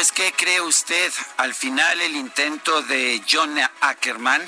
Pues, 0.00 0.12
¿qué 0.12 0.32
cree 0.32 0.62
usted? 0.62 1.12
Al 1.36 1.52
final 1.52 2.00
el 2.00 2.16
intento 2.16 2.80
de 2.80 3.22
John 3.30 3.54
Ackerman, 3.82 4.40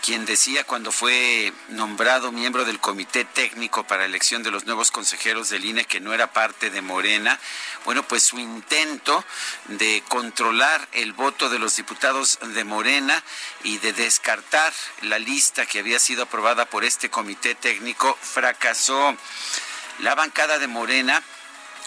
quien 0.00 0.24
decía 0.24 0.64
cuando 0.64 0.92
fue 0.92 1.52
nombrado 1.68 2.32
miembro 2.32 2.64
del 2.64 2.80
Comité 2.80 3.26
Técnico 3.26 3.84
para 3.84 4.06
elección 4.06 4.42
de 4.42 4.50
los 4.50 4.64
nuevos 4.64 4.90
consejeros 4.90 5.50
del 5.50 5.66
INE 5.66 5.84
que 5.84 6.00
no 6.00 6.14
era 6.14 6.32
parte 6.32 6.70
de 6.70 6.80
Morena, 6.80 7.38
bueno, 7.84 8.02
pues 8.04 8.22
su 8.22 8.38
intento 8.38 9.22
de 9.66 10.02
controlar 10.08 10.88
el 10.92 11.12
voto 11.12 11.50
de 11.50 11.58
los 11.58 11.76
diputados 11.76 12.38
de 12.40 12.64
Morena 12.64 13.22
y 13.62 13.76
de 13.76 13.92
descartar 13.92 14.72
la 15.02 15.18
lista 15.18 15.66
que 15.66 15.80
había 15.80 15.98
sido 15.98 16.22
aprobada 16.22 16.64
por 16.64 16.82
este 16.82 17.10
Comité 17.10 17.54
Técnico 17.54 18.16
fracasó. 18.22 19.14
La 19.98 20.14
bancada 20.14 20.58
de 20.58 20.66
Morena 20.66 21.22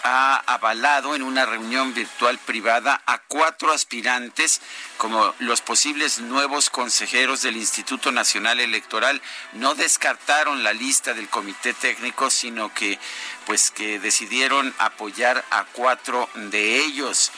ha 0.02 0.36
avalado 0.46 1.14
en 1.14 1.22
una 1.22 1.46
reunión 1.46 1.94
virtual 1.94 2.38
privada 2.38 3.02
a 3.06 3.18
cuatro 3.18 3.72
aspirantes 3.72 4.60
como 4.96 5.34
los 5.38 5.60
posibles 5.60 6.20
nuevos 6.20 6.70
consejeros 6.70 7.42
del 7.42 7.56
Instituto 7.56 8.12
Nacional 8.12 8.60
Electoral. 8.60 9.20
No 9.52 9.74
descartaron 9.74 10.62
la 10.62 10.72
lista 10.72 11.14
del 11.14 11.28
comité 11.28 11.74
técnico, 11.74 12.30
sino 12.30 12.72
que 12.74 12.98
pues 13.46 13.70
que 13.70 13.98
decidieron 13.98 14.74
apoyar 14.78 15.44
a 15.50 15.64
cuatro 15.64 16.28
de 16.34 16.80
ellos. 16.80 17.32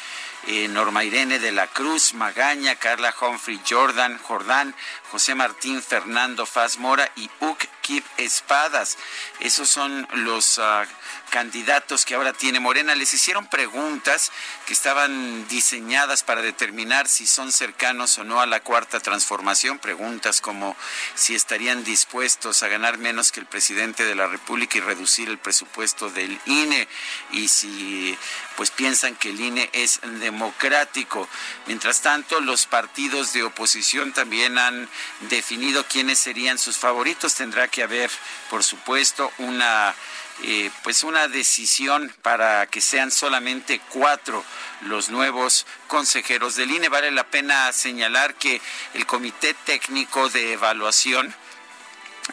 Eh, 0.47 0.69
Norma 0.69 1.05
Irene 1.05 1.39
de 1.39 1.53
la 1.53 1.67
Cruz, 1.67 2.15
Magaña, 2.15 2.75
Carla 2.77 3.15
Humphrey 3.21 3.61
Jordan, 3.69 4.19
Jordán, 4.19 4.75
José 5.11 5.35
Martín 5.35 5.83
Fernando 5.83 6.47
Faz 6.47 6.79
Mora 6.79 7.11
y 7.15 7.29
Uc 7.41 7.67
Kip 7.83 8.05
Espadas. 8.17 8.97
Esos 9.41 9.69
son 9.69 10.09
los 10.13 10.59
ah, 10.59 10.87
candidatos 11.31 12.05
que 12.05 12.15
ahora 12.15 12.33
tiene 12.35 12.61
Morena. 12.61 12.95
Les 12.95 13.15
hicieron 13.15 13.47
preguntas 13.47 14.31
que 14.67 14.75
estaban 14.75 15.49
diseñadas 15.49 16.23
para 16.23 16.43
determinar 16.43 17.09
si 17.09 17.27
son 17.27 17.53
cercanos 17.53 18.19
o 18.19 18.25
no 18.25 18.41
a 18.41 18.47
la 18.47 18.61
cuarta 18.61 19.01
transformación. 19.01 19.79
Preguntas 19.79 20.41
como 20.41 20.77
si 21.15 21.35
estarían 21.35 21.85
dispuestos 21.85 22.63
a 22.63 22.69
ganar 22.69 22.99
menos 22.99 23.33
que 23.33 23.41
el 23.41 23.47
presidente 23.47 24.05
de 24.05 24.15
la 24.15 24.27
República 24.27 24.77
y 24.77 24.81
reducir 24.83 25.29
el 25.29 25.39
presupuesto 25.39 26.11
del 26.11 26.39
INE 26.45 26.87
y 27.33 27.49
si 27.49 28.19
pues 28.57 28.71
piensan 28.71 29.15
que 29.15 29.31
el 29.31 29.41
INE 29.41 29.71
es 29.73 30.01
democrático. 30.21 31.27
Mientras 31.67 32.03
tanto, 32.03 32.41
los 32.41 32.67
partidos 32.67 33.33
de 33.33 33.43
oposición 33.43 34.13
también 34.13 34.59
han 34.59 34.89
definido 35.31 35.87
quiénes 35.87 36.19
serían 36.19 36.59
sus 36.59 36.77
favoritos. 36.77 37.35
Tendrá 37.35 37.69
que 37.69 37.83
haber, 37.83 38.11
por 38.51 38.63
supuesto, 38.63 39.33
una 39.39 39.95
eh, 40.43 40.71
pues 40.83 41.03
una 41.03 41.29
decisión 41.29 42.15
para 42.23 42.67
que 42.67 42.81
sean 42.81 43.11
solamente 43.11 43.81
cuatro 43.91 44.45
los 44.83 45.11
nuevos 45.11 45.67
consejeros 45.87 46.57
del 46.57 46.71
INE. 46.71 46.89
Vale 46.89 47.11
la 47.11 47.25
pena 47.25 47.73
señalar 47.73 48.35
que 48.35 48.61
el 48.95 49.07
Comité 49.07 49.55
Técnico 49.65 50.29
de 50.31 50.55
Evaluación 50.55 51.35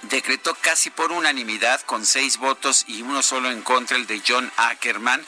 decretó 0.03 0.56
casi 0.56 0.90
por 0.90 1.12
unanimidad, 1.12 1.81
con 1.81 2.06
seis 2.06 2.38
votos 2.38 2.85
y 2.88 3.01
uno 3.01 3.22
solo 3.23 3.51
en 3.51 3.62
contra, 3.62 3.97
el 3.97 4.07
de 4.07 4.22
John 4.25 4.51
Ackerman, 4.57 5.25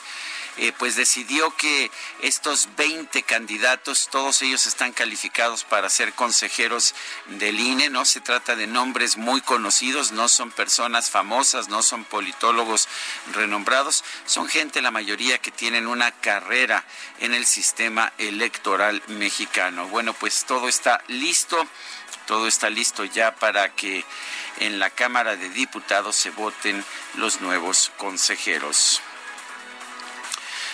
eh, 0.62 0.74
pues 0.78 0.94
decidió 0.94 1.56
que 1.56 1.90
estos 2.20 2.68
20 2.76 3.22
candidatos, 3.22 4.10
todos 4.10 4.42
ellos 4.42 4.66
están 4.66 4.92
calificados 4.92 5.64
para 5.64 5.88
ser 5.88 6.12
consejeros 6.12 6.94
del 7.28 7.58
INE, 7.58 7.88
no 7.88 8.04
se 8.04 8.20
trata 8.20 8.56
de 8.56 8.66
nombres 8.66 9.16
muy 9.16 9.40
conocidos, 9.40 10.12
no 10.12 10.28
son 10.28 10.50
personas 10.50 11.08
famosas, 11.08 11.70
no 11.70 11.82
son 11.82 12.04
politólogos 12.04 12.88
renombrados, 13.32 14.04
son 14.26 14.48
gente 14.48 14.82
la 14.82 14.90
mayoría 14.90 15.38
que 15.38 15.50
tienen 15.50 15.86
una 15.86 16.12
carrera 16.12 16.84
en 17.20 17.32
el 17.32 17.46
sistema 17.46 18.12
electoral 18.18 19.02
mexicano. 19.06 19.88
Bueno, 19.88 20.12
pues 20.12 20.44
todo 20.44 20.68
está 20.68 21.02
listo, 21.08 21.66
todo 22.26 22.46
está 22.46 22.68
listo 22.68 23.06
ya 23.06 23.34
para 23.34 23.74
que 23.74 24.04
en 24.58 24.78
la 24.78 24.90
Cámara 24.90 25.36
de 25.36 25.48
Diputados 25.48 26.16
se 26.16 26.28
voten 26.28 26.84
los 27.14 27.40
nuevos 27.40 27.90
consejeros. 27.96 29.00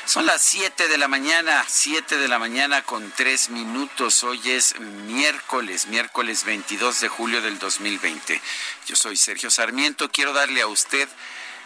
Son 0.06 0.24
las 0.24 0.40
7 0.40 0.86
de 0.86 0.98
la 0.98 1.08
mañana, 1.08 1.64
7 1.66 2.16
de 2.16 2.28
la 2.28 2.38
mañana 2.38 2.82
con 2.82 3.10
3 3.10 3.50
minutos. 3.50 4.22
Hoy 4.22 4.40
es 4.52 4.78
miércoles, 4.78 5.88
miércoles 5.88 6.44
22 6.44 7.00
de 7.00 7.08
julio 7.08 7.42
del 7.42 7.58
2020. 7.58 8.40
Yo 8.86 8.94
soy 8.94 9.16
Sergio 9.16 9.50
Sarmiento. 9.50 10.08
Quiero 10.08 10.32
darle 10.32 10.60
a 10.60 10.68
usted 10.68 11.08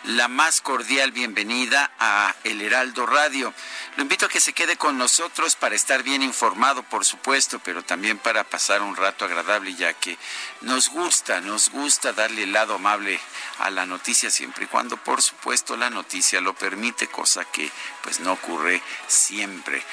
la 0.05 0.29
más 0.29 0.61
cordial 0.61 1.13
bienvenida 1.13 1.91
a 1.99 2.35
El 2.45 2.63
Heraldo 2.63 3.05
Radio. 3.07 3.53
Lo 3.97 4.03
invito 4.03 4.27
a 4.27 4.29
que 4.29 4.41
se 4.41 4.53
quede 4.53 4.77
con 4.77 4.97
nosotros 4.97 5.57
para 5.57 5.75
estar 5.75 6.03
bien 6.03 6.23
informado, 6.23 6.83
por 6.83 7.05
supuesto, 7.05 7.59
pero 7.59 7.83
también 7.83 8.19
para 8.19 8.45
pasar 8.45 8.83
un 8.83 8.97
rato 8.97 9.25
agradable, 9.25 9.75
ya 9.75 9.93
que 9.93 10.17
nos 10.63 10.89
gusta, 10.89 11.41
nos 11.41 11.69
gusta 11.69 12.13
darle 12.13 12.45
el 12.45 12.53
lado 12.53 12.75
amable 12.75 13.21
a 13.59 13.71
la 13.71 13.85
noticia 13.85 14.31
siempre 14.31 14.65
y 14.65 14.69
cuando, 14.69 14.97
por 14.97 15.21
supuesto, 15.21 15.77
la 15.77 15.91
noticia 15.91 16.41
lo 16.41 16.55
permite, 16.55 17.09
cosa 17.09 17.45
que 17.45 17.71
pues 18.03 18.21
no 18.21 18.33
ocurre 18.33 18.83
siempre. 19.07 19.85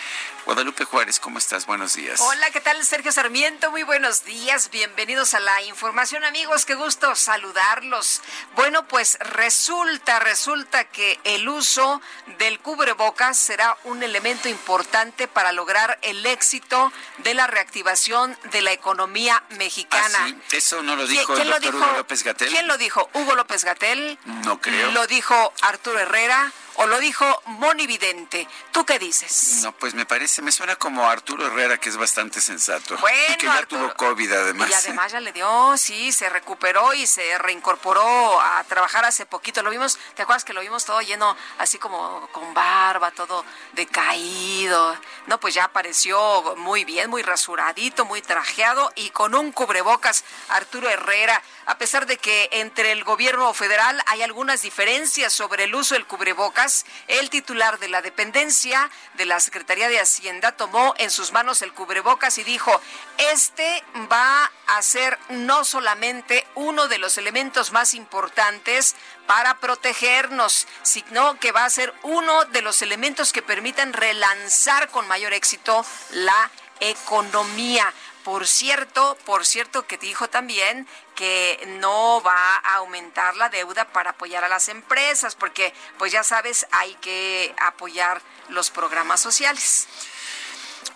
Guadalupe 0.47 0.85
Juárez, 0.85 1.19
¿cómo 1.19 1.39
estás? 1.39 1.65
Buenos 1.65 1.95
días. 1.95 2.21
Hola, 2.21 2.49
¿qué 2.51 2.61
tal? 2.61 2.81
Sergio 2.85 3.11
Sarmiento, 3.11 3.69
muy 3.69 3.83
buenos 3.83 4.23
días. 4.23 4.69
Bienvenidos 4.71 5.33
a 5.33 5.41
la 5.41 5.61
información, 5.63 6.23
amigos. 6.23 6.63
Qué 6.63 6.73
gusto 6.73 7.13
saludarlos. 7.15 8.21
Bueno, 8.55 8.87
pues 8.87 9.17
resulta, 9.19 10.19
resulta 10.19 10.85
que 10.85 11.19
el 11.25 11.49
uso 11.49 12.01
del 12.39 12.61
cubrebocas 12.61 13.37
será 13.37 13.77
un 13.83 14.03
elemento 14.03 14.47
importante 14.47 15.27
para 15.27 15.51
lograr 15.51 15.99
el 16.01 16.25
éxito 16.25 16.93
de 17.17 17.33
la 17.33 17.47
reactivación 17.47 18.37
de 18.49 18.61
la 18.61 18.71
economía 18.71 19.43
mexicana. 19.57 20.17
¿Ah, 20.17 20.27
sí? 20.47 20.55
Eso 20.55 20.81
no 20.81 20.95
lo 20.95 21.05
dijo 21.07 21.35
el 21.35 21.49
doctor 21.49 21.75
Hugo 21.75 21.91
López 21.97 22.23
Gatel. 22.23 22.47
¿Quién 22.47 22.67
lo 22.67 22.77
dijo? 22.77 23.09
¿Hugo 23.15 23.35
López 23.35 23.65
Gatel? 23.65 24.17
No 24.45 24.61
creo. 24.61 24.91
¿Lo 24.91 25.07
dijo 25.07 25.51
Arturo 25.59 25.99
Herrera? 25.99 26.53
O 26.77 26.87
lo 26.87 26.99
dijo 26.99 27.25
Moni 27.45 27.85
Vidente. 27.87 28.47
¿Tú 28.71 28.85
qué 28.85 28.97
dices? 28.99 29.59
No, 29.63 29.71
pues 29.73 29.93
me 29.93 30.05
parece, 30.05 30.41
me 30.41 30.51
suena 30.51 30.75
como 30.75 31.07
Arturo 31.09 31.47
Herrera, 31.47 31.77
que 31.79 31.89
es 31.89 31.97
bastante 31.97 32.39
sensato. 32.41 32.97
Bueno, 32.97 33.17
y 33.33 33.37
que 33.37 33.45
ya 33.47 33.53
Arturo- 33.57 33.87
tuvo 33.87 33.93
COVID 33.95 34.31
además. 34.31 34.69
Y 34.69 34.73
además 34.73 35.11
ya 35.11 35.19
le 35.19 35.31
dio, 35.33 35.75
sí, 35.77 36.11
se 36.11 36.29
recuperó 36.29 36.93
y 36.93 37.05
se 37.07 37.37
reincorporó 37.39 38.39
a 38.41 38.63
trabajar 38.65 39.05
hace 39.05 39.25
poquito. 39.25 39.61
Lo 39.63 39.69
vimos, 39.69 39.97
¿te 40.15 40.21
acuerdas 40.23 40.43
que 40.45 40.53
lo 40.53 40.61
vimos 40.61 40.85
todo 40.85 41.01
lleno 41.01 41.35
así 41.57 41.77
como 41.77 42.27
con 42.31 42.53
barba, 42.53 43.11
todo 43.11 43.43
decaído? 43.73 44.95
No, 45.27 45.39
pues 45.39 45.53
ya 45.53 45.65
apareció 45.65 46.55
muy 46.55 46.85
bien, 46.85 47.09
muy 47.09 47.21
rasuradito, 47.21 48.05
muy 48.05 48.21
trajeado 48.21 48.91
y 48.95 49.09
con 49.09 49.35
un 49.35 49.51
cubrebocas 49.51 50.23
Arturo 50.49 50.89
Herrera. 50.89 51.43
A 51.65 51.77
pesar 51.77 52.05
de 52.05 52.17
que 52.17 52.47
entre 52.53 52.93
el 52.93 53.03
gobierno 53.03 53.53
federal 53.53 54.01
hay 54.05 54.21
algunas 54.21 54.61
diferencias 54.61 55.33
sobre 55.33 55.65
el 55.65 55.75
uso 55.75 55.95
del 55.95 56.07
cubrebocas, 56.07 56.85
el 57.09 57.29
titular 57.29 57.77
de 57.77 57.89
la 57.89 58.01
dependencia 58.01 58.89
de 59.15 59.25
la 59.25 59.41
Secretaría 59.41 59.89
de 59.89 59.99
Hacienda 59.99 60.53
tomó 60.53 60.93
en 60.97 61.11
sus 61.11 61.33
manos 61.33 61.61
el 61.61 61.73
cubrebocas 61.73 62.37
y 62.37 62.45
dijo, 62.45 62.79
este 63.17 63.83
va 64.09 64.49
a 64.67 64.81
ser 64.81 65.19
no 65.29 65.65
solamente 65.65 66.47
uno 66.55 66.87
de 66.87 66.99
los 66.99 67.17
elementos 67.17 67.73
más 67.73 67.93
importantes 67.93 68.95
para 69.27 69.59
protegernos, 69.59 70.67
sino 70.81 71.39
que 71.39 71.51
va 71.51 71.65
a 71.65 71.69
ser 71.69 71.93
uno 72.03 72.45
de 72.45 72.61
los 72.61 72.81
elementos 72.81 73.33
que 73.33 73.41
permitan 73.41 73.93
relanzar 73.93 74.89
con 74.89 75.07
mayor 75.07 75.33
éxito 75.33 75.85
la 76.11 76.49
economía. 76.79 77.93
Por 78.23 78.47
cierto, 78.47 79.17
por 79.25 79.45
cierto 79.45 79.87
que 79.87 79.97
dijo 79.97 80.29
también 80.29 80.87
que 81.15 81.63
no 81.79 82.21
va 82.21 82.55
a 82.57 82.75
aumentar 82.75 83.35
la 83.37 83.49
deuda 83.49 83.85
para 83.85 84.11
apoyar 84.11 84.43
a 84.43 84.49
las 84.49 84.67
empresas, 84.67 85.35
porque 85.35 85.73
pues 85.97 86.11
ya 86.11 86.23
sabes, 86.23 86.67
hay 86.71 86.93
que 86.95 87.53
apoyar 87.59 88.21
los 88.49 88.69
programas 88.69 89.21
sociales. 89.21 89.87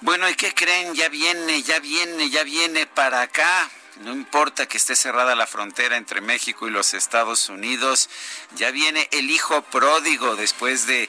Bueno, 0.02 0.28
¿y 0.30 0.36
qué 0.36 0.54
creen? 0.54 0.94
Ya 0.94 1.10
viene, 1.10 1.62
ya 1.64 1.80
viene, 1.80 2.30
ya 2.30 2.44
viene 2.44 2.88
para 2.88 3.22
acá. 3.22 3.70
No 4.04 4.14
importa 4.14 4.68
que 4.68 4.78
esté 4.78 4.96
cerrada 4.96 5.36
la 5.36 5.46
frontera 5.46 5.96
entre 5.96 6.22
México 6.22 6.68
y 6.68 6.72
los 6.72 6.96
Estados 6.96 7.50
Unidos, 7.50 8.10
ya 8.56 8.72
viene 8.72 9.08
el 9.12 9.30
hijo 9.30 9.62
pródigo 9.62 10.36
después 10.36 10.88
de 10.88 11.08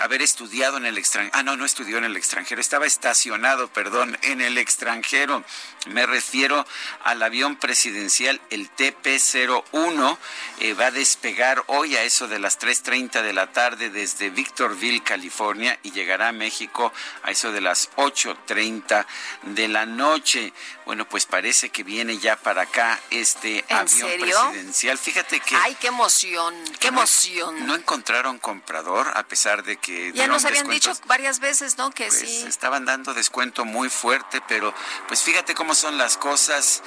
haber 0.00 0.22
estudiado 0.22 0.76
en 0.76 0.86
el 0.86 0.98
extranjero. 0.98 1.36
Ah, 1.38 1.42
no, 1.42 1.56
no 1.56 1.64
estudió 1.64 1.98
en 1.98 2.04
el 2.04 2.16
extranjero, 2.16 2.60
estaba 2.60 2.86
estacionado, 2.86 3.68
perdón, 3.68 4.18
en 4.22 4.40
el 4.40 4.58
extranjero. 4.58 5.44
Me 5.88 6.06
refiero 6.06 6.66
al 7.04 7.22
avión 7.22 7.56
presidencial, 7.56 8.40
el 8.50 8.70
TP-01. 8.70 10.18
Eh, 10.60 10.74
va 10.74 10.86
a 10.86 10.90
despegar 10.90 11.62
hoy 11.66 11.96
a 11.96 12.04
eso 12.04 12.28
de 12.28 12.38
las 12.38 12.58
3.30 12.58 13.22
de 13.22 13.32
la 13.32 13.52
tarde 13.52 13.90
desde 13.90 14.30
Victorville, 14.30 15.02
California, 15.02 15.78
y 15.82 15.92
llegará 15.92 16.28
a 16.28 16.32
México 16.32 16.92
a 17.22 17.30
eso 17.30 17.52
de 17.52 17.60
las 17.60 17.90
8.30 17.96 19.06
de 19.42 19.68
la 19.68 19.86
noche. 19.86 20.52
Bueno, 20.84 21.08
pues 21.08 21.26
parece 21.26 21.70
que 21.70 21.84
viene 21.84 22.18
ya 22.18 22.36
para 22.36 22.62
acá 22.62 22.98
este 23.10 23.64
avión 23.68 24.10
presidencial. 24.20 24.98
Fíjate 24.98 25.40
que... 25.40 25.54
¡Ay, 25.56 25.76
qué 25.80 25.88
emoción! 25.88 26.54
¡Qué 26.80 26.88
emoción! 26.88 27.66
No 27.66 27.74
encontraron 27.74 28.38
comprador 28.38 29.10
a 29.14 29.22
pesar 29.22 29.62
de 29.62 29.76
que... 29.76 30.12
Ya 30.12 30.26
nos 30.26 30.44
habían 30.44 30.68
dicho 30.68 30.92
varias 31.06 31.38
veces, 31.38 31.78
¿no? 31.78 31.90
Que 31.90 32.06
pues, 32.06 32.18
sí. 32.18 32.44
Estaban 32.46 32.84
dando 32.84 33.14
descuento 33.14 33.64
muy 33.64 33.88
fuerte, 33.88 34.42
pero 34.48 34.74
pues 35.06 35.22
fíjate 35.22 35.54
cómo 35.54 35.74
son 35.74 35.98
las 35.98 36.16
cosas. 36.16 36.82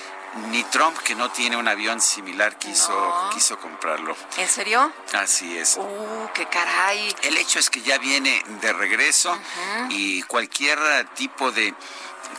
Ni 0.49 0.65
Trump, 0.65 0.97
que 0.97 1.15
no 1.15 1.31
tiene 1.31 1.55
un 1.55 1.65
avión 1.65 2.01
similar, 2.01 2.59
quiso, 2.59 3.29
quiso 3.33 3.57
comprarlo. 3.57 4.17
¿En 4.35 4.49
serio? 4.49 4.91
Así 5.13 5.57
es. 5.57 5.77
¡Uh, 5.77 6.29
qué 6.33 6.45
caray! 6.47 7.15
El 7.21 7.37
hecho 7.37 7.57
es 7.57 7.69
que 7.69 7.81
ya 7.81 7.97
viene 7.99 8.43
de 8.59 8.73
regreso 8.73 9.39
y 9.87 10.21
cualquier 10.23 10.77
tipo 11.15 11.53
de 11.53 11.73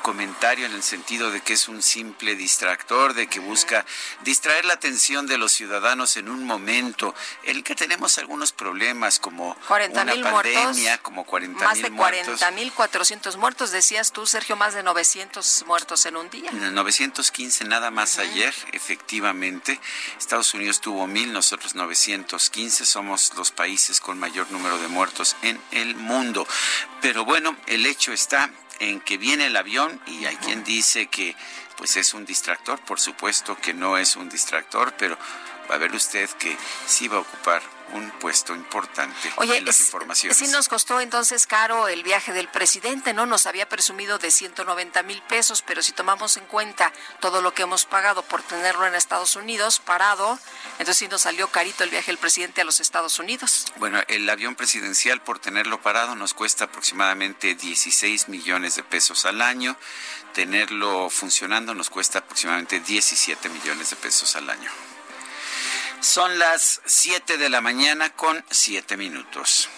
comentario 0.06 0.66
en 0.66 0.72
el 0.72 0.84
sentido 0.84 1.32
de 1.32 1.40
que 1.40 1.54
es 1.54 1.66
un 1.66 1.82
simple 1.82 2.36
distractor, 2.36 3.12
de 3.12 3.26
que 3.26 3.40
busca 3.40 3.84
distraer 4.22 4.64
la 4.64 4.74
atención 4.74 5.26
de 5.26 5.36
los 5.36 5.50
ciudadanos 5.50 6.16
en 6.16 6.28
un 6.28 6.44
momento 6.44 7.12
en 7.42 7.56
el 7.56 7.64
que 7.64 7.74
tenemos 7.74 8.16
algunos 8.18 8.52
problemas 8.52 9.18
como 9.18 9.56
40, 9.66 10.02
una 10.02 10.12
pandemia, 10.12 10.70
muertos, 10.70 11.00
como 11.02 11.24
40 11.24 11.64
Más 11.64 11.74
mil 11.74 11.82
de 11.82 11.90
muertos. 11.90 12.38
40 12.38 12.50
mil 12.52 12.72
400 12.72 13.36
muertos, 13.36 13.72
decías 13.72 14.12
tú, 14.12 14.26
Sergio, 14.26 14.54
más 14.54 14.74
de 14.74 14.84
900 14.84 15.64
muertos 15.66 16.06
en 16.06 16.16
un 16.16 16.30
día. 16.30 16.52
915 16.52 17.64
nada 17.64 17.90
más 17.90 18.20
ayer, 18.20 18.54
efectivamente. 18.70 19.80
Estados 20.16 20.54
Unidos 20.54 20.80
tuvo 20.80 21.08
mil, 21.08 21.32
nosotros 21.32 21.74
915. 21.74 22.86
Somos 22.86 23.32
los 23.34 23.50
países 23.50 23.98
con 23.98 24.20
mayor 24.20 24.52
número 24.52 24.78
de 24.78 24.86
muertos 24.86 25.34
en 25.42 25.60
el 25.72 25.96
mundo. 25.96 26.46
Pero 27.00 27.24
bueno, 27.24 27.56
el 27.66 27.86
hecho 27.86 28.12
está 28.12 28.52
en 28.80 29.00
que 29.00 29.18
viene 29.18 29.46
el 29.46 29.56
avión 29.56 30.00
y 30.06 30.24
hay 30.24 30.36
quien 30.36 30.64
dice 30.64 31.06
que 31.06 31.34
pues 31.76 31.96
es 31.96 32.14
un 32.14 32.24
distractor, 32.24 32.78
por 32.80 33.00
supuesto 33.00 33.56
que 33.56 33.74
no 33.74 33.98
es 33.98 34.16
un 34.16 34.28
distractor, 34.28 34.94
pero 34.98 35.18
va 35.70 35.74
a 35.74 35.78
ver 35.78 35.92
usted 35.92 36.28
que 36.30 36.56
sí 36.86 37.08
va 37.08 37.18
a 37.18 37.20
ocupar 37.20 37.75
un 37.92 38.10
puesto 38.18 38.54
importante 38.54 39.32
Oye, 39.36 39.58
en 39.58 39.64
las 39.64 39.78
es- 39.80 39.86
informaciones. 39.86 40.36
sí 40.36 40.48
nos 40.48 40.68
costó 40.68 41.00
entonces 41.00 41.46
caro 41.46 41.88
el 41.88 42.02
viaje 42.02 42.32
del 42.32 42.48
presidente, 42.48 43.14
¿no? 43.14 43.26
Nos 43.26 43.46
había 43.46 43.68
presumido 43.68 44.18
de 44.18 44.30
190 44.30 45.02
mil 45.04 45.22
pesos, 45.22 45.62
pero 45.62 45.82
si 45.82 45.92
tomamos 45.92 46.36
en 46.36 46.44
cuenta 46.46 46.92
todo 47.20 47.42
lo 47.42 47.54
que 47.54 47.62
hemos 47.62 47.84
pagado 47.86 48.22
por 48.22 48.42
tenerlo 48.42 48.86
en 48.86 48.94
Estados 48.94 49.36
Unidos 49.36 49.78
parado, 49.78 50.38
entonces 50.78 50.98
sí 50.98 51.08
nos 51.08 51.22
salió 51.22 51.48
carito 51.48 51.84
el 51.84 51.90
viaje 51.90 52.06
del 52.06 52.18
presidente 52.18 52.60
a 52.60 52.64
los 52.64 52.80
Estados 52.80 53.18
Unidos. 53.18 53.66
Bueno, 53.76 54.00
el 54.08 54.28
avión 54.28 54.54
presidencial 54.56 55.22
por 55.22 55.38
tenerlo 55.38 55.80
parado 55.80 56.14
nos 56.16 56.34
cuesta 56.34 56.64
aproximadamente 56.64 57.54
16 57.54 58.28
millones 58.28 58.76
de 58.76 58.82
pesos 58.82 59.24
al 59.26 59.40
año. 59.42 59.76
Tenerlo 60.34 61.08
funcionando 61.08 61.74
nos 61.74 61.88
cuesta 61.88 62.18
aproximadamente 62.18 62.80
17 62.80 63.48
millones 63.48 63.90
de 63.90 63.96
pesos 63.96 64.36
al 64.36 64.50
año. 64.50 64.70
Son 66.00 66.38
las 66.38 66.80
7 66.84 67.38
de 67.38 67.48
la 67.48 67.60
mañana 67.60 68.10
con 68.10 68.44
7 68.50 68.96
minutos. 68.96 69.68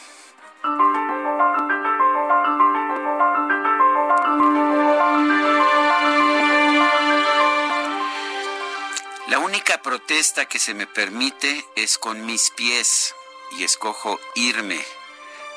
La 9.28 9.38
única 9.38 9.80
protesta 9.82 10.46
que 10.46 10.58
se 10.58 10.74
me 10.74 10.86
permite 10.86 11.64
es 11.76 11.98
con 11.98 12.26
mis 12.26 12.50
pies 12.50 13.14
y 13.58 13.64
escojo 13.64 14.18
irme. 14.34 14.84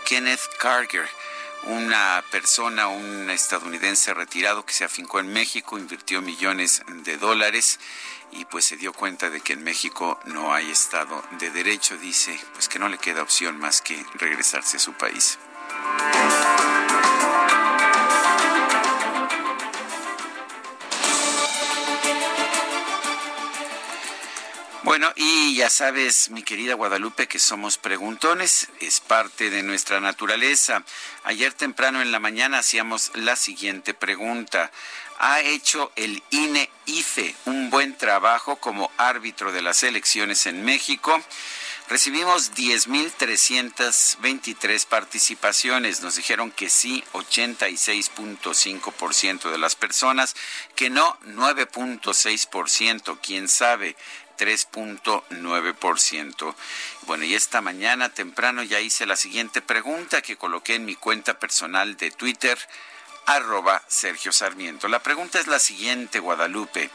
Kenneth 0.06 0.42
Carger, 0.60 1.08
una 1.64 2.24
persona, 2.32 2.88
un 2.88 3.30
estadounidense 3.30 4.14
retirado 4.14 4.66
que 4.66 4.74
se 4.74 4.86
afincó 4.86 5.20
en 5.20 5.32
México, 5.34 5.78
invirtió 5.78 6.22
millones 6.22 6.84
de 6.88 7.18
dólares 7.18 7.80
y 8.32 8.46
pues 8.46 8.66
se 8.66 8.78
dio 8.78 8.94
cuenta 8.94 9.30
de 9.30 9.42
que 9.42 9.54
en 9.54 9.64
México 9.64 10.20
no 10.26 10.54
hay 10.54 10.70
Estado 10.72 11.24
de 11.40 11.52
Derecho, 11.52 11.98
dice, 11.98 12.40
pues 12.54 12.70
que 12.70 12.80
no 12.80 12.90
le 12.90 12.98
queda 12.98 13.22
opción 13.22 13.58
más 13.58 13.82
que 13.82 14.06
regresarse 14.16 14.78
a 14.78 14.80
su 14.80 14.94
país. 14.94 15.38
Bueno, 24.84 25.14
y 25.16 25.56
ya 25.56 25.70
sabes, 25.70 26.32
mi 26.32 26.44
querida 26.44 26.74
Guadalupe, 26.74 27.28
que 27.28 27.40
somos 27.40 27.78
preguntones, 27.78 28.68
es 28.80 29.00
parte 29.00 29.50
de 29.50 29.64
nuestra 29.64 30.02
naturaleza. 30.02 30.84
Ayer 31.24 31.54
temprano 31.54 32.02
en 32.02 32.12
la 32.12 32.20
mañana 32.20 32.60
hacíamos 32.60 33.12
la 33.16 33.36
siguiente 33.36 33.94
pregunta. 33.94 34.70
¿Ha 35.24 35.42
hecho 35.42 35.92
el 35.98 36.24
INE 36.32 36.68
IFE 36.88 37.36
un 37.46 37.70
buen 37.70 37.96
trabajo 37.96 38.56
como 38.56 38.90
árbitro 38.98 39.52
de 39.52 39.62
las 39.62 39.84
elecciones 39.84 40.48
en 40.48 40.66
México? 40.66 41.22
Recibimos 41.90 42.56
10.323 42.56 44.88
participaciones. 44.88 46.02
Nos 46.02 46.16
dijeron 46.16 46.50
que 46.50 46.72
sí, 46.72 47.04
86.5% 47.14 49.52
de 49.52 49.60
las 49.60 49.76
personas, 49.76 50.36
que 50.76 50.90
no, 50.90 51.20
9.6%, 51.28 53.20
quién 53.22 53.48
sabe. 53.48 53.96
3.9%. 54.40 56.56
Bueno, 57.06 57.26
y 57.26 57.36
esta 57.36 57.62
mañana 57.62 58.10
temprano 58.10 58.64
ya 58.64 58.80
hice 58.80 59.06
la 59.06 59.16
siguiente 59.16 59.62
pregunta 59.62 60.24
que 60.24 60.36
coloqué 60.36 60.74
en 60.74 60.86
mi 60.86 60.96
cuenta 60.96 61.38
personal 61.38 61.96
de 61.96 62.10
Twitter, 62.10 62.58
arroba 63.26 63.84
Sergio 63.88 64.32
Sarmiento. 64.32 64.88
La 64.88 65.04
pregunta 65.04 65.40
es 65.40 65.48
la 65.48 65.60
siguiente, 65.60 66.20
Guadalupe. 66.20 66.90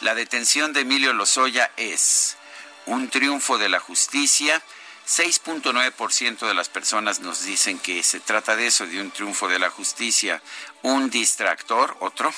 La 0.00 0.14
detención 0.14 0.72
de 0.72 0.80
Emilio 0.80 1.12
Lozoya 1.12 1.70
es 1.76 2.38
un 2.86 3.10
triunfo 3.10 3.58
de 3.58 3.68
la 3.68 3.80
justicia. 3.80 4.62
6.9% 5.06 6.46
de 6.46 6.54
las 6.54 6.68
personas 6.68 7.18
nos 7.20 7.44
dicen 7.44 7.78
que 7.78 8.02
se 8.02 8.18
trata 8.20 8.56
de 8.56 8.68
eso, 8.68 8.86
de 8.86 9.00
un 9.00 9.10
triunfo 9.10 9.48
de 9.48 9.58
la 9.58 9.70
justicia. 9.70 10.40
Un 10.82 11.10
distractor, 11.10 11.96
otro, 12.00 12.32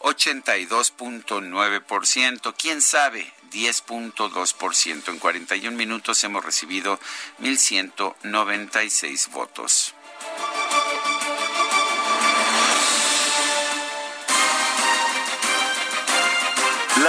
82.9%. 0.00 2.54
¿Quién 2.56 2.82
sabe? 2.82 3.32
10.2%. 3.50 5.08
En 5.08 5.18
41 5.18 5.76
minutos 5.76 6.22
hemos 6.24 6.44
recibido 6.44 6.98
1.196 7.40 9.30
votos. 9.30 9.94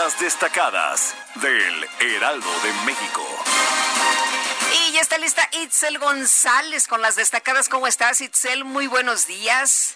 Las 0.03 0.19
destacadas 0.19 1.15
del 1.35 1.87
Heraldo 2.01 2.49
de 2.61 2.73
México. 2.85 3.25
Y 4.73 4.91
ya 4.91 4.99
está 4.99 5.17
lista 5.17 5.47
Itzel 5.53 5.97
González 5.97 6.89
con 6.89 7.01
las 7.01 7.15
destacadas. 7.15 7.69
¿Cómo 7.69 7.87
estás, 7.87 8.19
Itzel? 8.19 8.65
Muy 8.65 8.87
buenos 8.87 9.27
días. 9.27 9.95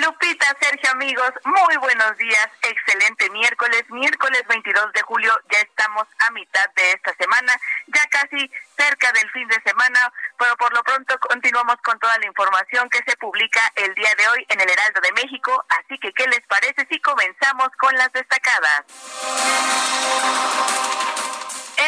Lupita, 0.00 0.56
Sergio, 0.60 0.90
amigos, 0.92 1.30
muy 1.44 1.76
buenos 1.76 2.16
días. 2.16 2.48
Excelente 2.62 3.28
miércoles, 3.30 3.84
miércoles 3.90 4.42
22 4.48 4.92
de 4.94 5.02
julio. 5.02 5.38
Ya 5.50 5.58
estamos 5.58 6.06
a 6.20 6.30
mitad 6.30 6.66
de 6.74 6.92
esta 6.92 7.14
semana, 7.16 7.52
ya 7.88 8.06
casi 8.08 8.50
cerca 8.78 9.12
del 9.12 9.30
fin 9.30 9.46
de 9.48 9.60
semana, 9.62 10.12
pero 10.38 10.56
por 10.56 10.72
lo 10.72 10.82
pronto 10.84 11.18
continuamos 11.18 11.76
con 11.82 11.98
toda 11.98 12.16
la 12.18 12.26
información 12.26 12.88
que 12.88 13.02
se 13.06 13.16
publica 13.18 13.60
el 13.76 13.94
día 13.94 14.14
de 14.16 14.28
hoy 14.28 14.46
en 14.48 14.60
el 14.60 14.70
Heraldo 14.70 15.00
de 15.02 15.12
México. 15.12 15.64
Así 15.68 15.98
que, 15.98 16.12
¿qué 16.12 16.26
les 16.28 16.46
parece 16.46 16.86
si 16.90 16.98
comenzamos 17.00 17.68
con 17.78 17.94
las 17.96 18.10
destacadas? 18.12 18.84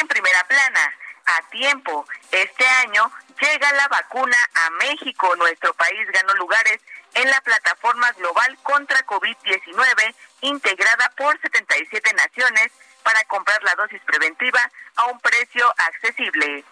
En 0.00 0.06
primera 0.08 0.44
plana, 0.44 0.94
a 1.24 1.50
tiempo, 1.50 2.06
este 2.30 2.66
año 2.84 3.10
llega 3.40 3.72
la 3.72 3.88
vacuna 3.88 4.36
a 4.54 4.70
México. 4.70 5.34
Nuestro 5.36 5.72
país 5.74 6.06
ganó 6.12 6.34
lugares 6.34 6.80
en 7.14 7.30
la 7.30 7.40
plataforma 7.40 8.10
global 8.12 8.58
contra 8.62 9.04
COVID-19 9.06 10.14
integrada 10.42 11.12
por 11.16 11.40
77 11.40 12.14
naciones 12.14 12.70
para 13.02 13.22
comprar 13.24 13.62
la 13.62 13.74
dosis 13.74 14.00
preventiva 14.02 14.70
a 14.96 15.06
un 15.06 15.20
precio 15.20 15.72
accesible. 15.76 16.64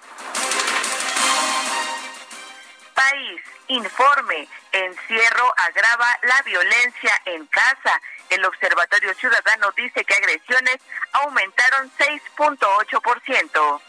País, 2.95 3.43
informe, 3.69 4.49
encierro 4.73 5.55
agrava 5.57 6.19
la 6.23 6.43
violencia 6.43 7.23
en 7.25 7.47
casa. 7.47 8.01
El 8.29 8.45
Observatorio 8.45 9.15
Ciudadano 9.15 9.73
dice 9.77 10.05
que 10.05 10.15
agresiones 10.15 10.77
aumentaron 11.13 11.91
6.8%. 11.99 13.81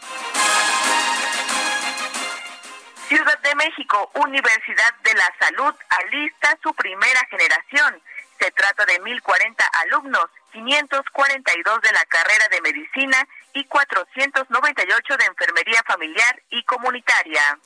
Ciudad 3.12 3.38
de 3.40 3.54
México, 3.56 4.10
Universidad 4.14 4.94
de 5.04 5.12
la 5.12 5.30
Salud, 5.38 5.74
alista 6.00 6.56
su 6.62 6.72
primera 6.72 7.20
generación. 7.28 8.02
Se 8.40 8.50
trata 8.52 8.86
de 8.86 9.02
1.040 9.02 9.54
alumnos, 9.84 10.30
542 10.50 11.82
de 11.82 11.92
la 11.92 12.06
carrera 12.06 12.48
de 12.50 12.62
medicina 12.62 13.28
y 13.52 13.64
498 13.64 15.16
de 15.18 15.24
enfermería 15.26 15.82
familiar 15.86 16.42
y 16.48 16.64
comunitaria. 16.64 17.58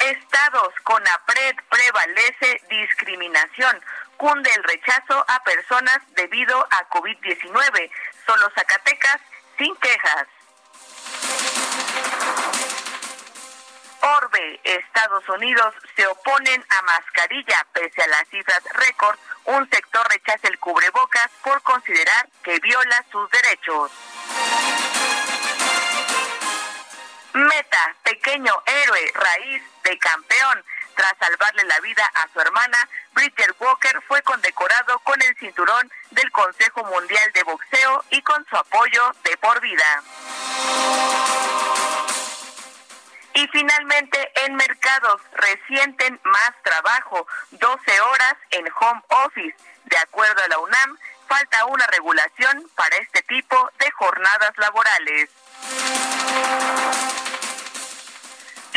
Estados 0.00 0.74
con 0.82 1.00
APRED 1.06 1.54
prevalece 1.70 2.60
discriminación. 2.68 3.80
Cunde 4.16 4.50
el 4.56 4.64
rechazo 4.64 5.24
a 5.28 5.44
personas 5.44 6.00
debido 6.16 6.66
a 6.68 6.90
COVID-19. 6.90 7.90
Solo 8.26 8.50
Zacatecas 8.56 9.20
sin 9.56 9.76
quejas. 9.76 10.26
Orbe, 14.16 14.60
Estados 14.64 15.28
Unidos 15.28 15.74
se 15.94 16.06
oponen 16.06 16.64
a 16.68 16.82
mascarilla 16.82 17.66
pese 17.72 18.02
a 18.02 18.06
las 18.08 18.26
cifras 18.28 18.62
récord. 18.72 19.18
Un 19.44 19.68
sector 19.68 20.06
rechaza 20.08 20.48
el 20.48 20.58
cubrebocas 20.58 21.30
por 21.42 21.60
considerar 21.62 22.28
que 22.42 22.58
viola 22.60 23.04
sus 23.12 23.28
derechos. 23.30 23.90
Meta, 27.34 27.94
pequeño 28.02 28.54
héroe, 28.64 29.12
raíz 29.14 29.62
de 29.84 29.98
campeón. 29.98 30.64
Tras 30.94 31.14
salvarle 31.18 31.64
la 31.64 31.78
vida 31.80 32.10
a 32.14 32.28
su 32.32 32.40
hermana, 32.40 32.88
Bridger 33.12 33.54
Walker 33.60 34.02
fue 34.08 34.22
condecorado 34.22 34.98
con 35.00 35.20
el 35.22 35.36
cinturón 35.36 35.92
del 36.10 36.30
Consejo 36.32 36.82
Mundial 36.84 37.30
de 37.34 37.42
Boxeo 37.42 38.04
y 38.10 38.22
con 38.22 38.44
su 38.46 38.56
apoyo 38.56 39.14
de 39.22 39.36
por 39.36 39.60
vida. 39.60 40.02
Y 43.38 43.46
finalmente, 43.52 44.32
en 44.46 44.56
mercados 44.56 45.20
resienten 45.32 46.18
más 46.24 46.50
trabajo, 46.64 47.24
12 47.52 48.00
horas 48.00 48.34
en 48.50 48.66
home 48.80 49.00
office. 49.26 49.56
De 49.84 49.96
acuerdo 49.96 50.42
a 50.42 50.48
la 50.48 50.58
UNAM, 50.58 50.98
falta 51.28 51.66
una 51.66 51.86
regulación 51.86 52.68
para 52.74 52.96
este 52.96 53.22
tipo 53.22 53.70
de 53.78 53.92
jornadas 53.92 54.50
laborales. 54.56 55.30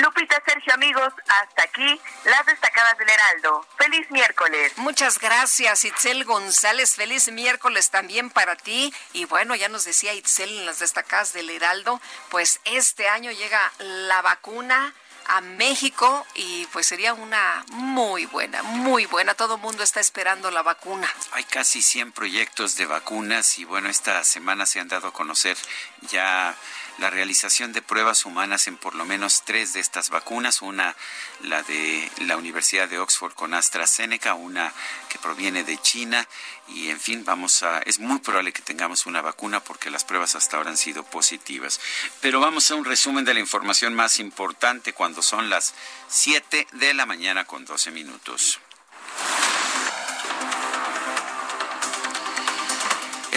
Lupita, 0.02 0.42
Sergio, 0.46 0.74
amigos, 0.74 1.14
hasta 1.28 1.64
aquí 1.64 2.02
las 2.26 2.46
destacadas 2.48 2.98
del 2.98 3.08
Heraldo. 3.08 3.66
Feliz 3.78 4.10
miércoles. 4.10 4.74
Muchas 4.78 5.20
gracias, 5.20 5.86
Itzel 5.86 6.26
González. 6.26 6.96
Feliz 6.96 7.32
miércoles 7.32 7.92
también 7.92 8.32
para 8.32 8.56
ti. 8.56 8.92
Y 9.14 9.26
bueno, 9.26 9.54
ya 9.54 9.70
nos 9.70 9.86
decía 9.86 10.14
Itzel 10.14 10.50
en 10.50 10.66
las 10.66 10.80
destacadas 10.80 11.34
del 11.34 11.52
Heraldo, 11.52 12.02
pues 12.30 12.62
este 12.66 13.10
año 13.10 13.32
llega 13.32 13.72
la 13.78 14.24
vacuna 14.24 14.94
a 15.28 15.42
México 15.42 16.26
y 16.36 16.66
pues 16.68 16.88
sería 16.88 17.14
una 17.14 17.64
muy 17.72 18.26
buena, 18.26 18.64
muy 18.64 19.06
buena. 19.06 19.34
Todo 19.36 19.56
el 19.56 19.62
mundo 19.62 19.84
está 19.84 20.00
esperando 20.00 20.50
la 20.52 20.64
vacuna. 20.64 21.08
Hay 21.32 21.44
casi 21.44 21.82
100 21.82 22.12
proyectos 22.12 22.76
de 22.76 22.86
vacunas 22.86 23.60
y 23.60 23.66
bueno, 23.66 23.88
esta 23.88 24.24
semana 24.24 24.66
se 24.66 24.80
han 24.80 24.88
dado 24.88 25.10
a 25.10 25.14
conocer 25.14 25.58
ya 26.02 26.56
la 27.02 27.10
realización 27.10 27.74
de 27.74 27.82
pruebas 27.82 28.26
humanas 28.26 28.68
en 28.68 28.78
por 28.78 28.94
lo 28.94 29.06
menos 29.06 29.42
tres 29.44 29.74
de 29.74 29.80
estas 29.80 30.12
vacunas, 30.12 30.62
una 30.62 30.96
la 31.42 31.64
de 31.64 32.10
la 32.20 32.38
Universidad 32.38 32.88
de 32.88 33.00
Oxford 33.00 33.34
con 33.34 33.56
AstraZeneca, 33.56 34.36
una 34.36 34.72
que 35.10 35.18
proviene 35.18 35.64
de 35.64 35.80
China 35.80 36.28
y 36.68 36.90
en 36.90 37.00
fin, 37.00 37.26
vamos 37.26 37.64
a 37.64 37.80
es 37.80 37.98
muy 37.98 38.20
probable 38.20 38.54
que 38.54 38.62
tengamos 38.62 39.08
una 39.08 39.22
vacuna 39.22 39.64
porque 39.64 39.90
las 39.90 40.06
pruebas 40.06 40.36
hasta 40.36 40.58
ahora 40.58 40.70
han 40.70 40.78
sido 40.78 41.04
positivas. 41.04 41.80
Pero 42.22 42.40
vamos 42.40 42.70
a 42.70 42.76
un 42.76 42.86
resumen 42.86 43.26
de 43.26 43.34
la 43.34 43.40
información 43.40 43.96
más 43.96 44.20
importante 44.20 44.94
cuando 44.94 45.24
son 45.24 45.50
las 45.50 45.74
7 46.08 46.68
de 46.74 46.94
la 46.94 47.08
mañana 47.08 47.46
con 47.46 47.66
12 47.66 47.90
minutos. 47.90 48.60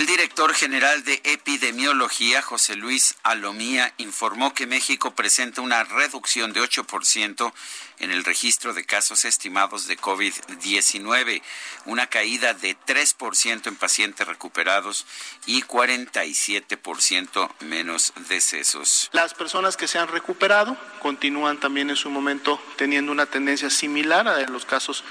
El 0.04 0.10
director 0.10 0.52
general 0.52 1.02
de 1.04 1.18
epidemiología, 1.24 2.42
José 2.42 2.76
Luis 2.76 3.14
Alomía, 3.22 3.94
informó 3.96 4.52
que 4.52 4.66
México 4.66 5.14
presenta 5.14 5.62
una 5.62 5.82
reducción 5.82 6.52
de 6.52 6.60
8% 6.60 7.54
en 8.00 8.10
el 8.10 8.22
registro 8.22 8.74
de 8.74 8.84
casos 8.84 9.24
estimados 9.24 9.86
de 9.86 9.96
COVID-19, 9.96 11.40
una 11.86 12.06
caída 12.06 12.52
de 12.52 12.76
3% 12.76 13.66
en 13.66 13.76
pacientes 13.76 14.28
recuperados 14.28 15.06
y 15.46 15.62
47% 15.62 17.50
menos 17.60 18.12
decesos. 18.28 19.08
Las 19.12 19.32
personas 19.32 19.78
que 19.78 19.88
se 19.88 19.98
han 19.98 20.08
recuperado 20.08 20.76
continúan 21.00 21.58
también 21.58 21.88
en 21.88 21.96
su 21.96 22.10
momento 22.10 22.60
teniendo 22.76 23.10
una 23.10 23.24
tendencia 23.24 23.70
similar 23.70 24.28
a 24.28 24.38
los 24.48 24.66
casos 24.66 25.02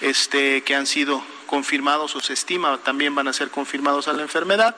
este, 0.00 0.64
que 0.64 0.74
han 0.74 0.88
sido 0.88 1.24
confirmados 1.50 2.14
o 2.14 2.20
se 2.20 2.32
estima 2.32 2.78
también 2.78 3.12
van 3.12 3.26
a 3.26 3.32
ser 3.32 3.50
confirmados 3.50 4.06
a 4.06 4.12
la 4.12 4.22
enfermedad 4.22 4.76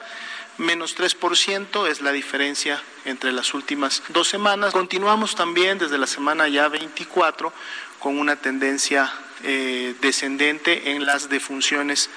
menos 0.57 0.97
3% 0.97 1.87
es 1.87 2.01
la 2.01 2.11
diferencia 2.11 2.81
entre 3.05 3.31
las 3.31 3.53
últimas 3.53 4.03
dos 4.09 4.27
semanas. 4.27 4.73
Continuamos 4.73 5.35
también 5.35 5.77
desde 5.77 5.97
la 5.97 6.07
semana 6.07 6.47
ya 6.47 6.67
24 6.67 7.53
con 7.99 8.19
una 8.19 8.35
tendencia 8.35 9.11
eh, 9.43 9.95
descendente 10.01 10.91
en 10.91 11.05
las 11.05 11.29
defunciones 11.29 12.09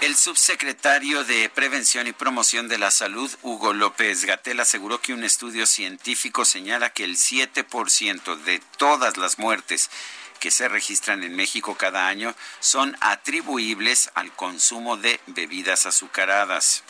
El 0.01 0.15
subsecretario 0.15 1.25
de 1.25 1.49
Prevención 1.49 2.07
y 2.07 2.13
Promoción 2.13 2.69
de 2.69 2.79
la 2.79 2.93
Salud, 2.93 3.29
Hugo 3.43 3.73
López 3.73 4.25
Gatel, 4.25 4.61
aseguró 4.61 5.01
que 5.01 5.13
un 5.13 5.25
estudio 5.25 5.67
científico 5.67 6.45
señala 6.45 6.91
que 6.91 7.03
el 7.03 7.17
7% 7.17 8.37
de 8.45 8.61
todas 8.77 9.17
las 9.17 9.41
muertes 9.41 9.91
que 10.39 10.53
se 10.53 10.69
registran 10.69 11.25
en 11.25 11.35
México 11.35 11.75
cada 11.75 12.07
año 12.07 12.33
son 12.61 12.97
atribuibles 13.01 14.11
al 14.15 14.33
consumo 14.33 14.97
de 14.97 15.19
bebidas 15.27 15.85
azucaradas 15.85 16.85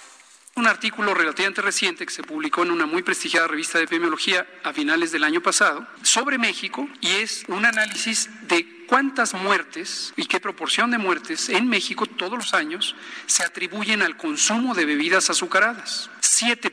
un 0.59 0.67
artículo 0.67 1.15
relativamente 1.15 1.63
reciente 1.63 2.05
que 2.05 2.13
se 2.13 2.23
publicó 2.23 2.63
en 2.65 2.73
una 2.73 2.85
muy 2.85 3.03
prestigiada 3.03 3.47
revista 3.47 3.79
de 3.79 3.85
epidemiología 3.85 4.47
a 4.65 4.73
finales 4.73 5.13
del 5.13 5.25
año 5.25 5.41
pasado 5.41 5.87
sobre 6.03 6.37
México 6.37 6.89
y 7.01 7.09
es 7.09 7.45
un 7.47 7.65
análisis 7.65 8.29
de 8.49 8.85
cuántas 8.87 9.35
muertes 9.35 10.13
y 10.17 10.27
qué 10.27 10.41
proporción 10.41 10.91
de 10.91 10.99
muertes 10.99 11.49
en 11.49 11.69
México 11.69 12.07
todos 12.07 12.39
los 12.39 12.55
años 12.55 12.97
se 13.27 13.45
atribuyen 13.45 14.03
al 14.03 14.17
consumo 14.17 14.75
de 14.75 14.85
bebidas 14.85 15.31
azucaradas. 15.31 16.11
7%. 16.23 16.71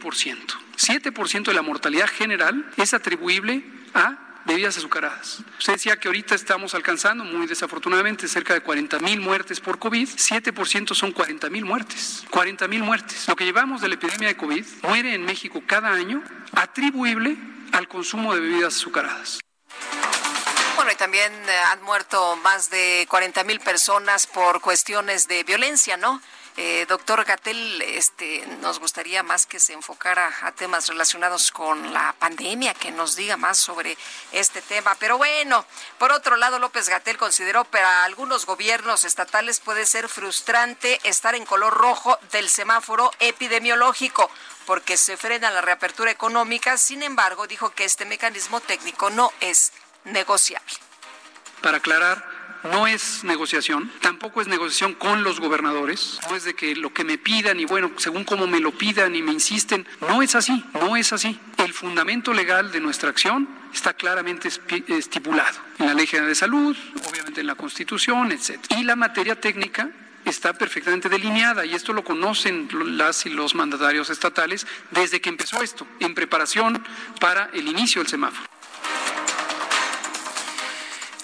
7% 0.77 1.43
de 1.43 1.53
la 1.53 1.61
mortalidad 1.61 2.07
general 2.07 2.71
es 2.77 2.93
atribuible 2.93 3.63
a 3.93 4.17
bebidas 4.45 4.77
azucaradas. 4.77 5.39
Usted 5.57 5.73
decía 5.73 5.99
que 5.99 6.07
ahorita 6.07 6.35
estamos 6.35 6.75
alcanzando, 6.75 7.23
muy 7.23 7.47
desafortunadamente, 7.47 8.27
cerca 8.27 8.53
de 8.53 8.61
40 8.61 8.99
mil 8.99 9.19
muertes 9.19 9.59
por 9.59 9.79
COVID. 9.79 10.07
7% 10.07 10.93
son 10.93 11.11
40 11.11 11.49
mil 11.49 11.65
muertes. 11.65 12.23
40 12.29 12.67
mil 12.67 12.83
muertes. 12.83 13.27
Lo 13.27 13.35
que 13.35 13.45
llevamos 13.45 13.81
de 13.81 13.87
la 13.87 13.95
epidemia 13.95 14.27
de 14.29 14.37
COVID 14.37 14.65
muere 14.83 15.13
en 15.13 15.25
México 15.25 15.61
cada 15.65 15.91
año 15.91 16.23
atribuible 16.53 17.37
al 17.71 17.87
consumo 17.87 18.33
de 18.33 18.39
bebidas 18.39 18.75
azucaradas. 18.75 19.39
Bueno, 20.75 20.91
y 20.91 20.95
también 20.95 21.31
eh, 21.33 21.57
han 21.71 21.81
muerto 21.83 22.35
más 22.37 22.69
de 22.69 23.07
40 23.09 23.43
mil 23.45 23.59
personas 23.59 24.27
por 24.27 24.61
cuestiones 24.61 25.27
de 25.27 25.43
violencia, 25.43 25.97
¿no? 25.97 26.21
Eh, 26.57 26.85
doctor 26.87 27.25
Gatel, 27.25 27.81
este, 27.81 28.45
nos 28.61 28.79
gustaría 28.79 29.23
más 29.23 29.45
que 29.45 29.59
se 29.59 29.73
enfocara 29.73 30.31
a 30.41 30.53
temas 30.53 30.87
relacionados 30.87 31.51
con 31.51 31.91
la 31.91 32.15
pandemia, 32.17 32.73
que 32.73 32.91
nos 32.91 33.17
diga 33.17 33.35
más 33.35 33.57
sobre 33.57 33.97
este 34.31 34.61
tema. 34.61 34.95
Pero 34.95 35.17
bueno, 35.17 35.65
por 35.97 36.13
otro 36.13 36.37
lado, 36.37 36.57
López 36.57 36.87
Gatel 36.87 37.17
consideró 37.17 37.65
para 37.65 38.05
algunos 38.05 38.45
gobiernos 38.45 39.03
estatales 39.03 39.59
puede 39.59 39.85
ser 39.85 40.07
frustrante 40.07 41.01
estar 41.03 41.35
en 41.35 41.45
color 41.45 41.73
rojo 41.73 42.17
del 42.31 42.47
semáforo 42.47 43.11
epidemiológico 43.19 44.29
porque 44.65 44.95
se 44.95 45.17
frena 45.17 45.51
la 45.51 45.61
reapertura 45.61 46.11
económica. 46.11 46.77
Sin 46.77 47.03
embargo, 47.03 47.47
dijo 47.47 47.71
que 47.71 47.83
este 47.83 48.05
mecanismo 48.05 48.61
técnico 48.61 49.09
no 49.09 49.33
es 49.41 49.73
negociable. 50.05 50.73
Para 51.61 51.77
aclarar, 51.77 52.34
no 52.65 52.87
es 52.87 53.23
negociación, 53.23 53.91
tampoco 54.01 54.41
es 54.41 54.47
negociación 54.47 54.93
con 54.93 55.23
los 55.23 55.39
gobernadores, 55.39 56.19
no 56.29 56.35
es 56.35 56.43
de 56.43 56.53
que 56.53 56.75
lo 56.75 56.93
que 56.93 57.03
me 57.03 57.17
pidan 57.17 57.59
y 57.59 57.65
bueno, 57.65 57.91
según 57.97 58.23
como 58.23 58.47
me 58.47 58.59
lo 58.59 58.71
pidan 58.71 59.15
y 59.15 59.21
me 59.21 59.31
insisten, 59.31 59.87
no 60.01 60.21
es 60.21 60.35
así, 60.35 60.63
no 60.73 60.95
es 60.97 61.13
así. 61.13 61.39
El 61.57 61.73
fundamento 61.73 62.33
legal 62.33 62.71
de 62.71 62.79
nuestra 62.79 63.09
acción 63.09 63.47
está 63.73 63.93
claramente 63.93 64.49
estipulado 64.87 65.59
en 65.79 65.87
la 65.87 65.93
Ley 65.93 66.07
General 66.07 66.29
de 66.29 66.35
Salud, 66.35 66.75
obviamente 67.09 67.41
en 67.41 67.47
la 67.47 67.55
Constitución, 67.55 68.31
etc. 68.31 68.59
Y 68.77 68.83
la 68.83 68.95
materia 68.95 69.39
técnica 69.39 69.89
está 70.25 70.53
perfectamente 70.53 71.09
delineada 71.09 71.65
y 71.65 71.75
esto 71.75 71.93
lo 71.93 72.03
conocen 72.03 72.67
las 72.97 73.25
y 73.25 73.29
los 73.29 73.53
mandatarios 73.55 74.09
estatales 74.09 74.65
desde 74.91 75.21
que 75.21 75.29
empezó 75.29 75.61
esto, 75.61 75.87
en 75.99 76.15
preparación 76.15 76.83
para 77.19 77.49
el 77.53 77.67
inicio 77.67 78.01
del 78.01 78.09
semáforo. 78.09 78.54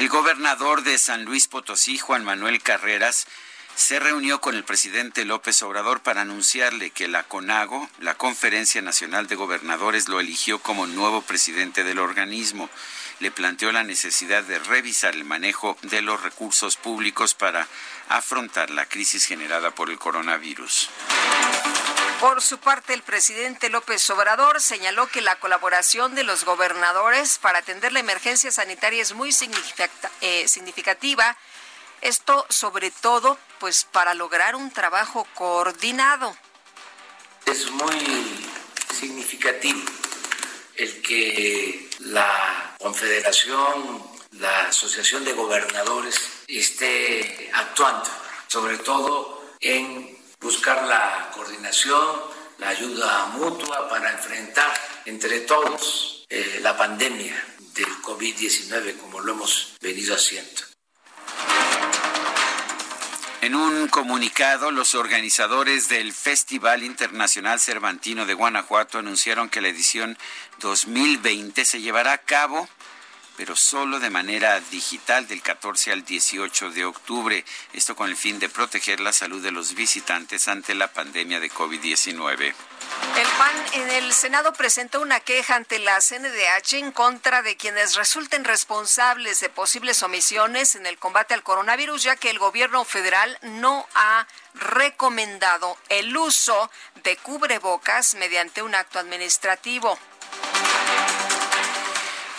El 0.01 0.09
gobernador 0.09 0.81
de 0.81 0.97
San 0.97 1.25
Luis 1.25 1.47
Potosí, 1.47 1.99
Juan 1.99 2.23
Manuel 2.23 2.59
Carreras, 2.63 3.27
se 3.75 3.99
reunió 3.99 4.41
con 4.41 4.55
el 4.55 4.63
presidente 4.63 5.25
López 5.25 5.61
Obrador 5.61 6.01
para 6.01 6.21
anunciarle 6.21 6.89
que 6.89 7.07
la 7.07 7.21
CONAGO, 7.21 7.87
la 7.99 8.15
Conferencia 8.15 8.81
Nacional 8.81 9.27
de 9.27 9.35
Gobernadores, 9.35 10.09
lo 10.09 10.19
eligió 10.19 10.57
como 10.57 10.87
nuevo 10.87 11.21
presidente 11.21 11.83
del 11.83 11.99
organismo. 11.99 12.67
Le 13.19 13.29
planteó 13.29 13.71
la 13.71 13.83
necesidad 13.83 14.43
de 14.43 14.57
revisar 14.57 15.13
el 15.13 15.23
manejo 15.23 15.77
de 15.83 16.01
los 16.01 16.23
recursos 16.23 16.77
públicos 16.77 17.35
para 17.35 17.67
afrontar 18.09 18.71
la 18.71 18.87
crisis 18.87 19.25
generada 19.25 19.69
por 19.69 19.91
el 19.91 19.99
coronavirus. 19.99 20.89
Por 22.21 22.39
su 22.39 22.59
parte, 22.59 22.93
el 22.93 23.01
presidente 23.01 23.69
López 23.69 24.07
Obrador 24.11 24.61
señaló 24.61 25.07
que 25.07 25.21
la 25.21 25.39
colaboración 25.39 26.13
de 26.13 26.23
los 26.23 26.45
gobernadores 26.45 27.39
para 27.39 27.57
atender 27.57 27.91
la 27.93 27.99
emergencia 27.99 28.51
sanitaria 28.51 29.01
es 29.01 29.15
muy 29.15 29.31
eh, 30.21 30.47
significativa. 30.47 31.35
Esto 31.99 32.45
sobre 32.47 32.91
todo, 32.91 33.39
pues, 33.59 33.85
para 33.85 34.13
lograr 34.13 34.55
un 34.55 34.69
trabajo 34.69 35.25
coordinado. 35.33 36.37
Es 37.47 37.71
muy 37.71 38.45
significativo 38.93 39.81
el 40.75 41.01
que 41.01 41.89
la 42.01 42.75
Confederación, 42.79 43.99
la 44.33 44.67
Asociación 44.67 45.25
de 45.25 45.33
Gobernadores 45.33 46.21
esté 46.47 47.49
actuando, 47.51 48.11
sobre 48.45 48.77
todo 48.77 49.43
en 49.59 50.20
buscar 50.41 50.83
la 50.87 51.29
coordinación, 51.33 52.05
la 52.57 52.69
ayuda 52.69 53.27
mutua 53.27 53.87
para 53.87 54.11
enfrentar 54.11 54.73
entre 55.05 55.41
todos 55.41 56.25
eh, 56.29 56.59
la 56.61 56.75
pandemia 56.75 57.35
del 57.73 57.89
COVID-19 58.01 58.97
como 58.97 59.21
lo 59.21 59.33
hemos 59.33 59.77
venido 59.79 60.15
haciendo. 60.15 60.61
En 63.41 63.55
un 63.55 63.87
comunicado, 63.87 64.69
los 64.69 64.93
organizadores 64.93 65.89
del 65.89 66.13
Festival 66.13 66.83
Internacional 66.83 67.59
Cervantino 67.59 68.27
de 68.27 68.35
Guanajuato 68.35 68.99
anunciaron 68.99 69.49
que 69.49 69.61
la 69.61 69.69
edición 69.69 70.15
2020 70.59 71.65
se 71.65 71.81
llevará 71.81 72.13
a 72.13 72.19
cabo 72.19 72.69
pero 73.41 73.55
solo 73.55 73.99
de 73.99 74.11
manera 74.11 74.59
digital 74.69 75.27
del 75.27 75.41
14 75.41 75.91
al 75.91 76.05
18 76.05 76.69
de 76.69 76.85
octubre, 76.85 77.43
esto 77.73 77.95
con 77.95 78.07
el 78.07 78.15
fin 78.15 78.37
de 78.37 78.49
proteger 78.49 78.99
la 78.99 79.11
salud 79.11 79.41
de 79.41 79.49
los 79.49 79.73
visitantes 79.73 80.47
ante 80.47 80.75
la 80.75 80.93
pandemia 80.93 81.39
de 81.39 81.49
COVID-19. 81.49 82.53
El 83.17 83.27
PAN 83.39 83.55
en 83.73 83.89
el 83.89 84.13
Senado 84.13 84.53
presentó 84.53 85.01
una 85.01 85.21
queja 85.21 85.55
ante 85.55 85.79
la 85.79 85.97
CNDH 86.01 86.73
en 86.73 86.91
contra 86.91 87.41
de 87.41 87.57
quienes 87.57 87.95
resulten 87.95 88.43
responsables 88.43 89.39
de 89.39 89.49
posibles 89.49 90.03
omisiones 90.03 90.75
en 90.75 90.85
el 90.85 90.99
combate 90.99 91.33
al 91.33 91.41
coronavirus, 91.41 92.03
ya 92.03 92.15
que 92.17 92.29
el 92.29 92.37
gobierno 92.37 92.85
federal 92.85 93.39
no 93.41 93.87
ha 93.95 94.27
recomendado 94.53 95.79
el 95.89 96.15
uso 96.15 96.69
de 97.03 97.17
cubrebocas 97.17 98.13
mediante 98.13 98.61
un 98.61 98.75
acto 98.75 98.99
administrativo. 98.99 99.97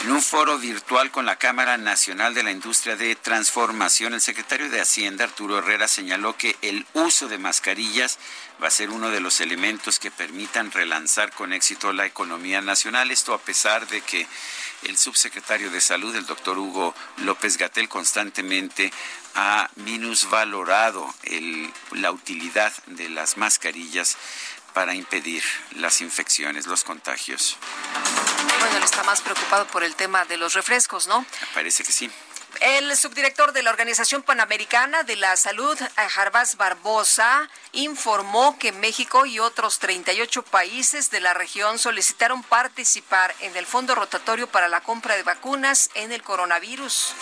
En 0.03 0.11
un 0.11 0.21
foro 0.21 0.59
virtual 0.59 1.13
con 1.13 1.27
la 1.27 1.37
Cámara 1.37 1.79
Nacional 1.79 2.35
de 2.35 2.43
la 2.43 2.51
Industria 2.51 2.97
de 2.97 3.15
Transformación, 3.15 4.15
el 4.15 4.21
secretario 4.21 4.69
de 4.69 4.81
Hacienda, 4.81 5.23
Arturo 5.23 5.59
Herrera, 5.59 5.87
señaló 5.87 6.37
que 6.37 6.57
el 6.61 6.85
uso 6.95 7.29
de 7.29 7.39
mascarillas 7.39 8.19
va 8.61 8.67
a 8.67 8.73
ser 8.73 8.91
uno 8.91 9.11
de 9.11 9.21
los 9.21 9.41
elementos 9.41 10.01
que 10.01 10.11
permitan 10.11 10.73
relanzar 10.73 11.31
con 11.31 11.53
éxito 11.53 11.93
la 11.93 12.05
economía 12.05 12.61
nacional. 12.61 13.13
Esto 13.13 13.33
a 13.33 13.39
pesar 13.39 13.87
de 13.87 14.01
que 14.01 14.27
el 14.83 14.99
subsecretario 14.99 15.71
de 15.71 15.81
Salud, 15.81 16.17
el 16.17 16.27
doctor 16.27 16.59
Hugo 16.59 16.97
López 17.19 17.57
Gatel, 17.57 17.89
constantemente 17.89 18.93
ha 19.37 19.71
minusvalorado 19.77 21.15
la 21.93 22.11
utilidad 22.11 22.73
de 22.87 23.09
las 23.09 23.37
mascarillas 23.37 24.17
para 24.75 24.95
impedir 24.95 25.43
las 25.77 26.01
infecciones, 26.01 26.67
los 26.67 26.85
contagios. 26.85 27.57
Bueno, 28.59 28.77
él 28.77 28.83
está 28.83 29.03
más 29.05 29.21
preocupado 29.21 29.67
por 29.67 29.85
el 29.85 29.95
tema 29.95 30.25
de 30.25 30.37
los 30.37 30.55
refrescos, 30.55 31.07
¿no? 31.07 31.25
Parece 31.55 31.85
que 31.85 31.93
sí. 31.93 32.11
El 32.61 32.97
subdirector 32.97 33.53
de 33.53 33.63
la 33.63 33.71
Organización 33.71 34.23
Panamericana 34.23 35.03
de 35.03 35.17
la 35.17 35.37
Salud, 35.37 35.77
Jarbás 35.97 36.57
Barbosa, 36.57 37.49
informó 37.73 38.59
que 38.59 38.73
México 38.73 39.27
y 39.27 39.39
otros 39.39 39.79
38 39.79 40.43
países 40.45 41.11
de 41.11 41.21
la 41.21 41.35
región 41.35 41.79
solicitaron 41.79 42.43
participar 42.43 43.35
en 43.41 43.57
el 43.57 43.67
fondo 43.67 43.95
rotatorio 43.95 44.47
para 44.47 44.69
la 44.69 44.81
compra 44.81 45.17
de 45.17 45.23
vacunas 45.23 45.91
en 45.95 46.13
el 46.13 46.23
coronavirus. 46.23 47.15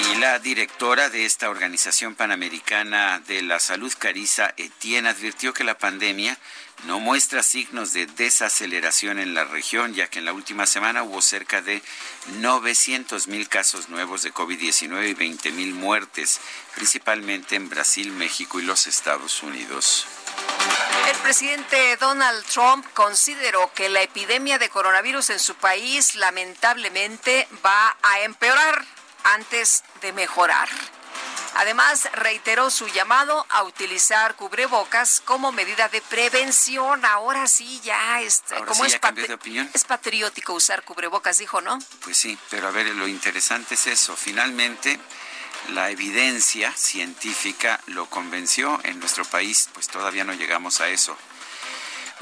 Y 0.00 0.16
la 0.16 0.38
directora 0.38 1.10
de 1.10 1.24
esta 1.24 1.50
Organización 1.50 2.14
Panamericana 2.14 3.20
de 3.20 3.42
la 3.42 3.60
Salud, 3.60 3.92
Carisa 3.98 4.54
Etienne, 4.56 5.08
advirtió 5.08 5.52
que 5.52 5.64
la 5.64 5.76
pandemia 5.76 6.38
no 6.84 6.98
muestra 6.98 7.42
signos 7.42 7.92
de 7.92 8.06
desaceleración 8.06 9.18
en 9.18 9.34
la 9.34 9.44
región, 9.44 9.94
ya 9.94 10.08
que 10.08 10.18
en 10.18 10.24
la 10.24 10.32
última 10.32 10.66
semana 10.66 11.02
hubo 11.02 11.22
cerca 11.22 11.62
de 11.62 11.82
900 12.38 13.28
mil 13.28 13.48
casos 13.48 13.88
nuevos 13.88 14.22
de 14.22 14.32
COVID-19 14.32 15.10
y 15.10 15.14
20 15.14 15.52
mil 15.52 15.74
muertes, 15.74 16.40
principalmente 16.74 17.56
en 17.56 17.68
Brasil, 17.68 18.10
México 18.12 18.58
y 18.58 18.62
los 18.62 18.86
Estados 18.86 19.42
Unidos. 19.42 20.06
El 21.08 21.16
presidente 21.18 21.96
Donald 21.98 22.44
Trump 22.46 22.86
consideró 22.94 23.72
que 23.74 23.88
la 23.88 24.02
epidemia 24.02 24.58
de 24.58 24.68
coronavirus 24.68 25.30
en 25.30 25.38
su 25.38 25.54
país 25.54 26.14
lamentablemente 26.14 27.46
va 27.64 27.96
a 28.02 28.20
empeorar 28.20 28.84
antes 29.24 29.84
de 30.00 30.12
mejorar. 30.12 30.68
Además, 31.54 32.08
reiteró 32.14 32.70
su 32.70 32.86
llamado 32.88 33.46
a 33.50 33.62
utilizar 33.64 34.36
cubrebocas 34.36 35.20
como 35.24 35.52
medida 35.52 35.88
de 35.88 36.00
prevención. 36.00 37.04
Ahora 37.04 37.46
sí, 37.46 37.80
ya, 37.84 38.22
es, 38.22 38.42
como 38.66 38.84
es, 38.86 38.98
es 39.74 39.84
patriótico 39.84 40.54
usar 40.54 40.82
cubrebocas, 40.82 41.38
dijo, 41.38 41.60
¿no? 41.60 41.78
Pues 42.04 42.16
sí, 42.16 42.38
pero 42.48 42.68
a 42.68 42.70
ver, 42.70 42.86
lo 42.86 43.06
interesante 43.06 43.74
es 43.74 43.86
eso. 43.86 44.16
Finalmente, 44.16 44.98
la 45.70 45.90
evidencia 45.90 46.72
científica 46.72 47.80
lo 47.86 48.06
convenció. 48.06 48.80
En 48.84 48.98
nuestro 48.98 49.24
país, 49.26 49.68
pues 49.74 49.88
todavía 49.88 50.24
no 50.24 50.32
llegamos 50.32 50.80
a 50.80 50.88
eso. 50.88 51.16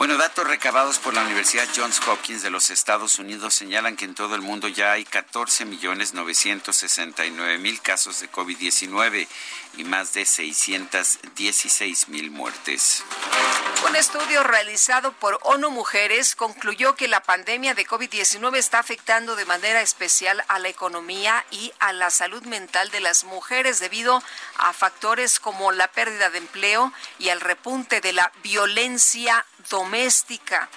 Bueno, 0.01 0.17
datos 0.17 0.47
recabados 0.47 0.99
por 0.99 1.13
la 1.13 1.23
Universidad 1.23 1.69
Johns 1.77 2.01
Hopkins 2.09 2.41
de 2.41 2.49
los 2.49 2.71
Estados 2.71 3.19
Unidos 3.19 3.53
señalan 3.53 3.97
que 3.97 4.07
en 4.07 4.15
todo 4.15 4.35
el 4.35 4.41
mundo 4.41 4.67
ya 4.67 4.93
hay 4.93 5.05
14 5.05 5.67
millones 5.67 6.15
969 6.15 7.59
mil 7.59 7.83
casos 7.83 8.19
de 8.21 8.33
COVID-19 8.33 9.29
y 9.77 9.85
más 9.85 10.13
de 10.13 10.25
616 10.27 12.09
mil 12.09 12.31
muertes. 12.31 13.05
Un 13.89 13.97
estudio 13.97 14.43
realizado 14.43 15.13
por 15.13 15.39
ONU 15.43 15.71
Mujeres 15.71 16.37
concluyó 16.37 16.95
que 16.95 17.09
la 17.09 17.23
pandemia 17.23 17.75
de 17.75 17.87
COVID-19 17.87 18.57
está 18.57 18.79
afectando 18.79 19.37
de 19.37 19.45
manera 19.47 19.81
especial 19.81 20.45
a 20.49 20.59
la 20.59 20.69
economía 20.69 21.45
y 21.51 21.73
a 21.79 21.93
la 21.93 22.11
salud 22.11 22.43
mental 22.45 22.91
de 22.91 23.01
las 23.01 23.25
mujeres 23.25 23.81
debido 23.81 24.23
a 24.59 24.73
factores 24.73 25.41
como 25.41 25.73
la 25.73 25.89
pérdida 25.89 26.31
de 26.31 26.39
empleo 26.39 26.93
y 27.19 27.29
el 27.29 27.41
repunte 27.41 28.01
de 28.01 28.13
la 28.13 28.33
violencia 28.43 29.47
doméstica. 29.71 30.69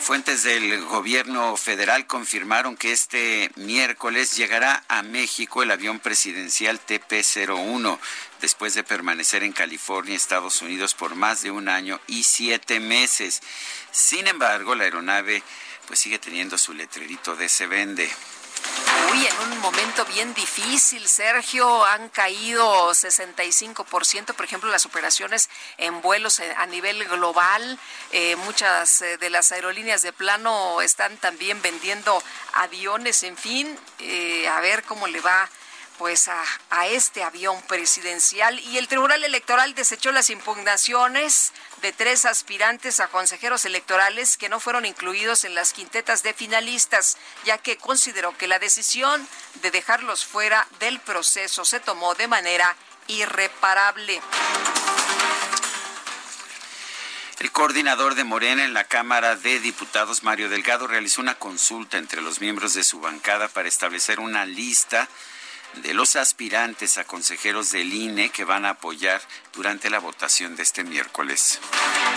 Fuentes 0.00 0.44
del 0.44 0.84
gobierno 0.84 1.56
federal 1.56 2.06
confirmaron 2.06 2.76
que 2.76 2.92
este 2.92 3.50
miércoles 3.56 4.36
llegará 4.36 4.84
a 4.88 5.02
México 5.02 5.62
el 5.62 5.70
avión 5.70 5.98
presidencial 5.98 6.80
TP-01 6.80 7.98
después 8.40 8.74
de 8.74 8.84
permanecer 8.84 9.42
en 9.42 9.52
California, 9.52 10.14
Estados 10.14 10.62
Unidos 10.62 10.94
por 10.94 11.16
más 11.16 11.42
de 11.42 11.50
un 11.50 11.68
año 11.68 12.00
y 12.06 12.22
siete 12.22 12.78
meses. 12.78 13.42
Sin 13.90 14.28
embargo, 14.28 14.74
la 14.74 14.84
aeronave 14.84 15.42
pues 15.86 15.98
sigue 15.98 16.18
teniendo 16.18 16.56
su 16.58 16.72
letrerito 16.72 17.34
de 17.34 17.48
se 17.48 17.66
vende. 17.66 18.08
Uy, 19.12 19.26
en 19.26 19.52
un 19.52 19.58
momento 19.60 20.04
bien 20.06 20.34
difícil, 20.34 21.06
Sergio, 21.06 21.84
han 21.84 22.08
caído 22.08 22.90
65%, 22.90 24.34
por 24.34 24.44
ejemplo, 24.44 24.70
las 24.70 24.86
operaciones 24.86 25.48
en 25.78 26.00
vuelos 26.02 26.40
a 26.40 26.66
nivel 26.66 27.04
global. 27.08 27.78
Eh, 28.12 28.36
muchas 28.36 29.02
eh, 29.02 29.16
de 29.18 29.30
las 29.30 29.52
aerolíneas 29.52 30.02
de 30.02 30.12
plano 30.12 30.80
están 30.82 31.16
también 31.18 31.62
vendiendo 31.62 32.22
aviones, 32.54 33.22
en 33.22 33.36
fin, 33.36 33.78
eh, 34.00 34.48
a 34.48 34.60
ver 34.60 34.82
cómo 34.82 35.06
le 35.06 35.20
va 35.20 35.48
pues 35.98 36.28
a, 36.28 36.86
este 36.86 37.22
avión 37.22 37.60
presidencial 37.62 38.60
y 38.60 38.78
el 38.78 38.86
Tribunal 38.86 39.24
Electoral 39.24 39.74
desechó 39.74 40.12
las 40.12 40.30
impugnaciones 40.30 41.52
de 41.82 41.92
tres 41.92 42.24
aspirantes 42.24 43.00
a 43.00 43.08
consejeros 43.08 43.64
electorales 43.64 44.36
que 44.36 44.48
no 44.48 44.60
fueron 44.60 44.86
incluidos 44.86 45.44
en 45.44 45.54
las 45.54 45.72
quintetas 45.72 46.22
de 46.22 46.32
finalistas, 46.32 47.16
ya 47.44 47.58
que 47.58 47.76
consideró 47.76 48.36
que 48.36 48.46
la 48.46 48.58
decisión 48.58 49.26
de 49.62 49.70
dejarlos 49.70 50.24
fuera 50.24 50.66
del 50.78 51.00
proceso 51.00 51.64
se 51.64 51.80
tomó 51.80 52.14
de 52.14 52.28
manera 52.28 52.76
irreparable. 53.08 54.20
El 57.38 57.52
coordinador 57.52 58.14
de 58.14 58.24
Morena 58.24 58.64
en 58.64 58.72
la 58.72 58.84
Cámara 58.84 59.36
de 59.36 59.60
Diputados, 59.60 60.22
Mario 60.22 60.48
Delgado, 60.48 60.86
realizó 60.86 61.20
una 61.20 61.34
consulta 61.34 61.98
entre 61.98 62.22
los 62.22 62.40
miembros 62.40 62.72
de 62.72 62.82
su 62.82 63.00
bancada 63.00 63.48
para 63.48 63.68
establecer 63.68 64.20
una 64.20 64.46
lista 64.46 65.06
los 65.96 66.14
aspirantes 66.14 66.98
a 66.98 67.04
consejeros 67.04 67.70
del 67.70 67.92
INE 67.92 68.28
que 68.28 68.44
van 68.44 68.66
a 68.66 68.70
apoyar 68.70 69.22
durante 69.54 69.88
la 69.88 69.98
votación 69.98 70.54
de 70.54 70.62
este 70.62 70.84
miércoles. 70.84 71.58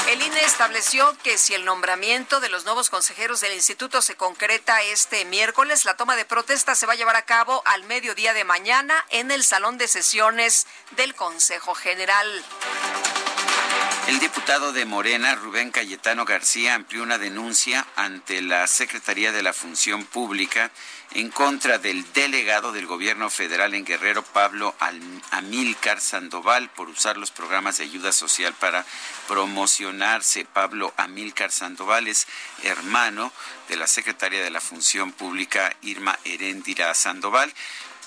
El 0.09 0.21
INE 0.21 0.43
estableció 0.43 1.17
que 1.23 1.37
si 1.37 1.53
el 1.53 1.63
nombramiento 1.63 2.41
de 2.41 2.49
los 2.49 2.65
nuevos 2.65 2.89
consejeros 2.89 3.39
del 3.39 3.53
instituto 3.53 4.01
se 4.01 4.15
concreta 4.15 4.81
este 4.83 5.23
miércoles, 5.23 5.85
la 5.85 5.95
toma 5.95 6.17
de 6.17 6.25
protesta 6.25 6.75
se 6.75 6.85
va 6.85 6.93
a 6.93 6.97
llevar 6.97 7.15
a 7.15 7.25
cabo 7.25 7.63
al 7.65 7.83
mediodía 7.85 8.33
de 8.33 8.43
mañana 8.43 9.05
en 9.09 9.31
el 9.31 9.45
salón 9.45 9.77
de 9.77 9.87
sesiones 9.87 10.67
del 10.97 11.15
Consejo 11.15 11.73
General. 11.73 12.27
El 14.07 14.19
diputado 14.19 14.73
de 14.73 14.85
Morena, 14.85 15.35
Rubén 15.35 15.71
Cayetano 15.71 16.25
García, 16.25 16.73
amplió 16.73 17.03
una 17.03 17.19
denuncia 17.19 17.85
ante 17.95 18.41
la 18.41 18.65
Secretaría 18.65 19.31
de 19.31 19.43
la 19.43 19.53
Función 19.53 20.03
Pública 20.03 20.71
en 21.11 21.29
contra 21.29 21.77
del 21.77 22.05
delegado 22.13 22.71
del 22.71 22.85
gobierno 22.85 23.29
federal 23.29 23.73
en 23.73 23.85
Guerrero, 23.85 24.23
Pablo 24.23 24.75
Amílcar 25.31 25.99
Sandoval, 25.99 26.69
por 26.69 26.89
usar 26.89 27.17
los 27.17 27.31
programas 27.31 27.77
de 27.77 27.85
ayuda 27.85 28.11
social 28.11 28.53
para 28.53 28.85
promocionarse. 29.27 30.45
Pablo 30.45 30.93
Amílcar 30.97 31.51
Sandoval 31.51 32.07
es 32.07 32.27
hermano 32.63 33.31
de 33.67 33.77
la 33.77 33.87
secretaria 33.87 34.43
de 34.43 34.51
la 34.51 34.61
Función 34.61 35.11
Pública, 35.11 35.75
Irma 35.81 36.17
Heréndira 36.25 36.93
Sandoval 36.93 37.53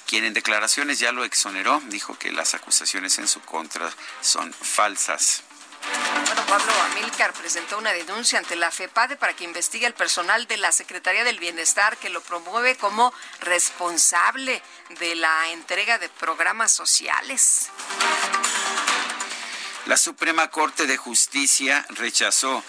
quien 0.07 0.25
en 0.27 0.35
declaraciones 0.35 0.99
ya 0.99 1.11
lo 1.11 1.25
exoneró, 1.25 1.81
dijo 1.87 2.19
que 2.19 2.33
las 2.33 2.53
acusaciones 2.53 3.19
en 3.19 3.27
su 3.27 3.41
contra 3.41 3.91
son 4.21 4.53
falsas. 4.53 5.43
Bueno, 6.27 6.47
Pablo 6.47 6.73
Amílcar 6.91 7.33
presentó 7.33 7.79
una 7.79 7.93
denuncia 7.93 8.39
ante 8.39 8.57
la 8.57 8.71
FEPADE 8.71 9.17
para 9.17 9.35
que 9.35 9.45
investigue 9.45 9.87
el 9.87 9.95
personal 9.95 10.47
de 10.47 10.57
la 10.57 10.73
Secretaría 10.73 11.25
del 11.25 11.39
Bienestar 11.39 11.97
que 11.97 12.11
lo 12.11 12.21
promueve 12.21 12.77
como 12.77 13.13
responsable 13.41 14.63
de 15.01 15.15
la 15.17 15.51
entrega 15.51 15.99
de 15.99 16.09
programas 16.09 16.73
sociales. 16.73 17.71
La 19.87 19.97
Suprema 19.97 20.49
Corte 20.49 20.87
de 20.87 20.97
Justicia 20.97 21.85
rechazó 21.91 22.63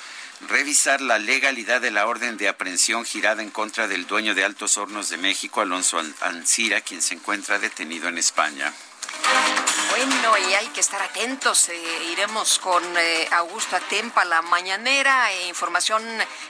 revisar 0.47 1.01
la 1.01 1.19
legalidad 1.19 1.79
de 1.79 1.91
la 1.91 2.07
orden 2.07 2.37
de 2.37 2.49
aprehensión 2.49 3.05
girada 3.05 3.41
en 3.41 3.49
contra 3.49 3.87
del 3.87 4.07
dueño 4.07 4.35
de 4.35 4.43
Altos 4.43 4.77
Hornos 4.77 5.09
de 5.09 5.17
México, 5.17 5.61
Alonso 5.61 6.01
Ancira, 6.21 6.81
quien 6.81 7.01
se 7.01 7.13
encuentra 7.13 7.59
detenido 7.59 8.07
en 8.09 8.17
España. 8.17 8.73
Bueno, 9.95 10.35
y 10.49 10.53
hay 10.55 10.65
que 10.69 10.79
estar 10.79 11.03
atentos. 11.03 11.69
Eh, 11.69 12.03
iremos 12.11 12.57
con 12.57 12.83
eh, 12.97 13.27
Augusto 13.29 13.75
Atempa, 13.75 14.25
la 14.25 14.41
mañanera, 14.41 15.31
e 15.31 15.47
información 15.49 16.03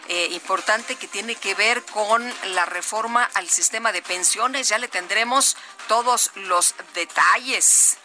eh, 0.07 0.29
importante 0.31 0.95
que 0.95 1.09
tiene 1.09 1.35
que 1.35 1.53
ver 1.53 1.83
con 1.83 2.23
la 2.53 2.63
reforma 2.63 3.29
al 3.33 3.49
sistema 3.49 3.91
de 3.91 4.01
pensiones. 4.01 4.69
Ya 4.69 4.77
le 4.77 4.87
tendremos 4.87 5.57
todos 5.89 6.31
los 6.35 6.73
detalles. 6.93 7.97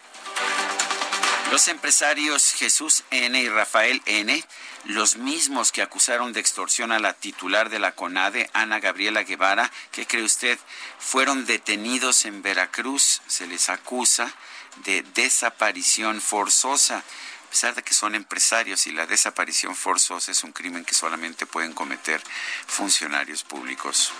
Los 1.51 1.69
empresarios 1.69 2.51
Jesús 2.51 3.05
N. 3.09 3.39
y 3.39 3.47
Rafael 3.47 4.01
N., 4.07 4.43
los 4.83 5.15
mismos 5.15 5.71
que 5.71 5.81
acusaron 5.81 6.33
de 6.33 6.41
extorsión 6.41 6.91
a 6.91 6.99
la 6.99 7.13
titular 7.13 7.69
de 7.69 7.79
la 7.79 7.93
CONADE, 7.93 8.49
Ana 8.51 8.81
Gabriela 8.81 9.23
Guevara, 9.23 9.71
¿qué 9.93 10.05
cree 10.05 10.23
usted? 10.23 10.59
Fueron 10.99 11.45
detenidos 11.45 12.25
en 12.25 12.41
Veracruz. 12.41 13.21
Se 13.27 13.47
les 13.47 13.69
acusa 13.69 14.33
de 14.77 15.03
desaparición 15.13 16.21
forzosa 16.21 17.03
a 17.49 17.51
pesar 17.51 17.73
de 17.73 17.81
que 17.81 17.95
son 17.95 18.13
empresarios 18.13 18.85
y 18.85 18.91
la 18.91 19.07
desaparición 19.07 19.75
forzosa 19.75 20.31
es 20.31 20.43
un 20.43 20.51
crimen 20.51 20.85
que 20.85 20.93
solamente 20.93 21.47
pueden 21.47 21.73
cometer 21.73 22.21
funcionarios 22.67 23.41
públicos. 23.41 24.13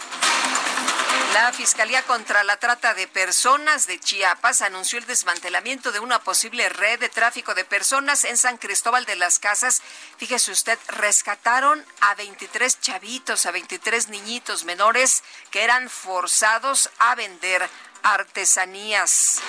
La 1.34 1.54
Fiscalía 1.54 2.02
contra 2.02 2.44
la 2.44 2.58
Trata 2.58 2.96
de 2.96 3.08
Personas 3.08 3.86
de 3.86 4.00
Chiapas 4.00 4.64
anunció 4.64 4.98
el 4.98 5.06
desmantelamiento 5.06 5.92
de 5.92 6.00
una 6.00 6.18
posible 6.24 6.70
red 6.70 7.00
de 7.00 7.10
tráfico 7.10 7.54
de 7.54 7.64
personas 7.66 8.24
en 8.24 8.36
San 8.36 8.58
Cristóbal 8.58 9.06
de 9.06 9.16
las 9.16 9.38
Casas. 9.38 9.84
Fíjese 10.18 10.52
usted, 10.52 10.80
rescataron 10.88 11.86
a 12.02 12.16
23 12.16 12.82
chavitos, 12.82 13.46
a 13.46 13.52
23 13.52 14.10
niñitos 14.10 14.64
menores 14.64 15.22
que 15.52 15.64
eran 15.64 15.88
forzados 15.88 16.90
a 16.98 17.14
vender 17.14 17.70
artesanías. 18.04 19.42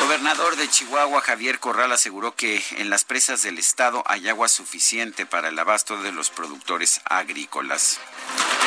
Gobernador 0.00 0.56
de 0.56 0.68
Chihuahua, 0.68 1.20
Javier 1.20 1.58
Corral, 1.58 1.90
aseguró 1.90 2.34
que 2.34 2.62
en 2.76 2.90
las 2.90 3.04
presas 3.04 3.42
del 3.42 3.58
estado 3.58 4.04
hay 4.06 4.28
agua 4.28 4.48
suficiente 4.48 5.26
para 5.26 5.48
el 5.48 5.58
abasto 5.58 6.00
de 6.02 6.12
los 6.12 6.30
productores 6.30 7.00
agrícolas. 7.06 7.98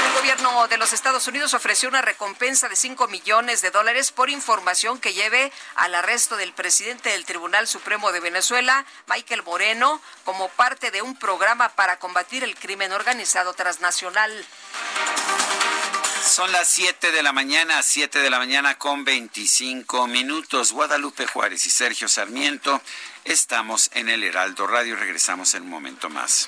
El 0.05 0.13
gobierno 0.15 0.67
de 0.67 0.77
los 0.77 0.91
Estados 0.91 1.27
Unidos 1.27 1.53
ofreció 1.53 1.87
una 1.87 2.01
recompensa 2.01 2.67
de 2.67 2.75
5 2.75 3.07
millones 3.07 3.61
de 3.61 3.71
dólares 3.71 4.11
por 4.11 4.29
información 4.29 4.99
que 4.99 5.13
lleve 5.13 5.51
al 5.75 5.95
arresto 5.95 6.35
del 6.35 6.51
presidente 6.51 7.09
del 7.09 7.25
Tribunal 7.25 7.67
Supremo 7.67 8.11
de 8.11 8.19
Venezuela, 8.19 8.85
Michael 9.07 9.43
Moreno, 9.43 10.01
como 10.25 10.49
parte 10.49 10.91
de 10.91 11.01
un 11.01 11.15
programa 11.15 11.69
para 11.69 11.99
combatir 11.99 12.43
el 12.43 12.55
crimen 12.55 12.91
organizado 12.91 13.53
transnacional. 13.53 14.45
Son 16.29 16.51
las 16.51 16.67
7 16.67 17.11
de 17.11 17.23
la 17.23 17.33
mañana, 17.33 17.81
7 17.81 18.19
de 18.19 18.29
la 18.29 18.37
mañana 18.37 18.77
con 18.77 19.03
25 19.03 20.05
minutos. 20.05 20.71
Guadalupe 20.71 21.25
Juárez 21.25 21.65
y 21.65 21.71
Sergio 21.71 22.07
Sarmiento 22.07 22.81
estamos 23.25 23.89
en 23.95 24.09
el 24.09 24.23
Heraldo 24.23 24.67
Radio. 24.67 24.95
Regresamos 24.95 25.55
en 25.55 25.63
un 25.63 25.69
momento 25.69 26.07
más. 26.07 26.47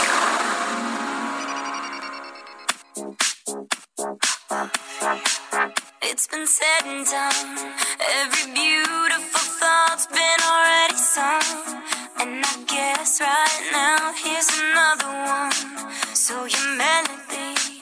It's 6.03 6.27
been 6.27 6.45
said 6.45 6.83
and 6.85 7.05
done. 7.05 7.73
Every 8.19 8.53
beautiful 8.53 9.45
thought's 9.59 10.07
been 10.07 10.41
already 10.43 10.97
sung. 10.97 11.83
And 12.19 12.43
I 12.43 12.65
guess 12.67 13.21
right 13.21 13.69
now 13.71 14.13
here's 14.13 14.49
another 14.59 15.07
one. 15.07 15.87
So 16.13 16.45
your 16.45 16.75
melody 16.75 17.81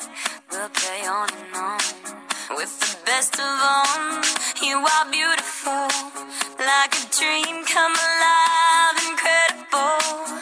will 0.52 0.70
play 0.70 1.08
on 1.08 1.30
and 1.34 1.56
on. 1.56 1.82
With 2.56 2.80
the 2.80 2.98
best 3.06 3.34
of 3.36 3.42
all, 3.46 4.22
you 4.62 4.78
are 4.78 5.12
beautiful. 5.12 5.90
Like 6.60 6.94
a 6.94 7.06
dream 7.18 7.66
come 7.66 7.96
alive, 7.98 8.98
incredible. 9.10 10.38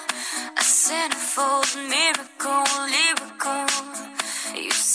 A 0.58 0.63
centerfold 0.63 1.71
miracle, 1.88 2.65
lyrical. 2.91 4.16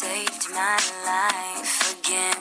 Saved 0.03 0.51
my 0.51 0.79
life 1.07 1.95
again. 1.95 2.35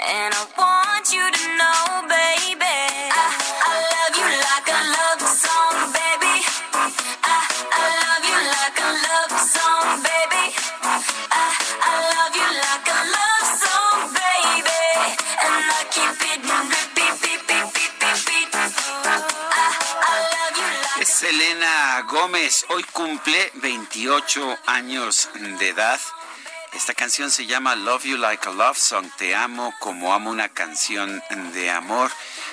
And 0.00 0.32
I 0.32 0.42
want 0.56 1.04
you 1.12 1.20
to 1.20 1.44
know, 1.60 2.08
baby. 2.08 2.80
I, 3.12 3.28
I 3.68 3.74
love 3.92 4.14
you 4.16 4.28
like 4.48 4.68
a 4.72 4.80
love 4.96 5.20
song, 5.28 5.76
baby. 5.92 6.40
I, 6.72 7.36
I 7.68 7.84
love 8.00 8.24
you 8.24 8.38
like 8.48 8.80
a 8.80 8.90
love 8.96 9.36
song, 9.44 10.00
baby. 10.00 10.56
I, 10.88 11.52
I 11.84 11.94
love 12.16 12.32
you 12.32 12.48
like 12.64 12.88
a 12.96 13.00
love 13.12 13.48
song, 13.60 13.98
baby. 14.16 14.84
And 15.44 15.68
I 15.68 15.84
keep 15.92 16.16
it 16.32 16.40
repeat. 16.48 17.44
I, 19.04 19.68
I 20.00 20.16
love 20.32 20.56
you 20.56 20.70
like 20.80 21.02
Es 21.02 21.10
Selena 21.12 22.00
Gómez. 22.08 22.64
Hoy 22.70 22.84
cumple 22.94 23.52
28 23.60 24.56
años 24.64 25.28
de 25.60 25.68
edad. 25.68 26.00
Esta 26.78 26.94
canción 26.94 27.32
se 27.32 27.44
llama 27.44 27.74
Love 27.74 28.04
You 28.04 28.16
Like 28.18 28.48
a 28.48 28.52
Love 28.52 28.78
Song. 28.78 29.10
Te 29.18 29.34
amo 29.34 29.74
como 29.80 30.14
amo 30.14 30.30
una 30.30 30.48
canción 30.48 31.20
de 31.52 31.70
amor. 31.72 32.08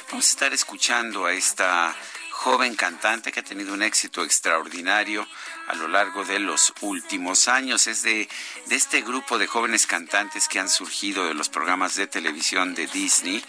Vamos 0.09 0.25
a 0.25 0.29
estar 0.29 0.51
escuchando 0.51 1.27
a 1.27 1.31
esta 1.31 1.95
joven 2.31 2.75
cantante 2.75 3.31
que 3.31 3.41
ha 3.41 3.43
tenido 3.43 3.75
un 3.75 3.83
éxito 3.83 4.23
extraordinario 4.23 5.27
a 5.67 5.75
lo 5.75 5.87
largo 5.87 6.25
de 6.25 6.39
los 6.39 6.73
últimos 6.81 7.47
años. 7.47 7.85
Es 7.85 8.01
de, 8.01 8.27
de 8.65 8.75
este 8.75 9.03
grupo 9.03 9.37
de 9.37 9.45
jóvenes 9.45 9.85
cantantes 9.85 10.47
que 10.47 10.59
han 10.59 10.69
surgido 10.69 11.27
de 11.27 11.35
los 11.35 11.49
programas 11.49 11.93
de 11.93 12.07
televisión 12.07 12.73
de 12.73 12.87
Disney. 12.87 13.45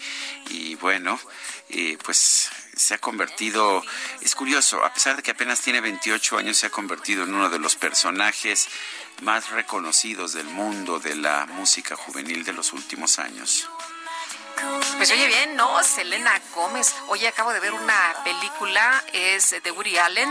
Y 0.49 0.75
bueno, 0.75 1.19
eh, 1.69 1.97
pues 2.03 2.51
se 2.75 2.93
ha 2.93 2.99
convertido, 2.99 3.83
es 4.21 4.35
curioso, 4.35 4.83
a 4.85 4.93
pesar 4.93 5.15
de 5.15 5.23
que 5.23 5.31
apenas 5.31 5.61
tiene 5.61 5.81
28 5.81 6.37
años, 6.37 6.57
se 6.57 6.67
ha 6.67 6.69
convertido 6.69 7.23
en 7.23 7.33
uno 7.33 7.49
de 7.49 7.57
los 7.57 7.75
personajes 7.75 8.67
más 9.21 9.49
reconocidos 9.49 10.33
del 10.33 10.45
mundo 10.47 10.99
de 10.99 11.15
la 11.15 11.45
música 11.47 11.95
juvenil 11.95 12.43
de 12.43 12.53
los 12.53 12.73
últimos 12.73 13.19
años. 13.19 13.69
Pues 14.97 15.11
oye 15.11 15.27
bien, 15.27 15.55
¿no? 15.55 15.83
Selena 15.83 16.41
Gómez. 16.55 16.95
Oye, 17.09 17.27
acabo 17.27 17.53
de 17.53 17.59
ver 17.59 17.73
una 17.73 18.15
película, 18.23 19.03
es 19.13 19.51
de 19.61 19.71
Woody 19.71 19.97
Allen, 19.99 20.29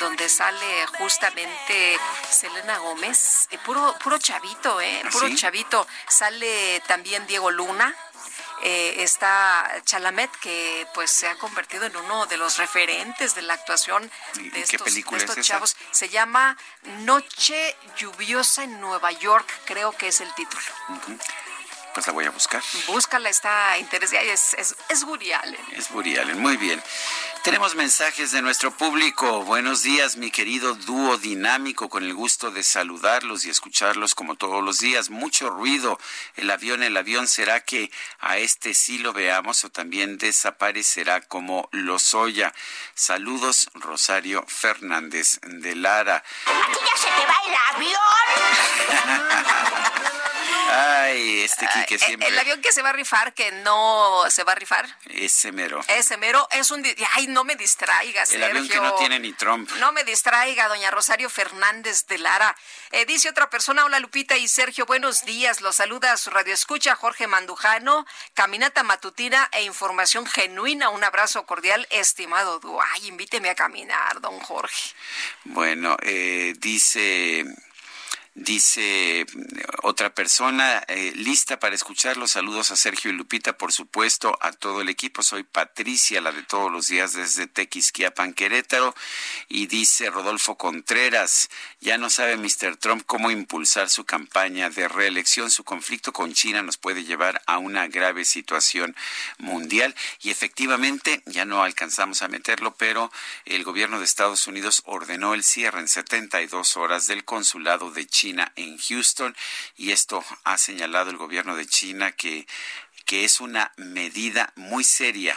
donde 0.00 0.28
sale 0.28 0.86
justamente 0.98 1.96
Selena 2.28 2.78
Gómez. 2.78 3.46
Eh, 3.50 3.58
puro, 3.64 3.94
puro 4.02 4.18
chavito, 4.18 4.80
¿eh? 4.80 5.00
¿Ah, 5.04 5.08
Puro 5.12 5.28
sí? 5.28 5.36
chavito. 5.36 5.86
Sale 6.08 6.80
también 6.88 7.24
Diego 7.28 7.52
Luna. 7.52 7.94
Eh, 8.62 9.02
está 9.02 9.80
Chalamet, 9.84 10.30
que 10.40 10.86
pues 10.94 11.10
se 11.10 11.28
ha 11.28 11.36
convertido 11.36 11.84
en 11.86 11.96
uno 11.96 12.26
de 12.26 12.36
los 12.36 12.56
referentes 12.56 13.34
de 13.34 13.42
la 13.42 13.54
actuación 13.54 14.10
¿Y 14.34 14.50
de 14.50 14.60
estos, 14.62 14.82
película 14.82 15.18
de 15.18 15.24
estos 15.24 15.38
es 15.38 15.44
esa? 15.44 15.54
chavos. 15.54 15.76
Se 15.92 16.08
llama 16.08 16.56
Noche 17.00 17.76
Lluviosa 17.96 18.64
en 18.64 18.80
Nueva 18.80 19.12
York, 19.12 19.48
creo 19.64 19.92
que 19.92 20.08
es 20.08 20.20
el 20.20 20.32
título. 20.34 20.62
Pues 21.98 22.06
la 22.06 22.12
voy 22.12 22.26
a 22.26 22.30
buscar. 22.30 22.62
Búscala, 22.86 23.28
está 23.28 23.76
interesante. 23.76 24.32
Es, 24.32 24.54
es, 24.54 24.76
es 24.88 25.02
Woody 25.02 25.32
Allen. 25.32 25.60
Es 25.72 25.90
Woody 25.90 26.16
Allen, 26.16 26.38
muy 26.38 26.56
bien. 26.56 26.80
Tenemos 27.42 27.74
mensajes 27.74 28.30
de 28.30 28.40
nuestro 28.40 28.70
público. 28.70 29.42
Buenos 29.42 29.82
días, 29.82 30.16
mi 30.16 30.30
querido 30.30 30.76
dúo 30.76 31.18
dinámico, 31.18 31.88
con 31.88 32.04
el 32.04 32.14
gusto 32.14 32.52
de 32.52 32.62
saludarlos 32.62 33.44
y 33.46 33.50
escucharlos 33.50 34.14
como 34.14 34.36
todos 34.36 34.62
los 34.62 34.78
días. 34.78 35.10
Mucho 35.10 35.50
ruido. 35.50 35.98
El 36.36 36.52
avión, 36.52 36.84
el 36.84 36.96
avión, 36.96 37.26
¿será 37.26 37.64
que 37.64 37.90
a 38.20 38.38
este 38.38 38.74
sí 38.74 38.98
lo 38.98 39.12
veamos 39.12 39.64
o 39.64 39.70
también 39.70 40.18
desaparecerá 40.18 41.22
como 41.22 41.68
Lozoya? 41.72 42.54
Saludos, 42.94 43.70
Rosario 43.74 44.44
Fernández 44.46 45.40
de 45.42 45.74
Lara. 45.74 46.22
¿Aquí 46.46 46.78
ya 46.78 46.96
se 46.96 47.08
te 47.08 47.26
va 47.26 47.34
el 47.44 47.56
avión? 47.74 47.98
Ay, 50.70 51.40
este 51.42 51.66
Quique 51.66 51.94
Eh, 51.94 51.98
siempre. 51.98 52.28
El 52.28 52.38
avión 52.38 52.60
que 52.60 52.72
se 52.72 52.82
va 52.82 52.90
a 52.90 52.92
rifar, 52.92 53.32
que 53.34 53.50
no 53.52 54.24
se 54.30 54.44
va 54.44 54.52
a 54.52 54.54
rifar, 54.54 54.86
Ese 55.06 55.50
mero. 55.52 55.80
ese 55.88 56.16
mero 56.16 56.46
es 56.52 56.70
un... 56.70 56.84
Ay, 57.14 57.26
no 57.28 57.44
me 57.44 57.56
distraigas, 57.56 58.30
El 58.32 58.44
avión 58.44 58.68
que 58.68 58.80
no 58.80 58.94
tiene 58.96 59.18
ni 59.18 59.32
Trump. 59.32 59.70
No 59.78 59.92
me 59.92 60.04
distraiga, 60.04 60.68
doña 60.68 60.90
Rosario 60.90 61.30
Fernández 61.30 62.06
de 62.06 62.18
Lara. 62.18 62.54
Eh, 62.90 63.06
dice 63.06 63.28
otra 63.30 63.48
persona, 63.50 63.84
hola 63.84 63.98
Lupita 64.00 64.36
y 64.36 64.46
Sergio, 64.48 64.86
buenos 64.86 65.24
días. 65.24 65.60
Los 65.60 65.76
saluda 65.76 66.12
a 66.12 66.16
su 66.16 66.30
radio 66.30 66.52
escucha 66.54 66.94
Jorge 66.96 67.26
Mandujano. 67.26 68.06
Caminata 68.34 68.82
matutina 68.82 69.48
e 69.52 69.62
información 69.62 70.26
genuina. 70.26 70.88
Un 70.90 71.04
abrazo 71.04 71.46
cordial, 71.46 71.86
estimado 71.90 72.58
dúo. 72.60 72.80
Ay, 72.94 73.06
invíteme 73.08 73.48
a 73.50 73.54
caminar, 73.54 74.20
don 74.20 74.38
Jorge. 74.40 74.92
Bueno, 75.44 75.96
eh, 76.02 76.54
dice 76.58 77.44
Dice 78.40 79.26
otra 79.82 80.14
persona, 80.14 80.84
eh, 80.86 81.12
lista 81.16 81.58
para 81.58 81.74
escuchar 81.74 82.16
los 82.16 82.30
saludos 82.30 82.70
a 82.70 82.76
Sergio 82.76 83.10
y 83.10 83.14
Lupita, 83.14 83.58
por 83.58 83.72
supuesto, 83.72 84.38
a 84.40 84.52
todo 84.52 84.80
el 84.80 84.88
equipo. 84.88 85.24
Soy 85.24 85.42
Patricia, 85.42 86.20
la 86.20 86.30
de 86.30 86.44
todos 86.44 86.70
los 86.70 86.86
días 86.86 87.14
desde 87.14 87.48
Tequisquiapan, 87.48 88.34
Querétaro. 88.34 88.94
Y 89.48 89.66
dice 89.66 90.08
Rodolfo 90.10 90.56
Contreras, 90.56 91.50
ya 91.80 91.98
no 91.98 92.10
sabe 92.10 92.36
Mr. 92.36 92.76
Trump 92.76 93.02
cómo 93.06 93.32
impulsar 93.32 93.88
su 93.88 94.04
campaña 94.04 94.70
de 94.70 94.86
reelección. 94.86 95.50
Su 95.50 95.64
conflicto 95.64 96.12
con 96.12 96.32
China 96.32 96.62
nos 96.62 96.76
puede 96.76 97.02
llevar 97.02 97.42
a 97.46 97.58
una 97.58 97.88
grave 97.88 98.24
situación 98.24 98.94
mundial. 99.38 99.96
Y 100.22 100.30
efectivamente, 100.30 101.22
ya 101.26 101.44
no 101.44 101.64
alcanzamos 101.64 102.22
a 102.22 102.28
meterlo, 102.28 102.76
pero 102.76 103.10
el 103.46 103.64
gobierno 103.64 103.98
de 103.98 104.04
Estados 104.04 104.46
Unidos 104.46 104.82
ordenó 104.86 105.34
el 105.34 105.42
cierre 105.42 105.80
en 105.80 105.88
72 105.88 106.76
horas 106.76 107.08
del 107.08 107.24
consulado 107.24 107.90
de 107.90 108.06
China 108.06 108.27
en 108.56 108.78
Houston 108.78 109.34
y 109.76 109.90
esto 109.90 110.24
ha 110.44 110.58
señalado 110.58 111.10
el 111.10 111.16
gobierno 111.16 111.56
de 111.56 111.66
China 111.66 112.12
que 112.12 112.46
que 113.08 113.24
es 113.24 113.40
una 113.40 113.72
medida 113.78 114.52
muy 114.54 114.84
seria 114.84 115.34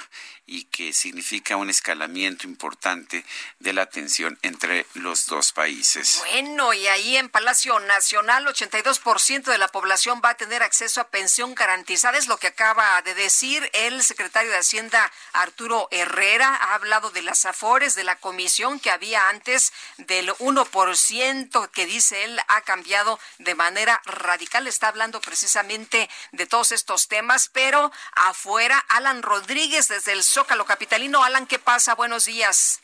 y 0.51 0.65
que 0.65 0.91
significa 0.91 1.55
un 1.55 1.69
escalamiento 1.69 2.45
importante 2.45 3.23
de 3.59 3.71
la 3.71 3.85
tensión 3.85 4.37
entre 4.41 4.85
los 4.95 5.25
dos 5.27 5.53
países. 5.53 6.21
Bueno, 6.29 6.73
y 6.73 6.87
ahí 6.87 7.15
en 7.15 7.29
Palacio 7.29 7.79
Nacional, 7.79 8.45
82% 8.45 9.43
de 9.43 9.57
la 9.57 9.69
población 9.69 10.21
va 10.23 10.31
a 10.31 10.35
tener 10.35 10.61
acceso 10.61 10.99
a 10.99 11.07
pensión 11.07 11.55
garantizada, 11.55 12.17
es 12.17 12.27
lo 12.27 12.35
que 12.35 12.47
acaba 12.47 13.01
de 13.03 13.15
decir 13.15 13.69
el 13.71 14.03
secretario 14.03 14.51
de 14.51 14.57
Hacienda, 14.57 15.09
Arturo 15.31 15.87
Herrera. 15.89 16.53
Ha 16.53 16.75
hablado 16.75 17.11
de 17.11 17.21
las 17.21 17.45
afores, 17.45 17.95
de 17.95 18.03
la 18.03 18.17
comisión 18.17 18.81
que 18.81 18.91
había 18.91 19.29
antes 19.29 19.71
del 19.99 20.31
1%, 20.33 21.71
que 21.71 21.85
dice 21.85 22.25
él 22.25 22.37
ha 22.49 22.59
cambiado 22.61 23.19
de 23.39 23.55
manera 23.55 24.01
radical. 24.03 24.67
Está 24.67 24.89
hablando 24.89 25.21
precisamente 25.21 26.09
de 26.33 26.45
todos 26.45 26.73
estos 26.73 27.07
temas, 27.07 27.47
pero 27.47 27.89
afuera, 28.15 28.83
Alan 28.89 29.23
Rodríguez 29.23 29.87
desde 29.87 30.11
el 30.11 30.25
Zócalo 30.41 30.65
Capitalino. 30.65 31.23
Alan, 31.23 31.45
¿qué 31.45 31.59
pasa? 31.59 31.93
Buenos 31.93 32.25
días. 32.25 32.79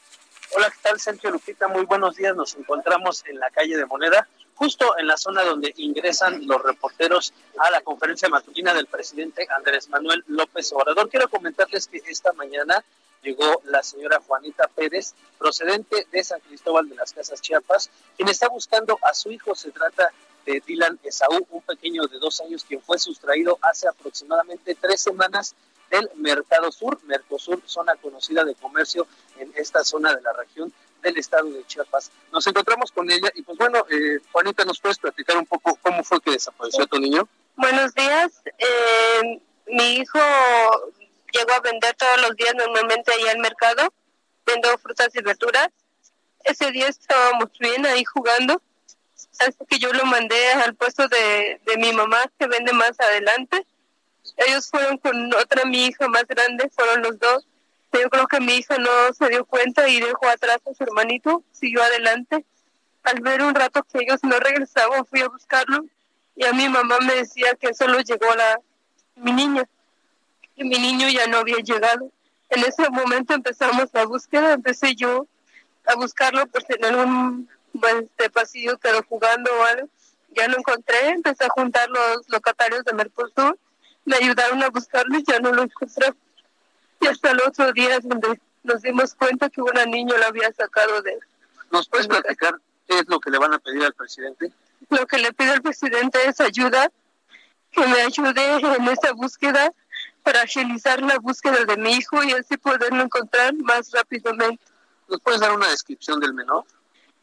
Hola, 0.55 0.69
¿qué 0.69 0.77
tal, 0.83 0.99
Sergio 0.99 1.31
Lupita? 1.31 1.67
Muy 1.67 1.85
buenos 1.85 2.15
días. 2.15 2.35
Nos 2.35 2.53
encontramos 2.53 3.23
en 3.25 3.39
la 3.39 3.49
calle 3.49 3.75
de 3.75 3.83
Moneda, 3.87 4.27
justo 4.53 4.95
en 4.99 5.07
la 5.07 5.17
zona 5.17 5.41
donde 5.41 5.73
ingresan 5.77 6.45
los 6.45 6.61
reporteros 6.61 7.33
a 7.57 7.71
la 7.71 7.81
conferencia 7.81 8.29
matutina 8.29 8.75
del 8.75 8.85
presidente 8.85 9.47
Andrés 9.57 9.89
Manuel 9.89 10.23
López 10.27 10.71
Obrador. 10.71 11.09
Quiero 11.09 11.29
comentarles 11.29 11.87
que 11.87 11.99
esta 12.05 12.31
mañana 12.33 12.83
llegó 13.23 13.59
la 13.65 13.81
señora 13.81 14.21
Juanita 14.27 14.67
Pérez, 14.67 15.15
procedente 15.39 16.05
de 16.11 16.23
San 16.23 16.39
Cristóbal 16.41 16.87
de 16.87 16.93
las 16.93 17.11
Casas 17.11 17.41
Chiapas, 17.41 17.89
quien 18.17 18.29
está 18.29 18.49
buscando 18.49 18.99
a 19.01 19.15
su 19.15 19.31
hijo. 19.31 19.55
Se 19.55 19.71
trata 19.71 20.11
de 20.45 20.61
Dylan 20.63 20.99
Esaú, 21.01 21.47
un 21.49 21.63
pequeño 21.63 22.05
de 22.05 22.19
dos 22.19 22.39
años 22.39 22.63
quien 22.65 22.83
fue 22.83 22.99
sustraído 22.99 23.57
hace 23.63 23.87
aproximadamente 23.87 24.75
tres 24.75 25.01
semanas 25.01 25.55
del 25.89 26.09
Mercado 26.15 26.71
Sur, 26.71 26.99
Mercosur, 27.03 27.61
zona 27.65 27.95
conocida 27.95 28.43
de 28.43 28.55
comercio 28.55 29.07
en 29.37 29.51
esta 29.55 29.83
zona 29.83 30.15
de 30.15 30.21
la 30.21 30.33
región 30.33 30.71
del 31.01 31.17
estado 31.17 31.49
de 31.49 31.65
Chiapas. 31.65 32.11
Nos 32.31 32.45
encontramos 32.47 32.91
con 32.91 33.09
ella 33.09 33.31
y 33.35 33.41
pues 33.43 33.57
bueno, 33.57 33.85
eh, 33.89 34.19
Juanita, 34.31 34.65
¿nos 34.65 34.79
puedes 34.79 34.97
platicar 34.97 35.37
un 35.37 35.45
poco 35.45 35.77
cómo 35.81 36.03
fue 36.03 36.19
que 36.21 36.31
desapareció 36.31 36.85
tu 36.87 36.99
niño? 36.99 37.27
Buenos 37.55 37.93
días, 37.93 38.41
eh, 38.57 39.41
mi 39.67 39.95
hijo 39.95 40.19
llegó 41.31 41.53
a 41.53 41.59
vender 41.59 41.95
todos 41.95 42.21
los 42.21 42.35
días 42.35 42.53
normalmente 42.55 43.11
ahí 43.11 43.27
al 43.27 43.39
mercado, 43.39 43.93
vendo 44.45 44.77
frutas 44.77 45.09
y 45.13 45.21
verduras. 45.21 45.69
Ese 46.43 46.71
día 46.71 46.87
estábamos 46.87 47.49
bien 47.59 47.85
ahí 47.85 48.05
jugando, 48.05 48.61
hasta 49.39 49.65
que 49.65 49.79
yo 49.79 49.91
lo 49.93 50.05
mandé 50.05 50.51
al 50.53 50.75
puesto 50.75 51.07
de, 51.07 51.59
de 51.65 51.77
mi 51.77 51.91
mamá 51.93 52.25
que 52.39 52.47
vende 52.47 52.73
más 52.73 52.99
adelante 52.99 53.65
ellos 54.37 54.69
fueron 54.69 54.97
con 54.97 55.33
otra 55.35 55.65
mi 55.65 55.85
hija 55.85 56.07
más 56.07 56.25
grande, 56.27 56.69
fueron 56.69 57.01
los 57.01 57.19
dos. 57.19 57.47
Yo 57.91 58.09
creo 58.09 58.27
que 58.27 58.39
mi 58.39 58.53
hija 58.53 58.77
no 58.77 59.13
se 59.17 59.29
dio 59.29 59.45
cuenta 59.45 59.87
y 59.87 59.99
dejó 59.99 60.29
atrás 60.29 60.59
a 60.69 60.73
su 60.73 60.83
hermanito, 60.83 61.43
siguió 61.51 61.81
adelante. 61.81 62.45
Al 63.03 63.21
ver 63.21 63.41
un 63.41 63.55
rato 63.55 63.83
que 63.83 63.99
ellos 64.03 64.19
no 64.23 64.37
regresaban, 64.39 65.05
fui 65.05 65.21
a 65.21 65.27
buscarlo 65.27 65.85
y 66.35 66.45
a 66.45 66.53
mi 66.53 66.69
mamá 66.69 66.99
me 66.99 67.15
decía 67.15 67.55
que 67.59 67.73
solo 67.73 67.99
llegó 68.01 68.27
la 68.35 68.59
mi 69.15 69.31
niña, 69.31 69.67
y 70.55 70.63
mi 70.63 70.77
niño 70.77 71.09
ya 71.09 71.25
no 71.27 71.37
había 71.37 71.57
llegado. 71.57 72.11
En 72.49 72.63
ese 72.63 72.87
momento 72.89 73.33
empezamos 73.33 73.87
la 73.93 74.05
búsqueda, 74.05 74.53
empecé 74.53 74.95
yo 74.95 75.25
a 75.85 75.95
buscarlo 75.95 76.45
por 76.47 76.63
tener 76.63 76.95
un 76.95 77.49
este 77.73 78.29
pasillo, 78.29 78.77
pero 78.79 79.03
jugando 79.09 79.51
o 79.51 79.63
algo. 79.63 79.89
Ya 80.35 80.47
lo 80.47 80.57
encontré, 80.57 81.09
empecé 81.09 81.45
a 81.45 81.49
juntar 81.49 81.89
los 81.89 82.29
locatarios 82.29 82.83
de 82.83 82.93
Mercosur 82.93 83.57
me 84.07 84.15
ayudaron 84.15 84.63
a 84.63 84.69
buscarlo 84.69 85.19
y 85.19 85.23
ya 85.23 85.39
no 85.39 85.51
lo 85.51 85.63
encontré. 85.63 86.13
Y 87.01 87.07
hasta 87.07 87.31
el 87.31 87.41
otro 87.41 87.73
día 87.73 87.99
donde 87.99 88.39
nos 88.63 88.81
dimos 88.81 89.13
cuenta 89.13 89.49
que 89.49 89.61
una 89.61 89.85
niña 89.85 90.17
lo 90.17 90.25
había 90.25 90.51
sacado 90.53 91.01
de... 91.01 91.19
¿Nos 91.71 91.89
puedes 91.89 92.07
platicar 92.07 92.55
qué 92.87 92.99
es 92.99 93.07
lo 93.07 93.19
que 93.19 93.29
le 93.29 93.37
van 93.37 93.53
a 93.53 93.59
pedir 93.59 93.83
al 93.83 93.93
presidente? 93.93 94.51
Lo 94.89 95.05
que 95.05 95.17
le 95.17 95.33
pide 95.33 95.51
al 95.51 95.61
presidente 95.61 96.19
es 96.25 96.39
ayuda, 96.39 96.89
que 97.71 97.85
me 97.85 97.99
ayude 98.01 98.75
en 98.77 98.87
esa 98.87 99.11
búsqueda 99.11 99.73
para 100.23 100.41
agilizar 100.41 101.01
la 101.01 101.19
búsqueda 101.19 101.65
de 101.65 101.75
mi 101.75 101.91
hijo 101.91 102.23
y 102.23 102.31
así 102.31 102.55
poderlo 102.55 103.03
encontrar 103.03 103.53
más 103.55 103.91
rápidamente. 103.91 104.63
¿Nos 105.09 105.19
puedes 105.19 105.41
dar 105.41 105.53
una 105.53 105.67
descripción 105.67 106.21
del 106.21 106.33
menor? 106.33 106.63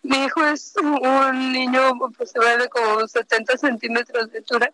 Mi 0.02 0.24
hijo 0.24 0.44
es 0.44 0.74
un 0.76 1.52
niño 1.52 1.80
aproximadamente 2.06 2.68
como 2.68 3.08
70 3.08 3.56
centímetros 3.56 4.30
de 4.30 4.38
altura. 4.38 4.70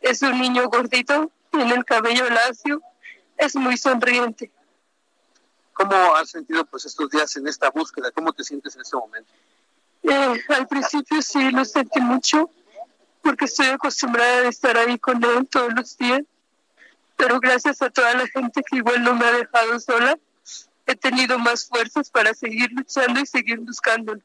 Es 0.00 0.22
un 0.22 0.40
niño 0.40 0.68
gordito, 0.70 1.30
tiene 1.52 1.74
el 1.74 1.84
cabello 1.84 2.28
lacio, 2.30 2.82
es 3.36 3.54
muy 3.54 3.76
sonriente. 3.76 4.50
¿Cómo 5.74 6.14
has 6.16 6.30
sentido 6.30 6.64
pues 6.64 6.84
estos 6.86 7.10
días 7.10 7.36
en 7.36 7.46
esta 7.46 7.70
búsqueda? 7.70 8.10
¿Cómo 8.10 8.32
te 8.32 8.42
sientes 8.42 8.74
en 8.74 8.82
este 8.82 8.96
momento? 8.96 9.30
Eh, 10.02 10.42
al 10.48 10.66
principio 10.66 11.22
sí 11.22 11.50
lo 11.50 11.64
sentí 11.64 12.00
mucho 12.00 12.50
porque 13.22 13.44
estoy 13.44 13.66
acostumbrada 13.66 14.46
a 14.46 14.48
estar 14.48 14.76
ahí 14.76 14.98
con 14.98 15.22
él 15.22 15.46
todos 15.48 15.72
los 15.74 15.96
días, 15.96 16.22
pero 17.16 17.38
gracias 17.38 17.80
a 17.82 17.90
toda 17.90 18.14
la 18.14 18.26
gente 18.26 18.62
que 18.68 18.78
igual 18.78 19.02
no 19.04 19.14
me 19.14 19.24
ha 19.24 19.32
dejado 19.32 19.78
sola, 19.78 20.18
he 20.86 20.96
tenido 20.96 21.38
más 21.38 21.68
fuerzas 21.68 22.10
para 22.10 22.34
seguir 22.34 22.72
luchando 22.72 23.20
y 23.20 23.26
seguir 23.26 23.60
buscándolo. 23.60 24.20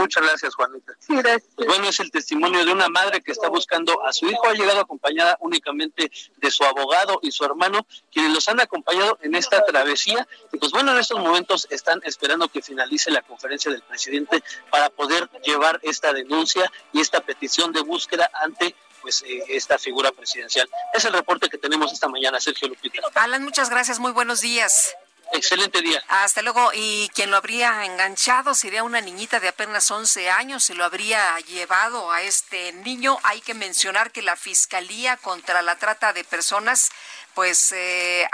Muchas 0.00 0.22
gracias, 0.22 0.54
Juanita. 0.54 0.92
gracias. 1.08 1.42
Pues 1.54 1.68
bueno, 1.68 1.88
es 1.88 2.00
el 2.00 2.10
testimonio 2.10 2.64
de 2.64 2.72
una 2.72 2.88
madre 2.88 3.20
que 3.20 3.32
está 3.32 3.48
buscando 3.48 4.04
a 4.04 4.12
su 4.12 4.26
hijo. 4.26 4.46
Ha 4.48 4.54
llegado 4.54 4.80
acompañada 4.80 5.36
únicamente 5.40 6.10
de 6.36 6.50
su 6.50 6.64
abogado 6.64 7.18
y 7.22 7.30
su 7.32 7.44
hermano, 7.44 7.86
quienes 8.10 8.32
los 8.32 8.48
han 8.48 8.60
acompañado 8.60 9.18
en 9.22 9.34
esta 9.34 9.64
travesía. 9.64 10.26
Y 10.52 10.58
pues 10.58 10.72
bueno, 10.72 10.92
en 10.92 10.98
estos 10.98 11.18
momentos 11.18 11.66
están 11.70 12.00
esperando 12.04 12.48
que 12.48 12.62
finalice 12.62 13.10
la 13.10 13.22
conferencia 13.22 13.70
del 13.70 13.82
presidente 13.82 14.42
para 14.70 14.90
poder 14.90 15.28
llevar 15.44 15.80
esta 15.82 16.12
denuncia 16.12 16.70
y 16.92 17.00
esta 17.00 17.20
petición 17.20 17.72
de 17.72 17.82
búsqueda 17.82 18.30
ante 18.42 18.74
pues 19.02 19.22
eh, 19.22 19.42
esta 19.48 19.78
figura 19.78 20.12
presidencial. 20.12 20.68
Es 20.92 21.04
el 21.04 21.12
reporte 21.12 21.48
que 21.48 21.58
tenemos 21.58 21.92
esta 21.92 22.08
mañana, 22.08 22.40
Sergio 22.40 22.68
Lupita. 22.68 23.02
Alan, 23.14 23.42
muchas 23.42 23.70
gracias, 23.70 23.98
muy 23.98 24.12
buenos 24.12 24.40
días. 24.40 24.94
Excelente 25.32 25.80
día. 25.80 26.02
Hasta 26.08 26.42
luego. 26.42 26.70
Y 26.74 27.08
quien 27.14 27.30
lo 27.30 27.36
habría 27.36 27.84
enganchado 27.84 28.54
sería 28.54 28.82
una 28.82 29.00
niñita 29.00 29.38
de 29.38 29.48
apenas 29.48 29.90
11 29.90 30.30
años. 30.30 30.64
Se 30.64 30.74
lo 30.74 30.84
habría 30.84 31.38
llevado 31.40 32.10
a 32.10 32.22
este 32.22 32.72
niño. 32.72 33.18
Hay 33.22 33.40
que 33.40 33.54
mencionar 33.54 34.10
que 34.10 34.22
la 34.22 34.36
Fiscalía 34.36 35.16
contra 35.16 35.62
la 35.62 35.76
Trata 35.76 36.12
de 36.12 36.24
Personas 36.24 36.90
pues 37.34 37.72
eh, 37.72 38.28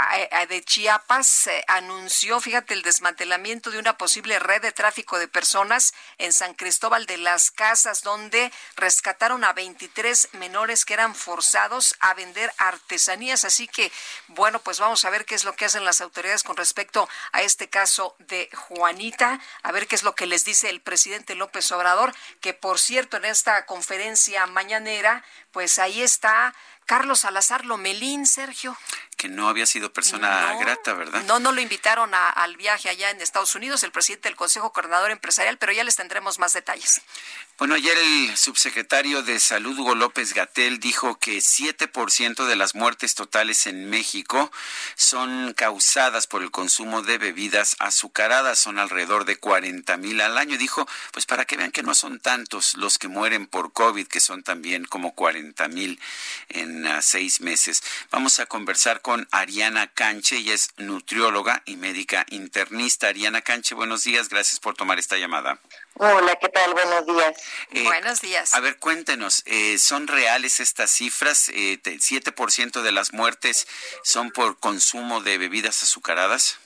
de 0.48 0.64
Chiapas 0.64 1.48
anunció, 1.68 2.40
fíjate, 2.40 2.74
el 2.74 2.82
desmantelamiento 2.82 3.70
de 3.70 3.78
una 3.78 3.96
posible 3.96 4.38
red 4.38 4.62
de 4.62 4.72
tráfico 4.72 5.18
de 5.18 5.28
personas 5.28 5.94
en 6.18 6.32
San 6.32 6.54
Cristóbal 6.54 7.06
de 7.06 7.18
las 7.18 7.50
Casas, 7.50 8.02
donde 8.02 8.52
rescataron 8.76 9.44
a 9.44 9.52
23 9.52 10.30
menores 10.34 10.84
que 10.84 10.94
eran 10.94 11.14
forzados 11.14 11.96
a 12.00 12.14
vender 12.14 12.52
artesanías. 12.58 13.44
Así 13.44 13.68
que, 13.68 13.90
bueno, 14.28 14.60
pues 14.60 14.80
vamos 14.80 15.04
a 15.04 15.10
ver 15.10 15.24
qué 15.24 15.34
es 15.34 15.44
lo 15.44 15.54
que 15.54 15.64
hacen 15.64 15.84
las 15.84 16.00
autoridades 16.00 16.42
con 16.42 16.56
respecto 16.56 17.08
a 17.32 17.42
este 17.42 17.68
caso 17.68 18.16
de 18.18 18.48
Juanita, 18.54 19.40
a 19.62 19.72
ver 19.72 19.86
qué 19.86 19.94
es 19.94 20.02
lo 20.02 20.14
que 20.14 20.26
les 20.26 20.44
dice 20.44 20.70
el 20.70 20.80
presidente 20.80 21.34
López 21.34 21.70
Obrador, 21.72 22.14
que 22.40 22.54
por 22.54 22.78
cierto 22.78 23.16
en 23.16 23.24
esta 23.24 23.66
conferencia 23.66 24.46
mañanera, 24.46 25.24
pues 25.52 25.78
ahí 25.78 26.02
está 26.02 26.54
Carlos 26.86 27.18
Salazar 27.18 27.66
Lomelín, 27.66 28.26
Sergio. 28.26 28.76
Que 29.26 29.34
no 29.34 29.48
había 29.48 29.66
sido 29.66 29.92
persona 29.92 30.52
No, 30.52 30.58
grata, 30.60 30.92
¿verdad? 30.92 31.22
No, 31.24 31.40
no 31.40 31.50
lo 31.52 31.60
invitaron 31.60 32.14
a- 32.14 32.30
al 32.30 32.56
viaje 32.56 32.88
allá 32.88 33.10
en 33.10 33.20
Estados 33.20 33.54
Unidos, 33.56 33.82
el 33.82 33.90
presidente 33.90 34.28
del 34.28 34.36
Consejo 34.36 34.72
Coordinador 34.72 35.10
Empresarial, 35.10 35.58
pero 35.58 35.72
ya 35.72 35.82
les 35.84 35.96
tendremos 35.96 36.38
más 36.38 36.52
detalles. 36.52 37.00
Bueno, 37.58 37.74
ayer 37.74 37.96
el 37.96 38.36
subsecretario 38.36 39.22
de 39.22 39.40
Salud, 39.40 39.78
Hugo 39.78 39.94
López 39.94 40.34
Gatel, 40.34 40.78
dijo 40.78 41.18
que 41.18 41.40
7% 41.40 42.44
de 42.44 42.54
las 42.54 42.74
muertes 42.74 43.14
totales 43.14 43.66
en 43.66 43.88
México 43.88 44.52
son 44.94 45.54
causadas 45.54 46.26
por 46.26 46.42
el 46.42 46.50
consumo 46.50 47.00
de 47.02 47.16
bebidas 47.16 47.74
azucaradas. 47.78 48.58
Son 48.58 48.78
alrededor 48.78 49.24
de 49.24 49.36
40 49.38 49.96
mil 49.96 50.20
al 50.20 50.36
año. 50.36 50.58
Dijo, 50.58 50.86
pues 51.12 51.24
para 51.24 51.46
que 51.46 51.56
vean 51.56 51.72
que 51.72 51.82
no 51.82 51.94
son 51.94 52.20
tantos 52.20 52.74
los 52.76 52.98
que 52.98 53.08
mueren 53.08 53.46
por 53.46 53.72
COVID, 53.72 54.06
que 54.06 54.20
son 54.20 54.42
también 54.42 54.84
como 54.84 55.14
40 55.14 55.66
mil 55.68 55.98
en 56.50 56.86
ah, 56.86 57.00
seis 57.00 57.40
meses. 57.40 57.82
Vamos 58.10 58.38
a 58.38 58.44
conversar 58.44 59.00
con 59.00 59.15
Ariana 59.30 59.86
Canche, 59.92 60.36
ella 60.38 60.54
es 60.54 60.70
nutrióloga 60.76 61.62
y 61.64 61.76
médica 61.76 62.26
internista. 62.30 63.08
Ariana 63.08 63.40
Canche, 63.42 63.74
buenos 63.74 64.04
días, 64.04 64.28
gracias 64.28 64.58
por 64.60 64.74
tomar 64.74 64.98
esta 64.98 65.16
llamada. 65.16 65.58
Hola, 65.94 66.36
¿qué 66.40 66.48
tal? 66.48 66.72
Buenos 66.74 67.06
días. 67.06 67.34
Eh, 67.70 67.84
Buenos 67.84 68.20
días. 68.20 68.54
A 68.54 68.60
ver, 68.60 68.78
cuéntenos, 68.78 69.42
eh, 69.46 69.78
¿son 69.78 70.06
reales 70.08 70.60
estas 70.60 70.90
cifras? 70.90 71.48
Eh, 71.50 71.78
te- 71.82 71.98
¿7% 72.00 72.82
de 72.82 72.92
las 72.92 73.12
muertes 73.12 73.66
son 74.02 74.30
por 74.30 74.58
consumo 74.58 75.20
de 75.22 75.38
bebidas 75.38 75.82
azucaradas? 75.82 76.58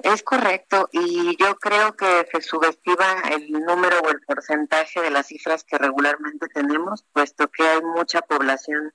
Es 0.00 0.22
correcto 0.22 0.88
y 0.92 1.36
yo 1.42 1.56
creo 1.58 1.96
que 1.96 2.28
se 2.30 2.42
subestima 2.42 3.22
el 3.32 3.50
número 3.50 3.98
o 4.00 4.10
el 4.10 4.20
porcentaje 4.20 5.00
de 5.00 5.10
las 5.10 5.26
cifras 5.28 5.64
que 5.64 5.78
regularmente 5.78 6.46
tenemos, 6.48 7.02
puesto 7.14 7.48
que 7.50 7.66
hay 7.66 7.80
mucha 7.80 8.20
población 8.20 8.92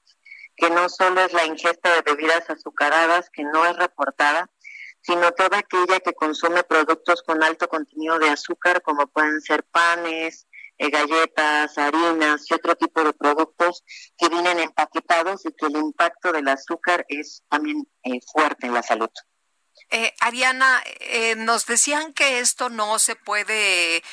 que 0.62 0.70
no 0.70 0.88
solo 0.90 1.22
es 1.22 1.34
la 1.34 1.48
ingesta 1.48 1.92
de 1.96 2.04
bebidas 2.04 2.48
azucaradas, 2.48 3.32
que 3.32 3.44
no 3.44 3.66
es 3.66 3.76
reportada, 3.78 4.48
sino 5.02 5.32
toda 5.32 5.58
aquella 5.58 6.00
que 6.02 6.14
consume 6.14 6.64
productos 6.64 7.24
con 7.24 7.44
alto 7.44 7.68
contenido 7.68 8.20
de 8.20 8.30
azúcar, 8.30 8.84
como 8.84 9.08
pueden 9.08 9.42
ser 9.42 9.64
panes, 9.64 10.48
eh, 10.78 10.92
galletas, 10.92 11.76
harinas 11.80 12.46
y 12.48 12.54
otro 12.54 12.76
tipo 12.76 13.04
de 13.04 13.12
productos 13.12 13.84
que 14.16 14.30
vienen 14.30 14.60
empaquetados 14.60 15.44
y 15.48 15.52
que 15.54 15.66
el 15.66 15.78
impacto 15.78 16.32
del 16.32 16.48
azúcar 16.48 17.06
es 17.08 17.42
también 17.50 17.84
eh, 18.04 18.20
fuerte 18.32 18.68
en 18.68 18.76
la 18.76 18.84
salud. 18.84 19.10
Eh, 19.94 20.14
Ariana, 20.22 20.82
eh, 21.02 21.36
nos 21.36 21.66
decían 21.66 22.14
que 22.14 22.40
esto 22.40 22.70
no 22.70 22.98
se 22.98 23.18
puede 23.18 23.98
eh, 23.98 24.04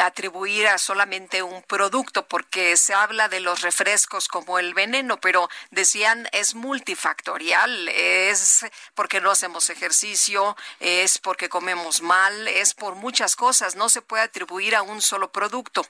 atribuir 0.00 0.66
a 0.66 0.76
solamente 0.78 1.42
un 1.44 1.62
producto 1.62 2.26
porque 2.26 2.76
se 2.76 2.94
habla 2.94 3.28
de 3.28 3.38
los 3.38 3.60
refrescos 3.60 4.26
como 4.26 4.58
el 4.58 4.74
veneno, 4.74 5.20
pero 5.20 5.48
decían 5.70 6.28
es 6.32 6.56
multifactorial, 6.56 7.88
es 7.88 8.66
porque 8.94 9.20
no 9.20 9.30
hacemos 9.30 9.70
ejercicio, 9.70 10.56
es 10.80 11.18
porque 11.18 11.48
comemos 11.48 12.02
mal, 12.02 12.48
es 12.48 12.74
por 12.74 12.96
muchas 12.96 13.36
cosas, 13.36 13.76
no 13.76 13.88
se 13.88 14.02
puede 14.02 14.24
atribuir 14.24 14.74
a 14.74 14.82
un 14.82 15.00
solo 15.00 15.30
producto. 15.30 15.86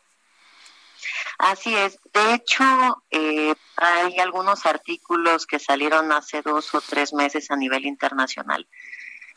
Así 1.39 1.75
es. 1.75 1.99
De 2.13 2.35
hecho, 2.35 3.03
eh, 3.11 3.55
hay 3.77 4.19
algunos 4.19 4.67
artículos 4.67 5.47
que 5.47 5.59
salieron 5.59 6.13
hace 6.13 6.43
dos 6.43 6.75
o 6.75 6.81
tres 6.81 7.13
meses 7.13 7.51
a 7.51 7.57
nivel 7.57 7.87
internacional, 7.87 8.67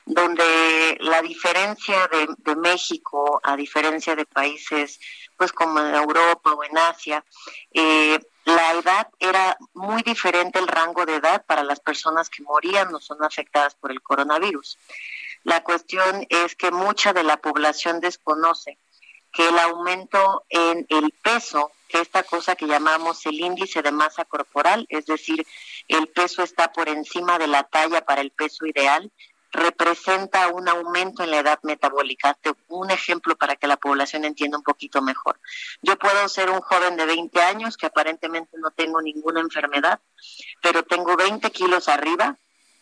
donde 0.06 0.98
la 1.02 1.22
diferencia 1.22 2.10
de, 2.10 2.56
México, 2.56 3.40
a 3.44 3.56
diferencia 3.56 4.16
de 4.16 4.26
países 4.26 5.00
pues 5.38 5.52
como 5.52 5.80
en 5.80 5.96
Europa 5.96 6.54
o 6.54 6.64
en 6.64 6.78
Asia, 6.78 7.24
eh, 7.74 8.20
la 8.46 8.74
edad 8.74 9.08
era 9.20 9.58
muy 9.74 10.04
diferente 10.04 10.60
el 10.60 10.68
rango 10.68 11.06
de 11.06 11.16
edad 11.16 11.46
para 11.46 11.64
las 11.64 11.80
personas 11.80 12.30
que 12.30 12.44
morían 12.44 12.94
o 12.94 13.00
son 13.00 13.24
afectadas 13.24 13.76
por 13.76 13.92
el 13.92 14.02
coronavirus. 14.02 14.78
La 15.44 15.64
cuestión 15.64 16.26
es 16.30 16.56
que 16.56 16.72
mucha 16.72 17.14
de 17.14 17.24
la 17.24 17.38
población 17.38 18.00
desconoce 18.00 18.78
que 19.32 19.50
el 19.50 19.58
aumento 19.58 20.46
en 20.50 20.86
el 20.90 21.12
peso, 21.24 21.72
que 21.88 22.00
esta 22.00 22.24
cosa 22.24 22.56
que 22.56 22.68
llamamos 22.68 23.26
el 23.26 23.40
índice 23.40 23.82
de 23.82 23.92
masa 23.92 24.26
corporal, 24.26 24.86
es 24.90 25.06
decir, 25.06 25.46
el 25.88 26.08
peso 26.08 26.44
está 26.44 26.72
por 26.72 26.88
encima 26.88 27.40
de 27.40 27.48
la 27.48 27.64
talla 27.64 28.06
para 28.06 28.22
el 28.22 28.32
peso 28.32 28.66
ideal, 28.66 29.12
representa 29.54 30.48
un 30.48 30.68
aumento 30.68 31.24
en 31.24 31.32
la 31.32 31.40
edad 31.40 31.60
metabólica. 31.64 32.38
Un 32.68 32.92
ejemplo 32.92 33.38
para 33.38 33.56
que 33.56 33.68
la 33.68 33.78
población 33.78 34.26
entienda 34.26 34.58
un 34.58 34.64
poquito 34.64 35.02
mejor. 35.02 35.40
Yo 35.82 35.98
puedo 35.98 36.28
ser 36.28 36.50
un 36.50 36.60
joven 36.60 36.98
de 36.98 37.06
20 37.06 37.40
años 37.42 37.78
que 37.78 37.86
aparentemente 37.86 38.58
no 38.58 38.72
tengo 38.72 39.02
ninguna 39.02 39.40
enfermedad, 39.40 40.02
pero 40.62 40.84
tengo 40.84 41.16
20 41.16 41.50
kilos 41.52 41.88
arriba 41.88 42.38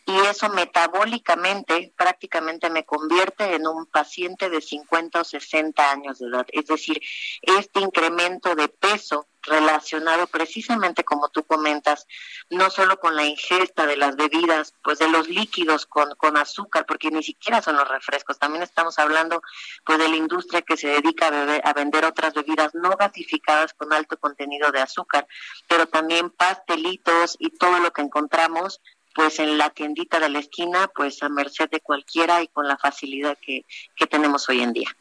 y 0.05 0.17
eso 0.27 0.49
metabólicamente 0.49 1.93
prácticamente 1.95 2.69
me 2.69 2.85
convierte 2.85 3.53
en 3.53 3.67
un 3.67 3.85
paciente 3.85 4.49
de 4.49 4.61
50 4.61 5.21
o 5.21 5.23
60 5.23 5.91
años 5.91 6.19
de 6.19 6.27
edad. 6.27 6.45
Es 6.49 6.67
decir, 6.67 7.01
este 7.41 7.81
incremento 7.81 8.55
de 8.55 8.67
peso 8.67 9.27
relacionado 9.43 10.27
precisamente 10.27 11.03
como 11.03 11.29
tú 11.29 11.43
comentas, 11.43 12.05
no 12.49 12.69
solo 12.69 12.99
con 12.99 13.15
la 13.15 13.25
ingesta 13.25 13.85
de 13.85 13.97
las 13.97 14.15
bebidas, 14.15 14.73
pues 14.83 14.99
de 14.99 15.09
los 15.09 15.27
líquidos 15.29 15.85
con, 15.85 16.13
con 16.15 16.37
azúcar, 16.37 16.85
porque 16.85 17.09
ni 17.11 17.23
siquiera 17.23 17.61
son 17.61 17.75
los 17.75 17.87
refrescos, 17.87 18.37
también 18.39 18.63
estamos 18.63 18.99
hablando 18.99 19.41
pues 19.85 19.97
de 19.97 20.07
la 20.09 20.15
industria 20.15 20.61
que 20.61 20.77
se 20.77 20.87
dedica 20.87 21.27
a, 21.27 21.31
beber- 21.31 21.61
a 21.63 21.73
vender 21.73 22.05
otras 22.05 22.33
bebidas 22.33 22.75
no 22.75 22.91
gasificadas 22.97 23.73
con 23.73 23.91
alto 23.93 24.17
contenido 24.17 24.71
de 24.71 24.81
azúcar, 24.81 25.27
pero 25.67 25.87
también 25.87 26.29
pastelitos 26.29 27.35
y 27.39 27.49
todo 27.51 27.79
lo 27.79 27.91
que 27.91 28.01
encontramos 28.01 28.81
pues 29.13 29.39
en 29.39 29.57
la 29.57 29.69
tiendita 29.69 30.19
de 30.21 30.29
la 30.29 30.39
esquina, 30.39 30.87
pues 30.95 31.21
a 31.21 31.27
merced 31.27 31.69
de 31.69 31.81
cualquiera 31.81 32.41
y 32.41 32.47
con 32.47 32.65
la 32.65 32.77
facilidad 32.77 33.37
que, 33.45 33.65
que 33.95 34.07
tenemos 34.07 34.47
hoy 34.47 34.61
en 34.61 34.71
día. 34.71 34.95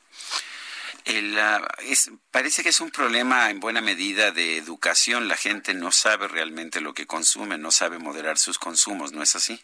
El, 1.04 1.38
es, 1.78 2.10
parece 2.30 2.62
que 2.62 2.68
es 2.68 2.80
un 2.80 2.90
problema 2.90 3.50
en 3.50 3.60
buena 3.60 3.80
medida 3.80 4.30
de 4.30 4.56
educación. 4.56 5.28
La 5.28 5.36
gente 5.36 5.74
no 5.74 5.92
sabe 5.92 6.28
realmente 6.28 6.80
lo 6.80 6.94
que 6.94 7.06
consume, 7.06 7.58
no 7.58 7.70
sabe 7.70 7.98
moderar 7.98 8.38
sus 8.38 8.58
consumos, 8.58 9.12
¿no 9.12 9.22
es 9.22 9.36
así? 9.36 9.60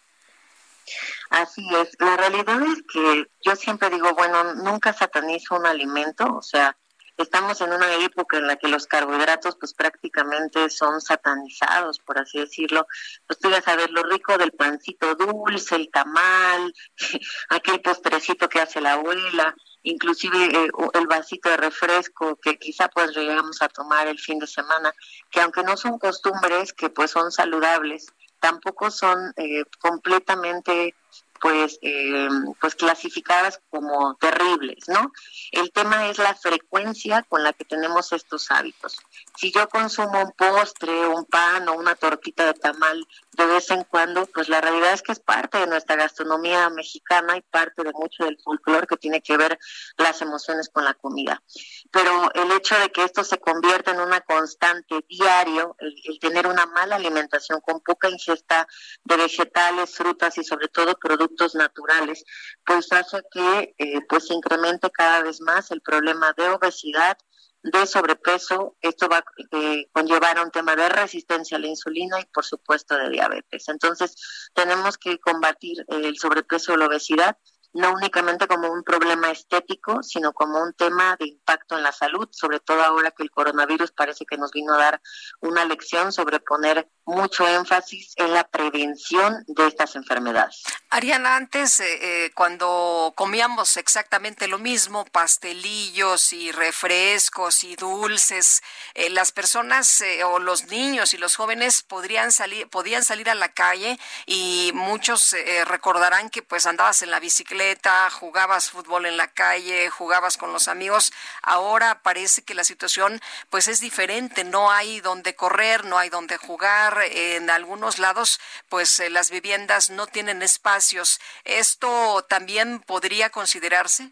Así 1.30 1.66
es, 1.74 1.97
la 1.99 2.16
realidad 2.16 2.62
es 2.62 2.82
que 2.93 3.26
yo 3.45 3.57
siempre 3.57 3.91
digo, 3.91 4.14
bueno, 4.14 4.55
nunca 4.55 4.93
satanizo 4.93 5.57
un 5.57 5.66
alimento, 5.66 6.24
o 6.32 6.43
sea, 6.43 6.76
estamos 7.16 7.61
en 7.61 7.72
una 7.72 7.95
época 7.97 8.39
en 8.39 8.47
la 8.47 8.57
que 8.57 8.68
los 8.68 8.87
carbohidratos 8.87 9.57
pues 9.57 9.74
prácticamente 9.74 10.68
son 10.70 11.01
satanizados, 11.01 11.99
por 12.01 12.18
así 12.18 12.39
decirlo. 12.39 12.87
Pues 13.26 13.39
tú 13.39 13.51
vas 13.51 13.66
a 13.66 13.76
ver 13.76 13.91
lo 13.91 14.03
rico 14.05 14.37
del 14.39 14.53
pancito 14.53 15.14
dulce, 15.14 15.76
el 15.76 15.91
tamal, 15.91 16.72
aquel 17.49 17.80
postrecito 17.80 18.49
que 18.49 18.61
hace 18.61 18.80
la 18.80 18.93
abuela, 18.93 19.55
inclusive 19.87 20.47
eh, 20.47 20.68
el 20.95 21.07
vasito 21.07 21.49
de 21.49 21.57
refresco 21.57 22.37
que 22.37 22.59
quizá 22.59 22.89
pues 22.89 23.16
llegamos 23.16 23.62
a 23.62 23.68
tomar 23.68 24.09
el 24.09 24.18
fin 24.18 24.39
de 24.39 24.47
semana, 24.47 24.93
que 25.30 25.41
aunque 25.41 25.62
no 25.62 25.76
son 25.76 25.99
costumbres 25.99 26.72
que 26.72 26.91
pues 26.91 27.12
son 27.12 27.30
saludables, 27.30 28.07
tampoco 28.41 28.91
son 28.91 29.32
eh, 29.37 29.64
completamente 29.78 30.95
pues 31.41 31.78
eh, 31.82 32.28
pues 32.61 32.74
clasificadas 32.74 33.61
como 33.70 34.16
terribles, 34.16 34.89
¿no? 34.89 35.12
El 35.53 35.70
tema 35.70 36.09
es 36.09 36.18
la 36.18 36.34
frecuencia 36.34 37.22
con 37.22 37.43
la 37.43 37.53
que 37.53 37.64
tenemos 37.64 38.12
estos 38.12 38.51
hábitos. 38.51 38.97
Si 39.37 39.53
yo 39.53 39.68
consumo 39.68 40.22
un 40.22 40.32
postre, 40.32 41.07
un 41.07 41.24
pan 41.26 41.68
o 41.68 41.74
una 41.74 41.95
tortita 41.95 42.47
de 42.47 42.55
tamal 42.55 43.07
de 43.37 43.47
vez 43.47 43.70
en 43.70 43.84
cuando, 43.84 44.26
pues 44.26 44.49
la 44.49 44.61
realidad 44.61 44.93
es 44.93 45.03
que 45.03 45.12
es 45.12 45.20
parte 45.20 45.59
de 45.59 45.66
nuestra 45.66 45.97
gastronomía 45.97 46.70
mexicana 46.70 47.37
y 47.37 47.43
parte 47.43 47.82
de 47.82 47.93
mucho 47.93 48.24
del 48.24 48.39
folclore 48.43 48.87
que 48.87 48.97
tiene 48.97 49.20
que 49.20 49.37
ver 49.37 49.59
las 49.99 50.22
emociones 50.22 50.70
con 50.70 50.84
la 50.84 50.95
comida. 50.95 51.43
Pero 51.91 52.32
el 52.34 52.51
hecho 52.53 52.78
de 52.78 52.91
que 52.91 53.05
esto 53.05 53.24
se 53.24 53.39
convierta 53.39 53.91
en 53.91 54.01
una 54.01 54.20
constante 54.22 55.05
diario, 55.09 55.76
el, 55.78 56.18
tener 56.18 56.47
una 56.47 56.66
mala 56.66 56.97
alimentación 56.97 57.61
con 57.61 57.80
poca 57.80 58.09
ingesta 58.09 58.66
de 59.05 59.16
vegetales, 59.16 59.95
frutas 59.95 60.39
y 60.39 60.45
sobre 60.45 60.68
todo 60.68 60.95
productos 60.99 61.55
naturales, 61.55 62.24
pues 62.64 62.91
hace 62.93 63.20
que 63.30 63.74
eh, 63.76 64.01
pues 64.09 64.30
incremente 64.30 64.91
cada 64.91 65.22
vez 65.22 65.41
más 65.41 65.70
el 65.70 65.82
problema 65.82 66.32
de 66.32 66.49
obesidad, 66.49 67.18
de 67.63 67.87
sobrepeso, 67.87 68.77
esto 68.81 69.09
va 69.09 69.19
a 69.19 69.25
eh, 69.51 69.89
conllevar 69.93 70.39
a 70.39 70.43
un 70.43 70.51
tema 70.51 70.77
de 70.77 70.89
resistencia 70.89 71.57
a 71.57 71.61
la 71.61 71.67
insulina 71.67 72.21
y 72.21 72.27
por 72.27 72.45
supuesto 72.45 72.97
de 72.97 73.11
diabetes. 73.11 73.69
Entonces 73.69 74.51
tenemos 74.55 74.97
que 74.99 75.19
combatir 75.19 75.85
el 75.89 76.17
sobrepeso 76.17 76.75
o 76.75 76.77
la 76.77 76.87
obesidad 76.87 77.37
no 77.77 77.93
únicamente 77.93 78.49
como 78.49 78.73
un 78.73 78.83
problema 78.83 79.31
estético, 79.31 80.03
sino 80.03 80.33
como 80.33 80.63
un 80.63 80.73
tema 80.73 81.17
de 81.19 81.27
impacto 81.27 81.77
en 81.77 81.83
la 81.83 81.93
salud, 81.93 82.29
sobre 82.33 82.59
todo 82.59 82.83
ahora 82.83 83.11
que 83.11 83.23
el 83.23 83.31
coronavirus 83.31 83.93
parece 83.93 84.25
que 84.25 84.39
nos 84.39 84.51
vino 84.51 84.73
a 84.73 84.79
dar 84.79 85.03
una 85.41 85.65
lección 85.65 86.11
sobre 86.13 86.41
poner 86.41 86.89
mucho 87.07 87.47
énfasis 87.47 88.13
en 88.17 88.33
la 88.33 88.45
prevención 88.45 89.45
de 89.47 89.69
estas 89.69 89.95
enfermedades. 89.95 90.63
Ariana, 90.91 91.37
antes, 91.37 91.81
eh, 91.81 91.99
eh, 92.01 92.31
cuando 92.35 93.13
comíamos 93.17 93.77
exactamente 93.77 94.49
lo 94.49 94.59
mismo, 94.59 95.05
pastelillos 95.05 96.33
y 96.33 96.53
refrescos 96.53 97.65
y 97.65 97.77
dulces, 97.77 98.63
eh, 98.95 99.09
las 99.11 99.31
personas 99.31 100.03
o 100.25 100.39
los 100.39 100.67
niños 100.67 101.15
y 101.15 101.19
los 101.19 101.37
jóvenes 101.37 101.83
podrían 101.83 102.33
salir, 102.33 102.69
podían 102.69 103.05
salir 103.05 103.31
a 103.31 103.35
la 103.35 103.51
calle 103.51 103.99
y 104.27 104.73
muchos 104.75 105.35
recordarán 105.67 106.31
que 106.31 106.43
pues 106.43 106.67
andabas 106.67 107.03
en 107.03 107.11
la 107.11 107.21
bicicleta, 107.21 108.11
jugabas 108.11 108.71
fútbol 108.71 109.07
en 109.07 109.17
la 109.17 109.29
calle, 109.29 109.89
jugabas 109.91 110.37
con 110.37 110.53
los 110.53 110.69
amigos. 110.69 111.13
Ahora 111.43 112.03
parece 112.03 112.43
que 112.43 112.55
la 112.55 112.65
situación 112.65 113.21
pues 113.51 113.69
es 113.69 113.81
diferente, 113.81 114.45
no 114.45 114.71
hay 114.71 115.01
donde 115.01 115.35
correr, 115.35 115.85
no 115.85 115.99
hay 115.99 116.09
donde 116.09 116.37
jugar, 116.37 116.96
en 117.03 117.51
algunos 117.51 117.99
lados 117.99 118.41
pues 118.69 119.03
las 119.11 119.31
viviendas 119.31 119.91
no 119.91 120.07
tienen 120.07 120.43
espacios. 120.43 121.21
¿Esto 121.45 122.25
también 122.29 122.81
podría 122.81 123.31
considerarse? 123.31 124.11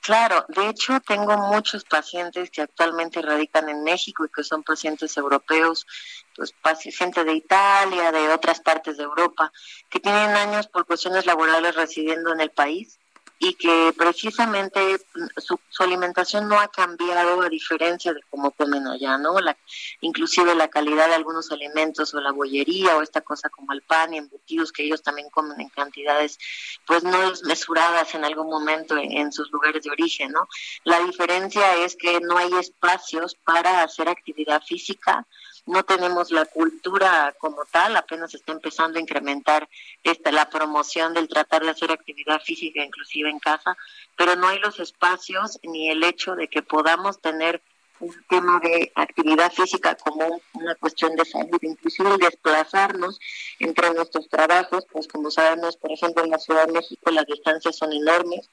Claro, 0.00 0.44
de 0.48 0.68
hecho 0.68 0.98
tengo 1.00 1.36
muchos 1.36 1.84
pacientes 1.84 2.50
que 2.50 2.62
actualmente 2.62 3.22
radican 3.22 3.68
en 3.68 3.84
México 3.84 4.24
y 4.24 4.30
que 4.30 4.42
son 4.42 4.64
pacientes 4.64 5.16
europeos, 5.16 5.86
pues 6.34 6.52
pacientes 6.60 7.24
de 7.24 7.34
Italia, 7.34 8.10
de 8.10 8.30
otras 8.30 8.60
partes 8.60 8.96
de 8.96 9.04
Europa, 9.04 9.52
que 9.88 10.00
tienen 10.00 10.30
años 10.30 10.66
por 10.66 10.86
cuestiones 10.86 11.24
laborales 11.24 11.76
residiendo 11.76 12.32
en 12.32 12.40
el 12.40 12.50
país 12.50 12.98
y 13.44 13.54
que 13.54 13.92
precisamente 13.98 15.04
su, 15.36 15.58
alimentación 15.80 16.48
no 16.48 16.60
ha 16.60 16.68
cambiado 16.68 17.42
a 17.42 17.48
diferencia 17.48 18.14
de 18.14 18.20
cómo 18.30 18.52
comen 18.52 18.86
allá, 18.86 19.18
¿no? 19.18 19.40
La, 19.40 19.58
inclusive 20.00 20.54
la 20.54 20.68
calidad 20.68 21.08
de 21.08 21.16
algunos 21.16 21.50
alimentos 21.50 22.14
o 22.14 22.20
la 22.20 22.30
bollería 22.30 22.96
o 22.96 23.02
esta 23.02 23.20
cosa 23.20 23.48
como 23.48 23.72
el 23.72 23.82
pan 23.82 24.14
y 24.14 24.18
embutidos 24.18 24.70
que 24.70 24.84
ellos 24.84 25.02
también 25.02 25.28
comen 25.30 25.60
en 25.60 25.70
cantidades 25.70 26.38
pues 26.86 27.02
no 27.02 27.30
desmesuradas 27.30 28.14
en 28.14 28.24
algún 28.24 28.46
momento 28.48 28.96
en, 28.96 29.10
en 29.10 29.32
sus 29.32 29.50
lugares 29.50 29.82
de 29.82 29.90
origen, 29.90 30.30
¿no? 30.30 30.46
La 30.84 31.00
diferencia 31.00 31.78
es 31.78 31.96
que 31.96 32.20
no 32.20 32.38
hay 32.38 32.52
espacios 32.60 33.34
para 33.44 33.82
hacer 33.82 34.08
actividad 34.08 34.62
física, 34.62 35.26
no 35.66 35.84
tenemos 35.84 36.30
la 36.30 36.44
cultura 36.44 37.34
como 37.38 37.64
tal, 37.70 37.96
apenas 37.96 38.34
está 38.34 38.52
empezando 38.52 38.98
a 38.98 39.02
incrementar 39.02 39.68
esta, 40.02 40.32
la 40.32 40.50
promoción 40.50 41.14
del 41.14 41.28
tratar 41.28 41.62
de 41.62 41.70
hacer 41.70 41.92
actividad 41.92 42.40
física 42.40 42.84
inclusive 42.84 43.30
en 43.30 43.38
casa, 43.38 43.76
pero 44.16 44.34
no 44.36 44.48
hay 44.48 44.58
los 44.58 44.80
espacios 44.80 45.58
ni 45.62 45.90
el 45.90 46.02
hecho 46.02 46.34
de 46.34 46.48
que 46.48 46.62
podamos 46.62 47.20
tener 47.20 47.62
un 48.00 48.14
tema 48.28 48.58
de 48.60 48.90
actividad 48.96 49.52
física 49.52 49.94
como 49.94 50.40
una 50.54 50.74
cuestión 50.74 51.14
de 51.14 51.24
salud, 51.24 51.58
inclusive 51.62 52.16
desplazarnos 52.18 53.20
entre 53.60 53.94
nuestros 53.94 54.28
trabajos, 54.28 54.84
pues 54.90 55.06
como 55.06 55.30
sabemos, 55.30 55.76
por 55.76 55.92
ejemplo, 55.92 56.24
en 56.24 56.30
la 56.30 56.38
Ciudad 56.38 56.66
de 56.66 56.72
México 56.72 57.10
las 57.12 57.26
distancias 57.26 57.76
son 57.76 57.92
enormes, 57.92 58.50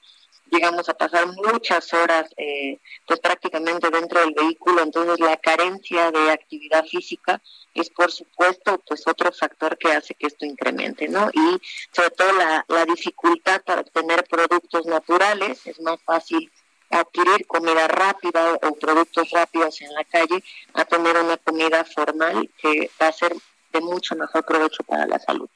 llegamos 0.52 0.90
a 0.90 0.94
pasar 0.94 1.28
muchas 1.28 1.94
horas 1.94 2.30
eh, 2.38 2.80
pues 3.06 3.20
prácticamente 3.20 3.90
dentro 3.90 4.20
del 4.22 4.34
vehículo, 4.34 4.82
entonces 4.82 5.20
la 5.20 5.38
carencia 5.38 6.12
de 6.12 6.32
actividad 6.32 6.86
física 6.86 7.42
es 7.74 7.90
por 7.90 8.12
supuesto 8.12 8.82
pues 8.88 9.08
otro 9.08 9.32
factor 9.32 9.78
que 9.78 9.92
hace 9.92 10.16
que 10.16 10.28
esto 10.28 10.46
incremente, 10.46 11.08
¿no? 11.08 11.30
Y 11.34 11.62
sobre 11.92 12.12
todo 12.12 12.34
la, 12.34 12.66
la 12.68 12.86
dificultad 12.86 13.62
para 13.64 13.82
obtener 13.82 14.24
productos 14.26 14.86
naturales, 14.86 15.66
es 15.68 15.80
más 15.82 16.02
fácil 16.04 16.52
adquirir 16.90 17.46
comida 17.46 17.88
rápida 17.88 18.54
o 18.64 18.76
productos 18.76 19.30
rápidos 19.32 19.82
en 19.82 19.94
la 19.94 20.04
calle 20.04 20.44
a 20.74 20.86
tener 20.86 21.18
una 21.18 21.38
comida 21.38 21.86
formal 21.86 22.50
que 22.62 22.90
va 23.02 23.08
a 23.08 23.12
ser 23.12 23.36
de 23.72 23.82
mucho 23.82 24.16
mejor 24.16 24.44
provecho 24.46 24.84
para 24.84 25.06
la 25.06 25.20
salud. 25.20 25.50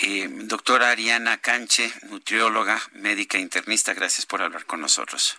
Eh, 0.00 0.28
doctora 0.30 0.90
Ariana 0.90 1.40
Canche, 1.40 1.92
nutrióloga, 2.08 2.80
médica 2.92 3.38
internista, 3.38 3.94
gracias 3.94 4.26
por 4.26 4.42
hablar 4.42 4.64
con 4.64 4.80
nosotros. 4.80 5.36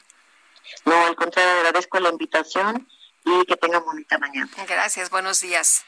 No, 0.86 1.06
al 1.06 1.16
contrario, 1.16 1.51
agradezco 1.60 1.99
la 1.99 2.10
invitación 2.10 2.88
y 3.26 3.45
que 3.45 3.57
tenga 3.57 3.80
bonita 3.80 4.17
mañana. 4.17 4.49
Gracias, 4.67 5.09
buenos 5.09 5.41
días. 5.41 5.84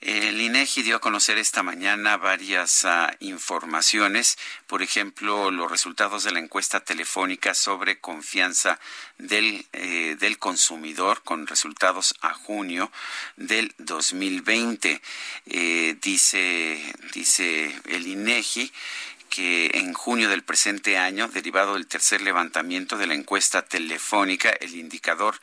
El 0.00 0.38
INEGI 0.38 0.82
dio 0.82 0.96
a 0.96 1.00
conocer 1.00 1.38
esta 1.38 1.62
mañana 1.62 2.18
varias 2.18 2.84
ah, 2.84 3.10
informaciones, 3.20 4.36
por 4.66 4.82
ejemplo, 4.82 5.50
los 5.50 5.70
resultados 5.70 6.24
de 6.24 6.32
la 6.32 6.40
encuesta 6.40 6.80
telefónica 6.80 7.54
sobre 7.54 8.00
confianza 8.00 8.78
del, 9.16 9.64
eh, 9.72 10.16
del 10.18 10.38
consumidor 10.38 11.22
con 11.22 11.46
resultados 11.46 12.14
a 12.20 12.34
junio 12.34 12.92
del 13.36 13.74
2020. 13.78 15.00
Eh, 15.46 15.96
dice, 16.02 16.94
dice 17.14 17.80
el 17.86 18.06
INEGI 18.06 18.70
que 19.34 19.72
en 19.74 19.94
junio 19.94 20.28
del 20.28 20.44
presente 20.44 20.96
año, 20.96 21.26
derivado 21.26 21.74
del 21.74 21.88
tercer 21.88 22.20
levantamiento 22.20 22.96
de 22.96 23.08
la 23.08 23.14
encuesta 23.14 23.62
telefónica, 23.62 24.50
el 24.60 24.76
indicador 24.76 25.40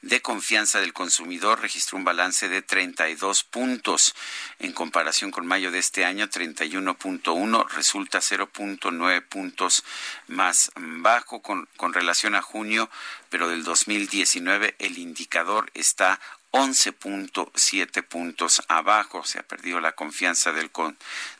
de 0.00 0.22
confianza 0.22 0.78
del 0.78 0.92
consumidor 0.92 1.60
registró 1.60 1.98
un 1.98 2.04
balance 2.04 2.48
de 2.48 2.62
32 2.62 3.42
puntos. 3.42 4.14
En 4.60 4.72
comparación 4.72 5.32
con 5.32 5.44
mayo 5.44 5.72
de 5.72 5.80
este 5.80 6.04
año, 6.04 6.28
31.1 6.28 7.68
resulta 7.70 8.20
0.9 8.20 9.22
puntos 9.22 9.82
más 10.28 10.70
bajo 10.76 11.42
con, 11.42 11.68
con 11.76 11.92
relación 11.92 12.36
a 12.36 12.42
junio, 12.42 12.88
pero 13.28 13.48
del 13.48 13.64
2019 13.64 14.76
el 14.78 14.98
indicador 14.98 15.68
está 15.74 16.20
11.7 16.52 18.02
puntos 18.02 18.62
abajo. 18.68 19.24
Se 19.24 19.38
ha 19.38 19.42
perdido 19.42 19.80
la 19.80 19.92
confianza 19.92 20.52
del, 20.52 20.70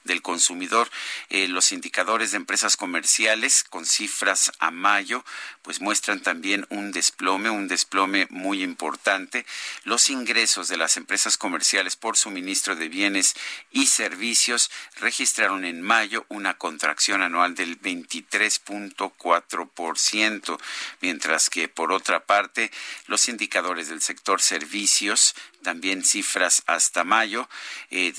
del 0.04 0.22
consumidor. 0.22 0.88
Eh, 1.28 1.48
los 1.48 1.72
indicadores 1.72 2.30
de 2.30 2.38
empresas 2.38 2.78
comerciales 2.78 3.62
con 3.62 3.84
cifras 3.84 4.52
a 4.58 4.70
mayo 4.70 5.22
pues 5.60 5.82
muestran 5.82 6.22
también 6.22 6.66
un 6.70 6.92
desplome, 6.92 7.50
un 7.50 7.68
desplome 7.68 8.26
muy 8.30 8.62
importante. 8.62 9.44
Los 9.84 10.08
ingresos 10.08 10.68
de 10.68 10.78
las 10.78 10.96
empresas 10.96 11.36
comerciales 11.36 11.96
por 11.96 12.16
suministro 12.16 12.74
de 12.74 12.88
bienes 12.88 13.34
y 13.70 13.88
servicios 13.88 14.70
registraron 14.98 15.66
en 15.66 15.82
mayo 15.82 16.24
una 16.28 16.56
contracción 16.56 17.20
anual 17.22 17.54
del 17.54 17.78
23.4%, 17.80 20.58
mientras 21.02 21.50
que 21.50 21.68
por 21.68 21.92
otra 21.92 22.24
parte 22.24 22.70
los 23.06 23.28
indicadores 23.28 23.88
del 23.88 24.00
sector 24.00 24.40
servicios 24.40 25.01
también 25.62 26.04
cifras 26.04 26.62
hasta 26.66 27.04
mayo, 27.04 27.48
eh, 27.90 28.12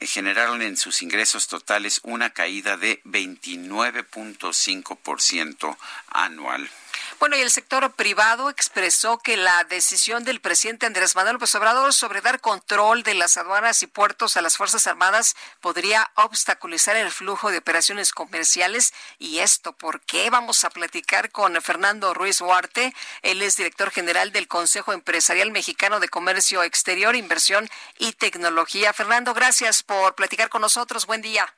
generaron 0.00 0.62
en 0.62 0.76
sus 0.76 1.02
ingresos 1.02 1.48
totales 1.48 2.00
una 2.04 2.30
caída 2.30 2.76
de 2.76 3.02
29.5% 3.04 5.76
anual. 6.08 6.70
Bueno, 7.18 7.36
y 7.36 7.40
el 7.40 7.50
sector 7.50 7.92
privado 7.94 8.48
expresó 8.48 9.18
que 9.18 9.36
la 9.36 9.64
decisión 9.64 10.22
del 10.22 10.40
presidente 10.40 10.86
Andrés 10.86 11.16
Manuel 11.16 11.34
López 11.34 11.52
Obrador 11.56 11.92
sobre 11.92 12.20
dar 12.20 12.40
control 12.40 13.02
de 13.02 13.14
las 13.14 13.36
aduanas 13.36 13.82
y 13.82 13.88
puertos 13.88 14.36
a 14.36 14.40
las 14.40 14.56
Fuerzas 14.56 14.86
Armadas 14.86 15.34
podría 15.60 16.12
obstaculizar 16.14 16.94
el 16.94 17.10
flujo 17.10 17.50
de 17.50 17.58
operaciones 17.58 18.12
comerciales. 18.12 18.94
¿Y 19.18 19.40
esto 19.40 19.72
por 19.72 20.00
qué? 20.02 20.30
Vamos 20.30 20.62
a 20.62 20.70
platicar 20.70 21.32
con 21.32 21.60
Fernando 21.60 22.14
Ruiz 22.14 22.40
Huarte. 22.40 22.94
Él 23.22 23.42
es 23.42 23.56
director 23.56 23.90
general 23.90 24.30
del 24.30 24.46
Consejo 24.46 24.92
Empresarial 24.92 25.50
Mexicano 25.50 25.98
de 25.98 26.08
Comercio 26.08 26.62
Exterior, 26.62 27.16
Inversión 27.16 27.68
y 27.98 28.12
Tecnología. 28.12 28.92
Fernando, 28.92 29.34
gracias 29.34 29.82
por 29.82 30.14
platicar 30.14 30.50
con 30.50 30.62
nosotros. 30.62 31.06
Buen 31.06 31.22
día. 31.22 31.52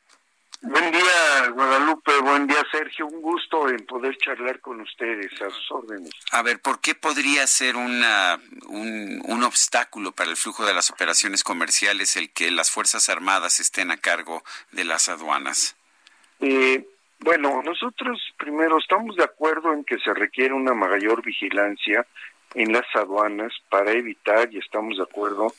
Buen 0.62 0.92
día, 0.92 1.48
Guadalupe. 1.54 2.12
Buen 2.20 2.46
día, 2.46 2.62
Sergio. 2.70 3.06
Un 3.06 3.22
gusto 3.22 3.68
en 3.68 3.86
poder 3.86 4.16
charlar 4.18 4.60
con 4.60 4.80
ustedes 4.82 5.32
a 5.40 5.48
sus 5.48 5.70
órdenes. 5.72 6.10
A 6.32 6.42
ver, 6.42 6.60
¿por 6.60 6.80
qué 6.80 6.94
podría 6.94 7.46
ser 7.46 7.76
una, 7.76 8.38
un, 8.68 9.22
un 9.24 9.42
obstáculo 9.42 10.12
para 10.12 10.30
el 10.30 10.36
flujo 10.36 10.66
de 10.66 10.74
las 10.74 10.90
operaciones 10.90 11.42
comerciales 11.44 12.16
el 12.16 12.30
que 12.30 12.50
las 12.50 12.70
Fuerzas 12.70 13.08
Armadas 13.08 13.58
estén 13.58 13.90
a 13.90 13.96
cargo 13.96 14.42
de 14.72 14.84
las 14.84 15.08
aduanas? 15.08 15.76
Eh, 16.40 16.86
bueno, 17.20 17.62
nosotros 17.62 18.20
primero 18.38 18.78
estamos 18.78 19.16
de 19.16 19.24
acuerdo 19.24 19.72
en 19.72 19.84
que 19.84 19.98
se 19.98 20.12
requiere 20.12 20.52
una 20.52 20.74
mayor 20.74 21.22
vigilancia 21.22 22.06
en 22.54 22.72
las 22.72 22.86
aduanas 22.94 23.52
para 23.70 23.92
evitar, 23.92 24.52
y 24.52 24.58
estamos 24.58 24.98
de 24.98 25.04
acuerdo 25.04 25.54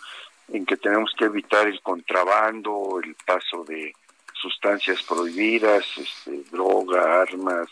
en 0.49 0.65
que 0.65 0.77
tenemos 0.77 1.11
que 1.17 1.25
evitar 1.25 1.67
el 1.67 1.81
contrabando, 1.81 2.99
el 3.03 3.15
paso 3.25 3.63
de 3.63 3.95
sustancias 4.41 5.03
prohibidas, 5.03 5.85
este, 5.97 6.43
droga, 6.51 7.21
armas, 7.21 7.69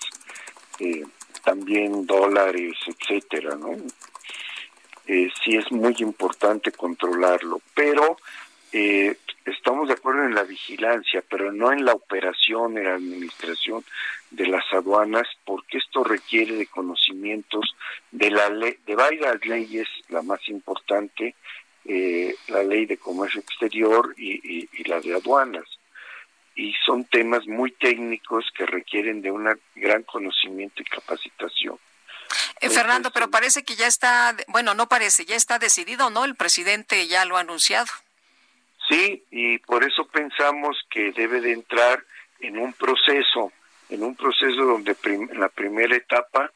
eh, 0.80 1.04
también 1.44 2.06
dólares, 2.06 2.76
etcétera, 2.86 3.56
¿no? 3.56 3.72
Eh, 5.08 5.30
sí 5.44 5.56
es 5.56 5.72
muy 5.72 5.96
importante 6.00 6.72
controlarlo, 6.72 7.62
pero 7.74 8.18
eh, 8.72 9.18
estamos 9.46 9.88
de 9.88 9.96
acuerdo 9.96 10.24
en 10.26 10.36
la 10.36 10.44
vigilancia, 10.44 11.24
pero 11.28 11.52
no 11.52 11.72
en 11.72 11.84
la 11.84 11.94
operación, 11.94 12.78
en 12.78 12.84
la 12.84 12.96
administración 12.96 13.84
de 14.30 14.48
las 14.48 14.64
aduanas, 14.72 15.28
porque 15.46 15.80
esto 15.80 16.04
requiere 16.04 16.56
de 16.56 16.68
conocimientos 16.68 17.76
de 18.12 18.30
la 18.30 18.50
ley, 18.50 18.78
de 18.86 18.96
varias 18.96 19.44
leyes, 19.46 19.88
la 20.10 20.22
más 20.22 20.48
importante, 20.50 21.36
eh, 21.86 22.36
la 22.50 22.62
ley 22.62 22.86
de 22.86 22.98
comercio 22.98 23.42
exterior 23.42 24.14
y, 24.18 24.68
la 24.88 25.00
de 25.02 25.16
aduanas. 25.16 25.79
Y 26.60 26.74
son 26.86 27.06
temas 27.06 27.48
muy 27.48 27.72
técnicos 27.72 28.46
que 28.54 28.66
requieren 28.66 29.22
de 29.22 29.32
un 29.32 29.48
gran 29.76 30.04
conocimiento 30.04 30.82
y 30.82 30.86
capacitación. 30.86 31.80
Eh, 32.60 32.70
Fernando, 32.70 33.12
pero 33.12 33.32
parece 33.32 33.64
que 33.64 33.76
ya 33.76 33.88
está, 33.88 34.36
bueno, 34.48 34.74
no 34.74 34.90
parece, 34.90 35.24
ya 35.24 35.38
está 35.38 35.58
decidido, 35.58 36.10
¿no? 36.10 36.26
El 36.26 36.36
presidente 36.36 37.08
ya 37.08 37.24
lo 37.24 37.38
ha 37.38 37.42
anunciado. 37.42 37.88
Sí, 38.90 39.24
y 39.32 39.60
por 39.60 39.86
eso 39.86 40.06
pensamos 40.08 40.78
que 40.90 41.14
debe 41.14 41.40
de 41.40 41.54
entrar 41.54 42.04
en 42.42 42.58
un 42.58 42.74
proceso, 42.74 43.54
en 43.90 44.04
un 44.04 44.16
proceso 44.16 44.66
donde 44.66 44.98
en 45.04 45.40
la 45.40 45.48
primera 45.48 45.96
etapa 45.96 46.52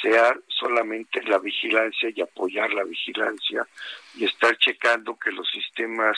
sea 0.00 0.36
solamente 0.46 1.22
la 1.24 1.38
vigilancia 1.38 2.10
y 2.14 2.20
apoyar 2.20 2.72
la 2.72 2.84
vigilancia 2.84 3.66
y 4.14 4.26
estar 4.26 4.56
checando 4.58 5.18
que 5.18 5.32
los 5.32 5.50
sistemas 5.50 6.16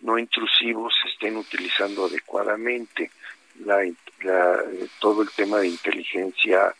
no 0.00 0.18
intrusivos 0.18 0.94
se 1.02 1.08
estén 1.08 1.36
utilizando 1.36 2.06
adecuadamente, 2.06 3.10
la, 3.64 3.82
todo 5.00 5.22
el 5.22 5.30
tema 5.30 5.58
de 5.58 5.68
inteligencia, 5.68 6.74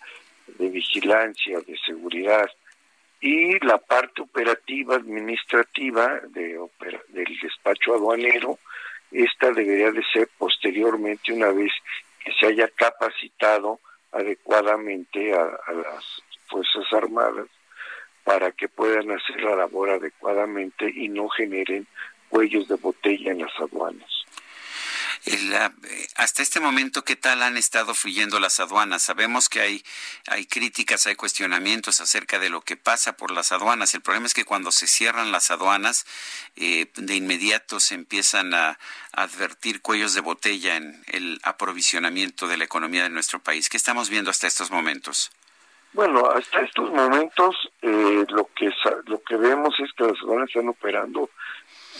de 0.58 0.68
vigilancia, 0.68 1.60
de 1.60 1.76
seguridad 1.78 2.48
y 3.20 3.58
la 3.64 3.78
parte 3.78 4.22
operativa 4.22 4.96
administrativa 4.96 6.20
de 6.28 6.58
del 7.08 7.38
despacho 7.42 7.94
aduanero, 7.94 8.58
esta 9.10 9.50
debería 9.52 9.90
de 9.90 10.04
ser 10.12 10.28
posteriormente 10.36 11.32
una 11.32 11.50
vez 11.50 11.72
que 12.22 12.32
se 12.32 12.46
haya 12.46 12.68
capacitado 12.68 13.80
adecuadamente 14.12 15.32
a 15.34 15.72
las 15.72 16.22
Fuerzas 16.46 16.92
Armadas 16.92 17.46
para 18.24 18.50
que 18.52 18.68
puedan 18.68 19.10
hacer 19.12 19.40
la 19.42 19.56
labor 19.56 19.90
adecuadamente 19.90 20.90
y 20.92 21.08
no 21.08 21.28
generen 21.28 21.86
cuellos 22.36 22.68
de 22.68 22.74
botella 22.74 23.32
en 23.32 23.38
las 23.38 23.58
aduanas. 23.58 24.10
Eh, 25.24 25.70
hasta 26.16 26.42
este 26.42 26.60
momento, 26.60 27.02
¿qué 27.02 27.16
tal 27.16 27.42
han 27.42 27.56
estado 27.56 27.94
fluyendo 27.94 28.38
las 28.38 28.60
aduanas? 28.60 29.02
Sabemos 29.02 29.48
que 29.48 29.62
hay, 29.62 29.82
hay 30.28 30.44
críticas, 30.44 31.06
hay 31.06 31.14
cuestionamientos 31.14 32.02
acerca 32.02 32.38
de 32.38 32.50
lo 32.50 32.60
que 32.60 32.76
pasa 32.76 33.16
por 33.16 33.30
las 33.30 33.52
aduanas. 33.52 33.94
El 33.94 34.02
problema 34.02 34.26
es 34.26 34.34
que 34.34 34.44
cuando 34.44 34.70
se 34.70 34.86
cierran 34.86 35.32
las 35.32 35.50
aduanas, 35.50 36.04
eh, 36.56 36.90
de 36.94 37.14
inmediato 37.14 37.80
se 37.80 37.94
empiezan 37.94 38.52
a, 38.52 38.78
advertir 39.12 39.80
cuellos 39.80 40.12
de 40.12 40.20
botella 40.20 40.76
en 40.76 41.02
el 41.06 41.40
aprovisionamiento 41.42 42.46
de 42.48 42.58
la 42.58 42.64
economía 42.64 43.04
de 43.04 43.08
nuestro 43.08 43.38
país. 43.38 43.70
¿Qué 43.70 43.78
estamos 43.78 44.10
viendo 44.10 44.30
hasta 44.30 44.46
estos 44.46 44.70
momentos? 44.70 45.30
Bueno, 45.94 46.28
hasta 46.28 46.60
estos 46.60 46.90
momentos 46.90 47.56
eh, 47.80 48.26
lo 48.28 48.50
que 48.54 48.70
lo 49.06 49.22
que 49.22 49.36
vemos 49.36 49.74
es 49.80 49.90
que 49.94 50.04
las 50.04 50.20
aduanas 50.20 50.50
están 50.50 50.68
operando 50.68 51.30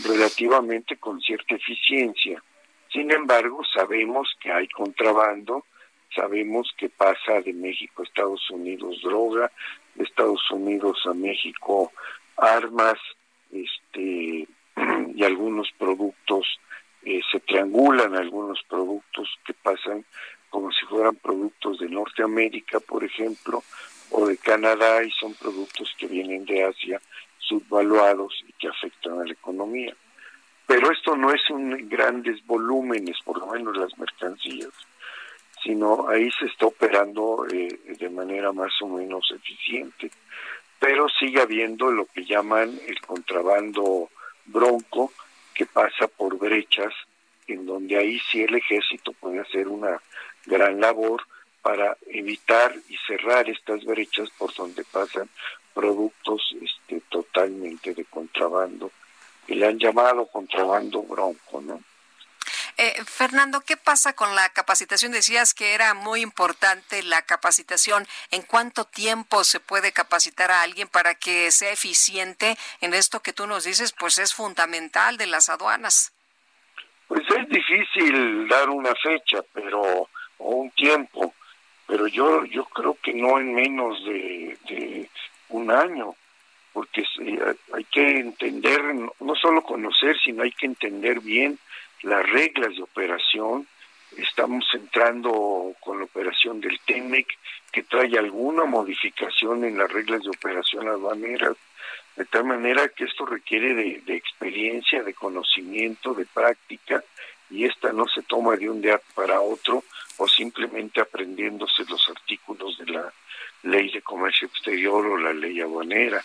relativamente 0.05 0.97
con 0.97 1.20
cierta 1.20 1.55
eficiencia. 1.55 2.42
Sin 2.92 3.11
embargo, 3.11 3.62
sabemos 3.74 4.28
que 4.40 4.53
hay 4.53 4.68
contrabando, 4.68 5.64
sabemos 6.14 6.72
que 6.76 6.88
pasa 6.88 7.40
de 7.44 7.53
México 7.53 8.03
a 8.03 8.05
Estados 8.05 8.51
Unidos 8.51 9.01
droga, 9.03 9.51
de 9.94 10.05
Estados 10.05 10.51
Unidos 10.51 10.99
a 11.07 11.14
México 11.14 11.92
armas, 12.36 12.99
este 13.51 14.47
y 15.14 15.24
algunos 15.24 15.70
productos 15.78 16.47
eh, 17.03 17.20
se 17.30 17.40
triangulan 17.40 18.14
algunos 18.14 18.62
productos 18.68 19.28
que 19.44 19.55
pasan 19.55 20.05
como 20.51 20.70
si 20.72 20.84
fueran 20.86 21.16
productos 21.16 21.78
de 21.78 21.88
Norteamérica, 21.88 22.80
por 22.80 23.05
ejemplo, 23.05 23.62
o 24.11 24.26
de 24.26 24.36
Canadá, 24.38 25.03
y 25.03 25.11
son 25.11 25.34
productos 25.34 25.94
que 25.99 26.07
vienen 26.07 26.44
de 26.44 26.64
Asia 26.64 27.01
subvaluados 27.47 28.44
y 28.47 28.53
que 28.53 28.68
afectan 28.68 29.20
a 29.20 29.24
la 29.24 29.32
economía. 29.32 29.94
Pero 30.66 30.90
esto 30.90 31.16
no 31.16 31.32
es 31.32 31.49
un 31.51 31.88
grandes 31.88 32.44
volúmenes, 32.44 33.16
por 33.24 33.38
lo 33.38 33.47
menos 33.47 33.76
las 33.76 33.97
mercancías, 33.99 34.72
sino 35.62 36.09
ahí 36.09 36.30
se 36.38 36.47
está 36.47 36.66
operando 36.66 37.47
eh, 37.53 37.78
de 37.99 38.11
manera 38.11 38.53
más 38.53 38.72
o 38.82 38.88
menos 38.88 39.30
eficiente. 39.30 40.11
Pero 40.78 41.09
sigue 41.09 41.40
habiendo 41.40 41.90
lo 41.90 42.07
que 42.07 42.24
llaman 42.24 42.78
el 42.86 43.01
contrabando 43.01 44.11
bronco, 44.44 45.12
que 45.55 45.66
pasa 45.66 46.09
por 46.09 46.36
brechas, 46.36 46.92
en 47.47 47.64
donde 47.64 47.97
ahí 47.97 48.20
sí 48.30 48.42
el 48.42 48.55
ejército 48.57 49.12
puede 49.12 49.40
hacer 49.40 49.68
una 49.68 50.01
gran 50.44 50.80
labor 50.80 51.22
para 51.62 51.97
evitar 52.09 52.74
y 52.88 52.97
cerrar 53.07 53.49
estas 53.49 53.84
brechas 53.84 54.30
por 54.36 54.55
donde 54.55 54.84
pasan 54.84 55.28
productos 55.77 56.41
este, 56.62 57.03
totalmente 57.11 57.93
de 57.93 58.07
contrabando 58.07 58.91
y 59.47 59.57
le 59.57 59.66
han 59.66 59.79
llamado 59.79 60.27
contrabando 60.27 61.03
bronco, 61.03 61.61
¿no? 61.61 61.83
Eh, 62.79 62.95
Fernando, 63.05 63.61
¿qué 63.61 63.77
pasa 63.77 64.14
con 64.14 64.35
la 64.35 64.49
capacitación? 64.51 65.12
Decías 65.12 65.53
que 65.53 65.74
era 65.74 65.93
muy 65.93 66.22
importante 66.22 67.03
la 67.03 67.22
capacitación. 67.22 68.07
¿En 68.31 68.43
cuánto 68.43 68.85
tiempo 68.85 69.45
se 69.45 69.61
puede 69.61 69.93
capacitar 69.93 70.51
a 70.51 70.62
alguien 70.62 70.89
para 70.89 71.14
que 71.14 71.51
sea 71.51 71.72
eficiente 71.72 72.57
en 72.81 72.95
esto 72.95 73.20
que 73.20 73.33
tú 73.33 73.47
nos 73.47 73.64
dices? 73.64 73.93
Pues 73.93 74.18
es 74.18 74.35
fundamental 74.35 75.16
de 75.18 75.27
las 75.27 75.49
aduanas. 75.49 76.12
Pues 77.09 77.22
es 77.39 77.49
difícil 77.49 78.49
dar 78.49 78.68
una 78.70 78.95
fecha, 79.03 79.43
pero 79.53 80.09
o 80.39 80.51
un 80.51 80.70
tiempo, 80.72 81.35
pero 81.87 82.07
yo 82.07 82.45
yo 82.45 82.64
creo 82.64 82.97
que 83.03 83.14
no 83.14 83.39
en 83.39 83.55
menos 83.55 84.05
de 84.05 85.09
un 85.51 85.70
año 85.70 86.14
porque 86.72 87.05
hay 87.72 87.84
que 87.84 88.18
entender, 88.18 88.82
no 89.20 89.34
solo 89.34 89.62
conocer, 89.62 90.14
sino 90.22 90.42
hay 90.42 90.53
que 90.53 90.66
entender 90.66 91.20
bien 91.20 91.59
las 92.03 92.28
reglas 92.28 92.74
de 92.76 92.82
operación. 92.82 93.66
Estamos 94.14 94.66
entrando 94.74 95.72
con 95.80 95.99
la 95.99 96.05
operación 96.05 96.61
del 96.61 96.78
TEMEC, 96.80 97.26
que 97.72 97.82
trae 97.82 98.18
alguna 98.18 98.66
modificación 98.66 99.64
en 99.64 99.78
las 99.78 99.90
reglas 99.90 100.22
de 100.22 100.28
operación 100.28 100.86
aduaneras, 100.86 101.57
de 102.14 102.26
tal 102.26 102.44
manera 102.44 102.88
que 102.90 103.05
esto 103.05 103.24
requiere 103.24 103.72
de 104.05 104.14
experiencia, 104.14 105.03
de 105.03 105.14
conocimiento, 105.14 106.12
de 106.12 106.26
práctica, 106.26 107.03
y 107.49 107.64
esta 107.64 107.90
no 107.92 108.07
se 108.07 108.22
toma 108.22 108.57
de 108.57 108.68
un 108.68 108.82
día 108.82 109.01
para 109.14 109.40
otro 109.40 109.84
o 110.18 110.28
simplemente 110.28 111.01
aprendiéndose 111.01 111.84
los 111.88 112.07
artículos 112.09 112.76
de 112.78 112.86
la 112.86 113.12
ley 113.63 113.91
de 113.91 114.03
comercio 114.03 114.49
exterior 114.49 115.07
o 115.07 115.17
la 115.17 115.33
ley 115.33 115.61
aduanera 115.61 116.23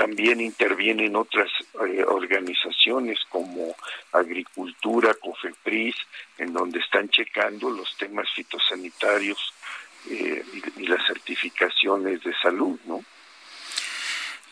también 0.00 0.40
intervienen 0.40 1.14
otras 1.14 1.50
eh, 1.86 2.02
organizaciones 2.06 3.18
como 3.28 3.76
Agricultura, 4.12 5.12
COFEPRIS, 5.12 5.94
en 6.38 6.54
donde 6.54 6.78
están 6.78 7.10
checando 7.10 7.68
los 7.68 7.94
temas 7.98 8.26
fitosanitarios 8.34 9.52
eh, 10.08 10.42
y, 10.78 10.86
las 10.86 11.06
certificaciones 11.06 12.22
de 12.22 12.34
salud, 12.40 12.80
¿no? 12.86 13.04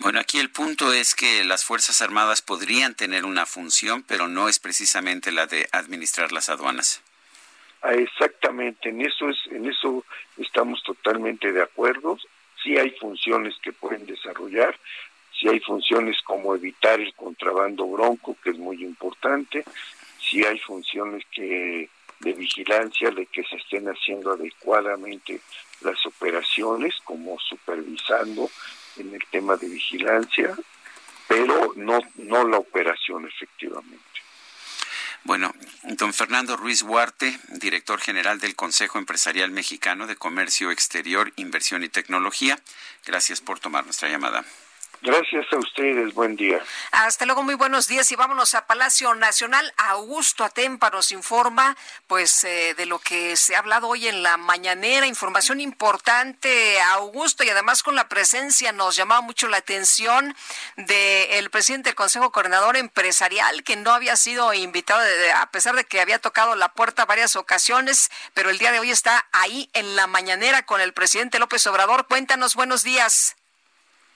Bueno, 0.00 0.20
aquí 0.20 0.38
el 0.38 0.50
punto 0.50 0.92
es 0.92 1.14
que 1.14 1.42
las 1.44 1.64
Fuerzas 1.64 2.02
Armadas 2.02 2.42
podrían 2.42 2.94
tener 2.94 3.24
una 3.24 3.46
función, 3.46 4.02
pero 4.02 4.28
no 4.28 4.50
es 4.50 4.58
precisamente 4.58 5.32
la 5.32 5.46
de 5.46 5.66
administrar 5.72 6.30
las 6.30 6.50
aduanas. 6.50 7.00
Ah, 7.82 7.94
exactamente, 7.94 8.88
en 8.88 9.00
eso 9.02 9.28
es, 9.28 9.38
en 9.50 9.66
eso 9.66 10.04
estamos 10.36 10.82
totalmente 10.82 11.52
de 11.52 11.62
acuerdo. 11.62 12.18
Sí 12.62 12.76
hay 12.76 12.90
funciones 12.90 13.54
que 13.62 13.72
pueden 13.72 14.04
desarrollar, 14.04 14.76
si 15.38 15.48
hay 15.48 15.60
funciones 15.60 16.20
como 16.22 16.54
evitar 16.54 17.00
el 17.00 17.14
contrabando 17.14 17.86
bronco, 17.86 18.36
que 18.42 18.50
es 18.50 18.58
muy 18.58 18.82
importante, 18.82 19.64
si 20.18 20.44
hay 20.44 20.58
funciones 20.58 21.24
que 21.30 21.88
de 22.20 22.32
vigilancia 22.32 23.12
de 23.12 23.26
que 23.26 23.44
se 23.44 23.56
estén 23.56 23.86
haciendo 23.86 24.32
adecuadamente 24.32 25.40
las 25.82 26.04
operaciones, 26.04 26.96
como 27.04 27.38
supervisando 27.38 28.50
en 28.96 29.14
el 29.14 29.24
tema 29.30 29.56
de 29.56 29.68
vigilancia, 29.68 30.56
pero 31.28 31.72
no, 31.76 32.00
no 32.16 32.48
la 32.48 32.58
operación 32.58 33.26
efectivamente. 33.28 34.02
Bueno, 35.24 35.54
don 35.82 36.14
Fernando 36.14 36.56
Ruiz 36.56 36.82
Huarte, 36.82 37.38
director 37.48 38.00
general 38.00 38.40
del 38.40 38.56
Consejo 38.56 38.98
Empresarial 38.98 39.50
Mexicano 39.50 40.06
de 40.06 40.16
Comercio 40.16 40.70
Exterior, 40.70 41.32
Inversión 41.36 41.84
y 41.84 41.88
Tecnología, 41.88 42.58
gracias 43.04 43.40
por 43.40 43.60
tomar 43.60 43.84
nuestra 43.84 44.08
llamada. 44.08 44.44
Gracias 45.00 45.46
a 45.52 45.58
ustedes, 45.58 46.12
buen 46.12 46.34
día. 46.34 46.60
Hasta 46.90 47.24
luego, 47.24 47.44
muy 47.44 47.54
buenos 47.54 47.86
días 47.86 48.10
y 48.10 48.16
vámonos 48.16 48.54
a 48.54 48.66
Palacio 48.66 49.14
Nacional. 49.14 49.72
Augusto 49.76 50.42
Atempa 50.42 50.90
nos 50.90 51.12
informa 51.12 51.76
pues 52.08 52.42
eh, 52.42 52.74
de 52.76 52.84
lo 52.84 52.98
que 52.98 53.36
se 53.36 53.54
ha 53.54 53.60
hablado 53.60 53.86
hoy 53.86 54.08
en 54.08 54.24
la 54.24 54.36
mañanera, 54.36 55.06
información 55.06 55.60
importante, 55.60 56.80
Augusto, 56.80 57.44
y 57.44 57.48
además 57.48 57.84
con 57.84 57.94
la 57.94 58.08
presencia 58.08 58.72
nos 58.72 58.96
llamaba 58.96 59.20
mucho 59.20 59.46
la 59.46 59.58
atención 59.58 60.34
del 60.76 61.48
presidente 61.50 61.90
del 61.90 61.96
Consejo 61.96 62.32
Coordinador 62.32 62.76
Empresarial, 62.76 63.62
que 63.62 63.76
no 63.76 63.92
había 63.92 64.16
sido 64.16 64.52
invitado, 64.52 65.00
a 65.36 65.50
pesar 65.52 65.76
de 65.76 65.84
que 65.84 66.00
había 66.00 66.18
tocado 66.18 66.56
la 66.56 66.72
puerta 66.72 67.06
varias 67.06 67.36
ocasiones, 67.36 68.10
pero 68.34 68.50
el 68.50 68.58
día 68.58 68.72
de 68.72 68.80
hoy 68.80 68.90
está 68.90 69.28
ahí 69.30 69.70
en 69.74 69.94
la 69.94 70.08
mañanera 70.08 70.66
con 70.66 70.80
el 70.80 70.92
presidente 70.92 71.38
López 71.38 71.64
Obrador. 71.68 72.08
Cuéntanos, 72.08 72.56
buenos 72.56 72.82
días. 72.82 73.37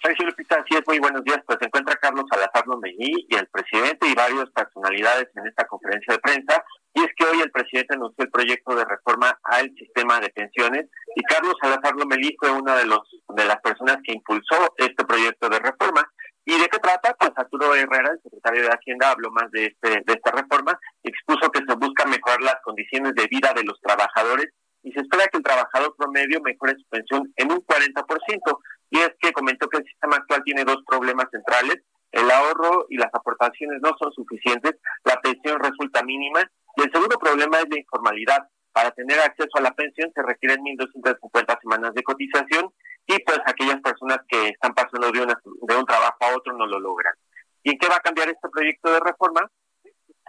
Sergio 0.03 0.27
Lupita, 0.27 0.57
así 0.57 0.75
es, 0.75 0.83
muy 0.89 0.99
buenos 0.99 1.23
días. 1.23 1.39
Pues 1.47 1.59
se 1.61 1.67
encuentra 1.67 1.95
Carlos 1.95 2.25
Salazar 2.29 2.67
Lomelí 2.67 3.25
y 3.29 3.37
el 3.37 3.47
presidente 3.47 4.09
y 4.09 4.15
varias 4.15 4.51
personalidades 4.51 5.29
en 5.37 5.47
esta 5.47 5.65
conferencia 5.67 6.15
de 6.15 6.19
prensa. 6.19 6.65
Y 6.93 7.03
es 7.03 7.11
que 7.17 7.25
hoy 7.25 7.41
el 7.41 7.53
presidente 7.53 7.95
anunció 7.95 8.25
el 8.25 8.31
proyecto 8.31 8.75
de 8.75 8.85
reforma 8.85 9.39
al 9.45 9.73
sistema 9.77 10.19
de 10.19 10.31
pensiones 10.31 10.87
y 11.15 11.23
Carlos 11.23 11.55
Salazar 11.63 11.95
Lomelí 11.95 12.35
fue 12.37 12.51
una 12.51 12.77
de 12.77 12.87
los 12.87 13.01
de 13.29 13.45
las 13.45 13.61
personas 13.61 13.99
que 14.03 14.13
impulsó 14.13 14.75
este 14.77 15.05
proyecto 15.05 15.49
de 15.49 15.61
reforma. 15.61 16.03
¿Y 16.45 16.59
de 16.59 16.67
qué 16.67 16.79
trata? 16.81 17.15
Pues 17.15 17.31
Arturo 17.37 17.73
Herrera, 17.73 18.11
el 18.11 18.23
secretario 18.23 18.63
de 18.63 18.71
Hacienda, 18.71 19.13
habló 19.13 19.31
más 19.31 19.49
de, 19.53 19.67
este, 19.67 20.03
de 20.05 20.13
esta 20.13 20.33
reforma, 20.33 20.77
expuso 21.05 21.49
que 21.53 21.61
se 21.65 21.75
busca 21.77 22.05
mejorar 22.07 22.41
las 22.43 22.57
condiciones 22.65 23.15
de 23.15 23.29
vida 23.29 23.53
de 23.55 23.63
los 23.63 23.81
trabajadores 23.81 24.49
y 24.83 24.91
se 24.91 25.01
espera 25.01 25.29
que 25.29 25.39
el 25.39 25.45
trabajador 25.45 25.95
promedio 25.97 26.41
mejore 26.41 26.75
su 26.75 26.89
pensión 26.91 27.33
en 27.37 27.53
un 27.53 27.59
40%. 27.65 28.59
Y 28.93 28.99
es 28.99 29.11
que 29.19 29.33
comentó 29.33 29.69
que 29.69 29.79
el 29.79 29.85
sistema 29.85 30.17
actual 30.17 30.43
tiene 30.45 30.65
dos 30.65 30.77
problemas 30.87 31.27
centrales. 31.31 31.83
El 32.13 32.31
ahorro 32.31 32.85
y 32.91 32.99
las 32.99 33.09
aportaciones 33.15 33.81
no 33.81 33.97
son 33.99 34.13
suficientes, 34.13 34.75
la 35.05 35.19
pensión 35.23 35.59
resulta 35.61 36.03
mínima 36.03 36.43
y 36.77 36.83
el 36.83 36.93
segundo 36.93 37.19
problema 37.19 37.57
es 37.57 37.71
la 37.71 37.79
informalidad. 37.79 38.47
Para 38.71 38.91
tener 38.91 39.19
acceso 39.19 39.49
a 39.55 39.63
la 39.63 39.71
pensión 39.73 40.13
se 40.15 40.23
requieren 40.23 40.61
1.250 40.61 41.61
semanas 41.63 41.95
de 41.95 42.03
cotización 42.03 42.71
y 43.07 43.19
pues 43.21 43.41
aquellas 43.47 43.81
personas 43.81 44.19
que 44.29 44.49
están 44.49 44.75
pasando 44.75 45.11
de, 45.11 45.21
de 45.21 45.77
un 45.77 45.87
trabajo 45.87 46.19
a 46.21 46.37
otro 46.37 46.53
no 46.53 46.67
lo 46.67 46.79
logran. 46.79 47.15
¿Y 47.63 47.71
en 47.71 47.79
qué 47.79 47.89
va 47.89 47.97
a 47.97 48.01
cambiar 48.01 48.29
este 48.29 48.51
proyecto 48.51 48.93
de 48.93 49.01
reforma? 49.01 49.51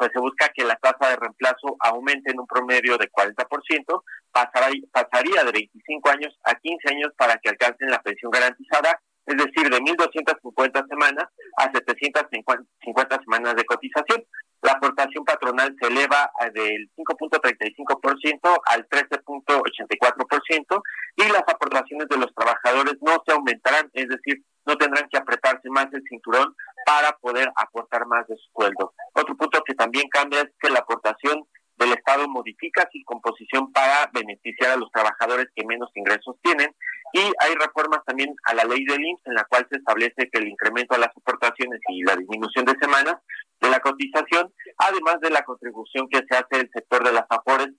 Pues 0.04 0.12
se 0.12 0.20
busca 0.20 0.52
que 0.54 0.66
la 0.66 0.76
tasa 0.76 1.12
de 1.12 1.16
reemplazo 1.16 1.78
aumente 1.80 2.30
en 2.30 2.38
un 2.38 2.46
promedio 2.46 2.98
de 2.98 3.10
40%, 3.10 4.04
pasaría 4.34 5.44
de 5.46 5.52
25 5.54 6.10
años 6.10 6.38
a 6.44 6.56
15 6.56 6.90
años 6.90 7.14
para 7.16 7.38
que 7.38 7.48
alcancen 7.48 7.90
la 7.90 8.02
pensión 8.02 8.30
garantizada, 8.30 9.00
es 9.26 9.38
decir, 9.38 9.70
de 9.70 9.80
1.250 9.80 10.90
semanas 10.90 11.30
a 11.56 11.72
750 11.72 13.20
semanas 13.24 13.56
de 13.56 13.64
cotización. 13.64 14.26
La 14.62 14.74
aportación 14.74 15.24
patronal 15.24 15.74
se 15.80 15.88
eleva 15.88 16.30
del 16.54 16.90
5.35% 16.98 18.62
al 18.66 18.86
13.84% 18.90 20.82
y 21.16 21.24
las 21.32 21.44
aportaciones 21.48 22.10
de 22.10 22.18
los 22.18 22.36
trabajadores 22.36 22.96
no 23.00 23.24
se 23.26 23.32
aumentarán, 23.32 23.90
es 23.94 24.10
decir, 24.10 24.44
no 24.66 24.78
tendrán 24.78 25.08
que 25.10 25.18
apretarse 25.18 25.70
más 25.70 25.88
el 25.94 26.04
cinturón 26.08 26.56
para 26.86 27.14
poder 27.18 27.52
aportar 27.56 28.06
más 28.08 28.28
de 28.28 28.36
su 28.38 28.50
sueldo. 28.56 28.94
Otro 29.14 29.36
punto 29.36 29.62
que 29.64 29.74
también 29.74 30.08
cambia 30.10 30.42
es 30.42 30.52
que 30.60 30.70
la 30.70 30.80
aportación 30.80 31.44
del 31.78 31.94
Estado 31.94 32.28
modifica 32.28 32.88
su 32.92 33.00
composición 33.06 33.72
para 33.72 34.10
beneficiar 34.14 34.72
a 34.72 34.78
los 34.78 34.92
trabajadores 34.92 35.48
que 35.56 35.66
menos 35.66 35.90
ingresos 35.96 36.36
tienen 36.42 36.74
y 37.14 37.20
hay 37.20 37.56
reformas 37.56 38.04
también 38.06 38.36
a 38.46 38.54
la 38.54 38.64
ley 38.64 38.84
del 38.86 39.06
IMSS 39.06 39.22
en 39.26 39.34
la 39.36 39.44
cual 39.46 39.68
se 39.70 39.78
establece 39.78 40.30
que 40.32 40.40
el 40.40 40.48
incremento 40.48 40.96
a 40.96 41.00
las 41.00 41.10
aportaciones 41.16 41.80
y 41.90 42.04
la 42.04 42.16
disminución 42.16 42.66
de 42.66 42.76
semanas 42.82 43.16
de 43.62 43.70
la 43.70 43.80
cotización, 43.80 44.52
además 44.78 45.20
de 45.22 45.30
la 45.30 45.44
contribución 45.44 46.08
que 46.10 46.22
se 46.28 46.36
hace 46.36 46.58
del 46.58 46.70
sector 46.74 47.04
de 47.04 47.14
las 47.14 47.26
afores, 47.30 47.70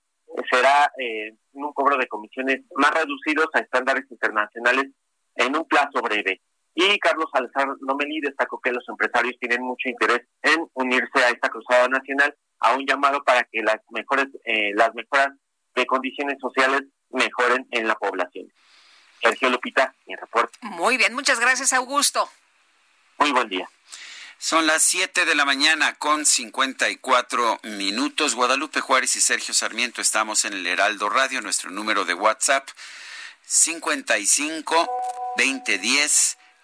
será 0.51 0.91
eh, 0.97 1.33
un 1.53 1.71
cobro 1.73 1.97
de 1.97 2.07
comisiones 2.07 2.61
más 2.75 2.91
reducidos 2.91 3.47
a 3.53 3.59
estándares 3.59 4.05
internacionales 4.09 4.87
en 5.35 5.55
un 5.55 5.65
plazo 5.65 6.01
breve. 6.01 6.41
Y 6.75 6.99
Carlos 6.99 7.29
Salazar 7.31 7.69
Lomeli 7.79 8.19
destacó 8.19 8.59
que 8.59 8.71
los 8.71 8.83
empresarios 8.89 9.35
tienen 9.39 9.61
mucho 9.61 9.87
interés 9.87 10.27
en 10.41 10.67
unirse 10.73 11.23
a 11.23 11.29
esta 11.29 11.47
cruzada 11.47 11.87
nacional 11.87 12.35
a 12.59 12.75
un 12.75 12.85
llamado 12.85 13.23
para 13.23 13.43
que 13.45 13.61
las 13.63 13.77
mejores 13.91 14.27
eh, 14.43 14.71
las 14.75 14.93
mejoras 14.93 15.29
de 15.73 15.85
condiciones 15.85 16.37
sociales 16.39 16.81
mejoren 17.09 17.65
en 17.71 17.87
la 17.87 17.95
población. 17.95 18.51
Sergio 19.21 19.49
Lupita, 19.49 19.95
mi 20.05 20.15
reporte. 20.15 20.57
Muy 20.61 20.97
bien, 20.97 21.13
muchas 21.13 21.39
gracias, 21.39 21.71
Augusto. 21.71 22.29
Muy 23.17 23.31
buen 23.31 23.47
día. 23.47 23.69
Son 24.37 24.67
las 24.67 24.83
7 24.83 25.25
de 25.25 25.33
la 25.33 25.45
mañana 25.45 25.95
con 25.95 26.25
54 26.25 27.59
minutos. 27.63 28.35
Guadalupe 28.35 28.81
Juárez 28.81 29.15
y 29.15 29.21
Sergio 29.21 29.53
Sarmiento 29.53 30.01
estamos 30.01 30.43
en 30.43 30.53
el 30.53 30.67
Heraldo 30.67 31.09
Radio, 31.09 31.41
nuestro 31.41 31.71
número 31.71 32.03
de 32.03 32.13
WhatsApp 32.13 32.67
55 33.43 34.87
2010 35.37 36.37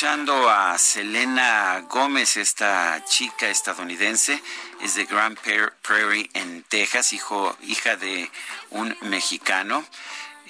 Escuchando 0.00 0.48
a 0.48 0.78
Selena 0.78 1.84
Gómez, 1.90 2.38
esta 2.38 3.04
chica 3.04 3.50
estadounidense, 3.50 4.42
es 4.80 4.94
de 4.94 5.04
Grand 5.04 5.38
Prairie 5.82 6.30
en 6.32 6.62
Texas, 6.62 7.12
hijo, 7.12 7.54
hija 7.64 7.96
de 7.96 8.30
un 8.70 8.96
mexicano. 9.02 9.84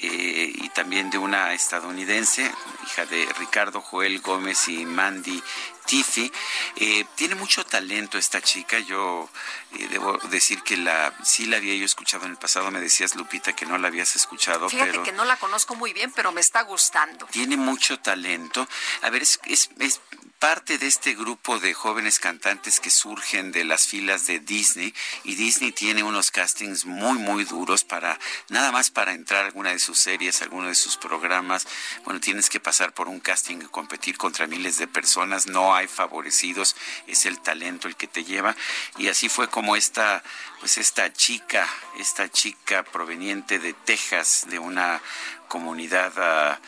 eh, 0.02 0.52
y 0.54 0.68
también 0.68 1.10
de 1.10 1.18
una 1.18 1.52
estadounidense, 1.52 2.48
hija 2.86 3.06
de 3.06 3.28
Ricardo 3.40 3.80
Joel 3.80 4.20
Gómez 4.20 4.68
y 4.68 4.86
Mandy 4.86 5.42
Tiffy. 5.90 6.30
Eh, 6.76 7.04
tiene 7.16 7.34
mucho 7.34 7.64
talento 7.64 8.16
esta 8.16 8.40
chica. 8.40 8.78
Yo 8.78 9.28
eh, 9.76 9.88
debo 9.90 10.18
decir 10.30 10.62
que 10.62 10.76
la 10.76 11.12
sí 11.24 11.46
la 11.46 11.56
había 11.56 11.74
yo 11.74 11.84
escuchado 11.84 12.26
en 12.26 12.30
el 12.30 12.36
pasado. 12.36 12.70
Me 12.70 12.80
decías, 12.80 13.16
Lupita, 13.16 13.54
que 13.56 13.66
no 13.66 13.76
la 13.76 13.88
habías 13.88 14.14
escuchado, 14.14 14.68
Fíjate 14.68 14.92
pero 14.92 15.02
que 15.02 15.10
no 15.10 15.24
la 15.24 15.36
conozco 15.36 15.74
muy 15.74 15.92
bien, 15.92 16.12
pero 16.12 16.30
me 16.30 16.40
está 16.40 16.62
gustando. 16.62 17.26
tiene 17.26 17.56
mucho 17.56 17.98
talento. 17.98 18.68
A 19.02 19.10
ver, 19.10 19.22
es, 19.22 19.40
es, 19.46 19.70
es 19.80 20.00
parte 20.40 20.78
de 20.78 20.86
este 20.86 21.14
grupo 21.14 21.58
de 21.58 21.74
jóvenes 21.74 22.18
cantantes 22.18 22.80
que 22.80 22.88
surgen 22.88 23.52
de 23.52 23.62
las 23.62 23.86
filas 23.86 24.26
de 24.26 24.40
Disney 24.40 24.94
y 25.22 25.34
Disney 25.34 25.70
tiene 25.70 26.02
unos 26.02 26.30
castings 26.30 26.86
muy 26.86 27.18
muy 27.18 27.44
duros 27.44 27.84
para 27.84 28.18
nada 28.48 28.72
más 28.72 28.90
para 28.90 29.12
entrar 29.12 29.42
a 29.42 29.46
alguna 29.48 29.70
de 29.70 29.78
sus 29.78 29.98
series, 29.98 30.40
alguno 30.40 30.68
de 30.68 30.74
sus 30.74 30.96
programas. 30.96 31.66
Bueno, 32.04 32.20
tienes 32.20 32.48
que 32.48 32.58
pasar 32.58 32.94
por 32.94 33.06
un 33.08 33.20
casting 33.20 33.58
y 33.58 33.66
competir 33.66 34.16
contra 34.16 34.46
miles 34.46 34.78
de 34.78 34.86
personas, 34.86 35.46
no 35.46 35.74
hay 35.74 35.79
favorecidos, 35.88 36.76
es 37.06 37.26
el 37.26 37.40
talento 37.40 37.88
el 37.88 37.96
que 37.96 38.06
te 38.06 38.24
lleva 38.24 38.56
y 38.98 39.08
así 39.08 39.28
fue 39.28 39.48
como 39.48 39.76
esta 39.76 40.22
pues 40.60 40.78
esta 40.78 41.12
chica, 41.12 41.66
esta 41.98 42.30
chica 42.30 42.82
proveniente 42.82 43.58
de 43.58 43.72
Texas, 43.72 44.46
de 44.48 44.58
una 44.58 45.00
comunidad 45.48 46.12
ah, 46.18 46.60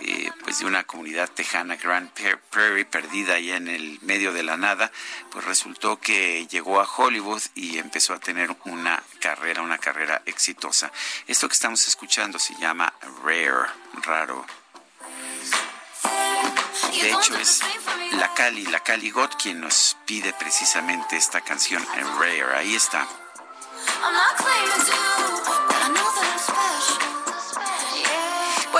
eh, 0.00 0.32
pues 0.42 0.58
de 0.58 0.66
una 0.66 0.84
comunidad 0.84 1.30
tejana, 1.30 1.76
Grand 1.76 2.10
Prairie, 2.50 2.84
perdida 2.84 3.34
allá 3.34 3.56
en 3.56 3.68
el 3.68 4.00
medio 4.02 4.32
de 4.32 4.42
la 4.42 4.56
nada, 4.56 4.90
pues 5.30 5.44
resultó 5.44 6.00
que 6.00 6.46
llegó 6.48 6.80
a 6.80 6.88
Hollywood 6.88 7.42
y 7.54 7.78
empezó 7.78 8.12
a 8.12 8.18
tener 8.18 8.54
una 8.64 9.02
carrera, 9.20 9.62
una 9.62 9.78
carrera 9.78 10.22
exitosa. 10.26 10.90
Esto 11.28 11.48
que 11.48 11.54
estamos 11.54 11.86
escuchando 11.86 12.40
se 12.40 12.54
llama 12.56 12.92
Rare, 13.22 13.68
raro. 14.02 14.63
De 17.00 17.10
hecho 17.10 17.36
es 17.36 17.60
la 18.12 18.32
Cali, 18.34 18.64
la 18.66 18.80
Cali 18.80 19.10
God 19.10 19.30
quien 19.40 19.60
nos 19.60 19.96
pide 20.06 20.32
precisamente 20.32 21.16
esta 21.16 21.40
canción 21.40 21.84
en 21.96 22.06
Rare. 22.18 22.56
Ahí 22.56 22.74
está. 22.74 23.06
I'm 24.02 24.12
not 24.12 24.44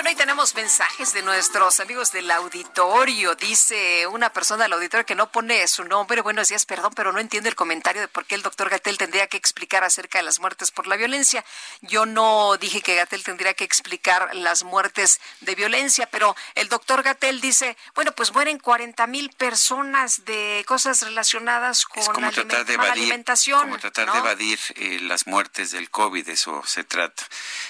Bueno, 0.05 0.19
ahí 0.19 0.23
tenemos 0.23 0.55
mensajes 0.55 1.15
de 1.15 1.23
nuestros 1.23 1.81
amigos 1.81 2.13
del 2.13 2.31
auditorio. 2.31 3.35
Dice 3.37 4.07
una 4.07 4.29
persona 4.29 4.65
del 4.65 4.75
auditorio 4.75 5.07
que 5.07 5.15
no 5.15 5.33
pone 5.33 5.67
su 5.67 5.83
nombre. 5.83 6.21
Buenos 6.21 6.51
días, 6.51 6.67
perdón, 6.67 6.93
pero 6.95 7.11
no 7.11 7.21
entiende 7.21 7.49
el 7.49 7.55
comentario 7.55 8.03
de 8.03 8.09
por 8.09 8.27
qué 8.27 8.35
el 8.35 8.43
doctor 8.43 8.69
Gatel 8.69 8.99
tendría 8.99 9.29
que 9.29 9.39
explicar 9.39 9.83
acerca 9.83 10.19
de 10.19 10.25
las 10.25 10.41
muertes 10.41 10.73
por 10.73 10.87
la 10.89 10.97
violencia. 10.97 11.43
Yo 11.81 12.05
no 12.05 12.59
dije 12.59 12.83
que 12.83 12.97
Gatel 12.97 13.23
tendría 13.23 13.55
que 13.55 13.65
explicar 13.65 14.29
las 14.35 14.63
muertes 14.63 15.23
de 15.41 15.55
violencia, 15.55 16.07
pero 16.11 16.37
el 16.55 16.69
doctor 16.69 17.03
Gatel 17.03 17.41
dice, 17.41 17.75
bueno, 17.95 18.13
pues 18.13 18.35
mueren 18.35 18.59
40 18.59 19.07
mil 19.07 19.31
personas 19.31 20.27
de 20.27 20.67
cosas 20.69 21.01
relacionadas 21.01 21.87
con 21.87 22.05
como 22.05 22.21
la 22.27 22.31
tratar 22.31 22.67
de 22.67 22.77
mala 22.77 22.89
evadir, 22.89 23.05
alimentación. 23.05 23.61
como 23.63 23.79
tratar 23.79 24.13
de 24.13 24.19
evadir 24.19 24.59
eh, 24.75 24.99
las 25.01 25.27
muertes 25.27 25.71
del 25.71 25.89
COVID, 25.89 26.29
eso 26.29 26.63
se 26.67 26.85
trata. 26.85 27.25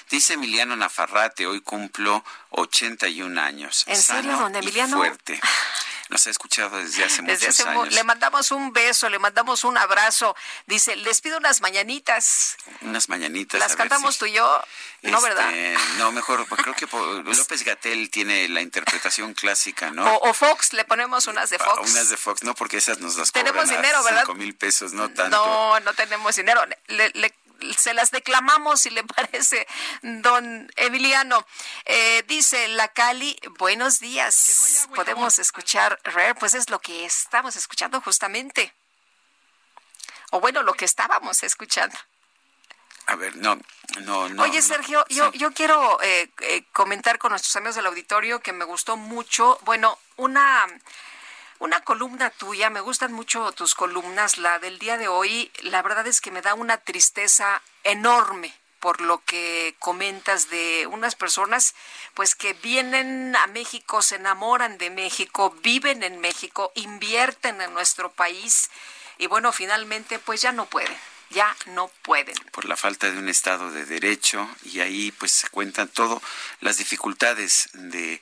Dice 0.09 0.33
Emiliano 0.33 0.75
Nafarrate, 0.75 1.47
hoy 1.47 1.61
cumplo 1.61 2.24
81 2.51 3.41
años. 3.41 3.83
¿En 3.87 4.01
serio, 4.01 4.31
sano 4.31 4.43
don 4.43 4.55
y 4.55 4.57
Emiliano? 4.59 4.97
fuerte. 4.97 5.39
Nos 6.07 6.27
ha 6.27 6.29
escuchado 6.29 6.77
desde 6.77 7.03
hace 7.03 7.23
Desde 7.23 7.47
muchos 7.47 7.59
hace 7.61 7.67
años. 7.69 7.91
le 7.91 8.03
mandamos 8.03 8.51
un 8.51 8.71
beso, 8.71 9.09
le 9.09 9.17
mandamos 9.17 9.63
un 9.63 9.75
abrazo. 9.75 10.35
Dice, 10.67 10.95
les 10.95 11.19
pido 11.19 11.39
unas 11.39 11.61
mañanitas. 11.61 12.57
Unas 12.81 13.09
mañanitas. 13.09 13.59
Las 13.59 13.75
cantamos 13.75 14.13
si- 14.13 14.19
tú 14.19 14.25
y 14.27 14.33
yo, 14.33 14.63
¿no, 15.01 15.17
Este, 15.17 15.29
verdad? 15.29 15.51
No, 15.97 16.11
mejor, 16.11 16.45
pues 16.47 16.61
creo 16.61 16.75
que 16.75 16.85
López 17.47 17.63
Gatel 17.63 18.11
tiene 18.11 18.47
la 18.49 18.61
interpretación 18.61 19.33
clásica, 19.33 19.89
¿no? 19.89 20.05
O, 20.17 20.29
o 20.29 20.33
Fox, 20.35 20.73
le 20.73 20.85
ponemos 20.85 21.25
unas 21.25 21.49
de 21.49 21.57
Ah, 21.59 21.65
Fox. 21.65 21.89
Unas 21.91 22.09
de 22.09 22.17
Fox, 22.17 22.43
no, 22.43 22.53
porque 22.53 22.77
esas 22.77 22.99
nos 22.99 23.15
las 23.15 23.31
Tenemos 23.31 23.63
cobran 23.63 23.73
a 23.73 23.81
dinero, 23.81 24.03
¿verdad? 24.03 24.21
cinco 24.21 24.35
mil 24.35 24.53
pesos, 24.53 24.93
no 24.93 25.09
tanto. 25.09 25.35
No, 25.35 25.79
no 25.79 25.93
tenemos 25.95 26.35
dinero. 26.35 26.63
Le- 26.85 27.09
le- 27.15 27.33
se 27.77 27.93
las 27.93 28.11
declamamos, 28.11 28.81
si 28.81 28.89
le 28.89 29.03
parece, 29.15 29.67
don 30.01 30.71
Emiliano. 30.75 31.45
Eh, 31.85 32.23
dice 32.27 32.67
la 32.69 32.87
Cali, 32.89 33.37
buenos 33.57 33.99
días. 33.99 34.87
Podemos 34.95 35.39
escuchar 35.39 35.99
Rare, 36.03 36.35
pues 36.35 36.53
es 36.53 36.69
lo 36.69 36.79
que 36.79 37.05
estamos 37.05 37.55
escuchando 37.55 38.01
justamente. 38.01 38.73
O 40.31 40.39
bueno, 40.39 40.63
lo 40.63 40.73
que 40.73 40.85
estábamos 40.85 41.43
escuchando. 41.43 41.97
A 43.07 43.15
ver, 43.15 43.35
no, 43.37 43.55
no, 44.01 44.29
no. 44.29 44.43
Oye, 44.43 44.57
no. 44.57 44.61
Sergio, 44.61 45.05
yo, 45.09 45.31
yo 45.33 45.51
quiero 45.53 46.01
eh, 46.01 46.31
eh, 46.41 46.65
comentar 46.71 47.19
con 47.19 47.29
nuestros 47.29 47.55
amigos 47.55 47.75
del 47.75 47.85
auditorio 47.85 48.39
que 48.39 48.51
me 48.51 48.65
gustó 48.65 48.97
mucho, 48.97 49.59
bueno, 49.63 49.99
una, 50.17 50.65
una 51.59 51.81
columna 51.81 52.29
tuya, 52.29 52.69
me 52.69 52.81
gustan 52.81 53.13
mucho 53.13 53.51
tus 53.53 53.75
columnas, 53.75 54.37
la 54.37 54.59
del 54.59 54.79
día 54.79 54.97
de 54.97 55.07
hoy, 55.07 55.51
la 55.61 55.81
verdad 55.81 56.05
es 56.07 56.21
que 56.21 56.31
me 56.31 56.41
da 56.41 56.53
una 56.53 56.77
tristeza 56.77 57.61
enorme 57.83 58.53
por 58.85 59.01
lo 59.01 59.23
que 59.25 59.75
comentas 59.79 60.51
de 60.51 60.85
unas 60.85 61.15
personas 61.15 61.73
pues 62.13 62.35
que 62.35 62.53
vienen 62.53 63.35
a 63.35 63.47
México, 63.47 64.03
se 64.03 64.17
enamoran 64.17 64.77
de 64.77 64.91
México, 64.91 65.55
viven 65.63 66.03
en 66.03 66.19
México, 66.19 66.71
invierten 66.75 67.61
en 67.61 67.73
nuestro 67.73 68.11
país 68.11 68.69
y 69.17 69.25
bueno, 69.25 69.51
finalmente 69.53 70.19
pues 70.19 70.43
ya 70.43 70.51
no 70.51 70.67
pueden, 70.67 70.95
ya 71.31 71.55
no 71.67 71.87
pueden. 72.03 72.35
por 72.51 72.65
la 72.65 72.77
falta 72.77 73.09
de 73.09 73.17
un 73.17 73.27
Estado 73.27 73.71
de 73.71 73.85
Derecho 73.85 74.47
y 74.63 74.81
ahí 74.81 75.11
pues 75.13 75.31
se 75.31 75.49
cuentan 75.49 75.87
todo 75.87 76.21
las 76.59 76.77
dificultades 76.77 77.69
de 77.73 78.21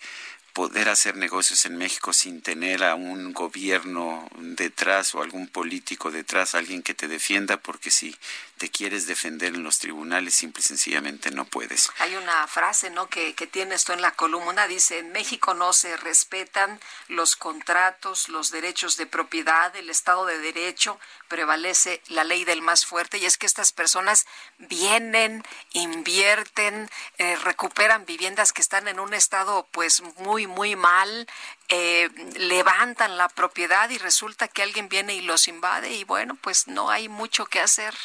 poder 0.54 0.88
hacer 0.90 1.18
negocios 1.18 1.66
en 1.66 1.78
México 1.78 2.14
sin 2.14 2.42
tener 2.42 2.84
a 2.84 2.96
un 2.96 3.34
gobierno 3.34 4.30
detrás 4.38 5.16
o 5.16 5.22
algún 5.24 5.48
político 5.48 6.12
detrás, 6.12 6.54
alguien 6.54 6.84
que 6.84 6.94
te 6.94 7.08
defienda, 7.08 7.58
porque 7.58 7.90
si 7.90 8.16
te 8.58 8.70
quieres 8.70 9.08
defender 9.08 9.56
en 9.56 9.64
los 9.64 9.80
tribunales, 9.80 10.36
simple 10.36 10.62
y 10.62 10.64
sencillamente 10.64 11.32
no 11.32 11.46
puedes. 11.46 11.90
Hay 12.00 12.16
una 12.16 12.48
frase, 12.48 12.90
¿no? 12.90 13.08
Que, 13.08 13.34
que 13.34 13.48
tiene 13.48 13.76
esto 13.76 13.94
en 13.94 14.02
la 14.02 14.12
columna. 14.12 14.68
Dice, 14.68 15.00
en 15.00 15.12
México 15.12 15.54
no 15.54 15.74
se 15.74 15.98
respetan 15.98 16.80
los 17.08 17.36
contratos, 17.36 18.30
los 18.30 18.52
derechos 18.52 18.98
de 18.98 19.06
propiedad, 19.06 19.76
el 19.76 19.90
Estado 19.90 20.26
de 20.26 20.38
Derecho, 20.38 21.00
prevalece 21.28 22.02
la 22.08 22.24
ley 22.24 22.46
del 22.46 22.62
más 22.62 22.86
fuerte. 22.86 23.18
Y 23.18 23.26
es 23.26 23.38
que 23.38 23.46
estas 23.46 23.72
personas 23.72 24.26
vienen, 24.58 25.44
invierten, 25.72 26.90
eh, 27.18 27.36
recuperan 27.38 28.06
viviendas 28.06 28.54
que 28.54 28.62
están 28.62 28.88
en 28.88 29.00
un 29.00 29.14
estado 29.14 29.68
pues 29.72 30.02
muy, 30.18 30.48
muy 30.48 30.76
mal, 30.76 31.28
eh, 31.70 32.10
levantan 32.36 33.18
la 33.18 33.30
propiedad 33.30 33.90
y 33.90 33.98
resulta 33.98 34.48
que 34.48 34.62
alguien 34.62 34.90
viene 34.90 35.16
y 35.16 35.22
los 35.22 35.48
invade 35.48 35.92
y 35.92 36.04
bueno, 36.04 36.36
pues 36.36 36.68
no 36.68 36.90
hay 36.90 37.10
mucho 37.10 37.46
que 37.46 37.60
hacer. 37.60 37.96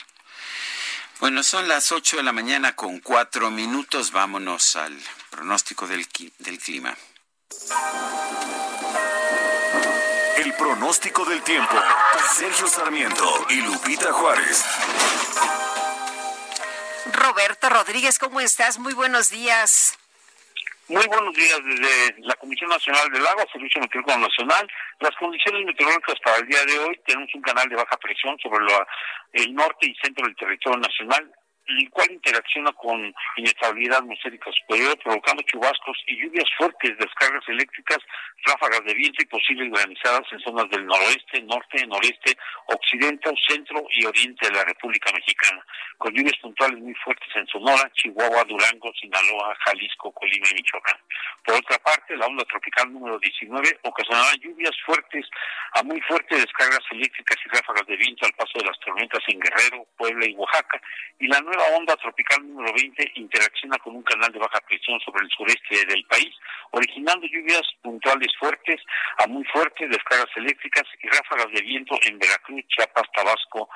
Bueno, 1.20 1.42
son 1.42 1.66
las 1.66 1.90
8 1.90 2.18
de 2.18 2.22
la 2.22 2.32
mañana 2.32 2.76
con 2.76 3.00
cuatro 3.00 3.50
minutos. 3.50 4.12
Vámonos 4.12 4.76
al 4.76 4.96
pronóstico 5.30 5.88
del, 5.88 6.06
del 6.38 6.58
clima. 6.58 6.96
El 10.36 10.54
pronóstico 10.54 11.24
del 11.24 11.42
tiempo. 11.42 11.74
Sergio 12.36 12.68
Sarmiento 12.68 13.46
y 13.48 13.56
Lupita 13.62 14.12
Juárez. 14.12 14.64
Roberto 17.12 17.68
Rodríguez, 17.68 18.20
¿cómo 18.20 18.40
estás? 18.40 18.78
Muy 18.78 18.94
buenos 18.94 19.30
días. 19.30 19.98
Muy 20.88 21.06
buenos 21.06 21.34
días 21.34 21.60
desde 21.64 22.14
la 22.20 22.34
Comisión 22.36 22.70
Nacional 22.70 23.10
del 23.12 23.26
Agua, 23.26 23.44
Servicio 23.52 23.78
Meteorológico 23.80 24.26
Nacional. 24.26 24.66
Las 25.00 25.14
condiciones 25.16 25.66
meteorológicas 25.66 26.18
para 26.24 26.38
el 26.38 26.46
día 26.48 26.64
de 26.64 26.78
hoy, 26.78 26.98
tenemos 27.04 27.28
un 27.34 27.42
canal 27.42 27.68
de 27.68 27.76
baja 27.76 27.96
presión 27.98 28.38
sobre 28.38 28.64
la- 28.64 28.86
el 29.34 29.54
norte 29.54 29.86
y 29.86 29.94
centro 30.02 30.24
del 30.24 30.34
territorio 30.36 30.78
nacional, 30.80 31.30
el 31.68 31.90
cual 31.90 32.10
interacciona 32.10 32.72
con 32.72 33.14
inestabilidad 33.36 33.98
atmosférica 33.98 34.50
superior, 34.52 34.98
provocando 35.02 35.42
chubascos 35.42 35.98
y 36.06 36.16
lluvias 36.16 36.48
fuertes, 36.56 36.96
descargas 36.98 37.46
eléctricas, 37.48 37.98
ráfagas 38.46 38.84
de 38.84 38.94
viento 38.94 39.22
y 39.22 39.26
posibles 39.26 39.70
granizadas 39.70 40.24
en 40.32 40.40
zonas 40.40 40.68
del 40.70 40.86
noroeste, 40.86 41.42
norte, 41.42 41.86
noreste, 41.86 42.36
occidente, 42.66 43.30
centro 43.48 43.84
y 43.90 44.06
oriente 44.06 44.48
de 44.48 44.56
la 44.56 44.64
República 44.64 45.12
Mexicana, 45.12 45.64
con 45.98 46.14
lluvias 46.14 46.36
puntuales 46.40 46.78
muy 46.80 46.94
fuertes 46.94 47.28
en 47.34 47.46
Sonora, 47.46 47.90
Chihuahua, 47.94 48.44
Durango, 48.44 48.92
Sinaloa, 48.94 49.54
Jalisco, 49.66 50.12
Colima 50.12 50.46
y 50.50 50.54
Michoacán. 50.54 50.98
Por 51.44 51.56
otra 51.56 51.78
parte, 51.78 52.16
la 52.16 52.26
onda 52.26 52.44
tropical 52.44 52.92
número 52.92 53.18
19 53.18 53.80
ocasionará 53.82 54.32
lluvias 54.40 54.74
fuertes 54.86 55.26
a 55.74 55.82
muy 55.82 56.00
fuertes 56.02 56.40
descargas 56.40 56.80
eléctricas 56.90 57.36
y 57.44 57.48
ráfagas 57.48 57.86
de 57.86 57.96
viento 57.96 58.26
al 58.26 58.32
paso 58.32 58.58
de 58.58 58.64
las 58.64 58.78
tormentas 58.80 59.22
en 59.28 59.40
Guerrero, 59.40 59.86
Puebla 59.96 60.26
y 60.26 60.34
Oaxaca, 60.34 60.80
y 61.18 61.26
la 61.26 61.40
nueva 61.40 61.57
onda 61.76 61.96
tropical 61.96 62.46
número 62.46 62.72
20 62.74 63.12
interacciona 63.16 63.78
con 63.78 63.96
un 63.96 64.02
canal 64.02 64.32
de 64.32 64.38
baja 64.38 64.60
presión 64.66 64.98
sobre 65.00 65.24
el 65.24 65.30
sureste 65.30 65.86
del 65.86 66.04
país, 66.06 66.34
originando 66.70 67.26
lluvias 67.26 67.62
puntuales 67.82 68.28
fuertes 68.38 68.80
a 69.18 69.26
muy 69.26 69.44
fuertes, 69.44 69.90
descargas 69.90 70.30
eléctricas 70.36 70.84
y 71.02 71.08
ráfagas 71.08 71.52
de 71.52 71.62
viento 71.62 71.98
en 72.02 72.18
Veracruz, 72.18 72.62
Chiapas, 72.68 73.06
Tabasco, 73.14 73.68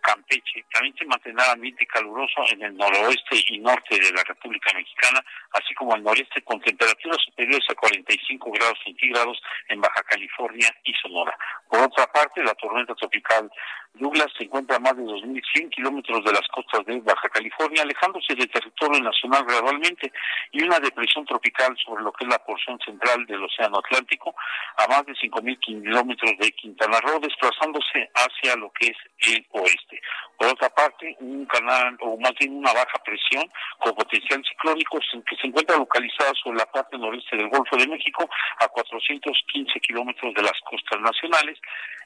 Campeche. 0.00 0.64
También 0.72 0.94
se 0.96 1.04
mantendrá 1.04 1.52
ambiente 1.52 1.86
caluroso 1.86 2.42
en 2.50 2.62
el 2.62 2.76
noroeste 2.76 3.36
y 3.48 3.58
norte 3.58 3.98
de 3.98 4.12
la 4.12 4.24
República 4.24 4.72
Mexicana, 4.74 5.22
así 5.52 5.74
como 5.74 5.94
al 5.94 6.02
noreste 6.02 6.42
con 6.42 6.60
temperaturas 6.60 7.18
superiores 7.24 7.64
a 7.70 7.74
45 7.74 8.50
grados 8.50 8.78
centígrados 8.84 9.40
en 9.68 9.80
Baja 9.80 10.02
California 10.04 10.68
y 10.84 10.92
Sonora. 10.94 11.36
Por 11.68 11.80
otra 11.80 12.06
parte, 12.06 12.42
la 12.42 12.54
tormenta 12.54 12.94
tropical 12.94 13.50
Douglas 13.94 14.28
se 14.36 14.44
encuentra 14.44 14.76
a 14.76 14.80
más 14.80 14.96
de 14.96 15.02
2.100 15.02 15.70
kilómetros 15.70 16.24
de 16.24 16.32
las 16.32 16.46
costas 16.48 16.84
de 16.86 17.00
Baja 17.00 17.28
California, 17.28 17.82
alejándose 17.82 18.34
del 18.34 18.50
territorio 18.50 19.02
nacional 19.02 19.44
gradualmente, 19.44 20.12
y 20.52 20.62
una 20.62 20.78
depresión 20.78 21.26
tropical 21.26 21.76
sobre 21.84 22.02
lo 22.04 22.12
que 22.12 22.24
es 22.24 22.30
la 22.30 22.38
porción 22.38 22.78
central 22.84 23.26
del 23.26 23.44
Océano 23.44 23.78
Atlántico, 23.78 24.34
a 24.76 24.86
más 24.86 25.04
de 25.06 25.12
5.000 25.12 25.58
kilómetros 25.60 26.32
de 26.38 26.52
Quintana 26.52 27.00
Roo, 27.00 27.20
desplazándose 27.20 28.10
hacia 28.14 28.56
lo 28.56 28.72
que 28.72 28.86
es 28.88 28.96
el 29.34 29.46
oeste. 29.50 30.00
Por 30.38 30.48
otra 30.48 30.70
parte, 30.70 31.16
un 31.20 31.44
canal, 31.46 31.96
o 32.00 32.16
más 32.16 32.32
bien 32.38 32.56
una 32.56 32.72
baja 32.72 32.98
presión 33.04 33.44
con 33.78 33.94
potencial 33.94 34.42
ciclónico 34.48 34.98
que 35.28 35.36
se 35.36 35.46
encuentra 35.46 35.76
localizada 35.76 36.32
sobre 36.42 36.58
la 36.58 36.66
parte 36.66 36.96
noreste 36.96 37.36
del 37.36 37.48
Golfo 37.48 37.76
de 37.76 37.86
México, 37.86 38.28
a 38.60 38.68
415 38.68 39.80
kilómetros 39.80 40.32
de 40.34 40.42
las 40.42 40.58
costas 40.64 41.00
nacionales, 41.00 41.58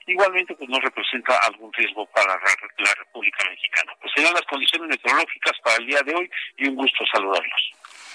igualmente 0.06 0.54
pues 0.54 0.68
no 0.68 0.78
representa 0.80 1.38
algún 1.46 1.72
riesgo 1.76 2.06
para 2.06 2.34
la, 2.34 2.56
la 2.78 2.94
República 2.94 3.48
Mexicana. 3.48 3.92
Pues 4.00 4.12
serán 4.14 4.34
las 4.34 4.44
condiciones 4.46 4.88
meteorológicas 4.88 5.52
para 5.62 5.76
el 5.76 5.86
día 5.86 6.02
de 6.02 6.14
hoy 6.14 6.30
y 6.56 6.68
un 6.68 6.76
gusto 6.76 7.04
saludarlos. 7.12 7.72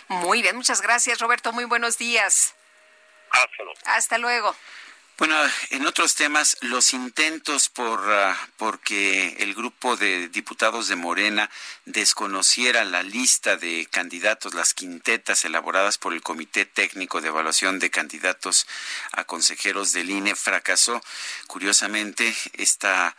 Muy 0.08 0.42
bien, 0.42 0.56
muchas 0.56 0.82
gracias, 0.82 1.20
Roberto. 1.20 1.52
Muy 1.54 1.66
buenos 1.66 1.98
días. 1.98 2.56
Hasta 3.32 3.64
luego. 3.64 3.80
Hasta 3.86 4.18
luego. 4.18 4.56
Bueno, 5.20 5.36
en 5.72 5.86
otros 5.86 6.16
temas, 6.16 6.56
los 6.62 6.94
intentos 6.94 7.68
por 7.68 8.00
ah, 8.10 8.38
porque 8.56 9.36
el 9.40 9.54
grupo 9.54 9.98
de 9.98 10.30
diputados 10.30 10.88
de 10.88 10.96
Morena 10.96 11.50
desconociera 11.84 12.86
la 12.86 13.04
lista 13.04 13.58
de 13.58 13.86
candidatos, 13.92 14.54
las 14.54 14.74
quintetas 14.74 15.44
elaboradas 15.44 15.98
por 15.98 16.14
el 16.14 16.22
Comité 16.22 16.64
Técnico 16.66 17.20
de 17.20 17.28
Evaluación 17.28 17.80
de 17.80 17.90
Candidatos 17.90 18.66
a 19.12 19.26
Consejeros 19.26 19.92
del 19.92 20.10
INE 20.10 20.36
fracasó. 20.36 21.02
Curiosamente, 21.48 22.34
esta 22.54 23.14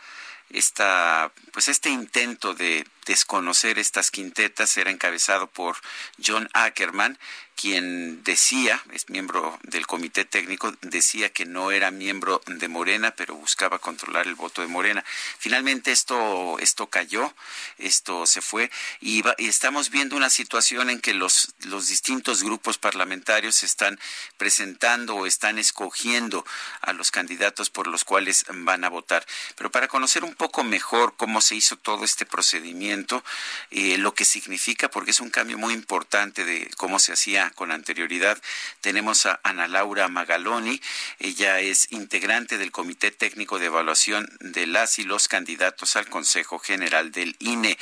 esta 0.53 1.31
pues 1.51 1.67
este 1.67 1.89
intento 1.89 2.53
de 2.53 2.85
desconocer 3.05 3.79
estas 3.79 4.11
quintetas 4.11 4.75
era 4.77 4.91
encabezado 4.91 5.47
por 5.47 5.77
John 6.23 6.49
Ackerman, 6.53 7.17
quien 7.55 8.23
decía, 8.23 8.81
es 8.91 9.09
miembro 9.09 9.59
del 9.63 9.85
comité 9.85 10.25
técnico, 10.25 10.73
decía 10.81 11.29
que 11.29 11.45
no 11.45 11.71
era 11.71 11.91
miembro 11.91 12.41
de 12.47 12.67
Morena, 12.67 13.11
pero 13.11 13.35
buscaba 13.35 13.79
controlar 13.79 14.27
el 14.27 14.35
voto 14.35 14.61
de 14.61 14.67
Morena. 14.67 15.03
Finalmente 15.37 15.91
esto, 15.91 16.57
esto 16.59 16.87
cayó, 16.87 17.33
esto 17.77 18.25
se 18.25 18.41
fue 18.41 18.71
y, 18.99 19.23
estamos 19.37 19.89
viendo 19.89 20.15
una 20.15 20.29
situación 20.29 20.89
en 20.89 20.99
que 20.99 21.13
los, 21.13 21.53
los 21.65 21.87
distintos 21.87 22.43
grupos 22.43 22.77
parlamentarios 22.77 23.63
están 23.63 23.99
presentando 24.37 25.15
o 25.15 25.25
están 25.25 25.59
escogiendo 25.59 26.45
a 26.81 26.93
los 26.93 27.11
candidatos 27.11 27.69
por 27.69 27.87
los 27.87 28.03
cuales 28.03 28.45
van 28.49 28.83
a 28.83 28.89
votar. 28.89 29.25
Pero 29.55 29.71
para 29.71 29.87
conocer 29.87 30.23
un 30.23 30.35
poco 30.35 30.63
mejor 30.63 31.13
cómo 31.15 31.41
se 31.41 31.55
hizo 31.55 31.77
todo 31.77 32.05
este 32.05 32.25
procedimiento, 32.25 33.23
eh, 33.69 33.97
lo 33.97 34.13
que 34.13 34.25
significa, 34.25 34.89
porque 34.89 35.11
es 35.11 35.19
un 35.19 35.29
cambio 35.29 35.57
muy 35.57 35.73
importante 35.73 36.45
de 36.45 36.69
cómo 36.77 36.99
se 36.99 37.13
hacía 37.13 37.40
con 37.49 37.71
anterioridad. 37.71 38.41
Tenemos 38.81 39.25
a 39.25 39.39
Ana 39.43 39.67
Laura 39.67 40.07
Magaloni, 40.07 40.79
ella 41.19 41.59
es 41.59 41.91
integrante 41.91 42.57
del 42.57 42.71
Comité 42.71 43.11
Técnico 43.11 43.59
de 43.59 43.65
Evaluación 43.65 44.29
de 44.39 44.67
las 44.67 44.99
y 44.99 45.03
los 45.03 45.27
candidatos 45.27 45.95
al 45.95 46.07
Consejo 46.07 46.59
General 46.59 47.11
del 47.11 47.35
INE. 47.39 47.77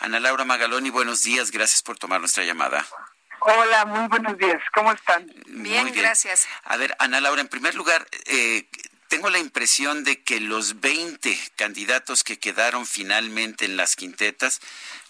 Ana 0.00 0.20
Laura 0.20 0.44
Magaloni, 0.44 0.90
buenos 0.90 1.22
días, 1.22 1.50
gracias 1.50 1.82
por 1.82 1.98
tomar 1.98 2.20
nuestra 2.20 2.44
llamada. 2.44 2.86
Hola, 3.40 3.84
muy 3.86 4.08
buenos 4.08 4.36
días, 4.36 4.60
¿cómo 4.74 4.92
están? 4.92 5.32
Bien, 5.46 5.92
gracias. 5.94 6.46
A 6.64 6.76
ver, 6.76 6.94
Ana 6.98 7.20
Laura, 7.20 7.40
en 7.40 7.48
primer 7.48 7.74
lugar, 7.74 8.06
eh, 8.26 8.66
tengo 9.08 9.30
la 9.30 9.38
impresión 9.38 10.04
de 10.04 10.22
que 10.22 10.40
los 10.40 10.80
20 10.80 11.38
candidatos 11.56 12.24
que 12.24 12.38
quedaron 12.38 12.86
finalmente 12.86 13.64
en 13.64 13.76
las 13.76 13.96
quintetas, 13.96 14.60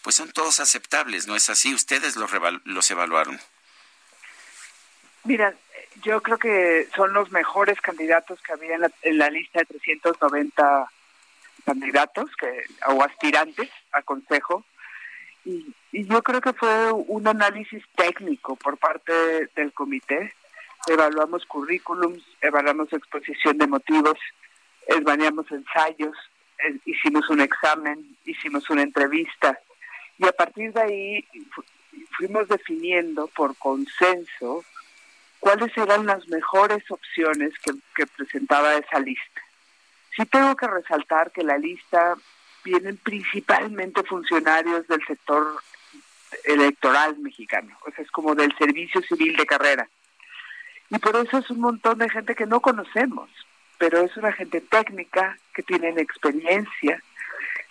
pues 0.02 0.14
son 0.16 0.30
todos 0.30 0.60
aceptables, 0.60 1.26
¿no 1.26 1.34
es 1.34 1.50
así? 1.50 1.74
Ustedes 1.74 2.16
los, 2.16 2.30
los 2.64 2.90
evaluaron. 2.90 3.40
Mira, 5.28 5.54
yo 6.02 6.22
creo 6.22 6.38
que 6.38 6.88
son 6.96 7.12
los 7.12 7.30
mejores 7.30 7.78
candidatos 7.82 8.40
que 8.40 8.54
había 8.54 8.76
en 9.02 9.18
la, 9.18 9.28
lista 9.28 9.58
de 9.58 9.66
390 9.66 10.90
candidatos 11.66 12.30
que, 12.36 12.64
o 12.86 13.02
aspirantes 13.02 13.68
a 13.92 14.00
consejo. 14.00 14.64
Y, 15.44 15.74
yo 15.92 16.22
creo 16.22 16.40
que 16.40 16.54
fue 16.54 16.92
un 16.92 17.28
análisis 17.28 17.84
técnico 17.94 18.56
por 18.56 18.78
parte 18.78 19.12
del 19.54 19.74
comité. 19.74 20.32
Evaluamos 20.86 21.44
currículums, 21.44 22.24
evaluamos 22.40 22.90
exposición 22.94 23.58
de 23.58 23.66
motivos, 23.66 24.18
evaluamos 24.86 25.50
ensayos, 25.52 26.16
eh, 26.66 26.78
hicimos 26.86 27.28
un 27.28 27.42
examen, 27.42 28.16
hicimos 28.24 28.70
una 28.70 28.80
entrevista. 28.80 29.58
Y 30.16 30.26
a 30.26 30.32
partir 30.32 30.72
de 30.72 30.80
ahí 30.80 31.28
fuimos 32.16 32.48
definiendo 32.48 33.26
por 33.26 33.54
consenso 33.56 34.64
cuáles 35.40 35.76
eran 35.76 36.06
las 36.06 36.26
mejores 36.28 36.82
opciones 36.90 37.52
que, 37.94 38.06
presentaba 38.06 38.74
esa 38.74 39.00
lista. 39.00 39.42
Sí 40.16 40.24
tengo 40.26 40.56
que 40.56 40.66
resaltar 40.66 41.30
que 41.30 41.42
la 41.42 41.58
lista 41.58 42.14
vienen 42.64 42.96
principalmente 42.96 44.02
funcionarios 44.02 44.86
del 44.88 45.04
sector 45.06 45.62
electoral 46.44 47.18
mexicano, 47.18 47.76
o 47.86 47.90
sea, 47.92 48.04
es 48.04 48.10
como 48.10 48.34
del 48.34 48.54
servicio 48.56 49.00
civil 49.02 49.36
de 49.36 49.46
carrera. 49.46 49.88
Y 50.90 50.98
por 50.98 51.16
eso 51.16 51.38
es 51.38 51.50
un 51.50 51.60
montón 51.60 51.98
de 51.98 52.10
gente 52.10 52.34
que 52.34 52.46
no 52.46 52.60
conocemos, 52.60 53.30
pero 53.78 54.00
es 54.00 54.16
una 54.16 54.32
gente 54.32 54.60
técnica, 54.60 55.38
que 55.54 55.62
tienen 55.62 55.98
experiencia, 55.98 57.02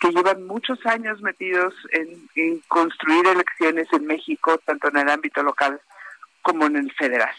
que 0.00 0.10
llevan 0.10 0.46
muchos 0.46 0.84
años 0.86 1.20
metidos 1.20 1.74
en 1.90 2.60
construir 2.68 3.26
elecciones 3.26 3.88
en 3.92 4.06
México, 4.06 4.58
tanto 4.64 4.88
en 4.88 4.98
el 4.98 5.08
ámbito 5.08 5.42
local 5.42 5.80
como 6.42 6.66
en 6.66 6.76
el 6.76 6.92
federal. 6.92 7.34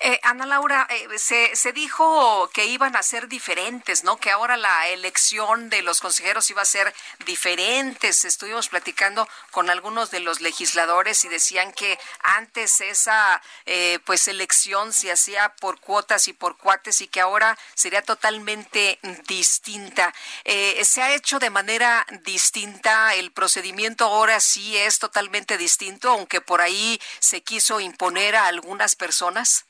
Eh, 0.00 0.20
Ana 0.22 0.46
Laura, 0.46 0.86
eh, 0.90 1.18
se, 1.18 1.56
se 1.56 1.72
dijo 1.72 2.50
que 2.52 2.66
iban 2.66 2.96
a 2.96 3.02
ser 3.02 3.28
diferentes, 3.28 4.04
¿no? 4.04 4.18
Que 4.18 4.30
ahora 4.30 4.56
la 4.56 4.88
elección 4.88 5.70
de 5.70 5.82
los 5.82 6.00
consejeros 6.00 6.50
iba 6.50 6.62
a 6.62 6.66
ser 6.66 6.94
diferentes. 7.24 8.24
Estuvimos 8.24 8.68
platicando 8.68 9.26
con 9.50 9.70
algunos 9.70 10.10
de 10.10 10.20
los 10.20 10.40
legisladores 10.40 11.24
y 11.24 11.28
decían 11.28 11.72
que 11.72 11.98
antes 12.20 12.80
esa 12.80 13.40
eh, 13.64 13.98
pues 14.04 14.28
elección 14.28 14.92
se 14.92 15.10
hacía 15.10 15.54
por 15.60 15.80
cuotas 15.80 16.28
y 16.28 16.32
por 16.32 16.56
cuates 16.58 17.00
y 17.00 17.08
que 17.08 17.20
ahora 17.20 17.56
sería 17.74 18.02
totalmente 18.02 18.98
distinta. 19.26 20.12
se 20.44 21.02
ha 21.02 21.14
hecho 21.14 21.38
de 21.38 21.50
manera 21.50 22.06
distinta. 22.24 23.14
El 23.14 23.32
procedimiento 23.32 24.04
ahora 24.04 24.40
sí 24.40 24.76
es 24.76 24.98
totalmente 24.98 25.56
distinto, 25.58 26.10
aunque 26.10 26.40
por 26.40 26.60
ahí 26.60 27.00
se 27.18 27.42
quiso 27.42 27.80
imponer 27.80 28.36
a 28.36 28.46
algunas 28.46 28.96
personas. 28.96 29.64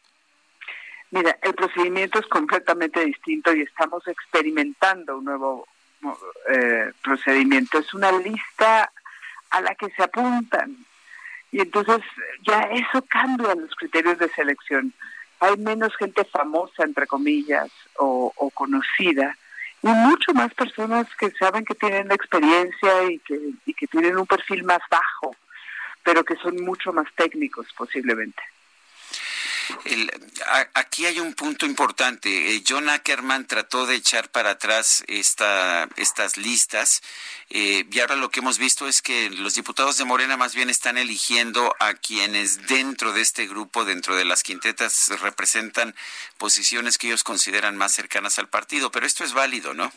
Mira, 1.16 1.38
el 1.40 1.54
procedimiento 1.54 2.18
es 2.18 2.26
completamente 2.26 3.02
distinto 3.02 3.54
y 3.54 3.62
estamos 3.62 4.06
experimentando 4.06 5.16
un 5.16 5.24
nuevo 5.24 5.66
eh, 6.50 6.92
procedimiento. 7.02 7.78
Es 7.78 7.94
una 7.94 8.12
lista 8.12 8.92
a 9.48 9.60
la 9.62 9.74
que 9.76 9.88
se 9.92 10.02
apuntan 10.02 10.76
y 11.50 11.60
entonces 11.60 12.02
ya 12.46 12.60
eso 12.64 13.02
cambia 13.08 13.54
los 13.54 13.74
criterios 13.76 14.18
de 14.18 14.28
selección. 14.28 14.92
Hay 15.40 15.56
menos 15.56 15.96
gente 15.96 16.22
famosa, 16.26 16.84
entre 16.84 17.06
comillas, 17.06 17.70
o, 17.96 18.30
conocida, 18.52 19.38
y 19.82 19.86
mucho 19.86 20.34
más 20.34 20.52
personas 20.52 21.06
que 21.18 21.30
saben 21.30 21.64
que 21.64 21.76
tienen 21.76 22.12
experiencia 22.12 23.10
y 23.10 23.20
que, 23.20 23.40
y 23.64 23.72
que 23.72 23.86
tienen 23.86 24.18
un 24.18 24.26
perfil 24.26 24.64
más 24.64 24.82
bajo, 24.90 25.34
pero 26.02 26.22
que 26.24 26.36
son 26.36 26.62
mucho 26.62 26.92
más 26.92 27.06
técnicos 27.14 27.72
posiblemente 27.74 28.42
aquí 30.74 31.06
hay 31.06 31.20
un 31.20 31.34
punto 31.34 31.66
importante. 31.66 32.54
Eh, 32.54 32.62
John 32.66 32.88
Ackerman 32.88 33.46
trató 33.46 33.86
de 33.86 33.96
echar 33.96 34.28
para 34.28 34.50
atrás 34.50 35.04
esta, 35.06 35.88
estas 35.96 36.36
listas 36.36 37.02
eh, 37.50 37.86
y 37.90 38.00
ahora 38.00 38.16
lo 38.16 38.30
que 38.30 38.40
hemos 38.40 38.58
visto 38.58 38.88
es 38.88 39.02
que 39.02 39.30
los 39.30 39.54
diputados 39.54 39.98
de 39.98 40.04
Morena 40.04 40.36
más 40.36 40.54
bien 40.54 40.68
están 40.68 40.98
eligiendo 40.98 41.74
a 41.78 41.94
quienes 41.94 42.66
dentro 42.66 43.12
de 43.12 43.20
este 43.20 43.46
grupo, 43.46 43.84
dentro 43.84 44.16
de 44.16 44.24
las 44.24 44.42
quintetas, 44.42 45.12
representan 45.20 45.94
posiciones 46.38 46.98
que 46.98 47.06
ellos 47.08 47.24
consideran 47.24 47.76
más 47.76 47.92
cercanas 47.92 48.38
al 48.38 48.48
partido. 48.48 48.90
Pero 48.90 49.06
esto 49.06 49.24
es 49.24 49.32
válido, 49.32 49.74
¿no? 49.74 49.92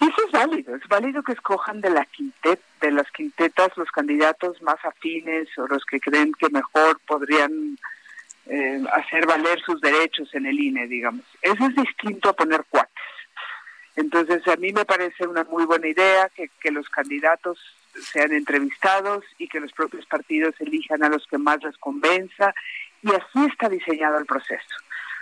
Eso 0.00 0.26
es 0.26 0.32
válido, 0.32 0.74
es 0.74 0.88
válido 0.88 1.22
que 1.22 1.32
escojan 1.32 1.80
de 1.80 1.90
la 1.90 2.04
quintet, 2.06 2.60
de 2.80 2.90
las 2.90 3.08
quintetas 3.12 3.76
los 3.76 3.88
candidatos 3.90 4.60
más 4.60 4.84
afines 4.84 5.48
o 5.58 5.68
los 5.68 5.84
que 5.84 6.00
creen 6.00 6.32
que 6.32 6.48
mejor 6.50 6.98
podrían 7.06 7.78
eh, 8.46 8.82
hacer 8.92 9.26
valer 9.26 9.60
sus 9.60 9.80
derechos 9.80 10.34
en 10.34 10.46
el 10.46 10.58
INE, 10.58 10.86
digamos. 10.86 11.24
Eso 11.40 11.66
es 11.66 11.76
distinto 11.76 12.30
a 12.30 12.32
poner 12.34 12.64
cuates. 12.68 12.92
Entonces, 13.94 14.46
a 14.48 14.56
mí 14.56 14.72
me 14.72 14.84
parece 14.84 15.26
una 15.26 15.44
muy 15.44 15.64
buena 15.64 15.86
idea 15.86 16.28
que, 16.30 16.50
que 16.60 16.70
los 16.70 16.88
candidatos 16.88 17.58
sean 18.12 18.32
entrevistados 18.32 19.24
y 19.38 19.48
que 19.48 19.60
los 19.60 19.72
propios 19.72 20.06
partidos 20.06 20.54
elijan 20.60 21.02
a 21.02 21.08
los 21.08 21.26
que 21.26 21.38
más 21.38 21.62
les 21.62 21.76
convenza 21.76 22.54
y 23.02 23.10
así 23.10 23.44
está 23.50 23.68
diseñado 23.68 24.18
el 24.18 24.26
proceso. 24.26 24.76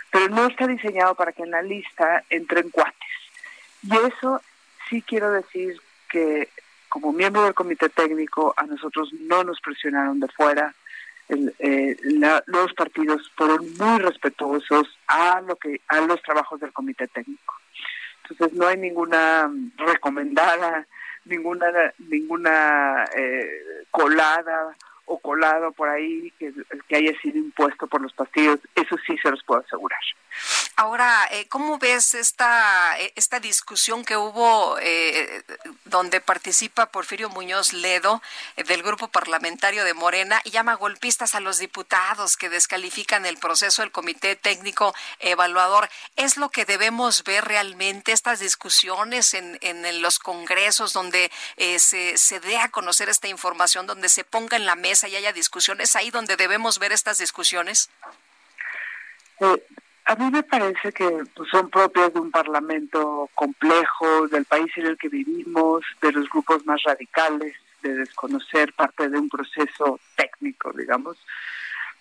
Pero 0.09 0.29
no 0.29 0.47
está 0.47 0.67
diseñado 0.67 1.15
para 1.15 1.33
que 1.33 1.43
en 1.43 1.51
la 1.51 1.61
lista 1.61 2.23
entren 2.29 2.69
cuates. 2.69 2.95
Y 3.83 3.95
eso 3.95 4.41
sí 4.89 5.01
quiero 5.01 5.31
decir 5.31 5.81
que 6.09 6.49
como 6.89 7.13
miembro 7.13 7.43
del 7.43 7.53
comité 7.53 7.89
técnico 7.89 8.53
a 8.57 8.65
nosotros 8.65 9.13
no 9.13 9.43
nos 9.43 9.61
presionaron 9.61 10.19
de 10.19 10.27
fuera, 10.27 10.75
eh, 11.29 11.97
los 12.47 12.73
partidos 12.73 13.31
fueron 13.35 13.65
muy 13.77 13.99
respetuosos 13.99 14.87
a 15.07 15.41
lo 15.41 15.55
que 15.55 15.81
a 15.87 16.01
los 16.01 16.21
trabajos 16.21 16.59
del 16.59 16.73
comité 16.73 17.07
técnico. 17.07 17.55
Entonces 18.23 18.57
no 18.57 18.67
hay 18.67 18.77
ninguna 18.77 19.51
recomendada, 19.77 20.87
ninguna 21.25 21.67
ninguna 21.99 23.05
eh, 23.15 23.85
colada 23.91 24.75
o 25.05 25.19
colado 25.19 25.71
por 25.71 25.89
ahí 25.89 26.31
que, 26.39 26.53
que 26.87 26.95
haya 26.95 27.19
sido 27.21 27.37
impuesto 27.37 27.87
por 27.87 28.01
los 28.01 28.13
partidos, 28.13 28.59
eso 28.75 28.95
sí 29.05 29.17
se 29.21 29.29
los 29.29 29.43
puedo 29.43 29.61
asegurar. 29.61 29.99
Ahora, 30.77 31.27
eh, 31.31 31.47
¿cómo 31.47 31.77
ves 31.77 32.15
esta, 32.15 32.99
eh, 32.99 33.11
esta 33.15 33.39
discusión 33.39 34.05
que 34.05 34.17
hubo 34.17 34.77
eh, 34.79 35.43
donde 35.85 36.21
participa 36.21 36.87
Porfirio 36.87 37.29
Muñoz 37.29 37.73
Ledo 37.73 38.21
del 38.55 38.81
grupo 38.81 39.09
parlamentario 39.09 39.83
de 39.83 39.93
Morena 39.93 40.41
y 40.43 40.51
llama 40.51 40.75
golpistas 40.75 41.35
a 41.35 41.39
los 41.39 41.59
diputados 41.59 42.37
que 42.37 42.49
descalifican 42.49 43.25
el 43.25 43.37
proceso 43.37 43.81
del 43.81 43.91
Comité 43.91 44.35
Técnico 44.35 44.95
Evaluador? 45.19 45.89
¿Es 46.15 46.37
lo 46.37 46.49
que 46.49 46.65
debemos 46.65 47.23
ver 47.23 47.45
realmente 47.45 48.11
estas 48.11 48.39
discusiones 48.39 49.33
en, 49.33 49.57
en 49.61 50.01
los 50.01 50.19
congresos 50.19 50.93
donde 50.93 51.31
se, 51.77 52.17
se 52.17 52.39
dé 52.39 52.57
a 52.57 52.69
conocer 52.69 53.09
esta 53.09 53.27
información, 53.27 53.87
donde 53.87 54.09
se 54.09 54.23
ponga 54.23 54.57
en 54.57 54.65
la 54.65 54.75
mesa 54.75 55.07
y 55.07 55.15
haya 55.15 55.33
discusiones? 55.33 55.95
¿Ahí 55.95 56.11
donde 56.11 56.37
debemos 56.37 56.79
ver 56.79 56.91
estas 56.91 57.17
discusiones? 57.17 57.89
A 60.05 60.15
mí 60.15 60.29
me 60.31 60.43
parece 60.43 60.91
que 60.91 61.23
pues, 61.35 61.49
son 61.49 61.69
propias 61.69 62.13
de 62.13 62.19
un 62.19 62.31
parlamento 62.31 63.29
complejo, 63.35 64.27
del 64.27 64.45
país 64.45 64.71
en 64.75 64.87
el 64.87 64.97
que 64.97 65.09
vivimos, 65.09 65.83
de 66.01 66.11
los 66.11 66.27
grupos 66.29 66.65
más 66.65 66.81
radicales, 66.83 67.55
de 67.81 67.95
desconocer 67.95 68.73
parte 68.73 69.09
de 69.09 69.17
un 69.17 69.29
proceso 69.29 69.99
técnico, 70.15 70.71
digamos. 70.73 71.17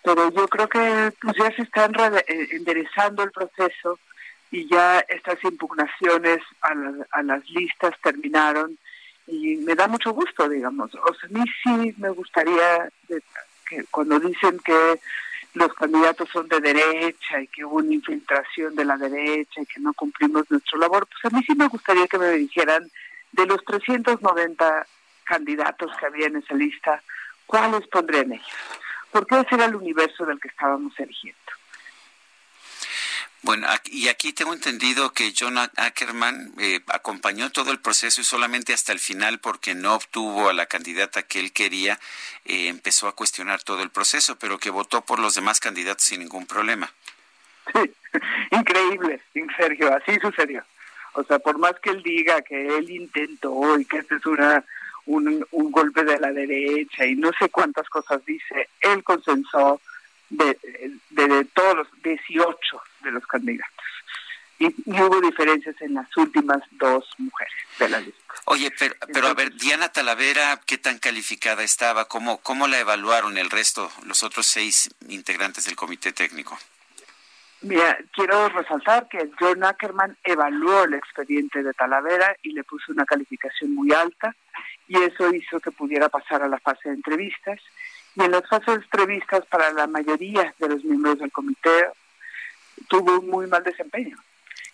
Pero 0.02 0.30
yo 0.32 0.48
creo 0.48 0.68
que 0.68 1.12
pues, 1.20 1.36
ya 1.36 1.54
se 1.54 1.62
está 1.62 1.86
eh, 1.86 2.48
enderezando 2.52 3.22
el 3.22 3.30
proceso 3.30 3.98
y 4.50 4.68
ya 4.68 5.00
estas 5.00 5.42
impugnaciones 5.44 6.38
a, 6.62 6.74
a 7.12 7.22
las 7.22 7.48
listas 7.50 7.94
terminaron 8.02 8.78
y 9.26 9.56
me 9.58 9.74
da 9.74 9.86
mucho 9.86 10.12
gusto, 10.12 10.48
digamos. 10.48 10.94
O 10.94 11.14
sea, 11.14 11.28
a 11.28 11.38
mí 11.38 11.44
sí 11.62 11.94
me 11.98 12.10
gustaría 12.10 12.88
que 13.68 13.84
cuando 13.90 14.18
dicen 14.18 14.58
que 14.64 15.00
los 15.54 15.72
candidatos 15.74 16.28
son 16.30 16.48
de 16.48 16.60
derecha 16.60 17.40
y 17.40 17.48
que 17.48 17.64
hubo 17.64 17.76
una 17.76 17.94
infiltración 17.94 18.74
de 18.74 18.84
la 18.84 18.96
derecha 18.96 19.60
y 19.60 19.66
que 19.66 19.80
no 19.80 19.92
cumplimos 19.94 20.50
nuestro 20.50 20.78
labor, 20.78 21.06
pues 21.06 21.32
a 21.32 21.36
mí 21.36 21.42
sí 21.44 21.54
me 21.54 21.68
gustaría 21.68 22.06
que 22.06 22.18
me 22.18 22.30
dijeran 22.30 22.90
de 23.32 23.46
los 23.46 23.64
390 23.64 24.86
candidatos 25.24 25.90
que 25.98 26.06
había 26.06 26.26
en 26.26 26.36
esa 26.36 26.54
lista, 26.54 27.02
¿cuáles 27.46 27.86
pondrían 27.88 28.32
ellos? 28.32 28.46
Porque 29.10 29.40
ese 29.40 29.54
era 29.54 29.66
el 29.66 29.76
universo 29.76 30.24
del 30.24 30.40
que 30.40 30.48
estábamos 30.48 30.98
eligiendo. 30.98 31.38
Bueno, 33.42 33.66
y 33.86 34.08
aquí 34.08 34.32
tengo 34.34 34.52
entendido 34.52 35.12
que 35.12 35.32
John 35.36 35.56
Ackerman 35.58 36.52
eh, 36.58 36.80
acompañó 36.88 37.50
todo 37.50 37.70
el 37.72 37.80
proceso 37.80 38.20
y 38.20 38.24
solamente 38.24 38.74
hasta 38.74 38.92
el 38.92 38.98
final, 38.98 39.38
porque 39.38 39.74
no 39.74 39.94
obtuvo 39.94 40.50
a 40.50 40.52
la 40.52 40.66
candidata 40.66 41.22
que 41.22 41.40
él 41.40 41.52
quería, 41.52 41.98
eh, 42.44 42.68
empezó 42.68 43.08
a 43.08 43.14
cuestionar 43.16 43.62
todo 43.62 43.82
el 43.82 43.90
proceso, 43.90 44.36
pero 44.36 44.58
que 44.58 44.68
votó 44.68 45.00
por 45.00 45.18
los 45.18 45.34
demás 45.34 45.58
candidatos 45.58 46.04
sin 46.04 46.20
ningún 46.20 46.46
problema. 46.46 46.92
Sí, 47.72 47.90
increíble, 48.50 49.22
Sergio, 49.56 49.94
así 49.94 50.18
sucedió. 50.20 50.62
O 51.14 51.24
sea, 51.24 51.38
por 51.38 51.58
más 51.58 51.74
que 51.82 51.90
él 51.90 52.02
diga 52.02 52.42
que 52.42 52.76
él 52.76 52.90
intentó 52.90 53.78
y 53.78 53.84
que 53.84 53.98
este 53.98 54.16
es 54.16 54.26
una, 54.26 54.64
un, 55.06 55.46
un 55.50 55.72
golpe 55.72 56.04
de 56.04 56.20
la 56.20 56.32
derecha 56.32 57.06
y 57.06 57.16
no 57.16 57.30
sé 57.38 57.48
cuántas 57.48 57.88
cosas 57.88 58.24
dice, 58.24 58.68
él 58.80 59.02
consensó 59.02 59.80
de, 60.28 60.56
de, 61.10 61.44
todos 61.46 61.76
los 61.78 62.02
18 62.02 62.56
de 63.02 63.12
los 63.12 63.26
candidatos. 63.26 63.74
Y, 64.58 64.66
hubo 64.86 65.20
diferencias 65.20 65.74
en 65.80 65.94
las 65.94 66.14
últimas 66.16 66.62
dos 66.72 67.08
mujeres 67.18 67.54
de 67.78 67.88
la 67.88 68.00
lista. 68.00 68.20
Oye, 68.44 68.70
pero, 68.78 68.94
pero 69.12 69.28
a 69.28 69.34
ver, 69.34 69.54
Diana 69.54 69.88
Talavera, 69.88 70.60
¿qué 70.66 70.76
tan 70.76 70.98
calificada 70.98 71.62
estaba? 71.62 72.06
¿Cómo, 72.06 72.38
¿Cómo 72.38 72.68
la 72.68 72.78
evaluaron 72.78 73.38
el 73.38 73.48
resto, 73.48 73.90
los 74.04 74.22
otros 74.22 74.46
seis 74.46 74.90
integrantes 75.08 75.64
del 75.64 75.76
comité 75.76 76.12
técnico? 76.12 76.58
Mira, 77.62 77.98
quiero 78.12 78.48
resaltar 78.48 79.06
que 79.08 79.30
John 79.38 79.64
Ackerman 79.64 80.16
evaluó 80.24 80.84
el 80.84 80.94
expediente 80.94 81.62
de 81.62 81.74
Talavera 81.74 82.34
y 82.42 82.52
le 82.52 82.64
puso 82.64 82.92
una 82.92 83.04
calificación 83.04 83.74
muy 83.74 83.92
alta 83.92 84.34
y 84.88 84.96
eso 84.96 85.32
hizo 85.32 85.60
que 85.60 85.70
pudiera 85.70 86.08
pasar 86.08 86.42
a 86.42 86.48
la 86.48 86.58
fase 86.58 86.88
de 86.88 86.94
entrevistas 86.94 87.60
y 88.16 88.22
en 88.22 88.30
las 88.30 88.48
fases 88.48 88.86
previstas 88.90 89.44
para 89.46 89.72
la 89.72 89.86
mayoría 89.86 90.54
de 90.58 90.68
los 90.68 90.84
miembros 90.84 91.18
del 91.18 91.30
comité 91.30 91.88
tuvo 92.88 93.20
un 93.20 93.28
muy 93.28 93.46
mal 93.46 93.62
desempeño. 93.62 94.16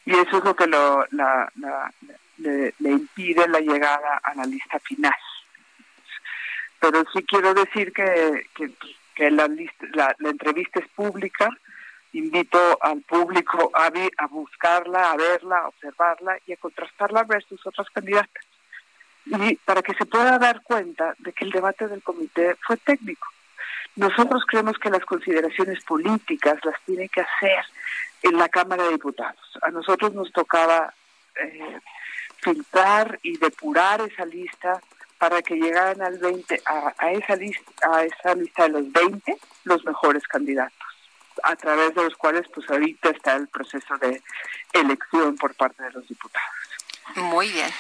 Y 0.05 0.13
eso 0.13 0.39
es 0.39 0.45
lo 0.45 0.55
que 0.55 0.67
lo, 0.67 1.07
la, 1.11 1.51
le, 2.39 2.73
impide 2.79 3.49
la 3.49 3.61
llegada 3.61 4.19
a 4.23 4.35
la 4.35 4.45
lista 4.45 4.79
final. 4.81 5.15
Pero 6.79 7.05
sí 7.13 7.25
quiero 7.25 7.55
decir 7.55 7.93
que, 7.93 8.47
que, 9.15 9.31
la, 9.31 9.49
la, 9.95 10.31
entrevista 10.31 10.81
es 10.81 10.89
pública. 10.89 11.49
Invito 12.13 12.79
al 12.81 13.03
público 13.03 13.71
a, 13.75 13.87
a 13.87 14.27
buscarla, 14.29 15.11
a 15.11 15.17
verla, 15.17 15.59
a 15.59 15.69
observarla 15.69 16.39
y 16.47 16.53
a 16.53 16.57
contrastarla 16.57 17.25
versus 17.25 17.67
otras 17.67 17.91
candidatas 17.91 18.45
y 19.27 19.57
para 19.57 19.83
que 19.83 19.95
se 19.95 20.07
pueda 20.07 20.39
dar 20.39 20.63
cuenta 20.63 21.15
de 21.19 21.33
que 21.33 21.45
el 21.45 21.51
debate 21.51 21.89
del 21.89 22.03
comité 22.03 22.55
fue 22.67 22.77
técnico. 22.77 23.27
Nosotros 23.97 24.45
creemos 24.47 24.79
que 24.79 24.91
las 24.91 25.05
consideraciones 25.05 25.83
políticas 25.85 26.59
las 26.65 26.81
tiene 26.85 27.09
que 27.09 27.23
hacer 27.23 27.65
en 28.23 28.39
la 28.39 28.49
Cámara 28.49 28.85
de 28.85 28.91
Diputados. 28.91 29.59
A 29.63 29.71
nosotros 29.71 30.13
nos 30.15 30.31
tocaba 30.33 30.93
eh, 31.37 31.81
filtrar 32.39 33.19
y 33.23 33.39
depurar 33.39 34.01
esa 34.03 34.25
lista 34.27 34.81
para 35.19 35.41
que 35.43 35.57
llegaran 35.57 36.03
al 36.03 36.19
20 36.19 36.63
a, 36.67 36.95
a, 36.99 37.13
esa 37.13 37.37
lista 37.37 37.73
a 37.91 38.05
esa 38.05 38.35
lista 38.35 38.65
de 38.65 38.69
los 38.69 38.93
20 38.93 39.39
los 39.65 39.83
mejores 39.87 40.27
candidatos 40.29 40.77
a 41.43 41.57
través 41.57 41.95
de 41.95 42.05
los 42.05 42.17
cuales 42.17 42.47
pues 42.55 42.69
ahorita 42.71 43.11
está 43.11 43.37
el 43.37 43.49
proceso 43.49 43.97
de 43.99 44.23
elección 44.73 45.37
por 45.37 45.55
parte 45.55 45.83
de 45.85 45.93
los 45.93 46.07
diputados. 46.09 46.49
Muy 47.15 47.51
bien. 47.51 47.71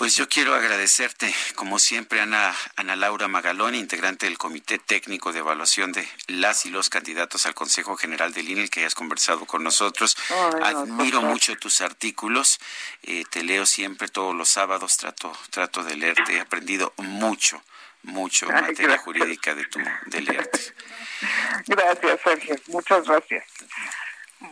Pues 0.00 0.16
yo 0.16 0.30
quiero 0.30 0.54
agradecerte, 0.54 1.30
como 1.56 1.78
siempre, 1.78 2.22
Ana, 2.22 2.56
Ana 2.76 2.96
Laura 2.96 3.28
Magalón, 3.28 3.74
integrante 3.74 4.24
del 4.24 4.38
Comité 4.38 4.78
Técnico 4.78 5.30
de 5.30 5.40
Evaluación 5.40 5.92
de 5.92 6.08
las 6.26 6.64
y 6.64 6.70
los 6.70 6.88
candidatos 6.88 7.44
al 7.44 7.52
Consejo 7.52 7.98
General 7.98 8.32
del 8.32 8.48
INE, 8.48 8.70
que 8.70 8.80
hayas 8.80 8.94
conversado 8.94 9.44
con 9.44 9.62
nosotros. 9.62 10.16
Admiro 10.62 11.20
mucho 11.20 11.54
tus 11.56 11.82
artículos, 11.82 12.60
eh, 13.02 13.24
te 13.30 13.42
leo 13.42 13.66
siempre 13.66 14.08
todos 14.08 14.34
los 14.34 14.48
sábados, 14.48 14.96
trato, 14.96 15.36
trato 15.50 15.84
de 15.84 15.94
leerte, 15.96 16.36
he 16.36 16.40
aprendido 16.40 16.94
mucho, 16.96 17.62
mucho 18.02 18.46
materia 18.46 18.96
jurídica 18.96 19.54
de, 19.54 19.66
tu, 19.66 19.80
de 20.06 20.20
leerte. 20.22 20.60
Gracias, 21.66 22.20
Sergio, 22.24 22.56
muchas 22.68 23.04
gracias. 23.04 23.44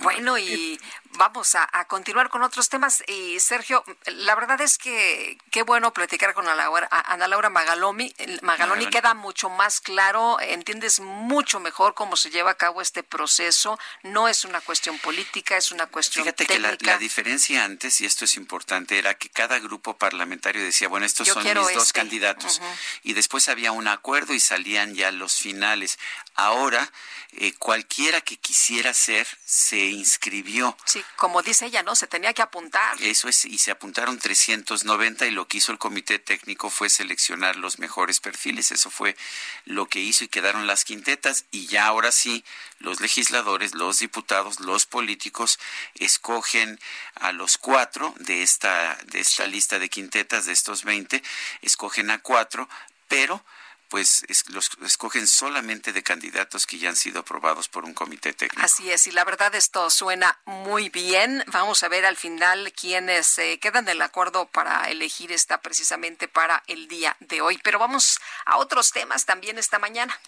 Bueno, 0.03 0.37
y 0.37 0.79
vamos 1.13 1.55
a, 1.55 1.69
continuar 1.87 2.29
con 2.29 2.43
otros 2.43 2.69
temas. 2.69 3.03
Y 3.07 3.41
Sergio, 3.41 3.85
la 4.07 4.35
verdad 4.35 4.61
es 4.61 4.79
que 4.79 5.39
qué 5.51 5.63
bueno 5.63 5.93
platicar 5.93 6.35
con 6.35 6.47
Ana 6.47 6.57
Laura, 6.57 6.89
Ana 6.91 7.29
Laura 7.29 7.51
Magaloni. 7.51 8.15
Magaloni 8.43 8.87
queda 8.87 9.15
mucho 9.15 9.49
más 9.49 9.81
claro, 9.81 10.39
entiendes 10.41 11.01
mucho 11.01 11.61
mejor 11.61 11.95
cómo 11.95 12.17
se 12.17 12.31
lleva 12.31 12.53
a 12.53 12.55
cabo 12.55 12.83
este 12.83 13.03
proceso. 13.03 13.79
No 14.03 14.29
es 14.29 14.45
una 14.45 14.61
cuestión 14.61 14.99
política, 14.99 15.57
es 15.57 15.73
una 15.73 15.87
cuestión 15.87 16.25
Fíjate 16.25 16.47
que 16.47 16.59
la, 16.59 16.99
diferencia 16.99 17.65
antes, 17.65 18.01
y 18.01 18.07
esto 18.07 18.25
es 18.25 18.37
importante, 18.37 18.99
era 18.99 19.15
que 19.15 19.29
cada 19.29 19.59
grupo 19.59 19.97
parlamentario 19.97 20.63
decía, 20.63 20.89
bueno, 20.89 21.07
estos 21.07 21.29
son 21.29 21.45
mis 21.45 21.55
dos 21.55 21.71
este". 21.71 21.93
candidatos. 21.93 22.61
Y 23.03 23.13
después 23.15 23.49
había 23.49 23.73
un 23.73 23.89
acuerdo 23.89 24.35
y 24.35 24.41
salían 24.41 24.95
ya 24.95 25.11
los 25.11 25.37
finales. 25.37 25.99
Ahora, 26.35 26.91
eh, 27.33 27.53
cualquiera 27.59 28.21
que 28.21 28.37
quisiera 28.37 28.95
ser, 28.95 29.27
se 29.45 29.79
inscribió. 29.79 30.77
Sí, 30.85 30.98
como 31.17 31.43
dice 31.43 31.67
ella, 31.67 31.83
¿no? 31.83 31.95
Se 31.95 32.07
tenía 32.07 32.33
que 32.33 32.43
apuntar. 32.43 33.01
Eso 33.03 33.29
es, 33.29 33.45
y 33.45 33.59
se 33.59 33.71
apuntaron 33.71 34.19
390 34.19 35.27
y 35.27 35.31
lo 35.31 35.49
que 35.49 35.59
hizo 35.59 35.73
el 35.73 35.79
comité 35.79 36.19
técnico 36.19 36.71
fue 36.71 36.89
seleccionar 36.89 37.57
los 37.57 37.79
mejores 37.79 38.21
perfiles. 38.21 38.73
Eso 38.73 38.91
fue 38.91 39.17
lo 39.65 39.87
que 39.87 40.01
hizo 40.01 40.25
y 40.25 40.29
quedaron 40.29 40.67
las 40.67 40.85
quintetas 40.85 41.45
y 41.51 41.67
ya 41.67 41.87
ahora 41.87 42.13
sí 42.13 42.45
los 42.79 43.01
legisladores, 43.01 43.75
los 43.75 43.99
diputados, 43.99 44.61
los 44.61 44.87
políticos 44.87 45.59
escogen 45.95 46.79
a 47.15 47.33
los 47.33 47.59
cuatro 47.59 48.15
de 48.19 48.43
esta, 48.43 48.97
de 49.07 49.21
esta 49.21 49.47
lista 49.47 49.79
de 49.79 49.89
quintetas, 49.89 50.47
de 50.47 50.53
estos 50.53 50.85
20, 50.85 51.23
escogen 51.63 52.11
a 52.11 52.19
cuatro, 52.19 52.69
pero 53.09 53.45
pues 53.89 54.25
los 54.49 54.71
escogen 54.85 55.27
solamente 55.27 55.93
de 55.93 56.03
candidatos 56.03 56.67
que 56.67 56.79
ya 56.79 56.91
han 56.91 56.97
sido 56.97 57.21
aprobados 57.21 57.69
por 57.69 57.85
un 57.85 57.95
comité 57.95 58.33
técnico. 58.33 58.65
Así 58.65 58.91
es, 58.91 59.07
y 59.07 59.13
la 59.13 59.25
verdad 59.25 59.55
esto 59.55 59.91
suena 59.91 60.39
muy 60.45 60.89
bien. 60.89 61.43
Vamos 61.49 61.83
a 61.83 61.89
ver 61.89 62.05
al 62.05 62.17
final 62.17 62.73
quiénes 62.73 63.39
eh, 63.39 63.59
quedan 63.61 63.85
del 63.85 64.03
acuerdo 64.03 64.47
para 64.47 64.89
elegir 64.91 65.33
esta 65.33 65.61
precisamente 65.61 66.29
para 66.29 66.63
el 66.67 66.89
día 66.89 67.17
de 67.21 67.41
hoy. 67.41 67.59
Pero 67.63 67.79
vamos 67.79 68.19
a 68.45 68.59
otros 68.59 68.93
temas 68.93 69.25
también 69.25 69.59
esta 69.59 69.79
mañana. 69.79 70.19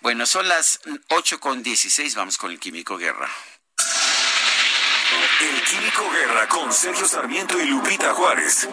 Bueno, 0.00 0.26
son 0.26 0.48
las 0.48 0.80
8 1.08 1.40
con 1.40 1.62
16, 1.62 2.14
vamos 2.14 2.38
con 2.38 2.50
el 2.50 2.60
Químico 2.60 2.96
Guerra. 2.96 3.28
El 5.40 5.62
Químico 5.64 6.10
Guerra 6.10 6.48
con 6.48 6.72
Sergio 6.72 7.08
Sarmiento 7.08 7.60
y 7.60 7.66
Lupita 7.66 8.14
Juárez. 8.14 8.68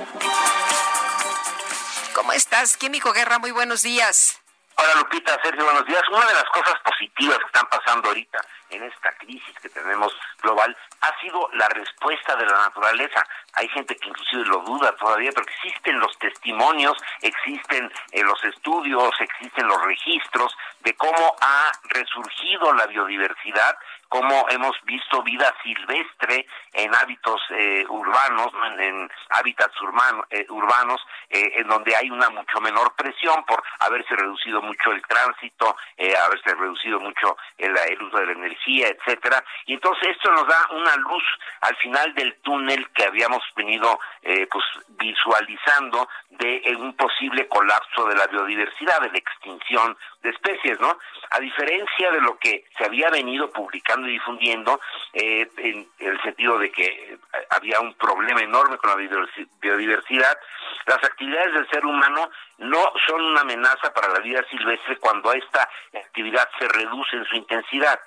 ¿Cómo 2.17 2.33
estás, 2.33 2.77
Químico 2.77 3.13
Guerra? 3.13 3.37
Muy 3.37 3.51
buenos 3.51 3.83
días. 3.83 4.41
Hola 4.73 4.95
Lupita, 4.95 5.39
Sergio, 5.43 5.63
buenos 5.63 5.85
días. 5.85 6.01
Una 6.11 6.25
de 6.25 6.33
las 6.33 6.45
cosas 6.45 6.73
positivas 6.83 7.37
que 7.37 7.45
están 7.45 7.67
pasando 7.67 8.07
ahorita 8.07 8.39
en 8.71 8.81
esta 8.85 9.11
crisis 9.19 9.55
que 9.61 9.69
tenemos 9.69 10.11
global 10.41 10.75
ha 11.01 11.21
sido 11.21 11.47
la 11.53 11.69
respuesta 11.69 12.35
de 12.35 12.47
la 12.47 12.57
naturaleza. 12.57 13.23
Hay 13.53 13.67
gente 13.69 13.95
que 13.95 14.09
inclusive 14.09 14.45
lo 14.45 14.61
duda 14.61 14.95
todavía, 14.95 15.29
pero 15.31 15.45
existen 15.45 15.99
los 15.99 16.17
testimonios, 16.17 16.97
existen 17.21 17.91
eh, 18.11 18.23
los 18.23 18.43
estudios, 18.45 19.11
existen 19.19 19.67
los 19.67 19.79
registros 19.83 20.57
de 20.79 20.95
cómo 20.95 21.35
ha 21.39 21.71
resurgido 21.83 22.73
la 22.73 22.87
biodiversidad 22.87 23.77
cómo 24.09 24.45
hemos 24.49 24.75
visto 24.83 25.21
vida 25.23 25.53
silvestre 25.63 26.45
en 26.73 26.93
hábitos 26.95 27.41
eh, 27.51 27.85
urbanos, 27.89 28.51
en, 28.79 29.09
hábitats 29.29 29.75
eh, 30.29 30.45
urbanos, 30.49 31.01
eh, 31.29 31.53
en 31.55 31.67
donde 31.67 31.95
hay 31.95 32.09
una 32.09 32.29
mucho 32.29 32.59
menor 32.61 32.93
presión 32.95 33.43
por 33.45 33.61
haberse 33.79 34.15
reducido 34.15 34.61
mucho 34.61 34.91
el 34.91 35.01
tránsito, 35.03 35.75
haberse 36.25 36.53
reducido 36.55 36.99
mucho 36.99 37.37
el, 37.57 38.01
uso 38.01 38.17
de 38.17 38.25
la 38.27 38.31
energía, 38.31 38.87
etcétera. 38.87 39.43
Y 39.65 39.73
entonces 39.73 40.09
esto 40.09 40.31
nos 40.31 40.47
da 40.47 40.67
una 40.71 40.95
luz 40.97 41.23
al 41.61 41.75
final 41.77 42.13
del 42.15 42.35
túnel 42.41 42.89
que 42.91 43.05
habíamos 43.05 43.43
venido 43.55 43.99
pues 44.21 44.65
visualizando 44.89 46.07
de 46.29 46.75
un 46.77 46.93
posible 46.95 47.47
colapso 47.47 48.05
de 48.05 48.15
la 48.15 48.27
biodiversidad, 48.27 49.01
de 49.01 49.11
la 49.11 49.17
extinción 49.17 49.97
de 50.27 50.33
especies, 50.33 50.79
¿no? 50.79 50.97
A 51.31 51.39
diferencia 51.39 52.11
de 52.11 52.21
lo 52.21 52.37
que 52.37 52.65
se 52.77 52.85
había 52.85 53.09
venido 53.09 53.49
publicando 53.51 54.07
y 54.07 54.13
difundiendo, 54.13 54.79
eh, 55.13 55.49
en 55.57 55.87
el 55.99 56.21
sentido 56.21 56.57
de 56.59 56.71
que 56.71 56.85
eh, 56.85 57.17
había 57.49 57.79
un 57.79 57.93
problema 57.93 58.41
enorme 58.41 58.77
con 58.77 58.89
la 58.89 58.95
biodiversidad, 59.61 60.37
las 60.85 61.03
actividades 61.03 61.53
del 61.53 61.69
ser 61.69 61.85
humano 61.85 62.29
no 62.57 62.91
son 63.05 63.21
una 63.21 63.41
amenaza 63.41 63.93
para 63.93 64.13
la 64.13 64.19
vida 64.19 64.43
silvestre 64.49 64.97
cuando 64.97 65.31
esta 65.33 65.69
actividad 65.93 66.47
se 66.59 66.67
reduce 66.67 67.15
en 67.15 67.25
su 67.25 67.35
intensidad. 67.35 67.99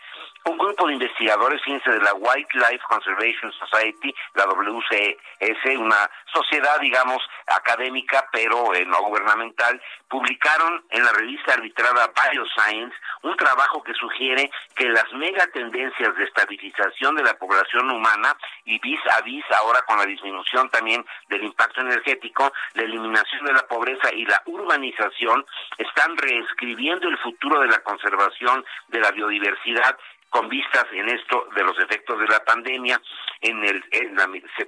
Un 0.46 0.56
grupo 0.56 0.86
de 0.86 0.94
investigadores, 0.94 1.62
fíjense, 1.62 1.90
de 1.90 2.00
la 2.00 2.14
Wildlife 2.14 2.82
Conservation 2.88 3.52
Society, 3.52 4.14
la 4.34 4.46
WCS, 4.46 5.78
una 5.78 6.10
sociedad, 6.32 6.80
digamos, 6.80 7.22
académica, 7.46 8.26
pero 8.32 8.74
eh, 8.74 8.86
no 8.86 9.02
gubernamental, 9.02 9.80
publicaron 10.08 10.82
en 10.90 11.04
la 11.04 11.12
revista 11.12 11.52
arbitrada 11.52 12.10
Bioscience 12.32 12.96
un 13.22 13.36
trabajo 13.36 13.82
que 13.82 13.92
sugiere 13.94 14.50
que 14.74 14.88
las 14.88 15.12
megatendencias 15.12 16.16
de 16.16 16.24
estabilización 16.24 17.16
de 17.16 17.22
la 17.22 17.34
población 17.34 17.90
humana 17.90 18.34
y 18.64 18.78
vis 18.78 19.00
a 19.16 19.20
vis 19.20 19.44
ahora 19.58 19.82
con 19.82 19.98
la 19.98 20.06
disminución 20.06 20.70
también 20.70 21.04
del 21.28 21.44
impacto 21.44 21.82
energético, 21.82 22.50
la 22.74 22.82
eliminación 22.82 23.44
de 23.44 23.52
la 23.52 23.66
pobreza 23.66 24.12
y 24.14 24.24
la 24.24 24.39
urbanización 24.46 25.44
están 25.78 26.16
reescribiendo 26.16 27.08
el 27.08 27.18
futuro 27.18 27.60
de 27.60 27.68
la 27.68 27.82
conservación 27.82 28.64
de 28.88 29.00
la 29.00 29.10
biodiversidad 29.10 29.96
con 30.30 30.48
vistas 30.48 30.86
en 30.92 31.08
esto 31.08 31.48
de 31.54 31.64
los 31.64 31.78
efectos 31.78 32.18
de 32.20 32.28
la 32.28 32.42
pandemia 32.44 33.00
en 33.40 33.64
el 33.64 33.84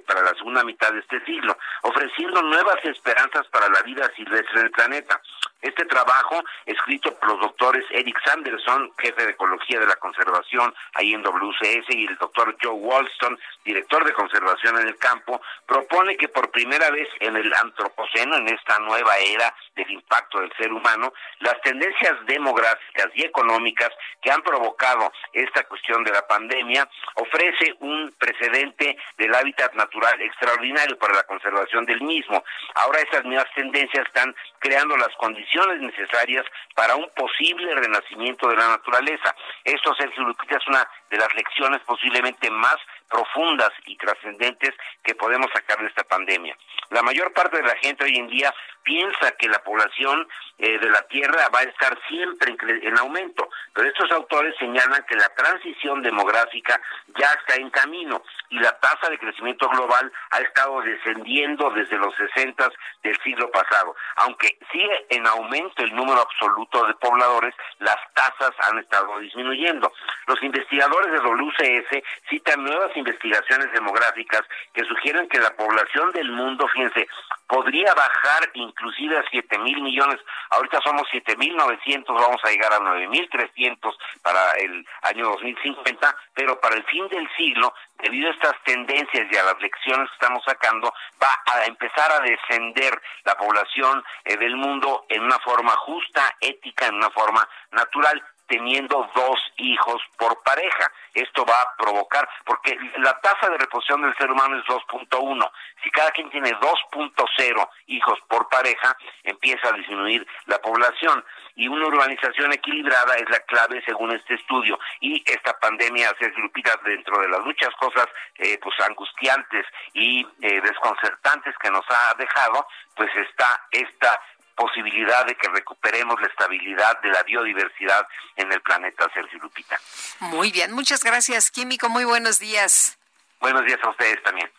para 0.05 0.21
la 0.21 0.33
segunda 0.35 0.63
mitad 0.63 0.91
de 0.91 0.99
este 0.99 1.23
siglo, 1.25 1.57
ofreciendo 1.83 2.41
nuevas 2.41 2.83
esperanzas 2.83 3.47
para 3.47 3.69
la 3.69 3.81
vida 3.83 4.11
silvestre 4.15 4.61
del 4.61 4.71
planeta. 4.71 5.21
Este 5.63 5.85
trabajo, 5.85 6.43
escrito 6.65 7.17
por 7.17 7.29
los 7.29 7.39
doctores 7.39 7.85
Eric 7.91 8.19
Sanderson, 8.25 8.91
jefe 8.97 9.23
de 9.23 9.31
Ecología 9.31 9.79
de 9.79 9.87
la 9.87 9.95
Conservación 9.95 10.75
ahí 10.95 11.13
en 11.13 11.23
WCS, 11.23 11.89
y 11.95 12.05
el 12.05 12.17
doctor 12.17 12.53
Joe 12.61 12.73
Walston, 12.73 13.39
director 13.63 14.03
de 14.03 14.11
Conservación 14.11 14.77
en 14.79 14.89
el 14.89 14.97
campo, 14.97 15.41
propone 15.65 16.17
que 16.17 16.27
por 16.27 16.51
primera 16.51 16.91
vez 16.91 17.07
en 17.21 17.37
el 17.37 17.49
Antropoceno, 17.53 18.35
en 18.35 18.49
esta 18.49 18.77
nueva 18.79 19.17
era 19.19 19.55
del 19.77 19.89
impacto 19.89 20.41
del 20.41 20.51
ser 20.57 20.73
humano, 20.73 21.13
las 21.39 21.59
tendencias 21.61 22.13
demográficas 22.25 23.07
y 23.13 23.23
económicas 23.23 23.89
que 24.21 24.31
han 24.31 24.41
provocado 24.41 25.13
esta 25.31 25.63
cuestión 25.63 26.03
de 26.03 26.11
la 26.11 26.27
pandemia 26.27 26.89
ofrece 27.15 27.73
un 27.79 28.13
precedente 28.19 28.97
del 29.17 29.33
hábitat 29.33 29.73
natural 29.75 30.21
extraordinario 30.21 30.97
para 30.97 31.15
la 31.15 31.23
conservación 31.23 31.85
del 31.85 32.01
mismo. 32.01 32.43
Ahora 32.75 32.99
esas 32.99 33.23
mismas 33.23 33.47
tendencias 33.55 34.05
están 34.05 34.35
creando 34.59 34.97
las 34.97 35.15
condiciones 35.15 35.52
necesarias 35.79 36.45
para 36.75 36.95
un 36.95 37.07
posible 37.15 37.73
renacimiento 37.75 38.47
de 38.49 38.57
la 38.57 38.69
naturaleza. 38.69 39.35
Esto, 39.63 39.93
Sergio 39.95 40.23
Lupita, 40.23 40.57
es 40.57 40.67
una 40.67 40.87
de 41.09 41.17
las 41.17 41.33
lecciones 41.35 41.81
posiblemente 41.81 42.49
más 42.49 42.77
profundas 43.09 43.71
y 43.85 43.95
trascendentes 43.97 44.71
que 45.03 45.15
podemos 45.15 45.47
sacar 45.53 45.79
de 45.79 45.87
esta 45.87 46.03
pandemia. 46.03 46.57
La 46.89 47.01
mayor 47.01 47.33
parte 47.33 47.57
de 47.57 47.67
la 47.67 47.75
gente 47.77 48.03
hoy 48.03 48.17
en 48.17 48.27
día 48.27 48.53
piensa 48.83 49.31
que 49.31 49.47
la 49.47 49.63
población 49.63 50.27
eh, 50.59 50.77
de 50.77 50.89
la 50.89 51.01
Tierra 51.07 51.49
va 51.53 51.59
a 51.59 51.63
estar 51.63 51.97
siempre 52.07 52.53
en, 52.83 52.97
aumento, 52.99 53.49
pero 53.73 53.87
estos 53.87 54.11
autores 54.11 54.55
señalan 54.59 55.03
que 55.07 55.15
la 55.15 55.29
transición 55.29 56.01
demográfica 56.01 56.79
ya 57.17 57.31
está 57.33 57.55
en 57.55 57.69
camino 57.69 58.21
y 58.49 58.59
la 58.59 58.77
tasa 58.79 59.09
de 59.09 59.17
crecimiento 59.17 59.67
global 59.69 60.11
ha 60.31 60.39
estado 60.39 60.81
descendiendo 60.81 61.69
desde 61.71 61.97
los 61.97 62.13
60 62.15 62.69
del 63.03 63.19
siglo 63.23 63.49
pasado. 63.51 63.95
Aunque 64.17 64.57
sigue 64.71 65.05
en 65.09 65.25
aumento 65.27 65.83
el 65.83 65.95
número 65.95 66.21
absoluto 66.21 66.85
de 66.85 66.93
pobladores, 66.95 67.55
las 67.79 67.97
tasas 68.13 68.51
han 68.69 68.79
estado 68.79 69.19
disminuyendo. 69.19 69.91
Los 70.27 70.41
investigadores 70.43 71.11
de 71.11 71.19
WCS 71.19 72.03
citan 72.29 72.63
nuevas 72.63 72.92
investigaciones 72.95 73.71
demográficas 73.71 74.41
que 74.73 74.83
sugieren 74.85 75.27
que 75.27 75.39
la 75.39 75.55
población 75.55 76.11
del 76.11 76.31
mundo, 76.31 76.67
fíjense, 76.67 77.07
podría 77.47 77.93
bajar 77.93 78.49
inclusive 78.53 79.17
a 79.17 79.23
7 79.29 79.59
mil 79.59 79.81
millones. 79.81 80.19
Ahorita 80.49 80.79
somos 80.83 81.07
7 81.11 81.37
mil 81.37 81.55
900, 81.55 82.15
vamos 82.15 82.41
a 82.43 82.49
llegar 82.49 82.73
a 82.73 82.79
9 82.79 83.07
mil 83.07 83.29
300 83.29 83.97
para 84.21 84.51
el 84.53 84.85
año 85.03 85.25
2050, 85.29 86.15
pero 86.33 86.59
para 86.59 86.75
el 86.75 86.83
fin 86.85 87.07
del 87.09 87.27
siglo, 87.35 87.73
debido 87.99 88.29
a 88.29 88.33
estas 88.33 88.55
tendencias 88.63 89.27
y 89.31 89.37
a 89.37 89.43
las 89.43 89.61
lecciones 89.61 90.09
que 90.09 90.15
estamos 90.15 90.43
sacando, 90.43 90.93
va 91.21 91.41
a 91.45 91.65
empezar 91.65 92.11
a 92.11 92.21
descender 92.21 92.99
la 93.23 93.35
población 93.35 94.03
eh, 94.25 94.37
del 94.37 94.55
mundo 94.55 95.05
en 95.09 95.23
una 95.23 95.39
forma 95.39 95.71
justa, 95.71 96.35
ética, 96.39 96.87
en 96.87 96.95
una 96.95 97.09
forma 97.11 97.47
natural 97.71 98.23
teniendo 98.53 99.09
dos 99.15 99.39
hijos 99.57 99.99
por 100.15 100.39
pareja. 100.43 100.91
Esto 101.15 101.43
va 101.43 101.59
a 101.59 101.75
provocar, 101.75 102.29
porque 102.45 102.77
la 102.97 103.19
tasa 103.19 103.49
de 103.49 103.57
reposición 103.57 104.03
del 104.03 104.15
ser 104.15 104.31
humano 104.31 104.59
es 104.59 104.65
2.1. 104.65 105.51
Si 105.83 105.89
cada 105.89 106.11
quien 106.11 106.29
tiene 106.29 106.51
2.0 106.51 107.69
hijos 107.87 108.19
por 108.27 108.47
pareja, 108.49 108.95
empieza 109.23 109.69
a 109.69 109.73
disminuir 109.73 110.25
la 110.45 110.59
población. 110.59 111.25
Y 111.55 111.67
una 111.67 111.87
urbanización 111.87 112.53
equilibrada 112.53 113.15
es 113.15 113.29
la 113.29 113.39
clave 113.41 113.81
según 113.85 114.11
este 114.11 114.35
estudio. 114.35 114.79
Y 115.01 115.23
esta 115.25 115.57
pandemia, 115.59 116.11
se 116.19 116.29
Lupita, 116.37 116.79
dentro 116.85 117.19
de 117.21 117.29
las 117.29 117.41
muchas 117.41 117.73
cosas 117.75 118.05
eh, 118.37 118.59
pues 118.61 118.79
angustiantes 118.87 119.65
y 119.93 120.27
eh, 120.41 120.61
desconcertantes 120.61 121.55
que 121.57 121.71
nos 121.71 121.85
ha 121.89 122.13
dejado, 122.15 122.67
pues 122.95 123.09
está 123.15 123.67
esta 123.71 124.19
posibilidad 124.55 125.25
de 125.25 125.35
que 125.35 125.47
recuperemos 125.49 126.19
la 126.21 126.27
estabilidad 126.27 126.99
de 127.01 127.09
la 127.09 127.23
biodiversidad 127.23 128.07
en 128.35 128.51
el 128.51 128.61
planeta, 128.61 129.09
Sergio 129.13 129.39
Lupita. 129.39 129.79
Muy 130.19 130.51
bien, 130.51 130.71
muchas 130.71 131.03
gracias, 131.03 131.51
Químico. 131.51 131.89
Muy 131.89 132.05
buenos 132.05 132.39
días. 132.39 132.97
Buenos 133.39 133.65
días 133.65 133.79
a 133.83 133.89
ustedes 133.89 134.21
también. 134.23 134.49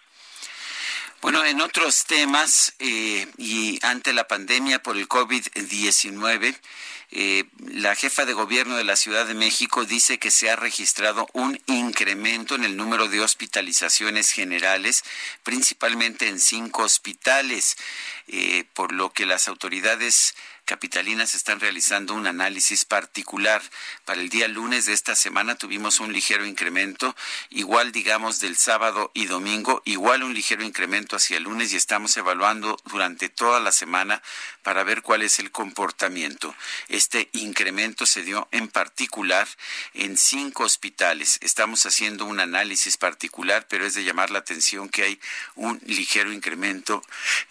Bueno, 1.24 1.42
en 1.42 1.62
otros 1.62 2.04
temas 2.04 2.74
eh, 2.80 3.26
y 3.38 3.78
ante 3.80 4.12
la 4.12 4.28
pandemia 4.28 4.82
por 4.82 4.98
el 4.98 5.08
COVID-19, 5.08 6.54
eh, 7.12 7.44
la 7.66 7.94
jefa 7.94 8.26
de 8.26 8.34
gobierno 8.34 8.76
de 8.76 8.84
la 8.84 8.94
Ciudad 8.94 9.24
de 9.24 9.32
México 9.32 9.86
dice 9.86 10.18
que 10.18 10.30
se 10.30 10.50
ha 10.50 10.56
registrado 10.56 11.26
un 11.32 11.58
incremento 11.64 12.56
en 12.56 12.64
el 12.64 12.76
número 12.76 13.08
de 13.08 13.22
hospitalizaciones 13.22 14.32
generales, 14.32 15.02
principalmente 15.42 16.28
en 16.28 16.38
cinco 16.38 16.82
hospitales, 16.82 17.78
eh, 18.26 18.64
por 18.74 18.92
lo 18.92 19.10
que 19.14 19.24
las 19.24 19.48
autoridades 19.48 20.34
capitalinas 20.64 21.34
están 21.34 21.60
realizando 21.60 22.14
un 22.14 22.26
análisis 22.26 22.84
particular. 22.84 23.62
Para 24.04 24.20
el 24.20 24.30
día 24.30 24.48
lunes 24.48 24.86
de 24.86 24.94
esta 24.94 25.14
semana 25.14 25.56
tuvimos 25.56 26.00
un 26.00 26.12
ligero 26.12 26.46
incremento, 26.46 27.14
igual 27.50 27.92
digamos 27.92 28.40
del 28.40 28.56
sábado 28.56 29.10
y 29.14 29.26
domingo, 29.26 29.82
igual 29.84 30.22
un 30.22 30.32
ligero 30.32 30.64
incremento 30.64 31.16
hacia 31.16 31.36
el 31.36 31.44
lunes 31.44 31.72
y 31.72 31.76
estamos 31.76 32.16
evaluando 32.16 32.78
durante 32.86 33.28
toda 33.28 33.60
la 33.60 33.72
semana 33.72 34.22
para 34.62 34.84
ver 34.84 35.02
cuál 35.02 35.22
es 35.22 35.38
el 35.38 35.50
comportamiento. 35.50 36.54
Este 36.88 37.28
incremento 37.32 38.06
se 38.06 38.22
dio 38.22 38.48
en 38.50 38.68
particular 38.68 39.46
en 39.92 40.16
cinco 40.16 40.64
hospitales. 40.64 41.38
Estamos 41.42 41.84
haciendo 41.84 42.24
un 42.24 42.40
análisis 42.40 42.96
particular, 42.96 43.66
pero 43.68 43.84
es 43.84 43.94
de 43.94 44.04
llamar 44.04 44.30
la 44.30 44.38
atención 44.38 44.88
que 44.88 45.02
hay 45.02 45.20
un 45.56 45.80
ligero 45.84 46.32
incremento 46.32 47.02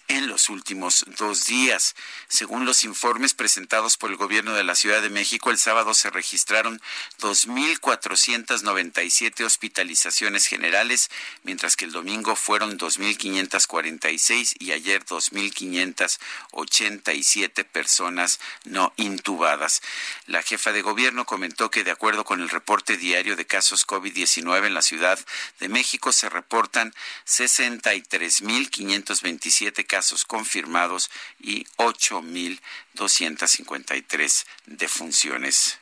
en 0.08 0.28
los 0.28 0.50
últimos 0.50 1.06
dos 1.18 1.46
días. 1.46 1.96
Según 2.28 2.66
los 2.66 2.84
informes 2.84 3.03
informes 3.04 3.34
presentados 3.34 3.98
por 3.98 4.12
el 4.12 4.16
gobierno 4.16 4.54
de 4.54 4.64
la 4.64 4.76
Ciudad 4.76 5.02
de 5.02 5.10
México, 5.10 5.52
el 5.52 5.58
sábado 5.58 5.94
se 5.94 6.10
registraron 6.10 6.80
2.497 7.20 9.44
hospitalizaciones 9.44 10.48
generales, 10.48 11.12
mientras 11.44 11.76
que 11.76 11.84
el 11.84 11.92
domingo 11.92 12.38
fueron 12.38 12.80
2.546 12.80 14.56
y 14.58 14.72
ayer 14.72 15.04
2.587 15.04 17.66
personas 17.66 18.40
no 18.64 18.94
intubadas. 18.96 19.82
La 20.26 20.42
jefa 20.42 20.72
de 20.72 20.82
gobierno 20.82 21.26
comentó 21.26 21.70
que 21.70 21.84
de 21.84 21.92
acuerdo 21.92 22.24
con 22.24 22.40
el 22.40 22.50
reporte 22.50 22.96
diario 22.96 23.36
de 23.36 23.46
casos 23.46 23.86
COVID-19 23.86 24.68
en 24.68 24.74
la 24.74 24.82
Ciudad 24.82 25.20
de 25.60 25.68
México 25.68 26.14
se 26.14 26.30
reportan 26.30 26.96
63.527 27.28 29.86
casos 29.86 30.24
confirmados 30.24 31.12
y 31.38 31.66
8.000 31.76 32.62
253 32.94 34.46
defunciones. 34.66 35.80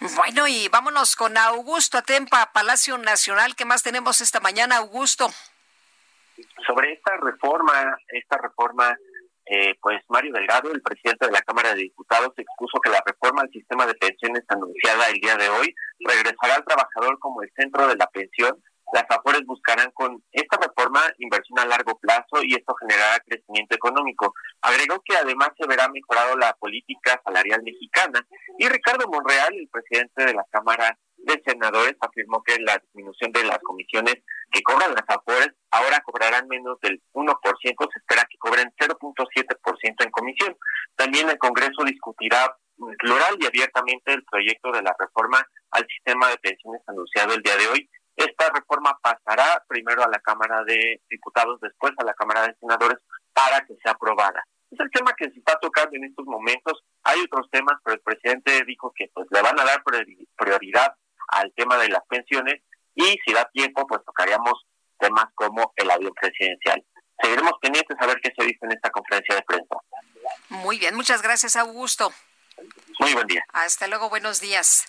Bueno, 0.00 0.46
y 0.48 0.68
vámonos 0.68 1.16
con 1.16 1.36
Augusto 1.38 1.98
Atempa, 1.98 2.52
Palacio 2.52 2.98
Nacional. 2.98 3.54
¿Qué 3.54 3.64
más 3.64 3.82
tenemos 3.82 4.20
esta 4.20 4.40
mañana, 4.40 4.76
Augusto? 4.78 5.28
Sobre 6.66 6.92
esta 6.92 7.16
reforma, 7.16 7.96
esta 8.08 8.36
reforma, 8.38 8.96
eh, 9.46 9.74
pues 9.80 10.02
Mario 10.08 10.32
Delgado, 10.32 10.72
el 10.72 10.82
presidente 10.82 11.26
de 11.26 11.32
la 11.32 11.42
Cámara 11.42 11.74
de 11.74 11.82
Diputados, 11.82 12.32
expuso 12.36 12.80
que 12.80 12.90
la 12.90 13.02
reforma 13.06 13.42
al 13.42 13.50
sistema 13.50 13.86
de 13.86 13.94
pensiones 13.94 14.42
anunciada 14.48 15.08
el 15.08 15.20
día 15.20 15.36
de 15.36 15.48
hoy 15.48 15.74
regresará 16.00 16.56
al 16.56 16.64
trabajador 16.64 17.18
como 17.20 17.42
el 17.42 17.50
centro 17.56 17.86
de 17.86 17.96
la 17.96 18.06
pensión 18.08 18.62
las 18.94 19.10
AFORES 19.10 19.44
buscarán 19.44 19.90
con 19.90 20.22
esta 20.30 20.56
reforma 20.56 21.00
inversión 21.18 21.58
a 21.58 21.66
largo 21.66 21.98
plazo 21.98 22.44
y 22.44 22.54
esto 22.54 22.76
generará 22.76 23.18
crecimiento 23.26 23.74
económico. 23.74 24.32
Agregó 24.62 25.02
que 25.04 25.16
además 25.16 25.48
se 25.58 25.66
verá 25.66 25.88
mejorado 25.88 26.36
la 26.36 26.52
política 26.54 27.20
salarial 27.24 27.60
mexicana. 27.64 28.24
Y 28.56 28.68
Ricardo 28.68 29.08
Monreal, 29.08 29.52
el 29.52 29.68
presidente 29.68 30.24
de 30.26 30.34
la 30.34 30.44
Cámara 30.48 30.96
de 31.16 31.42
Senadores, 31.44 31.96
afirmó 32.00 32.40
que 32.44 32.56
la 32.60 32.78
disminución 32.78 33.32
de 33.32 33.42
las 33.42 33.58
comisiones 33.58 34.14
que 34.52 34.62
cobran 34.62 34.94
las 34.94 35.04
AFORES 35.08 35.50
ahora 35.72 36.00
cobrarán 36.04 36.46
menos 36.46 36.78
del 36.80 37.02
1%, 37.14 37.34
se 37.64 37.98
espera 37.98 38.28
que 38.30 38.38
cobren 38.38 38.72
0.7% 38.78 40.04
en 40.04 40.10
comisión. 40.12 40.56
También 40.94 41.28
el 41.28 41.38
Congreso 41.38 41.82
discutirá 41.84 42.56
plural 42.98 43.36
y 43.40 43.46
abiertamente 43.46 44.12
el 44.12 44.24
proyecto 44.24 44.70
de 44.70 44.82
la 44.82 44.94
reforma 44.96 45.44
al 45.72 45.84
sistema 45.88 46.28
de 46.28 46.38
pensiones 46.38 46.80
anunciado 46.86 47.34
el 47.34 47.42
día 47.42 47.56
de 47.56 47.66
hoy 47.66 47.90
esta 48.16 48.50
reforma 48.50 48.98
pasará 49.02 49.64
primero 49.68 50.04
a 50.04 50.08
la 50.08 50.20
Cámara 50.20 50.62
de 50.64 51.02
Diputados, 51.08 51.60
después 51.60 51.92
a 51.98 52.04
la 52.04 52.14
Cámara 52.14 52.46
de 52.46 52.54
Senadores 52.60 52.98
para 53.32 53.60
que 53.66 53.74
sea 53.82 53.92
aprobada. 53.92 54.44
Es 54.70 54.80
el 54.80 54.90
tema 54.90 55.14
que 55.16 55.30
se 55.30 55.38
está 55.38 55.58
tocando 55.60 55.96
en 55.96 56.04
estos 56.04 56.24
momentos. 56.26 56.84
Hay 57.02 57.20
otros 57.20 57.48
temas, 57.50 57.76
pero 57.84 57.94
el 57.94 58.02
presidente 58.02 58.64
dijo 58.64 58.92
que 58.94 59.10
pues 59.12 59.26
le 59.30 59.42
van 59.42 59.58
a 59.58 59.64
dar 59.64 59.82
prioridad 60.36 60.94
al 61.28 61.52
tema 61.54 61.76
de 61.78 61.88
las 61.88 62.04
pensiones 62.08 62.62
y 62.94 63.18
si 63.24 63.32
da 63.32 63.48
tiempo, 63.52 63.86
pues 63.86 64.04
tocaríamos 64.04 64.66
temas 64.98 65.26
como 65.34 65.72
el 65.76 65.90
avión 65.90 66.12
presidencial. 66.14 66.84
Seguiremos 67.20 67.52
pendientes 67.60 67.96
a 68.00 68.06
ver 68.06 68.20
qué 68.22 68.32
se 68.36 68.44
dice 68.44 68.58
en 68.62 68.72
esta 68.72 68.90
conferencia 68.90 69.36
de 69.36 69.42
prensa. 69.42 69.76
Muy 70.48 70.78
bien, 70.78 70.94
muchas 70.94 71.22
gracias, 71.22 71.56
Augusto. 71.56 72.12
Muy 73.00 73.12
buen 73.14 73.26
día. 73.26 73.44
Hasta 73.52 73.88
luego, 73.88 74.08
buenos 74.08 74.40
días. 74.40 74.86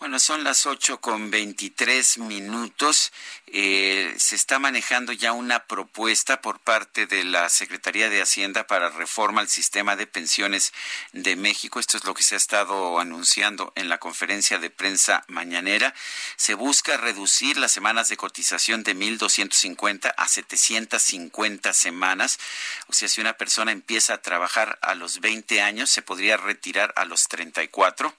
Bueno, 0.00 0.20
son 0.20 0.44
las 0.44 0.64
ocho 0.64 1.00
con 1.00 1.32
veintitrés 1.32 2.18
minutos. 2.18 3.12
Eh, 3.48 4.14
se 4.16 4.36
está 4.36 4.60
manejando 4.60 5.12
ya 5.12 5.32
una 5.32 5.64
propuesta 5.66 6.40
por 6.40 6.60
parte 6.60 7.08
de 7.08 7.24
la 7.24 7.48
Secretaría 7.48 8.08
de 8.08 8.22
Hacienda 8.22 8.64
para 8.68 8.90
reforma 8.90 9.40
al 9.40 9.48
sistema 9.48 9.96
de 9.96 10.06
pensiones 10.06 10.72
de 11.12 11.34
México. 11.34 11.80
Esto 11.80 11.96
es 11.96 12.04
lo 12.04 12.14
que 12.14 12.22
se 12.22 12.36
ha 12.36 12.38
estado 12.38 13.00
anunciando 13.00 13.72
en 13.74 13.88
la 13.88 13.98
conferencia 13.98 14.60
de 14.60 14.70
prensa 14.70 15.24
mañanera. 15.26 15.92
Se 16.36 16.54
busca 16.54 16.96
reducir 16.96 17.56
las 17.56 17.72
semanas 17.72 18.08
de 18.08 18.16
cotización 18.16 18.84
de 18.84 18.94
1.250 18.94 20.14
a 20.16 20.28
750 20.28 21.72
semanas. 21.72 22.38
O 22.86 22.92
sea, 22.92 23.08
si 23.08 23.20
una 23.20 23.32
persona 23.32 23.72
empieza 23.72 24.14
a 24.14 24.22
trabajar 24.22 24.78
a 24.80 24.94
los 24.94 25.18
20 25.18 25.60
años, 25.60 25.90
se 25.90 26.02
podría 26.02 26.36
retirar 26.36 26.92
a 26.94 27.04
los 27.04 27.26
34 27.26 28.14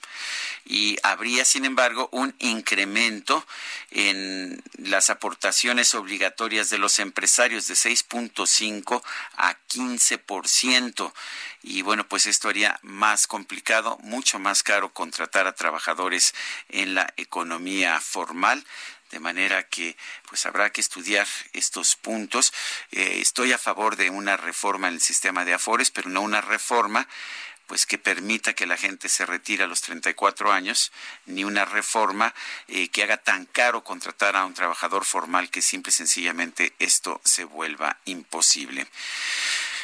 y 0.65 0.97
habría, 1.03 1.45
sin 1.45 1.68
embargo, 1.69 2.09
un 2.11 2.35
incremento 2.39 3.45
en 3.91 4.61
las 4.77 5.09
aportaciones 5.09 5.95
obligatorias 5.95 6.69
de 6.69 6.77
los 6.77 6.99
empresarios 6.99 7.67
de 7.67 7.75
6.5 7.75 9.01
a 9.37 9.55
15%. 9.67 11.13
Y 11.63 11.81
bueno, 11.81 12.07
pues 12.07 12.25
esto 12.25 12.49
haría 12.49 12.79
más 12.83 13.27
complicado, 13.27 13.97
mucho 14.01 14.39
más 14.39 14.63
caro 14.63 14.93
contratar 14.93 15.47
a 15.47 15.55
trabajadores 15.55 16.33
en 16.69 16.95
la 16.95 17.13
economía 17.17 17.99
formal 17.99 18.65
de 19.11 19.19
manera 19.19 19.63
que 19.63 19.97
pues 20.27 20.45
habrá 20.45 20.71
que 20.71 20.81
estudiar 20.81 21.27
estos 21.53 21.95
puntos. 21.95 22.53
Eh, 22.91 23.17
estoy 23.21 23.51
a 23.53 23.57
favor 23.57 23.95
de 23.95 24.09
una 24.09 24.37
reforma 24.37 24.87
en 24.87 24.95
el 24.95 25.01
sistema 25.01 25.45
de 25.45 25.53
afores, 25.53 25.91
pero 25.91 26.09
no 26.09 26.21
una 26.21 26.41
reforma 26.41 27.07
pues 27.69 27.85
que 27.85 27.99
permita 27.99 28.53
que 28.53 28.65
la 28.65 28.77
gente 28.77 29.07
se 29.09 29.27
retire 29.27 29.63
a 29.63 29.67
los 29.67 29.81
34 29.81 30.51
años, 30.51 30.91
ni 31.27 31.43
una 31.43 31.65
reforma 31.65 32.33
eh, 32.67 32.89
que 32.89 33.03
haga 33.03 33.17
tan 33.17 33.45
caro 33.45 33.83
contratar 33.83 34.35
a 34.35 34.43
un 34.43 34.55
trabajador 34.55 35.05
formal 35.05 35.51
que 35.51 35.61
simple 35.61 35.91
y 35.91 35.93
sencillamente 35.93 36.73
esto 36.79 37.21
se 37.23 37.43
vuelva 37.43 37.97
imposible. 38.05 38.87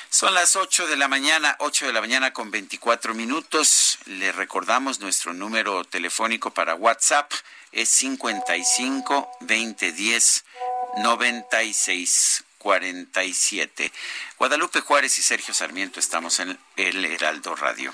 Son 0.10 0.34
las 0.34 0.56
8 0.56 0.88
de 0.88 0.98
la 0.98 1.07
mañana, 1.07 1.57
8 1.60 1.86
de 1.86 1.94
la 1.94 2.02
mañana 2.02 2.34
con 2.34 2.49
24 2.49 3.14
minutos. 3.14 3.99
Le 4.06 4.32
recordamos 4.32 4.99
nuestro 4.99 5.34
número 5.34 5.84
telefónico 5.84 6.52
para 6.52 6.74
WhatsApp 6.74 7.32
es 7.72 7.90
55 7.90 9.38
2010 9.41 10.45
96 11.03 12.45
47. 12.66 13.92
Guadalupe 14.40 14.82
Juárez 14.82 15.20
y 15.20 15.22
Sergio 15.22 15.54
Sarmiento 15.54 16.00
estamos 16.00 16.40
en 16.40 16.58
el 16.78 17.06
Heraldo 17.06 17.56
Radio. 17.56 17.94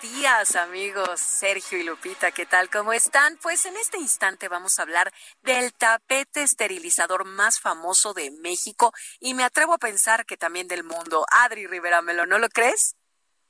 Buenos 0.00 0.16
días 0.20 0.56
amigos, 0.56 1.20
Sergio 1.20 1.78
y 1.78 1.82
Lupita, 1.82 2.30
¿qué 2.30 2.46
tal? 2.46 2.68
¿Cómo 2.70 2.92
están? 2.92 3.36
Pues 3.42 3.64
en 3.66 3.76
este 3.76 3.98
instante 3.98 4.48
vamos 4.48 4.78
a 4.78 4.82
hablar 4.82 5.10
del 5.42 5.72
tapete 5.72 6.42
esterilizador 6.42 7.24
más 7.24 7.60
famoso 7.60 8.12
de 8.12 8.30
México 8.30 8.92
y 9.20 9.34
me 9.34 9.44
atrevo 9.44 9.74
a 9.74 9.78
pensar 9.78 10.24
que 10.24 10.36
también 10.36 10.68
del 10.68 10.84
mundo. 10.84 11.24
Adri 11.30 11.66
Rivera 11.66 12.02
Melo, 12.02 12.26
¿no 12.26 12.38
lo 12.38 12.48
crees? 12.48 12.96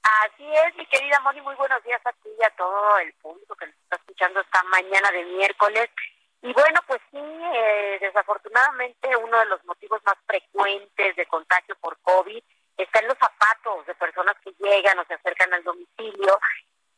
Así 0.03 0.47
es, 0.47 0.77
mi 0.77 0.87
querida 0.87 1.21
Moni, 1.21 1.41
muy 1.43 1.55
buenos 1.57 1.83
días 1.85 2.01
a 2.05 2.13
ti 2.13 2.31
y 2.39 2.45
a 2.45 2.51
todo 2.51 2.99
el 2.99 3.13
público 3.15 3.55
que 3.57 3.67
nos 3.67 3.77
está 3.77 3.97
escuchando 3.97 4.41
esta 4.41 4.63
mañana 4.65 5.11
de 5.11 5.25
miércoles. 5.25 5.91
Y 6.43 6.53
bueno, 6.53 6.81
pues 6.87 7.01
sí, 7.11 7.19
eh, 7.19 7.99
desafortunadamente 8.01 9.17
uno 9.17 9.39
de 9.39 9.47
los 9.47 9.65
motivos 9.65 10.01
más 10.07 10.17
frecuentes 10.27 11.17
de 11.17 11.27
contagio 11.27 11.77
por 11.81 11.99
COVID 12.01 12.43
está 12.79 13.01
en 13.01 13.09
los 13.09 13.19
zapatos 13.19 13.85
de 13.87 13.95
personas 13.95 14.37
que 14.43 14.55
llegan 14.59 14.99
o 14.99 15.05
se 15.05 15.15
acercan 15.15 15.53
al 15.53 15.65
domicilio. 15.65 16.41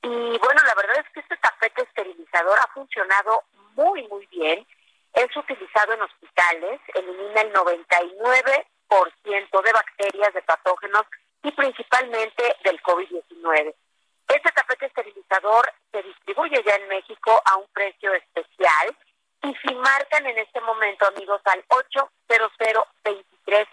Y 0.02 0.38
bueno, 0.38 0.60
la 0.64 0.74
verdad 0.74 0.98
es 0.98 1.08
que 1.12 1.20
este 1.20 1.36
tapete 1.38 1.82
esterilizador 1.82 2.58
ha 2.58 2.66
funcionado 2.68 3.44
muy, 3.74 4.06
muy 4.08 4.26
bien. 4.26 4.66
Es 5.14 5.34
utilizado 5.36 5.94
en 5.94 6.02
hospitales, 6.02 6.80
elimina 6.94 7.40
el 7.40 7.52
99% 7.52 9.62
de 9.62 9.72
bacterias, 9.72 10.34
de 10.34 10.42
patógenos 10.42 11.06
y 11.42 11.50
principalmente 11.52 12.56
del 12.64 12.82
COVID-19. 12.82 13.74
Este 14.28 14.52
tapete 14.52 14.86
esterilizador 14.86 15.72
se 15.90 16.02
distribuye 16.02 16.62
ya 16.64 16.76
en 16.76 16.88
México 16.88 17.42
a 17.44 17.56
un 17.56 17.66
precio 17.72 18.14
especial 18.14 18.96
y 19.42 19.54
si 19.54 19.74
marcan 19.74 20.26
en 20.26 20.38
este 20.38 20.60
momento, 20.60 21.08
amigos, 21.08 21.40
al 21.46 21.64
800 21.68 22.10
23 23.02 23.66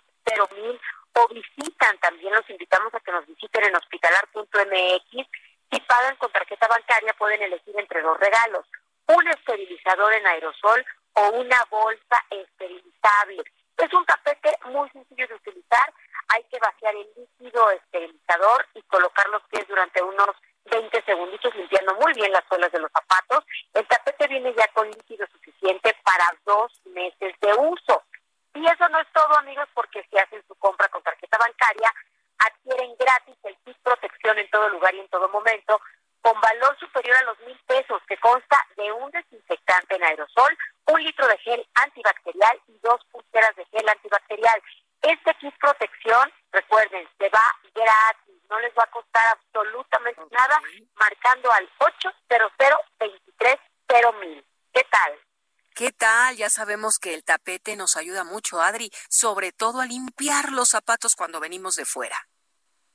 mil 0.56 0.80
o 1.14 1.28
visitan, 1.30 1.98
también 2.00 2.34
los 2.34 2.50
invitamos 2.50 2.94
a 2.94 3.00
que 3.00 3.12
nos 3.12 3.26
visiten 3.26 3.66
en 3.66 3.76
hospitalar.mx. 3.76 5.28
Si 5.72 5.80
pagan 5.82 6.16
con 6.18 6.32
tarjeta 6.32 6.68
bancaria 6.68 7.14
pueden 7.18 7.42
elegir 7.42 7.76
entre 7.78 8.02
dos 8.02 8.18
regalos, 8.20 8.66
un 9.08 9.28
esterilizador 9.28 10.14
en 10.14 10.28
aerosol 10.28 10.86
o 11.14 11.30
una 11.32 11.64
bolsa 11.70 12.24
esterilizable. 12.30 13.44
Es 13.78 13.94
un 13.94 14.06
tapete 14.06 14.58
muy 14.66 14.90
sencillo 14.90 15.28
de 15.28 15.36
utilizar, 15.36 15.94
hay 16.30 16.44
que 16.46 16.60
vaciar 16.60 16.96
el 16.96 17.08
líquido 17.16 17.72
esterilizador 17.72 18.68
y 18.74 18.82
colocar 18.84 19.28
los 19.30 19.44
pies 19.50 19.68
durante 19.68 20.02
unos 20.02 20.36
20 20.66 21.02
segunditos 21.04 21.56
limpiando 21.56 21.96
muy 21.96 22.14
bien 22.14 22.32
las 22.32 22.44
suelas 22.48 22.72
de 22.72 22.80
los 22.80 22.92
zapatos. 22.92 23.46
El 23.74 23.88
tapete 23.88 24.28
viene 24.28 24.54
ya 24.58 24.68
con 24.74 24.90
líquido 24.90 25.26
suficiente 25.32 25.96
para 26.04 26.26
dos 26.46 26.72
meses 26.86 27.34
de 27.40 27.54
uso. 27.54 28.04
Y 28.58 28.66
eso 28.66 28.90
no 28.90 29.00
es 29.00 29.08
todo, 29.14 29.38
amigos, 29.38 29.68
porque 29.76 30.04
si 30.10 30.18
hacen 30.18 30.44
su 30.48 30.56
compra 30.56 30.88
con 30.90 31.04
tarjeta 31.04 31.38
bancaria, 31.38 31.94
adquieren 32.40 32.96
gratis 32.98 33.38
el 33.44 33.56
kit 33.58 33.78
protección 33.84 34.40
en 34.40 34.50
todo 34.50 34.68
lugar 34.70 34.96
y 34.96 35.00
en 35.00 35.08
todo 35.10 35.30
momento, 35.30 35.80
con 36.24 36.42
valor 36.42 36.76
superior 36.80 37.16
a 37.18 37.26
los 37.26 37.40
mil 37.42 37.60
pesos, 37.68 38.02
que 38.08 38.18
consta 38.18 38.58
de 38.76 38.92
un 38.92 39.12
desinfectante 39.12 39.96
en 39.96 40.04
aerosol, 40.04 40.58
un 40.88 41.04
litro 41.04 41.28
de 41.28 41.38
gel 41.38 41.68
antibacterial 41.76 42.60
y 42.68 42.80
dos 42.80 43.00
pulseras 43.12 43.56
de 43.58 43.66
gel 43.66 43.88
antibacterial. 43.88 44.60
Este 45.04 45.36
kit 45.36 45.54
protección, 45.60 46.34
recuerden, 46.52 47.08
se 47.20 47.30
va 47.30 47.56
gratis, 47.76 48.42
no 48.50 48.60
les 48.60 48.74
va 48.74 48.86
a 48.86 48.92
costar 48.92 49.38
absolutamente 49.38 50.22
nada, 50.32 50.60
marcando 50.96 51.52
al 51.52 51.70
800 51.78 52.52
23 52.98 53.60
mil. 54.20 54.44
¿Qué 54.74 54.84
tal? 54.90 55.27
¿Qué 55.78 55.92
tal? 55.92 56.36
Ya 56.38 56.50
sabemos 56.50 56.98
que 56.98 57.14
el 57.14 57.24
tapete 57.24 57.76
nos 57.76 57.98
ayuda 57.98 58.24
mucho, 58.24 58.60
Adri, 58.60 58.90
sobre 59.10 59.52
todo 59.52 59.80
a 59.80 59.86
limpiar 59.86 60.52
los 60.52 60.70
zapatos 60.70 61.16
cuando 61.16 61.40
venimos 61.40 61.76
de 61.76 61.86
fuera. 61.86 62.18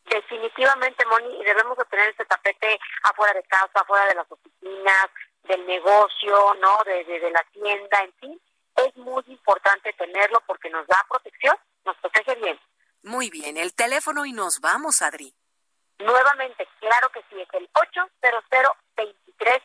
Definitivamente, 0.07 1.07
Moni, 1.07 1.45
debemos 1.45 1.79
de 1.79 1.85
tener 1.85 2.09
este 2.09 2.25
tapete 2.25 2.81
afuera 3.05 3.35
de 3.35 3.45
casa, 3.45 3.71
afuera 3.73 4.07
de 4.07 4.17
las 4.17 4.27
oficinas, 4.29 5.07
del 5.45 5.65
negocio, 5.65 6.55
¿no? 6.55 6.83
De, 6.85 7.05
de, 7.05 7.21
de 7.21 7.31
la 7.31 7.45
tienda, 7.53 8.01
en 8.03 8.13
fin. 8.15 8.41
Es 8.75 8.97
muy 8.97 9.23
importante 9.29 9.93
tenerlo 9.93 10.43
porque 10.45 10.69
nos 10.69 10.85
da 10.89 11.07
protección, 11.09 11.57
nos 11.85 11.97
protege 11.99 12.35
bien. 12.35 12.59
Muy 13.05 13.31
bien, 13.31 13.59
el 13.59 13.77
teléfono 13.77 14.27
y 14.27 14.33
nos 14.33 14.59
vamos, 14.59 15.03
Adri. 15.03 15.33
Nuevamente, 16.01 16.67
claro 16.81 17.11
que 17.11 17.23
sí, 17.31 17.41
es 17.41 17.49
el 17.53 17.71
800 17.75 18.43
23 18.97 19.63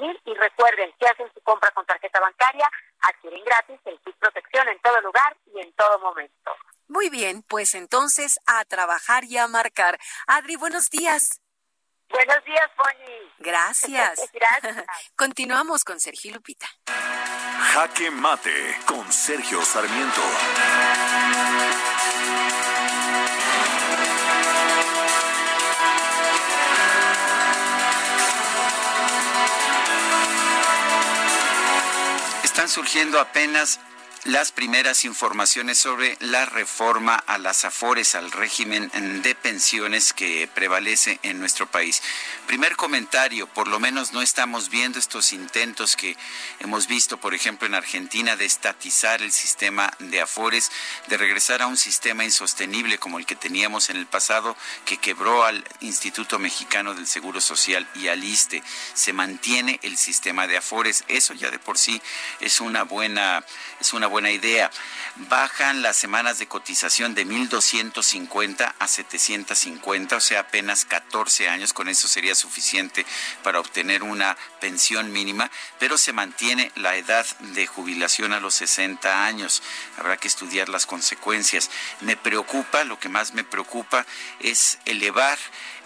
mil 0.00 0.20
y 0.24 0.34
recuerden, 0.34 0.92
si 0.98 1.06
hacen 1.06 1.30
su 1.32 1.40
compra 1.40 1.70
con 1.72 1.84
tarjeta 1.86 2.20
bancaria, 2.20 2.70
adquieren 3.00 3.42
gratis 3.44 3.80
el 3.84 3.98
kit 4.00 4.16
protección 4.16 4.68
en 4.68 4.78
todo 4.80 5.00
lugar 5.00 5.36
y 5.54 5.60
en 5.60 5.72
todo 5.74 5.98
momento. 6.00 6.52
Muy 6.88 7.08
bien, 7.08 7.42
pues 7.48 7.74
entonces 7.74 8.40
a 8.46 8.64
trabajar 8.64 9.24
y 9.24 9.38
a 9.38 9.46
marcar. 9.46 9.98
Adri, 10.26 10.56
buenos 10.56 10.90
días. 10.90 11.40
Buenos 12.08 12.44
días, 12.44 12.70
Bonnie. 12.76 13.32
Gracias. 13.38 14.28
Gracias. 14.32 14.84
Continuamos 15.16 15.84
con 15.84 16.00
Sergio 16.00 16.34
Lupita. 16.34 16.66
Jaque 17.72 18.10
Mate 18.10 18.76
con 18.86 19.10
Sergio 19.12 19.62
Sarmiento. 19.62 20.20
Surgiendo 32.70 33.18
apenas 33.18 33.80
las 34.24 34.52
primeras 34.52 35.04
informaciones 35.06 35.78
sobre 35.78 36.18
la 36.20 36.44
reforma 36.44 37.14
a 37.14 37.38
las 37.38 37.64
afores, 37.64 38.14
al 38.14 38.30
régimen 38.30 38.90
de 39.22 39.34
pensiones 39.34 40.12
que 40.12 40.46
prevalece 40.54 41.18
en 41.22 41.40
nuestro 41.40 41.66
país. 41.70 42.02
Primer 42.46 42.76
comentario, 42.76 43.46
por 43.46 43.66
lo 43.66 43.80
menos 43.80 44.12
no 44.12 44.20
estamos 44.20 44.68
viendo 44.68 44.98
estos 44.98 45.32
intentos 45.32 45.96
que 45.96 46.16
hemos 46.58 46.86
visto, 46.86 47.16
por 47.16 47.34
ejemplo, 47.34 47.66
en 47.66 47.74
Argentina 47.74 48.36
de 48.36 48.44
estatizar 48.44 49.22
el 49.22 49.32
sistema 49.32 49.90
de 50.00 50.20
afores, 50.20 50.70
de 51.06 51.16
regresar 51.16 51.62
a 51.62 51.66
un 51.66 51.78
sistema 51.78 52.22
insostenible 52.24 52.98
como 52.98 53.18
el 53.18 53.24
que 53.24 53.36
teníamos 53.36 53.88
en 53.88 53.96
el 53.96 54.06
pasado, 54.06 54.54
que 54.84 54.98
quebró 54.98 55.44
al 55.44 55.64
Instituto 55.80 56.38
Mexicano 56.38 56.94
del 56.94 57.06
Seguro 57.06 57.40
Social 57.40 57.88
y 57.94 58.08
al 58.08 58.22
ISTE. 58.22 58.62
Se 58.92 59.14
mantiene 59.14 59.80
el 59.82 59.96
sistema 59.96 60.46
de 60.46 60.58
afores, 60.58 61.04
eso 61.08 61.32
ya 61.32 61.50
de 61.50 61.58
por 61.58 61.78
sí 61.78 62.02
es 62.40 62.60
una 62.60 62.82
buena, 62.82 63.44
es 63.80 63.94
una 63.94 64.09
buena 64.10 64.30
idea. 64.30 64.70
Bajan 65.16 65.82
las 65.82 65.96
semanas 65.96 66.38
de 66.38 66.46
cotización 66.46 67.14
de 67.14 67.26
1.250 67.26 68.74
a 68.78 68.88
750, 68.88 70.16
o 70.16 70.20
sea, 70.20 70.40
apenas 70.40 70.84
14 70.84 71.48
años. 71.48 71.72
Con 71.72 71.88
eso 71.88 72.08
sería 72.08 72.34
suficiente 72.34 73.06
para 73.42 73.60
obtener 73.60 74.02
una 74.02 74.36
pensión 74.60 75.10
mínima, 75.12 75.50
pero 75.78 75.96
se 75.96 76.12
mantiene 76.12 76.70
la 76.76 76.96
edad 76.96 77.26
de 77.40 77.66
jubilación 77.66 78.32
a 78.32 78.40
los 78.40 78.54
60 78.54 79.24
años. 79.24 79.62
Habrá 79.96 80.16
que 80.16 80.28
estudiar 80.28 80.68
las 80.68 80.86
consecuencias. 80.86 81.70
Me 82.00 82.16
preocupa, 82.16 82.84
lo 82.84 82.98
que 82.98 83.08
más 83.08 83.32
me 83.32 83.44
preocupa 83.44 84.04
es 84.40 84.78
elevar 84.84 85.38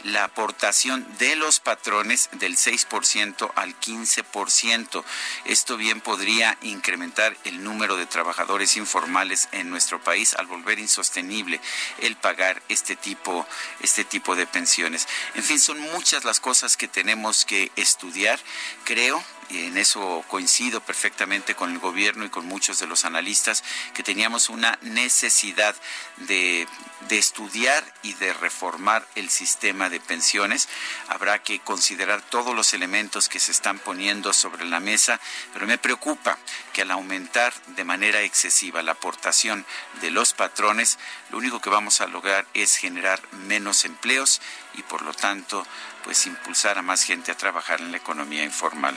la 0.04 0.24
aportación 0.24 1.06
de 1.18 1.36
los 1.36 1.60
patrones 1.60 2.28
del 2.32 2.56
6% 2.56 3.50
al 3.54 3.78
15%. 3.78 5.04
Esto 5.44 5.76
bien 5.76 6.00
podría 6.00 6.56
incrementar 6.62 7.36
el 7.44 7.64
número 7.64 7.96
de 7.96 8.06
trabajadores 8.06 8.76
informales 8.76 9.48
en 9.52 9.70
nuestro 9.70 10.02
país 10.02 10.34
al 10.34 10.46
volver 10.46 10.78
insostenible 10.78 11.60
el 11.98 12.16
pagar 12.16 12.62
este 12.68 12.96
tipo 12.96 13.46
este 13.80 14.04
tipo 14.04 14.36
de 14.36 14.46
pensiones. 14.46 15.08
En 15.34 15.42
fin, 15.42 15.58
son 15.58 15.78
muchas 15.80 16.24
las 16.24 16.40
cosas 16.40 16.76
que 16.76 16.88
tenemos 16.88 17.44
que 17.44 17.72
estudiar, 17.76 18.38
creo, 18.84 19.22
y 19.50 19.66
en 19.66 19.76
eso 19.76 20.24
coincido 20.28 20.80
perfectamente 20.80 21.54
con 21.54 21.72
el 21.72 21.78
gobierno 21.78 22.24
y 22.24 22.28
con 22.30 22.46
muchos 22.46 22.78
de 22.78 22.86
los 22.86 23.04
analistas, 23.04 23.62
que 23.94 24.02
teníamos 24.02 24.48
una 24.48 24.78
necesidad 24.82 25.74
de, 26.16 26.66
de, 27.08 27.18
estudiar 27.18 27.84
y 28.02 28.14
de 28.14 28.32
reformar 28.32 29.06
el 29.14 29.30
sistema 29.30 29.88
de 29.88 30.00
pensiones. 30.00 30.68
Habrá 31.08 31.42
que 31.42 31.60
considerar 31.60 32.22
todos 32.22 32.54
los 32.54 32.74
elementos 32.74 33.28
que 33.28 33.40
se 33.40 33.52
están 33.52 33.78
poniendo 33.78 34.32
sobre 34.32 34.64
la 34.64 34.80
mesa, 34.80 35.20
pero 35.52 35.66
me 35.66 35.78
preocupa 35.78 36.38
que 36.72 36.82
al 36.82 36.90
aumentar 36.90 37.52
de 37.68 37.84
manera 37.84 38.22
excesiva 38.22 38.82
la 38.82 38.92
aportación 38.92 39.64
de 40.00 40.10
los 40.10 40.32
patrones, 40.32 40.98
lo 41.30 41.38
único 41.38 41.60
que 41.60 41.70
vamos 41.70 42.00
a 42.00 42.06
lograr 42.06 42.46
es 42.54 42.76
generar 42.76 43.20
menos 43.32 43.84
empleos 43.84 44.40
y 44.74 44.82
por 44.82 45.02
lo 45.02 45.12
tanto 45.14 45.66
pues 46.04 46.26
impulsar 46.26 46.78
a 46.78 46.82
más 46.82 47.02
gente 47.02 47.32
a 47.32 47.36
trabajar 47.36 47.80
en 47.80 47.90
la 47.90 47.96
economía 47.96 48.44
informal. 48.44 48.96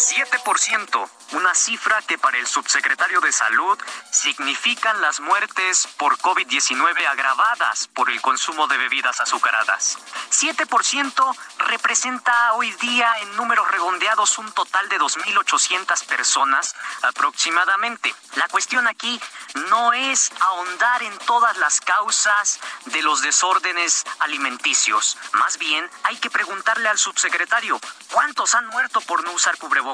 7%, 0.00 1.10
una 1.32 1.54
cifra 1.54 2.00
que 2.02 2.16
para 2.16 2.38
el 2.38 2.46
subsecretario 2.46 3.20
de 3.20 3.32
Salud 3.32 3.78
significan 4.10 4.98
las 5.02 5.20
muertes 5.20 5.86
por 5.98 6.16
COVID-19 6.18 7.06
agravadas 7.06 7.86
por 7.88 8.08
el 8.08 8.20
consumo 8.22 8.66
de 8.66 8.78
bebidas 8.78 9.20
azucaradas. 9.20 9.98
7% 10.30 11.36
representa 11.68 12.54
hoy 12.54 12.72
día 12.80 13.12
en 13.20 13.36
números 13.36 13.70
redondeados 13.70 14.38
un 14.38 14.50
total 14.52 14.88
de 14.88 14.98
2.800 14.98 16.06
personas 16.06 16.74
aproximadamente. 17.02 18.14
La 18.36 18.48
cuestión 18.48 18.88
aquí 18.88 19.20
no 19.68 19.92
es 19.92 20.32
ahondar 20.40 21.02
en 21.02 21.16
todas 21.18 21.58
las 21.58 21.80
causas 21.82 22.58
de 22.86 23.02
los 23.02 23.20
desórdenes 23.20 24.04
alimenticios. 24.20 25.18
Más 25.34 25.58
bien, 25.58 25.88
hay 26.04 26.16
que 26.16 26.30
preguntarle 26.30 26.88
al 26.88 26.98
subsecretario, 26.98 27.78
¿cuántos 28.10 28.54
han 28.54 28.66
muerto 28.68 29.02
por 29.02 29.22
no 29.24 29.32
usar 29.32 29.58
cubrebocas? 29.58 29.89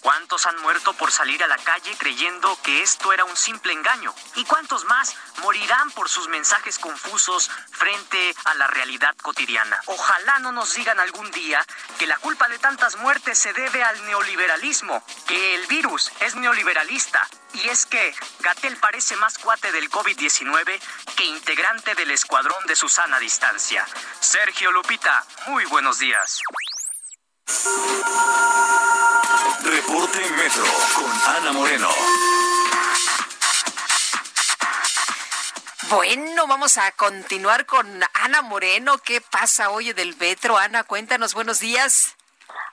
¿Cuántos 0.00 0.46
han 0.46 0.60
muerto 0.62 0.92
por 0.92 1.10
salir 1.10 1.42
a 1.42 1.48
la 1.48 1.58
calle 1.58 1.96
creyendo 1.98 2.56
que 2.62 2.82
esto 2.82 3.12
era 3.12 3.24
un 3.24 3.36
simple 3.36 3.72
engaño? 3.72 4.14
¿Y 4.36 4.44
cuántos 4.44 4.84
más 4.84 5.16
morirán 5.42 5.90
por 5.90 6.08
sus 6.08 6.28
mensajes 6.28 6.78
confusos 6.78 7.50
frente 7.70 8.34
a 8.44 8.54
la 8.54 8.68
realidad 8.68 9.14
cotidiana? 9.22 9.80
Ojalá 9.86 10.38
no 10.38 10.52
nos 10.52 10.74
digan 10.74 11.00
algún 11.00 11.30
día 11.32 11.64
que 11.98 12.06
la 12.06 12.16
culpa 12.18 12.48
de 12.48 12.58
tantas 12.58 12.96
muertes 12.98 13.38
se 13.38 13.52
debe 13.54 13.82
al 13.82 14.04
neoliberalismo, 14.06 15.04
que 15.26 15.56
el 15.56 15.66
virus 15.66 16.12
es 16.20 16.36
neoliberalista. 16.36 17.26
Y 17.54 17.68
es 17.68 17.86
que 17.86 18.14
Gatel 18.40 18.76
parece 18.76 19.16
más 19.16 19.38
cuate 19.38 19.72
del 19.72 19.90
COVID-19 19.90 20.80
que 21.16 21.24
integrante 21.24 21.94
del 21.94 22.10
escuadrón 22.10 22.64
de 22.66 22.76
Susana 22.76 23.18
Distancia. 23.18 23.86
Sergio 24.20 24.70
Lupita, 24.70 25.24
muy 25.46 25.64
buenos 25.64 25.98
días. 25.98 26.40
Reporte 29.64 30.18
Metro 30.36 30.64
con 30.94 31.10
Ana 31.36 31.52
Moreno. 31.52 31.88
Bueno, 35.90 36.46
vamos 36.46 36.78
a 36.78 36.90
continuar 36.92 37.66
con 37.66 37.86
Ana 38.14 38.42
Moreno. 38.42 38.98
¿Qué 38.98 39.20
pasa 39.20 39.70
hoy 39.70 39.92
del 39.92 40.16
Metro? 40.16 40.56
Ana, 40.56 40.84
cuéntanos, 40.84 41.34
buenos 41.34 41.60
días. 41.60 42.16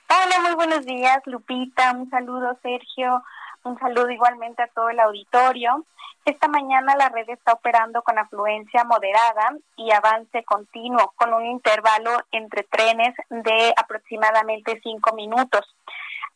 Hola, 0.08 0.40
muy 0.40 0.54
buenos 0.54 0.84
días, 0.86 1.20
Lupita. 1.26 1.92
Un 1.92 2.08
saludo, 2.10 2.58
Sergio. 2.62 3.22
Un 3.64 3.78
saludo 3.78 4.10
igualmente 4.10 4.62
a 4.62 4.68
todo 4.68 4.88
el 4.88 4.98
auditorio. 5.00 5.86
Esta 6.24 6.46
mañana 6.46 6.94
la 6.94 7.08
red 7.08 7.28
está 7.30 7.52
operando 7.52 8.02
con 8.02 8.16
afluencia 8.16 8.84
moderada 8.84 9.56
y 9.76 9.90
avance 9.90 10.44
continuo, 10.44 11.12
con 11.16 11.34
un 11.34 11.44
intervalo 11.46 12.10
entre 12.30 12.62
trenes 12.62 13.12
de 13.28 13.74
aproximadamente 13.76 14.80
cinco 14.84 15.16
minutos. 15.16 15.66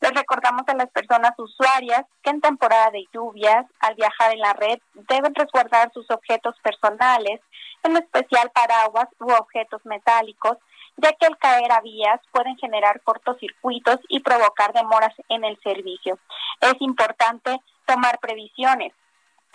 Les 0.01 0.13
recordamos 0.13 0.63
a 0.67 0.75
las 0.75 0.91
personas 0.91 1.39
usuarias 1.39 2.05
que 2.25 2.31
en 2.31 2.41
temporada 2.41 2.91
de 2.91 3.07
lluvias, 3.15 3.65
al 3.79 3.95
viajar 3.95 4.33
en 4.33 4.41
la 4.41 4.55
red, 4.55 4.81
deben 4.95 5.33
resguardar 5.37 5.93
sus 5.93 6.11
objetos 6.11 6.57
personales, 6.63 7.41
en 7.85 7.97
especial 7.97 8.51
paraguas 8.51 9.09
u 9.21 9.31
objetos 9.31 9.87
metálicos, 9.87 10.59
ya 10.97 11.13
que 11.13 11.27
al 11.27 11.39
caer 11.39 11.71
a 11.71 11.81
vías 11.81 12.21
pueden 12.33 12.57
generar 12.57 13.03
cortocircuitos 13.03 14.01
y 14.09 14.19
provocar 14.19 14.73
demoras 14.73 15.15
en 15.29 15.45
el 15.45 15.57
servicio. 15.61 16.19
Es 16.61 16.75
importante 16.81 17.61
tomar 17.87 18.19
previsiones. 18.19 18.93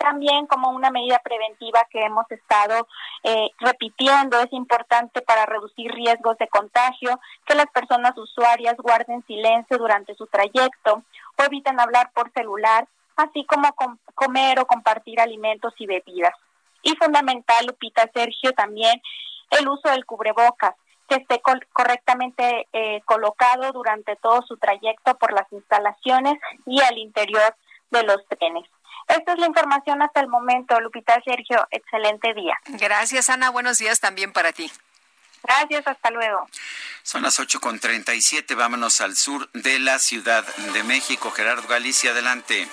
También 0.02 0.48
como 0.48 0.70
una 0.70 0.90
medida 0.90 1.20
preventiva 1.20 1.86
que 1.88 2.00
hemos 2.00 2.28
estado 2.28 2.88
eh, 3.22 3.50
repitiendo, 3.60 4.40
es 4.40 4.52
importante 4.52 5.22
para 5.22 5.46
reducir 5.46 5.92
riesgos 5.92 6.36
de 6.38 6.48
contagio 6.48 7.20
que 7.46 7.54
las 7.54 7.66
personas 7.66 8.18
usuarias 8.18 8.74
guarden 8.78 9.24
silencio 9.28 9.78
durante 9.78 10.16
su 10.16 10.26
trayecto 10.26 11.04
o 11.38 11.42
eviten 11.44 11.78
hablar 11.78 12.10
por 12.12 12.32
celular, 12.32 12.88
así 13.14 13.44
como 13.44 13.72
comer 14.16 14.58
o 14.58 14.66
compartir 14.66 15.20
alimentos 15.20 15.72
y 15.78 15.86
bebidas. 15.86 16.34
Y 16.82 16.96
fundamental, 16.96 17.64
Lupita 17.66 18.10
Sergio, 18.12 18.52
también 18.54 19.00
el 19.50 19.68
uso 19.68 19.88
del 19.88 20.04
cubrebocas 20.04 20.74
que 21.08 21.14
esté 21.14 21.40
correctamente 21.72 22.66
eh, 22.72 23.02
colocado 23.04 23.70
durante 23.70 24.16
todo 24.16 24.42
su 24.42 24.56
trayecto 24.56 25.16
por 25.16 25.32
las 25.32 25.46
instalaciones 25.52 26.40
y 26.66 26.80
al 26.80 26.98
interior 26.98 27.54
de 27.92 28.02
los 28.02 28.26
trenes. 28.26 28.68
Esta 29.08 29.32
es 29.32 29.38
la 29.38 29.46
información 29.46 30.00
hasta 30.02 30.20
el 30.20 30.28
momento, 30.28 30.80
Lupita 30.80 31.20
Sergio. 31.24 31.66
Excelente 31.70 32.32
día. 32.34 32.58
Gracias, 32.66 33.28
Ana. 33.28 33.50
Buenos 33.50 33.78
días 33.78 34.00
también 34.00 34.32
para 34.32 34.52
ti. 34.52 34.70
Gracias, 35.42 35.86
hasta 35.86 36.10
luego. 36.10 36.48
Son 37.02 37.22
las 37.22 37.38
ocho 37.40 37.60
con 37.60 37.80
siete. 38.20 38.54
Vámonos 38.54 39.00
al 39.00 39.16
sur 39.16 39.50
de 39.52 39.78
la 39.80 39.98
Ciudad 39.98 40.44
de 40.56 40.82
México. 40.84 41.30
Gerardo 41.30 41.66
Galicia, 41.66 42.12
adelante. 42.12 42.68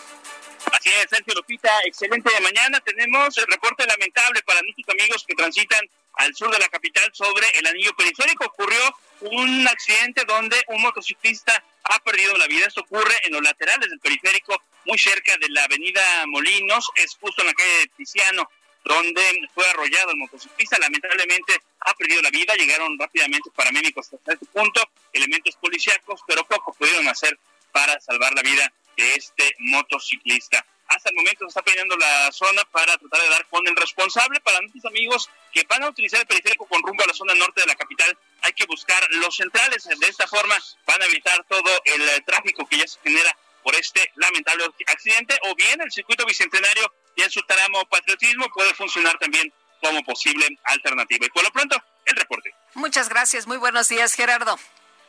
Así 0.72 0.90
es, 0.90 1.08
Sergio 1.10 1.34
Lupita, 1.36 1.72
excelente 1.86 2.32
de 2.32 2.42
mañana. 2.42 2.80
Tenemos 2.82 3.38
el 3.38 3.48
reporte 3.48 3.86
lamentable 3.88 4.42
para 4.44 4.62
nuestros 4.62 4.88
amigos 4.90 5.26
que 5.28 5.34
transitan 5.34 5.80
al 6.16 6.36
sur 6.36 6.52
de 6.52 6.60
la 6.60 6.68
capital 6.68 7.10
sobre 7.14 7.48
el 7.56 7.66
anillo 7.66 7.96
periférico. 7.96 8.46
Ocurrió 8.46 8.80
un 9.22 9.68
accidente 9.68 10.24
donde 10.26 10.64
un 10.68 10.82
motociclista 10.82 11.64
ha 11.90 12.00
perdido 12.00 12.36
la 12.38 12.48
vida. 12.48 12.68
Esto 12.68 12.82
ocurre 12.82 13.16
en 13.24 13.34
los 13.34 13.42
laterales 13.42 13.90
del 13.90 14.00
periférico, 14.00 14.62
muy 14.86 14.98
cerca 14.98 15.36
de 15.38 15.50
la 15.50 15.64
avenida 15.64 16.02
Molinos, 16.28 16.90
es 16.96 17.18
justo 17.20 17.42
en 17.42 17.48
la 17.48 17.54
calle 17.54 17.80
de 17.80 17.88
Tiziano, 17.98 18.50
donde 18.86 19.22
fue 19.54 19.68
arrollado 19.70 20.12
el 20.12 20.18
motociclista. 20.18 20.78
Lamentablemente 20.80 21.62
ha 21.82 21.94
perdido 21.94 22.22
la 22.22 22.30
vida. 22.30 22.54
Llegaron 22.56 22.98
rápidamente 22.98 23.50
paramédicos 23.56 24.14
hasta 24.14 24.34
este 24.34 24.46
punto, 24.48 24.82
elementos 25.14 25.56
policíacos, 25.58 26.22
pero 26.28 26.44
poco 26.46 26.74
pudieron 26.74 27.08
hacer 27.08 27.38
para 27.72 28.00
salvar 28.00 28.34
la 28.34 28.42
vida 28.42 28.72
de 28.98 29.16
este 29.16 29.56
motociclista. 29.60 30.66
Hasta 31.00 31.12
el 31.12 31.16
momento 31.16 31.46
se 31.46 31.48
está 31.48 31.62
peleando 31.62 31.96
la 31.96 32.30
zona 32.34 32.62
para 32.74 32.98
tratar 32.98 33.22
de 33.22 33.30
dar 33.30 33.48
con 33.48 33.66
el 33.66 33.74
responsable. 33.74 34.42
Para 34.42 34.60
nuestros 34.60 34.84
amigos 34.84 35.30
que 35.54 35.64
van 35.64 35.82
a 35.84 35.88
utilizar 35.88 36.20
el 36.20 36.28
periférico 36.28 36.68
con 36.68 36.84
rumbo 36.84 37.02
a 37.06 37.08
la 37.08 37.14
zona 37.14 37.34
norte 37.36 37.62
de 37.62 37.68
la 37.68 37.76
capital, 37.76 38.18
hay 38.42 38.52
que 38.52 38.66
buscar 38.66 39.02
los 39.12 39.34
centrales. 39.34 39.86
De 39.86 40.08
esta 40.08 40.28
forma 40.28 40.58
van 40.86 41.02
a 41.02 41.06
evitar 41.06 41.42
todo 41.46 41.72
el 41.86 42.02
eh, 42.02 42.22
tráfico 42.26 42.68
que 42.68 42.80
ya 42.80 42.86
se 42.86 43.00
genera 43.00 43.34
por 43.64 43.74
este 43.76 44.12
lamentable 44.16 44.66
accidente. 44.88 45.40
O 45.44 45.56
bien 45.56 45.80
el 45.80 45.90
circuito 45.90 46.26
bicentenario 46.26 46.94
y 47.16 47.22
en 47.22 47.32
su 47.32 47.42
tramo 47.44 47.86
patriotismo 47.86 48.50
puede 48.54 48.74
funcionar 48.74 49.18
también 49.20 49.54
como 49.82 50.04
posible 50.04 50.50
alternativa. 50.66 51.26
Y 51.26 51.30
por 51.30 51.44
lo 51.44 51.52
pronto, 51.52 51.82
el 52.04 52.16
reporte. 52.18 52.54
Muchas 52.74 53.08
gracias. 53.08 53.48
Muy 53.48 53.56
buenos 53.58 53.88
días, 53.88 54.14
Gerardo. 54.16 54.60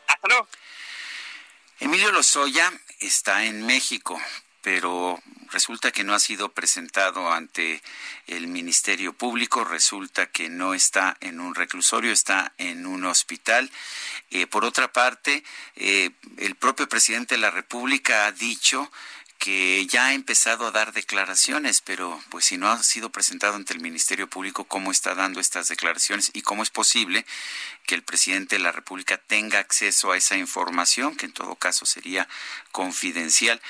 Hasta 0.07 0.29
luego. 0.29 0.47
Emilio 1.81 2.13
Lozoya 2.13 2.73
está 3.01 3.45
en 3.45 3.67
México, 3.67 4.21
pero 4.63 5.21
resulta 5.51 5.91
que 5.91 6.05
no 6.05 6.15
ha 6.15 6.19
sido 6.19 6.53
presentado 6.53 7.33
ante 7.33 7.83
el 8.27 8.47
Ministerio 8.47 9.13
Público, 9.13 9.65
resulta 9.65 10.27
que 10.27 10.49
no 10.49 10.75
está 10.75 11.17
en 11.21 11.41
un 11.41 11.55
reclusorio, 11.55 12.13
está 12.13 12.53
en 12.59 12.87
un 12.87 13.05
hospital. 13.05 13.71
Eh, 14.31 14.47
por 14.47 14.65
otra 14.65 14.93
parte, 14.93 15.43
eh, 15.77 16.11
el 16.39 16.55
propio 16.55 16.89
presidente 16.89 17.35
de 17.35 17.41
la 17.41 17.51
República 17.51 18.27
ha 18.27 18.33
dicho 18.33 18.91
que 19.41 19.87
ya 19.87 20.09
ha 20.09 20.13
empezado 20.13 20.67
a 20.67 20.71
dar 20.71 20.93
declaraciones, 20.93 21.81
pero 21.81 22.23
pues 22.29 22.45
si 22.45 22.59
no 22.59 22.71
ha 22.71 22.83
sido 22.83 23.11
presentado 23.11 23.55
ante 23.55 23.73
el 23.73 23.81
Ministerio 23.81 24.29
Público, 24.29 24.65
¿cómo 24.65 24.91
está 24.91 25.15
dando 25.15 25.41
estas 25.41 25.69
declaraciones 25.69 26.31
y 26.35 26.43
cómo 26.43 26.63
es 26.63 26.69
posible 26.69 27.25
que 27.87 27.95
el 27.95 28.03
presidente 28.03 28.57
de 28.57 28.63
la 28.63 28.71
República 28.71 29.17
tenga 29.17 29.59
acceso 29.59 30.13
a 30.13 30.19
esa 30.19 30.37
información, 30.37 31.17
que 31.17 31.25
en 31.25 31.33
todo 31.33 31.57
caso 31.57 31.87
sería 31.87 32.29
confidencial? 32.71 33.63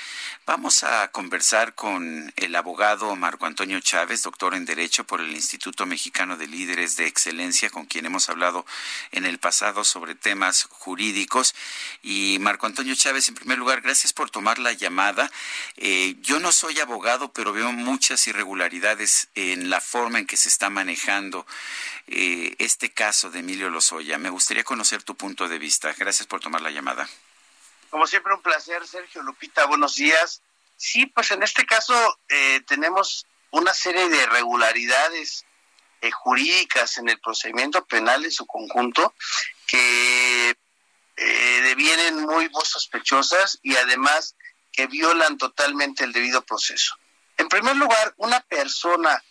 Vamos 0.51 0.83
a 0.83 1.09
conversar 1.13 1.75
con 1.75 2.33
el 2.35 2.55
abogado 2.57 3.15
Marco 3.15 3.45
Antonio 3.45 3.79
Chávez, 3.79 4.23
doctor 4.23 4.53
en 4.53 4.65
Derecho 4.65 5.05
por 5.05 5.21
el 5.21 5.31
Instituto 5.31 5.85
Mexicano 5.85 6.35
de 6.35 6.45
Líderes 6.45 6.97
de 6.97 7.07
Excelencia, 7.07 7.69
con 7.69 7.85
quien 7.85 8.05
hemos 8.05 8.27
hablado 8.27 8.65
en 9.13 9.25
el 9.25 9.39
pasado 9.39 9.85
sobre 9.85 10.13
temas 10.13 10.67
jurídicos. 10.69 11.55
Y 12.03 12.35
Marco 12.41 12.65
Antonio 12.65 12.93
Chávez, 12.95 13.29
en 13.29 13.35
primer 13.35 13.59
lugar, 13.59 13.79
gracias 13.79 14.11
por 14.11 14.29
tomar 14.29 14.59
la 14.59 14.73
llamada. 14.73 15.31
Eh, 15.77 16.17
yo 16.19 16.41
no 16.41 16.51
soy 16.51 16.81
abogado, 16.81 17.31
pero 17.31 17.53
veo 17.53 17.71
muchas 17.71 18.27
irregularidades 18.27 19.29
en 19.35 19.69
la 19.69 19.79
forma 19.79 20.19
en 20.19 20.27
que 20.27 20.35
se 20.35 20.49
está 20.49 20.69
manejando 20.69 21.47
eh, 22.07 22.57
este 22.59 22.91
caso 22.91 23.31
de 23.31 23.39
Emilio 23.39 23.69
Lozoya. 23.69 24.17
Me 24.17 24.29
gustaría 24.29 24.65
conocer 24.65 25.01
tu 25.01 25.15
punto 25.15 25.47
de 25.47 25.59
vista. 25.59 25.95
Gracias 25.97 26.27
por 26.27 26.41
tomar 26.41 26.59
la 26.59 26.71
llamada. 26.71 27.07
Como 27.91 28.07
siempre, 28.07 28.33
un 28.33 28.41
placer, 28.41 28.87
Sergio 28.87 29.21
Lupita. 29.21 29.65
Buenos 29.65 29.95
días. 29.95 30.41
Sí, 30.77 31.07
pues 31.07 31.29
en 31.31 31.43
este 31.43 31.65
caso 31.65 31.93
eh, 32.29 32.61
tenemos 32.65 33.27
una 33.51 33.73
serie 33.73 34.07
de 34.07 34.23
irregularidades 34.23 35.45
jurídicas 36.13 36.97
en 36.97 37.09
el 37.09 37.19
procedimiento 37.19 37.85
penal 37.85 38.23
en 38.23 38.31
su 38.31 38.47
conjunto 38.47 39.13
que 39.67 40.55
devienen 41.15 42.21
muy, 42.21 42.49
sospechosas 42.63 43.59
y 43.61 43.75
además 43.75 44.35
que 44.71 44.87
violan 44.87 45.37
totalmente 45.37 46.03
el 46.03 46.13
debido 46.13 46.41
proceso. 46.41 46.95
En 47.37 47.49
primer 47.49 47.75
lugar, 47.75 48.15
una 48.17 48.39
persona 48.39 49.23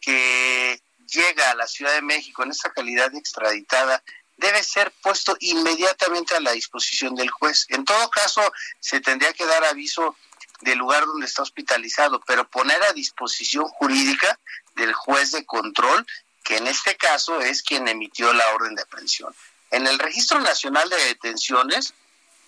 que 0.00 0.82
llega 1.06 1.50
a 1.50 1.54
la 1.54 1.66
Ciudad 1.66 1.94
de 1.94 2.02
México 2.02 2.42
en 2.42 2.50
esta 2.50 2.70
calidad 2.72 3.10
de 3.10 3.18
extraditada 3.18 4.02
debe 4.38 4.62
ser 4.62 4.92
puesto 5.02 5.36
inmediatamente 5.40 6.34
a 6.34 6.40
la 6.40 6.52
disposición 6.52 7.14
del 7.14 7.30
juez. 7.30 7.66
En 7.68 7.84
todo 7.84 8.08
caso, 8.10 8.40
se 8.80 9.00
tendría 9.00 9.32
que 9.32 9.44
dar 9.44 9.64
aviso 9.64 10.16
del 10.60 10.78
lugar 10.78 11.04
donde 11.06 11.26
está 11.26 11.42
hospitalizado, 11.42 12.20
pero 12.26 12.48
poner 12.48 12.82
a 12.84 12.92
disposición 12.92 13.64
jurídica 13.64 14.38
del 14.74 14.92
juez 14.92 15.32
de 15.32 15.44
control, 15.44 16.06
que 16.44 16.56
en 16.56 16.66
este 16.66 16.96
caso 16.96 17.40
es 17.40 17.62
quien 17.62 17.86
emitió 17.88 18.32
la 18.32 18.48
orden 18.54 18.74
de 18.74 18.82
aprehensión. 18.82 19.34
En 19.70 19.86
el 19.86 19.98
Registro 19.98 20.40
Nacional 20.40 20.88
de 20.88 20.96
Detenciones, 20.96 21.92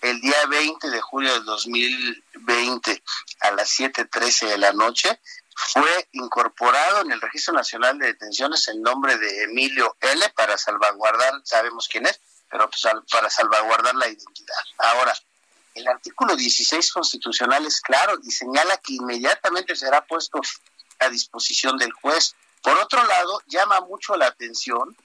el 0.01 0.19
día 0.19 0.45
20 0.49 0.89
de 0.89 1.01
julio 1.01 1.33
de 1.33 1.41
2020 1.41 3.03
a 3.41 3.51
las 3.51 3.69
7.13 3.77 4.47
de 4.47 4.57
la 4.57 4.73
noche, 4.73 5.19
fue 5.73 6.09
incorporado 6.11 7.01
en 7.01 7.11
el 7.11 7.21
Registro 7.21 7.53
Nacional 7.53 7.97
de 7.99 8.07
Detenciones 8.07 8.67
el 8.67 8.81
nombre 8.81 9.17
de 9.17 9.43
Emilio 9.43 9.95
L. 9.99 10.29
para 10.35 10.57
salvaguardar, 10.57 11.41
sabemos 11.43 11.87
quién 11.87 12.05
es, 12.05 12.19
pero 12.49 12.69
pues, 12.69 12.83
para 13.11 13.29
salvaguardar 13.29 13.95
la 13.95 14.07
identidad. 14.07 14.63
Ahora, 14.77 15.13
el 15.75 15.87
artículo 15.87 16.35
16 16.35 16.91
constitucional 16.91 17.65
es 17.65 17.79
claro 17.79 18.17
y 18.23 18.31
señala 18.31 18.77
que 18.77 18.93
inmediatamente 18.93 19.75
será 19.75 20.05
puesto 20.05 20.41
a 20.99 21.09
disposición 21.09 21.77
del 21.77 21.93
juez. 21.93 22.35
Por 22.61 22.77
otro 22.77 23.03
lado, 23.05 23.41
llama 23.47 23.79
mucho 23.81 24.15
la 24.15 24.27
atención 24.27 24.95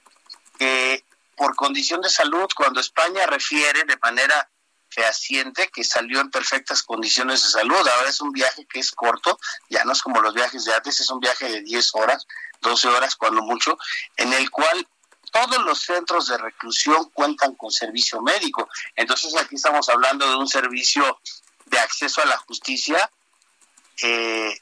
que 0.57 1.05
por 1.35 1.55
condición 1.55 2.01
de 2.01 2.09
salud, 2.09 2.47
cuando 2.55 2.79
España 2.79 3.25
refiere 3.27 3.83
de 3.83 3.97
manera 4.01 4.49
fehaciente 4.97 5.69
que 5.69 5.83
salió 5.83 6.19
en 6.21 6.31
perfectas 6.31 6.81
condiciones 6.81 7.43
de 7.43 7.49
salud. 7.49 7.75
Ahora 7.75 8.09
es 8.09 8.19
un 8.19 8.31
viaje 8.31 8.65
que 8.65 8.79
es 8.79 8.91
corto, 8.91 9.39
ya 9.69 9.83
no 9.83 9.91
es 9.91 10.01
como 10.01 10.21
los 10.21 10.33
viajes 10.33 10.65
de 10.65 10.73
antes, 10.73 10.99
es 10.99 11.09
un 11.11 11.19
viaje 11.19 11.47
de 11.47 11.61
10 11.61 11.91
horas, 11.93 12.25
12 12.61 12.87
horas 12.87 13.15
cuando 13.15 13.43
mucho, 13.43 13.77
en 14.15 14.33
el 14.33 14.49
cual 14.49 14.87
todos 15.31 15.63
los 15.63 15.81
centros 15.81 16.29
de 16.29 16.39
reclusión 16.39 17.11
cuentan 17.11 17.53
con 17.53 17.69
servicio 17.69 18.23
médico. 18.23 18.67
Entonces 18.95 19.35
aquí 19.37 19.55
estamos 19.55 19.87
hablando 19.89 20.27
de 20.27 20.35
un 20.35 20.47
servicio 20.47 21.19
de 21.65 21.77
acceso 21.77 22.23
a 22.23 22.25
la 22.25 22.37
justicia 22.37 23.11
eh, 24.01 24.59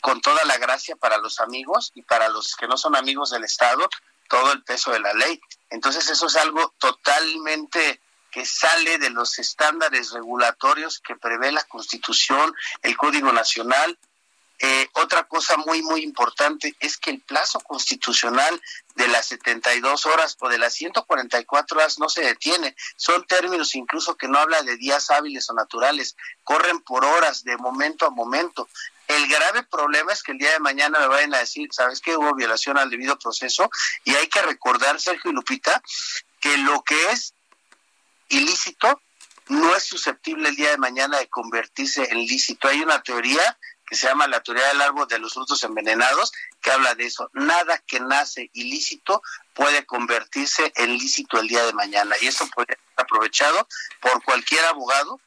con 0.00 0.20
toda 0.20 0.44
la 0.44 0.58
gracia 0.58 0.94
para 0.94 1.18
los 1.18 1.40
amigos 1.40 1.90
y 1.94 2.02
para 2.02 2.28
los 2.28 2.54
que 2.54 2.68
no 2.68 2.76
son 2.76 2.94
amigos 2.94 3.30
del 3.30 3.42
Estado, 3.42 3.88
todo 4.28 4.52
el 4.52 4.62
peso 4.62 4.92
de 4.92 5.00
la 5.00 5.12
ley. 5.14 5.40
Entonces 5.70 6.08
eso 6.08 6.26
es 6.26 6.36
algo 6.36 6.72
totalmente 6.78 8.00
que 8.30 8.44
sale 8.44 8.98
de 8.98 9.10
los 9.10 9.38
estándares 9.38 10.10
regulatorios 10.10 11.00
que 11.00 11.16
prevé 11.16 11.52
la 11.52 11.64
Constitución, 11.64 12.54
el 12.82 12.96
Código 12.96 13.32
Nacional. 13.32 13.98
Eh, 14.60 14.88
otra 14.94 15.22
cosa 15.22 15.56
muy, 15.56 15.82
muy 15.82 16.02
importante 16.02 16.74
es 16.80 16.98
que 16.98 17.10
el 17.10 17.20
plazo 17.20 17.60
constitucional 17.60 18.60
de 18.96 19.06
las 19.06 19.26
72 19.26 20.04
horas 20.06 20.36
o 20.40 20.48
de 20.48 20.58
las 20.58 20.74
144 20.74 21.78
horas 21.78 21.98
no 22.00 22.08
se 22.08 22.22
detiene. 22.22 22.74
Son 22.96 23.24
términos 23.24 23.76
incluso 23.76 24.16
que 24.16 24.26
no 24.26 24.38
habla 24.38 24.62
de 24.62 24.76
días 24.76 25.10
hábiles 25.10 25.48
o 25.48 25.54
naturales, 25.54 26.16
corren 26.42 26.80
por 26.80 27.04
horas, 27.04 27.44
de 27.44 27.56
momento 27.56 28.06
a 28.06 28.10
momento. 28.10 28.68
El 29.06 29.26
grave 29.28 29.62
problema 29.62 30.12
es 30.12 30.22
que 30.22 30.32
el 30.32 30.38
día 30.38 30.52
de 30.52 30.58
mañana 30.58 30.98
me 30.98 31.06
vayan 31.06 31.34
a 31.34 31.38
decir, 31.38 31.68
¿sabes 31.72 32.00
qué? 32.00 32.16
Hubo 32.16 32.34
violación 32.34 32.76
al 32.76 32.90
debido 32.90 33.18
proceso 33.18 33.70
y 34.04 34.14
hay 34.16 34.26
que 34.26 34.42
recordar, 34.42 35.00
Sergio 35.00 35.30
y 35.30 35.34
Lupita, 35.34 35.82
que 36.40 36.58
lo 36.58 36.82
que 36.82 37.10
es 37.12 37.32
ilícito 38.28 39.00
no 39.48 39.74
es 39.74 39.84
susceptible 39.84 40.48
el 40.50 40.56
día 40.56 40.70
de 40.70 40.78
mañana 40.78 41.18
de 41.18 41.28
convertirse 41.28 42.08
en 42.10 42.18
lícito. 42.18 42.68
Hay 42.68 42.80
una 42.82 43.02
teoría 43.02 43.58
que 43.86 43.96
se 43.96 44.06
llama 44.06 44.26
la 44.26 44.42
teoría 44.42 44.68
del 44.68 44.82
árbol 44.82 45.08
de 45.08 45.18
los 45.18 45.32
frutos 45.32 45.64
envenenados, 45.64 46.32
que 46.60 46.70
habla 46.70 46.94
de 46.94 47.06
eso. 47.06 47.30
Nada 47.32 47.78
que 47.86 48.00
nace 48.00 48.50
ilícito 48.52 49.22
puede 49.54 49.86
convertirse 49.86 50.72
en 50.76 50.92
lícito 50.98 51.40
el 51.40 51.48
día 51.48 51.64
de 51.64 51.72
mañana. 51.72 52.14
Y 52.20 52.26
eso 52.26 52.46
puede 52.54 52.66
ser 52.66 52.78
aprovechado 52.96 53.66
por 54.00 54.22
cualquier 54.22 54.64
abogado 54.66 55.18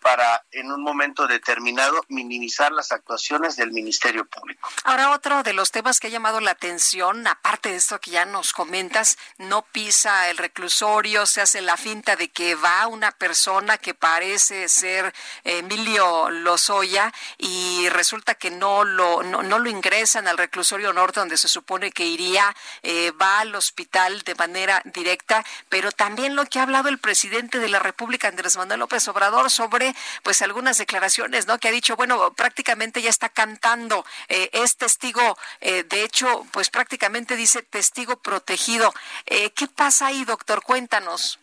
para 0.00 0.44
en 0.52 0.70
un 0.70 0.82
momento 0.82 1.26
determinado 1.26 2.00
minimizar 2.08 2.72
las 2.72 2.92
actuaciones 2.92 3.56
del 3.56 3.72
Ministerio 3.72 4.24
Público. 4.26 4.68
Ahora 4.84 5.10
otro 5.10 5.42
de 5.42 5.52
los 5.52 5.70
temas 5.70 6.00
que 6.00 6.08
ha 6.08 6.10
llamado 6.10 6.40
la 6.40 6.52
atención, 6.52 7.26
aparte 7.26 7.70
de 7.70 7.76
esto 7.76 8.00
que 8.00 8.12
ya 8.12 8.24
nos 8.24 8.52
comentas, 8.52 9.18
no 9.38 9.62
pisa 9.62 10.30
el 10.30 10.38
reclusorio, 10.38 11.26
se 11.26 11.40
hace 11.40 11.60
la 11.60 11.76
finta 11.76 12.16
de 12.16 12.30
que 12.30 12.54
va 12.54 12.86
una 12.86 13.10
persona 13.12 13.78
que 13.78 13.94
parece 13.94 14.68
ser 14.68 15.14
Emilio 15.44 16.30
Lozoya 16.30 17.12
y 17.36 17.88
resulta 17.90 18.34
que 18.34 18.50
no 18.50 18.84
lo 18.84 19.22
no, 19.22 19.42
no 19.42 19.58
lo 19.58 19.68
ingresan 19.68 20.28
al 20.28 20.38
reclusorio 20.38 20.92
norte 20.92 21.20
donde 21.20 21.36
se 21.36 21.48
supone 21.48 21.90
que 21.92 22.06
iría, 22.06 22.54
eh, 22.82 23.12
va 23.12 23.40
al 23.40 23.54
hospital 23.54 24.22
de 24.22 24.34
manera 24.34 24.82
directa, 24.84 25.44
pero 25.68 25.92
también 25.92 26.36
lo 26.36 26.44
que 26.46 26.58
ha 26.58 26.62
hablado 26.62 26.88
el 26.88 26.98
presidente 26.98 27.58
de 27.58 27.68
la 27.68 27.78
República 27.78 28.28
Andrés 28.28 28.56
Manuel 28.56 28.80
López 28.80 29.06
Obrador 29.08 29.50
sobre 29.50 29.87
pues 30.22 30.42
algunas 30.42 30.78
declaraciones, 30.78 31.46
¿no? 31.46 31.58
Que 31.58 31.68
ha 31.68 31.72
dicho, 31.72 31.96
bueno, 31.96 32.32
prácticamente 32.34 33.02
ya 33.02 33.10
está 33.10 33.28
cantando, 33.28 34.04
eh, 34.28 34.50
es 34.52 34.76
testigo, 34.76 35.38
eh, 35.60 35.84
de 35.84 36.04
hecho, 36.04 36.46
pues 36.52 36.70
prácticamente 36.70 37.36
dice 37.36 37.62
testigo 37.62 38.20
protegido. 38.20 38.92
Eh, 39.26 39.50
¿Qué 39.50 39.68
pasa 39.68 40.06
ahí, 40.06 40.24
doctor? 40.24 40.62
Cuéntanos. 40.62 41.38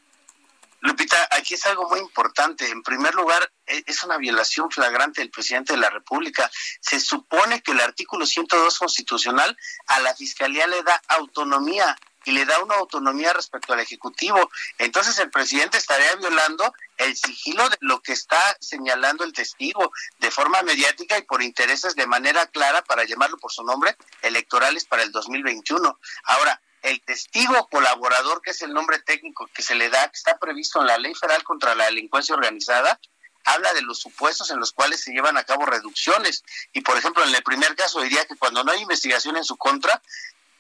Lupita, 0.81 1.27
aquí 1.31 1.55
es 1.55 1.65
algo 1.65 1.89
muy 1.89 1.99
importante. 1.99 2.69
En 2.69 2.84
primer 2.84 3.15
lugar, 3.15 3.51
es 3.65 4.03
una 4.03 4.17
violación 4.17 4.69
flagrante 4.69 5.22
del 5.22 5.31
presidente 5.31 5.73
de 5.73 5.80
la 5.80 5.89
República. 5.89 6.51
Se 6.80 6.99
supone 6.99 7.63
que 7.63 7.72
el 7.72 7.81
artículo 7.81 8.27
102 8.27 8.77
constitucional 8.77 9.57
a 9.88 9.99
la 10.01 10.13
Fiscalía 10.13 10.67
le 10.67 10.84
da 10.84 11.01
autonomía 11.07 11.97
y 12.26 12.31
le 12.31 12.45
da 12.45 12.60
una 12.60 12.76
autonomía 12.76 13.34
respecto 13.34 13.73
al 13.73 13.80
Ejecutivo. 13.80 14.52
Entonces 14.77 15.18
el 15.19 15.31
presidente 15.31 15.77
estaría 15.77 16.15
violando 16.15 16.73
el 16.97 17.15
sigilo 17.15 17.69
de 17.69 17.77
lo 17.81 18.02
que 18.02 18.14
está 18.14 18.39
señalando 18.60 19.23
el 19.23 19.34
testigo 19.34 19.91
de 20.19 20.31
forma 20.31 20.61
mediática 20.64 21.18
y 21.18 21.23
por 21.23 21.41
intereses 21.41 21.95
de 21.95 22.07
manera 22.07 22.47
clara, 22.47 22.84
para 22.84 23.03
llamarlo 23.06 23.38
por 23.38 23.52
su 23.52 23.64
nombre, 23.64 23.95
electorales 24.22 24.85
para 24.85 25.03
el 25.03 25.11
2021. 25.11 25.99
Ahora, 26.23 26.61
el 26.81 27.02
testigo 27.02 27.68
colaborador, 27.68 28.41
que 28.41 28.52
es 28.52 28.61
el 28.61 28.73
nombre 28.73 28.99
técnico 28.99 29.47
que 29.53 29.64
se 29.64 29.76
le 29.76 29.89
da, 29.89 30.07
que 30.10 30.18
está 30.18 30.38
previsto 30.38 30.81
en 30.81 30.88
la 30.88 30.97
Ley 30.97 31.15
Federal 31.15 31.43
contra 31.43 31.73
la 31.73 31.85
Delincuencia 31.85 32.35
Organizada, 32.35 32.99
habla 33.45 33.73
de 33.73 33.81
los 33.81 33.99
supuestos 33.99 34.49
en 34.52 34.60
los 34.60 34.72
cuales 34.72 35.02
se 35.02 35.11
llevan 35.11 35.38
a 35.38 35.43
cabo 35.43 35.65
reducciones. 35.65 36.43
Y, 36.73 36.81
por 36.81 36.97
ejemplo, 36.97 37.23
en 37.23 37.34
el 37.34 37.43
primer 37.43 37.76
caso 37.76 38.02
diría 38.02 38.26
que 38.26 38.35
cuando 38.35 38.64
no 38.64 38.72
hay 38.72 38.81
investigación 38.81 39.38
en 39.38 39.43
su 39.43 39.56
contra, 39.56 40.02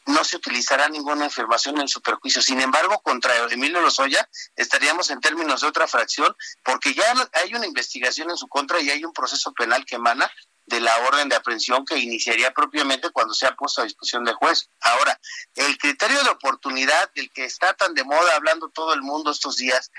no 0.07 0.23
se 0.23 0.37
utilizará 0.37 0.87
ninguna 0.89 1.25
información 1.25 1.79
en 1.79 1.87
su 1.87 2.01
perjuicio. 2.01 2.41
Sin 2.41 2.61
embargo, 2.61 3.01
contra 3.01 3.35
Emilio 3.49 3.81
Lozoya 3.81 4.27
estaríamos 4.55 5.09
en 5.09 5.19
términos 5.19 5.61
de 5.61 5.67
otra 5.67 5.87
fracción, 5.87 6.35
porque 6.63 6.93
ya 6.93 7.05
hay 7.33 7.53
una 7.53 7.65
investigación 7.65 8.29
en 8.29 8.37
su 8.37 8.47
contra 8.47 8.79
y 8.79 8.89
hay 8.89 9.03
un 9.03 9.13
proceso 9.13 9.53
penal 9.53 9.85
que 9.85 9.95
emana 9.95 10.31
de 10.67 10.79
la 10.79 10.97
orden 10.99 11.29
de 11.29 11.35
aprehensión 11.35 11.85
que 11.85 11.97
iniciaría 11.97 12.51
propiamente 12.51 13.11
cuando 13.11 13.33
sea 13.33 13.55
puesto 13.55 13.81
a 13.81 13.85
discusión 13.85 14.23
del 14.23 14.35
juez. 14.35 14.69
Ahora, 14.81 15.19
el 15.55 15.77
criterio 15.77 16.23
de 16.23 16.29
oportunidad, 16.29 17.11
del 17.13 17.31
que 17.31 17.45
está 17.45 17.73
tan 17.73 17.93
de 17.93 18.03
moda 18.03 18.35
hablando 18.35 18.69
todo 18.69 18.93
el 18.93 19.01
mundo 19.01 19.31
estos 19.31 19.57
días, 19.57 19.91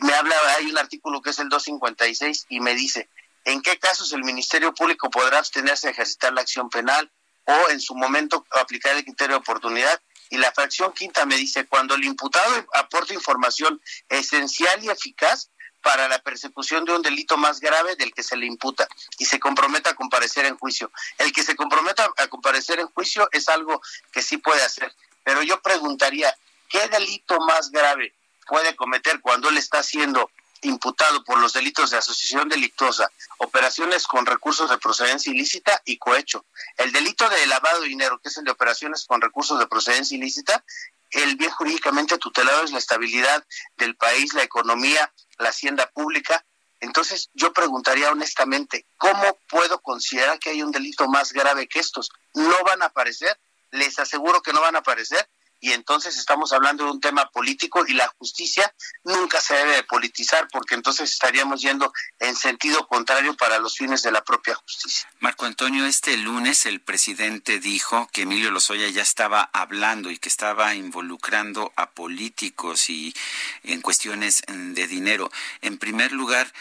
me 0.00 0.14
habla, 0.14 0.34
hay 0.56 0.70
un 0.70 0.78
artículo 0.78 1.20
que 1.20 1.30
es 1.30 1.38
el 1.38 1.48
256 1.48 2.46
y 2.48 2.60
me 2.60 2.74
dice, 2.74 3.10
¿en 3.44 3.60
qué 3.60 3.78
casos 3.78 4.12
el 4.12 4.22
Ministerio 4.22 4.72
Público 4.72 5.10
podrá 5.10 5.38
abstenerse 5.38 5.88
de 5.88 5.92
ejercitar 5.92 6.32
la 6.32 6.42
acción 6.42 6.70
penal? 6.70 7.10
O 7.50 7.70
en 7.70 7.80
su 7.80 7.94
momento 7.94 8.46
aplicar 8.50 8.96
el 8.96 9.04
criterio 9.04 9.36
de 9.36 9.40
oportunidad. 9.40 10.00
Y 10.30 10.38
la 10.38 10.52
fracción 10.52 10.92
quinta 10.92 11.26
me 11.26 11.36
dice, 11.36 11.66
cuando 11.66 11.94
el 11.94 12.04
imputado 12.04 12.66
aporta 12.74 13.12
información 13.14 13.80
esencial 14.08 14.82
y 14.84 14.88
eficaz 14.88 15.50
para 15.82 16.08
la 16.08 16.18
persecución 16.20 16.84
de 16.84 16.94
un 16.94 17.02
delito 17.02 17.36
más 17.36 17.60
grave 17.60 17.96
del 17.96 18.12
que 18.12 18.22
se 18.22 18.36
le 18.36 18.46
imputa 18.46 18.86
y 19.18 19.24
se 19.24 19.40
comprometa 19.40 19.90
a 19.90 19.94
comparecer 19.94 20.44
en 20.44 20.56
juicio. 20.58 20.92
El 21.18 21.32
que 21.32 21.42
se 21.42 21.56
comprometa 21.56 22.08
a 22.16 22.28
comparecer 22.28 22.80
en 22.80 22.86
juicio 22.88 23.28
es 23.32 23.48
algo 23.48 23.80
que 24.12 24.22
sí 24.22 24.36
puede 24.36 24.62
hacer. 24.62 24.94
Pero 25.24 25.42
yo 25.42 25.60
preguntaría, 25.62 26.34
¿qué 26.68 26.86
delito 26.88 27.40
más 27.40 27.70
grave 27.70 28.14
puede 28.46 28.76
cometer 28.76 29.20
cuando 29.20 29.48
él 29.48 29.56
está 29.56 29.78
haciendo 29.78 30.30
imputado 30.62 31.24
por 31.24 31.38
los 31.38 31.52
delitos 31.52 31.90
de 31.90 31.98
asociación 31.98 32.48
delictuosa, 32.48 33.10
operaciones 33.38 34.06
con 34.06 34.26
recursos 34.26 34.70
de 34.70 34.78
procedencia 34.78 35.32
ilícita 35.32 35.80
y 35.84 35.98
cohecho. 35.98 36.44
El 36.76 36.92
delito 36.92 37.28
de 37.28 37.46
lavado 37.46 37.80
de 37.80 37.88
dinero, 37.88 38.18
que 38.18 38.28
es 38.28 38.36
el 38.36 38.44
de 38.44 38.50
operaciones 38.50 39.04
con 39.06 39.20
recursos 39.20 39.58
de 39.58 39.66
procedencia 39.66 40.16
ilícita, 40.16 40.64
el 41.10 41.36
bien 41.36 41.50
jurídicamente 41.50 42.18
tutelado 42.18 42.64
es 42.64 42.72
la 42.72 42.78
estabilidad 42.78 43.44
del 43.76 43.96
país, 43.96 44.32
la 44.34 44.42
economía, 44.42 45.12
la 45.38 45.48
hacienda 45.48 45.90
pública. 45.92 46.44
Entonces 46.78 47.30
yo 47.34 47.52
preguntaría 47.52 48.10
honestamente, 48.10 48.86
¿cómo 48.96 49.38
puedo 49.48 49.80
considerar 49.80 50.38
que 50.38 50.50
hay 50.50 50.62
un 50.62 50.70
delito 50.70 51.08
más 51.08 51.32
grave 51.32 51.66
que 51.66 51.80
estos? 51.80 52.10
No 52.34 52.62
van 52.64 52.82
a 52.82 52.86
aparecer, 52.86 53.38
les 53.70 53.98
aseguro 53.98 54.40
que 54.40 54.52
no 54.52 54.60
van 54.60 54.76
a 54.76 54.80
aparecer 54.80 55.28
y 55.60 55.72
entonces 55.72 56.16
estamos 56.16 56.52
hablando 56.52 56.84
de 56.84 56.90
un 56.90 57.00
tema 57.00 57.30
político 57.30 57.84
y 57.86 57.92
la 57.92 58.08
justicia 58.18 58.74
nunca 59.04 59.40
se 59.40 59.54
debe 59.54 59.76
de 59.76 59.82
politizar 59.84 60.48
porque 60.50 60.74
entonces 60.74 61.10
estaríamos 61.10 61.60
yendo 61.60 61.92
en 62.18 62.34
sentido 62.34 62.86
contrario 62.86 63.36
para 63.36 63.58
los 63.58 63.76
fines 63.76 64.02
de 64.02 64.10
la 64.10 64.24
propia 64.24 64.54
justicia. 64.54 65.08
Marco 65.20 65.44
Antonio, 65.44 65.86
este 65.86 66.16
lunes 66.16 66.66
el 66.66 66.80
presidente 66.80 67.60
dijo 67.60 68.08
que 68.12 68.22
Emilio 68.22 68.50
Lozoya 68.50 68.88
ya 68.88 69.02
estaba 69.02 69.50
hablando 69.52 70.10
y 70.10 70.18
que 70.18 70.28
estaba 70.28 70.74
involucrando 70.74 71.72
a 71.76 71.90
políticos 71.90 72.88
y 72.88 73.14
en 73.62 73.82
cuestiones 73.82 74.42
de 74.48 74.86
dinero. 74.86 75.30
En 75.60 75.78
primer 75.78 76.12
lugar, 76.12 76.52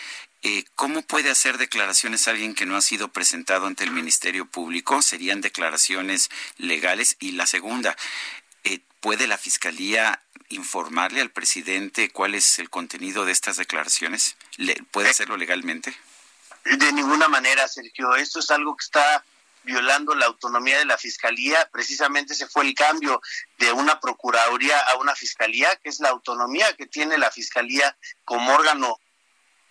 eh, 0.42 0.64
¿Cómo 0.76 1.02
puede 1.02 1.30
hacer 1.30 1.58
declaraciones 1.58 2.30
alguien 2.30 2.56
que 2.56 2.66
no 2.66 2.78
ha 2.78 2.82
sido 2.82 3.10
presentado 3.10 3.68
ante 3.68 3.84
el 3.84 3.92
Ministerio 3.92 4.46
Público? 4.46 5.02
¿Serían 5.02 5.42
declaraciones 5.42 6.30
legales? 6.56 7.18
Y 7.20 7.32
la 7.34 7.46
segunda, 7.46 7.98
eh, 8.64 8.80
¿puede 9.00 9.28
la 9.28 9.38
Fiscalía 9.38 10.22
informarle 10.50 11.22
al 11.22 11.32
presidente 11.32 12.10
cuál 12.10 12.36
es 12.36 12.60
el 12.60 12.70
contenido 12.70 13.26
de 13.26 13.32
estas 13.32 13.58
declaraciones? 13.58 14.36
¿Puede 14.92 15.10
hacerlo 15.10 15.38
legalmente? 15.38 15.96
De 16.66 16.92
ninguna 16.94 17.28
manera, 17.28 17.68
Sergio. 17.68 18.16
Esto 18.16 18.40
es 18.40 18.52
algo 18.52 18.76
que 18.76 18.84
está 18.84 19.24
violando 19.64 20.16
la 20.16 20.26
autonomía 20.26 20.78
de 20.80 20.86
la 20.86 20.98
Fiscalía. 20.98 21.70
Precisamente 21.72 22.34
se 22.34 22.48
fue 22.48 22.64
el 22.66 22.74
cambio 22.74 23.22
de 23.58 23.72
una 23.72 24.00
Procuraduría 24.00 24.78
a 24.78 24.96
una 24.98 25.16
Fiscalía, 25.16 25.76
que 25.78 25.90
es 25.90 26.00
la 26.00 26.10
autonomía 26.10 26.76
que 26.76 26.86
tiene 26.86 27.18
la 27.18 27.32
Fiscalía 27.32 27.96
como 28.26 28.54
órgano 28.54 29.00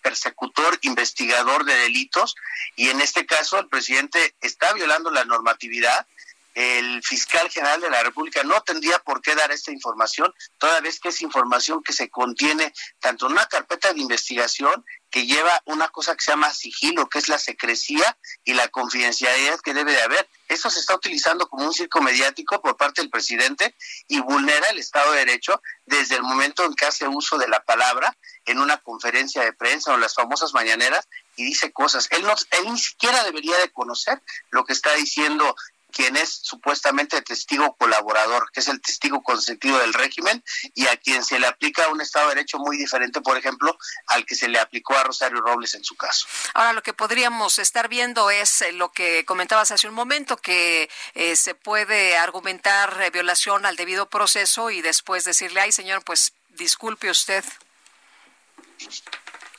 persecutor, 0.02 0.78
investigador 0.82 1.64
de 1.64 1.74
delitos, 1.74 2.34
y 2.76 2.88
en 2.88 3.00
este 3.00 3.26
caso 3.26 3.58
el 3.58 3.68
presidente 3.68 4.34
está 4.40 4.72
violando 4.72 5.10
la 5.10 5.24
normatividad 5.24 6.06
el 6.54 7.02
fiscal 7.02 7.48
general 7.50 7.80
de 7.80 7.90
la 7.90 8.02
República 8.02 8.42
no 8.42 8.60
tendría 8.62 8.98
por 8.98 9.22
qué 9.22 9.34
dar 9.34 9.52
esta 9.52 9.70
información, 9.70 10.32
toda 10.58 10.80
vez 10.80 10.98
que 10.98 11.10
es 11.10 11.22
información 11.22 11.82
que 11.82 11.92
se 11.92 12.10
contiene 12.10 12.72
tanto 13.00 13.26
en 13.26 13.32
una 13.32 13.46
carpeta 13.46 13.92
de 13.92 14.00
investigación 14.00 14.84
que 15.10 15.26
lleva 15.26 15.62
una 15.64 15.88
cosa 15.88 16.14
que 16.14 16.24
se 16.24 16.32
llama 16.32 16.52
sigilo, 16.52 17.08
que 17.08 17.18
es 17.18 17.28
la 17.28 17.38
secrecía 17.38 18.18
y 18.44 18.54
la 18.54 18.68
confidencialidad 18.68 19.60
que 19.60 19.72
debe 19.72 19.92
de 19.92 20.02
haber. 20.02 20.28
Esto 20.48 20.68
se 20.68 20.80
está 20.80 20.94
utilizando 20.94 21.48
como 21.48 21.64
un 21.64 21.72
circo 21.72 22.02
mediático 22.02 22.60
por 22.60 22.76
parte 22.76 23.00
del 23.00 23.10
presidente 23.10 23.74
y 24.06 24.20
vulnera 24.20 24.68
el 24.68 24.78
Estado 24.78 25.12
de 25.12 25.20
Derecho 25.20 25.62
desde 25.86 26.16
el 26.16 26.22
momento 26.22 26.64
en 26.64 26.74
que 26.74 26.86
hace 26.86 27.08
uso 27.08 27.38
de 27.38 27.48
la 27.48 27.60
palabra 27.64 28.16
en 28.44 28.58
una 28.58 28.78
conferencia 28.78 29.42
de 29.42 29.52
prensa 29.52 29.92
o 29.92 29.94
en 29.94 30.00
las 30.00 30.14
famosas 30.14 30.52
mañaneras 30.52 31.08
y 31.36 31.44
dice 31.44 31.72
cosas. 31.72 32.08
Él, 32.10 32.22
no, 32.22 32.34
él 32.50 32.72
ni 32.72 32.78
siquiera 32.78 33.24
debería 33.24 33.56
de 33.58 33.70
conocer 33.70 34.20
lo 34.50 34.64
que 34.64 34.72
está 34.72 34.94
diciendo 34.94 35.54
quien 35.92 36.16
es 36.16 36.40
supuestamente 36.42 37.20
testigo 37.22 37.74
colaborador, 37.76 38.50
que 38.52 38.60
es 38.60 38.68
el 38.68 38.80
testigo 38.80 39.22
consentido 39.22 39.78
del 39.78 39.94
régimen, 39.94 40.44
y 40.74 40.86
a 40.86 40.96
quien 40.96 41.24
se 41.24 41.38
le 41.38 41.46
aplica 41.46 41.88
un 41.88 42.00
Estado 42.00 42.28
de 42.28 42.36
Derecho 42.36 42.58
muy 42.58 42.76
diferente, 42.76 43.20
por 43.20 43.36
ejemplo, 43.36 43.76
al 44.06 44.26
que 44.26 44.34
se 44.34 44.48
le 44.48 44.58
aplicó 44.58 44.96
a 44.96 45.04
Rosario 45.04 45.40
Robles 45.40 45.74
en 45.74 45.84
su 45.84 45.96
caso. 45.96 46.26
Ahora, 46.54 46.72
lo 46.72 46.82
que 46.82 46.92
podríamos 46.92 47.58
estar 47.58 47.88
viendo 47.88 48.30
es 48.30 48.62
eh, 48.62 48.72
lo 48.72 48.92
que 48.92 49.24
comentabas 49.24 49.70
hace 49.70 49.88
un 49.88 49.94
momento, 49.94 50.36
que 50.36 50.90
eh, 51.14 51.36
se 51.36 51.54
puede 51.54 52.16
argumentar 52.16 53.00
eh, 53.02 53.10
violación 53.10 53.66
al 53.66 53.76
debido 53.76 54.08
proceso 54.08 54.70
y 54.70 54.82
después 54.82 55.24
decirle, 55.24 55.60
ay, 55.60 55.72
señor, 55.72 56.04
pues 56.04 56.32
disculpe 56.50 57.10
usted. 57.10 57.44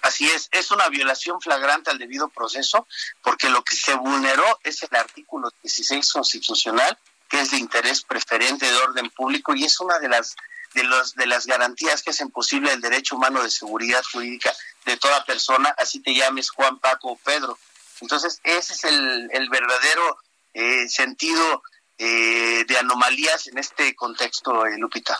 Así 0.09 0.27
es, 0.27 0.49
es 0.51 0.71
una 0.71 0.89
violación 0.89 1.39
flagrante 1.39 1.91
al 1.91 1.99
debido 1.99 2.29
proceso, 2.29 2.87
porque 3.21 3.47
lo 3.47 3.63
que 3.63 3.75
se 3.75 3.93
vulneró 3.93 4.59
es 4.63 4.81
el 4.81 4.95
artículo 4.95 5.51
16 5.61 6.11
constitucional, 6.11 6.97
que 7.29 7.41
es 7.41 7.51
de 7.51 7.57
interés 7.57 8.01
preferente 8.01 8.65
de 8.65 8.75
orden 8.77 9.11
público, 9.11 9.53
y 9.53 9.65
es 9.65 9.79
una 9.79 9.99
de 9.99 10.09
las 10.09 10.35
de, 10.73 10.83
los, 10.83 11.13
de 11.13 11.27
las 11.27 11.45
garantías 11.45 12.01
que 12.01 12.09
hacen 12.09 12.31
posible 12.31 12.73
el 12.73 12.81
derecho 12.81 13.17
humano 13.17 13.43
de 13.43 13.51
seguridad 13.51 14.01
jurídica 14.11 14.51
de 14.85 14.97
toda 14.97 15.23
persona, 15.25 15.75
así 15.77 15.99
te 15.99 16.15
llames 16.15 16.49
Juan, 16.49 16.79
Paco 16.79 17.11
o 17.11 17.15
Pedro. 17.15 17.59
Entonces, 18.01 18.39
ese 18.43 18.73
es 18.73 18.83
el, 18.85 19.29
el 19.31 19.47
verdadero 19.49 20.17
eh, 20.55 20.89
sentido 20.89 21.61
eh, 21.99 22.65
de 22.67 22.77
anomalías 22.79 23.45
en 23.45 23.59
este 23.59 23.95
contexto, 23.95 24.65
eh, 24.65 24.75
Lupita. 24.79 25.15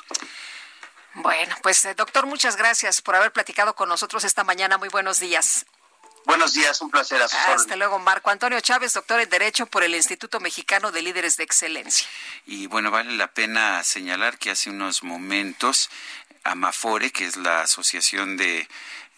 Bueno, 1.16 1.56
pues 1.62 1.88
doctor, 1.96 2.26
muchas 2.26 2.56
gracias 2.56 3.02
por 3.02 3.16
haber 3.16 3.32
platicado 3.32 3.76
con 3.76 3.90
nosotros 3.90 4.24
esta 4.24 4.44
mañana. 4.44 4.78
Muy 4.78 4.90
buenos 4.90 5.20
días. 5.20 5.66
Buenos 6.26 6.54
días, 6.54 6.80
un 6.82 6.92
placer. 6.92 7.22
Hasta 7.22 7.76
luego, 7.76 7.98
Marco 7.98 8.30
Antonio 8.30 8.60
Chávez, 8.62 8.94
doctor 8.94 9.20
en 9.20 9.30
Derecho 9.30 9.66
por 9.66 9.84
el 9.84 9.96
Instituto 9.96 10.40
Mexicano 10.40 10.92
de 10.92 11.02
Líderes 11.02 11.38
de 11.38 11.44
Excelencia. 11.44 12.08
Y 12.46 12.68
bueno, 12.68 12.92
vale 12.92 13.14
la 13.14 13.32
pena 13.32 13.84
señalar 13.84 14.38
que 14.38 14.52
hace 14.52 14.70
unos 14.70 15.02
momentos 15.02 15.90
Amafore, 16.44 17.12
que 17.12 17.26
es 17.26 17.38
la 17.38 17.62
Asociación 17.62 18.38
de 18.38 18.68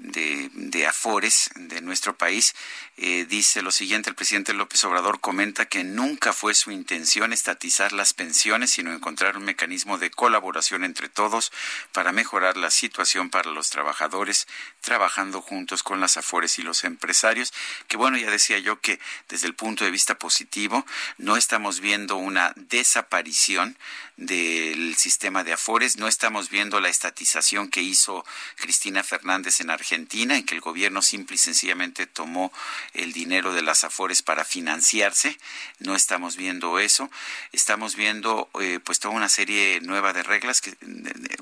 de, 0.02 0.88
Afores 0.88 1.52
de 1.56 1.82
nuestro 1.82 2.18
país, 2.18 2.56
eh, 3.04 3.26
dice 3.28 3.62
lo 3.62 3.72
siguiente, 3.72 4.10
el 4.10 4.16
presidente 4.16 4.54
López 4.54 4.84
Obrador 4.86 5.20
comenta 5.20 5.66
que 5.66 5.84
nunca 5.84 6.32
fue 6.32 6.54
su 6.54 6.72
intención 6.72 7.34
estatizar 7.34 7.92
las 7.92 8.14
pensiones, 8.14 8.72
sino 8.72 8.94
encontrar 8.94 9.36
un 9.36 9.44
mecanismo 9.44 9.98
de 9.98 10.10
colaboración 10.10 10.86
entre 10.86 11.10
todos 11.10 11.52
para 11.92 12.14
mejorar 12.14 12.56
la 12.56 12.72
situación 12.72 13.30
para 13.30 13.52
los 13.52 13.70
trabajadores, 13.70 14.48
trabajando 14.80 15.42
juntos 15.42 15.84
con 15.84 16.00
las 16.00 16.18
Afores 16.18 16.58
y 16.60 16.64
los 16.64 16.84
empresarios, 16.84 17.54
que 17.88 17.98
bueno, 17.98 18.18
ya 18.18 18.32
decía 18.32 18.60
yo 18.60 18.80
que 18.80 19.00
desde 19.28 19.48
el 19.48 19.56
punto 19.56 19.84
de 19.84 19.92
vista 19.92 20.18
positivo 20.18 20.86
no 21.18 21.36
estamos 21.36 21.82
viendo 21.82 22.16
una 22.16 22.54
desaparición 22.56 23.78
del 24.16 24.96
sistema 24.96 25.44
de 25.44 25.54
Afores, 25.54 25.98
no 25.98 26.08
estamos 26.08 26.50
viendo 26.50 26.80
la 26.80 26.90
estatización 26.90 27.70
que 27.70 27.82
hizo 27.82 28.24
Cristina 28.56 29.04
Fernández 29.04 29.60
en 29.60 29.70
Argentina, 29.72 29.82
Argentina, 29.82 30.38
en 30.38 30.46
que 30.46 30.56
el 30.56 30.62
gobierno 30.62 31.02
simple 31.02 31.36
y 31.36 31.38
sencillamente 31.38 32.06
tomó 32.08 32.54
el 32.94 33.14
dinero 33.14 33.54
de 33.54 33.62
las 33.62 33.84
afores 33.84 34.22
para 34.22 34.46
financiarse. 34.46 35.38
No 35.80 35.96
estamos 35.96 36.38
viendo 36.38 36.80
eso. 36.80 37.10
Estamos 37.52 37.96
viendo 37.96 38.50
eh, 38.60 38.80
pues 38.84 39.00
toda 39.00 39.14
una 39.14 39.30
serie 39.30 39.82
nueva 39.82 40.14
de 40.14 40.24
reglas, 40.24 40.62
que, 40.62 40.76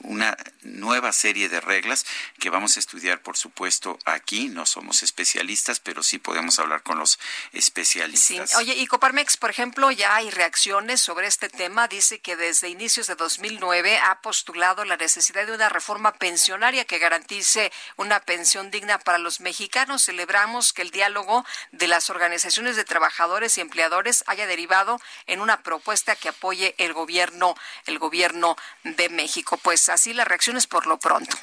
una 0.02 0.36
nueva 0.64 1.14
serie 1.14 1.50
de 1.50 1.62
reglas 1.62 2.06
que 2.40 2.50
vamos 2.50 2.78
a 2.78 2.80
estudiar, 2.80 3.22
por 3.22 3.38
supuesto, 3.38 4.00
aquí. 4.06 4.50
No 4.50 4.66
somos 4.66 5.04
especialistas, 5.04 5.80
pero 5.80 6.02
sí 6.04 6.18
podemos 6.18 6.58
hablar 6.60 6.84
con 6.84 6.98
los 6.98 7.20
especialistas. 7.54 8.50
Sí. 8.50 8.56
Oye, 8.58 8.74
y 8.76 8.88
Coparmex, 8.88 9.38
por 9.38 9.52
ejemplo, 9.52 9.92
ya 9.92 10.16
hay 10.16 10.32
reacciones 10.32 11.02
sobre 11.02 11.28
este 11.28 11.50
tema. 11.50 11.88
Dice 11.88 12.20
que 12.20 12.36
desde 12.36 12.70
inicios 12.70 13.08
de 13.08 13.16
2009 13.16 14.00
ha 14.00 14.22
postulado 14.22 14.86
la 14.86 14.98
necesidad 14.98 15.46
de 15.46 15.54
una 15.54 15.70
reforma 15.70 16.14
pensionaria 16.14 16.86
que 16.86 16.98
garantice 16.98 17.72
una 17.96 18.20
pensión 18.20 18.40
pensión 18.40 18.72
digna 18.72 18.98
para 18.98 19.18
los 19.18 19.42
mexicanos. 19.42 20.06
Celebramos 20.06 20.72
que 20.72 20.82
el 20.82 20.92
diálogo 20.92 21.39
de 21.72 21.88
las 21.88 22.10
organizaciones 22.10 22.76
de 22.76 22.84
trabajadores 22.84 23.58
y 23.58 23.62
empleadores 23.62 24.24
haya 24.28 24.48
derivado 24.48 25.00
en 25.28 25.42
una 25.42 25.62
propuesta 25.64 26.16
que 26.16 26.30
apoye 26.30 26.76
el 26.78 26.94
gobierno, 26.94 27.56
el 27.86 28.00
gobierno 28.00 28.56
de 28.84 29.10
México. 29.10 29.58
Pues 29.58 29.90
así 29.90 30.14
las 30.14 30.28
reacciones 30.28 30.68
por 30.68 30.88
lo 30.88 31.00
pronto. 31.00 31.36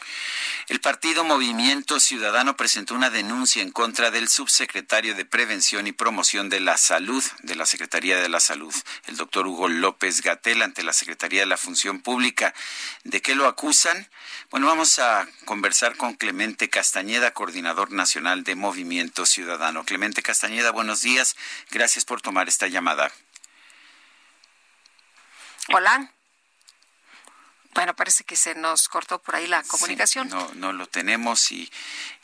El 0.68 0.80
partido 0.80 1.22
Movimiento 1.22 2.00
Ciudadano 2.00 2.56
presentó 2.56 2.94
una 2.94 3.10
denuncia 3.10 3.62
en 3.62 3.70
contra 3.70 4.10
del 4.10 4.28
subsecretario 4.28 5.14
de 5.14 5.24
Prevención 5.24 5.86
y 5.86 5.92
Promoción 5.92 6.48
de 6.48 6.60
la 6.60 6.76
Salud 6.76 7.22
de 7.42 7.54
la 7.54 7.66
Secretaría 7.66 8.20
de 8.20 8.28
la 8.28 8.40
Salud, 8.40 8.74
el 9.06 9.16
doctor 9.16 9.46
Hugo 9.46 9.68
López 9.68 10.22
Gatel, 10.22 10.62
ante 10.62 10.82
la 10.82 10.92
Secretaría 10.92 11.40
de 11.40 11.46
la 11.46 11.56
Función 11.56 12.00
Pública. 12.00 12.52
¿De 13.04 13.22
qué 13.22 13.34
lo 13.34 13.46
acusan? 13.46 14.08
Bueno, 14.50 14.66
vamos 14.66 14.98
a 14.98 15.26
conversar 15.44 15.96
con 15.96 16.14
Clemente 16.14 16.68
Castañeda, 16.68 17.32
coordinador 17.32 17.92
nacional 17.92 18.42
de 18.42 18.56
Movimiento 18.56 19.24
Ciudadano. 19.24 19.84
Clemente 19.86 20.20
Castañeda, 20.20 20.72
buenos 20.72 21.00
días. 21.00 21.36
Gracias 21.70 22.04
por 22.04 22.20
tomar 22.20 22.48
esta 22.48 22.66
llamada. 22.66 23.10
Hola. 25.72 26.12
Bueno, 27.72 27.94
parece 27.94 28.24
que 28.24 28.36
se 28.36 28.54
nos 28.54 28.88
cortó 28.88 29.22
por 29.22 29.36
ahí 29.36 29.46
la 29.46 29.62
comunicación. 29.62 30.28
no, 30.28 30.52
no 30.54 30.72
lo 30.72 30.86
tenemos 30.86 31.52
y, 31.52 31.70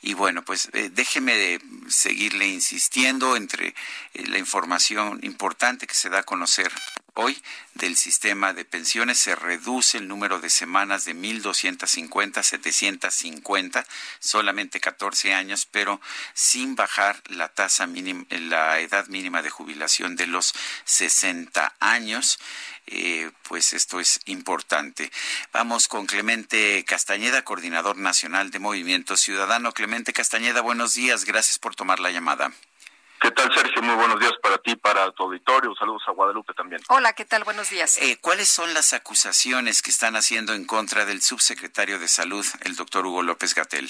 y 0.01 0.14
bueno, 0.14 0.43
pues 0.44 0.68
eh, 0.72 0.90
déjeme 0.90 1.60
seguirle 1.89 2.47
insistiendo 2.47 3.36
entre 3.36 3.74
eh, 4.14 4.26
la 4.26 4.39
información 4.39 5.20
importante 5.22 5.86
que 5.86 5.94
se 5.94 6.09
da 6.09 6.20
a 6.20 6.22
conocer 6.22 6.72
hoy 7.14 7.40
del 7.74 7.97
sistema 7.97 8.52
de 8.52 8.64
pensiones. 8.64 9.18
Se 9.18 9.34
reduce 9.34 9.98
el 9.98 10.09
número 10.09 10.40
de 10.40 10.51
semanas 10.51 11.05
de 11.05 11.14
1.250 11.14 12.39
a 12.39 12.43
750, 12.43 13.86
solamente 14.18 14.80
14 14.80 15.34
años, 15.34 15.66
pero 15.70 16.01
sin 16.34 16.74
bajar 16.74 17.22
la 17.28 17.48
tasa 17.48 17.86
mínima, 17.86 18.24
la 18.30 18.80
edad 18.80 19.06
mínima 19.09 19.43
de 19.43 19.51
jubilación 19.51 20.16
de 20.16 20.26
los 20.26 20.55
60 20.84 21.76
años. 21.80 22.39
Eh, 22.86 23.30
pues 23.44 23.72
esto 23.74 24.01
es 24.01 24.20
importante. 24.26 25.12
Vamos 25.52 25.86
con 25.89 26.06
Clemente 26.06 26.84
Castañeda, 26.84 27.43
coordinador 27.43 27.97
nacional 27.97 28.51
de 28.51 28.59
Movimiento 28.59 29.16
Ciudadano. 29.16 29.72
Clemente 29.72 30.12
Castañeda, 30.12 30.60
buenos 30.62 30.94
días. 30.94 31.24
Gracias 31.24 31.59
por 31.59 31.76
tomar 31.76 32.01
la 32.01 32.10
llamada. 32.10 32.52
¿Qué 33.22 33.30
tal, 33.30 33.54
Sergio? 33.54 33.80
Muy 33.82 33.94
buenos 33.94 34.18
días 34.18 34.32
para 34.42 34.58
ti, 34.58 34.74
para 34.74 35.08
tu 35.12 35.22
auditorio. 35.22 35.72
Saludos 35.76 36.02
a 36.08 36.10
Guadalupe 36.10 36.54
también. 36.54 36.82
Hola, 36.88 37.12
¿qué 37.12 37.24
tal? 37.24 37.44
Buenos 37.44 37.70
días. 37.70 37.96
Eh, 38.02 38.18
¿Cuáles 38.20 38.48
son 38.48 38.74
las 38.74 38.92
acusaciones 38.94 39.80
que 39.80 39.90
están 39.90 40.16
haciendo 40.16 40.54
en 40.54 40.64
contra 40.64 41.04
del 41.04 41.22
subsecretario 41.22 42.00
de 42.00 42.08
Salud, 42.08 42.44
el 42.64 42.74
doctor 42.74 43.06
Hugo 43.06 43.22
López 43.22 43.54
Gatel? 43.54 43.88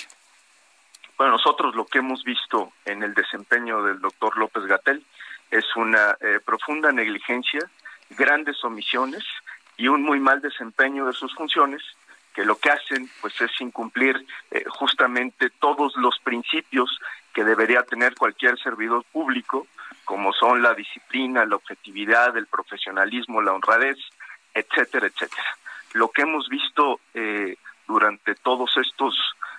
Bueno, 1.16 1.32
nosotros 1.32 1.74
lo 1.74 1.86
que 1.86 2.00
hemos 2.00 2.22
visto 2.24 2.74
en 2.84 3.02
el 3.02 3.14
desempeño 3.14 3.82
del 3.82 4.02
doctor 4.02 4.36
López 4.36 4.64
Gatel 4.64 5.02
es 5.50 5.64
una 5.76 6.14
eh, 6.20 6.38
profunda 6.44 6.92
negligencia 6.92 7.60
grandes 8.10 8.62
omisiones 8.64 9.24
y 9.78 9.88
un 9.88 10.02
muy 10.02 10.20
mal 10.20 10.42
desempeño 10.42 11.06
de 11.06 11.14
sus 11.14 11.34
funciones 11.34 11.82
que 12.34 12.44
lo 12.44 12.56
que 12.56 12.70
hacen 12.70 13.10
pues 13.22 13.40
es 13.40 13.50
incumplir 13.60 14.26
eh, 14.50 14.64
justamente 14.68 15.48
todos 15.48 15.96
los 15.96 16.18
principios 16.18 16.98
que 17.32 17.44
debería 17.44 17.82
tener 17.82 18.14
cualquier 18.14 18.58
servidor 18.58 19.04
público 19.12 19.66
como 20.04 20.32
son 20.32 20.62
la 20.62 20.74
disciplina, 20.74 21.44
la 21.44 21.56
objetividad, 21.56 22.36
el 22.36 22.46
profesionalismo, 22.46 23.40
la 23.40 23.52
honradez, 23.52 23.96
etcétera, 24.52 25.06
etcétera. 25.06 25.56
Lo 25.94 26.10
que 26.10 26.22
hemos 26.22 26.48
visto 26.48 27.00
eh, 27.14 27.56
durante 27.86 28.34
todos 28.34 28.70
estos 28.76 29.14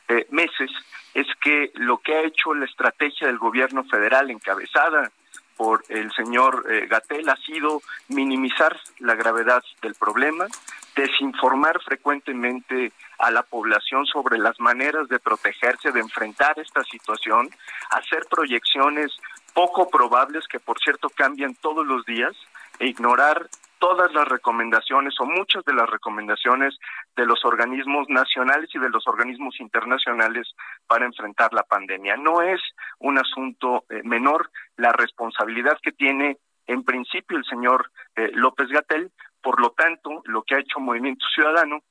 eh, 0.07 0.27
meses 0.31 0.71
es 1.13 1.27
que 1.41 1.71
lo 1.75 1.99
que 1.99 2.15
ha 2.15 2.21
hecho 2.21 2.53
la 2.53 2.65
estrategia 2.65 3.27
del 3.27 3.37
gobierno 3.37 3.83
federal 3.83 4.31
encabezada 4.31 5.11
por 5.55 5.83
el 5.89 6.11
señor 6.13 6.65
eh, 6.69 6.87
Gatel 6.87 7.29
ha 7.29 7.35
sido 7.37 7.81
minimizar 8.09 8.79
la 8.99 9.15
gravedad 9.15 9.63
del 9.81 9.95
problema, 9.95 10.47
desinformar 10.95 11.81
frecuentemente 11.81 12.91
a 13.19 13.31
la 13.31 13.43
población 13.43 14.05
sobre 14.05 14.37
las 14.37 14.59
maneras 14.59 15.07
de 15.07 15.19
protegerse, 15.19 15.91
de 15.91 15.99
enfrentar 15.99 16.57
esta 16.59 16.83
situación, 16.83 17.49
hacer 17.89 18.25
proyecciones 18.29 19.11
poco 19.53 19.89
probables 19.89 20.47
que 20.47 20.59
por 20.59 20.79
cierto 20.79 21.09
cambian 21.09 21.55
todos 21.55 21.85
los 21.85 22.05
días 22.05 22.35
e 22.79 22.87
ignorar 22.87 23.49
todas 23.83 24.13
las 24.13 24.27
recomendaciones 24.27 25.13
o 25.19 25.25
muchas 25.25 25.65
de 25.65 25.73
las 25.73 25.89
recomendaciones 25.89 26.73
de 27.17 27.25
los 27.25 27.43
organismos 27.43 28.07
nacionales 28.07 28.69
y 28.73 28.79
de 28.79 28.89
los 28.89 29.05
organismos 29.07 29.59
internacionales 29.59 30.47
para 30.87 31.05
enfrentar 31.05 31.53
la 31.53 31.63
pandemia. 31.63 32.15
No 32.15 32.41
es 32.41 32.61
un 32.99 33.17
asunto 33.17 33.83
eh, 33.89 33.99
menor 34.05 34.49
la 34.77 34.93
responsabilidad 34.93 35.77
que 35.83 35.91
tiene 35.91 36.37
en 36.67 36.83
principio 36.83 37.37
el 37.37 37.45
señor 37.45 37.91
eh, 38.15 38.31
López 38.33 38.67
Gatel, 38.69 39.11
por 39.41 39.59
lo 39.59 39.71
tanto, 39.71 40.21
lo 40.25 40.43
que 40.43 40.55
ha 40.55 40.59
hecho 40.59 40.79
Movimiento 40.79 41.25
Ciudadano 41.33 41.81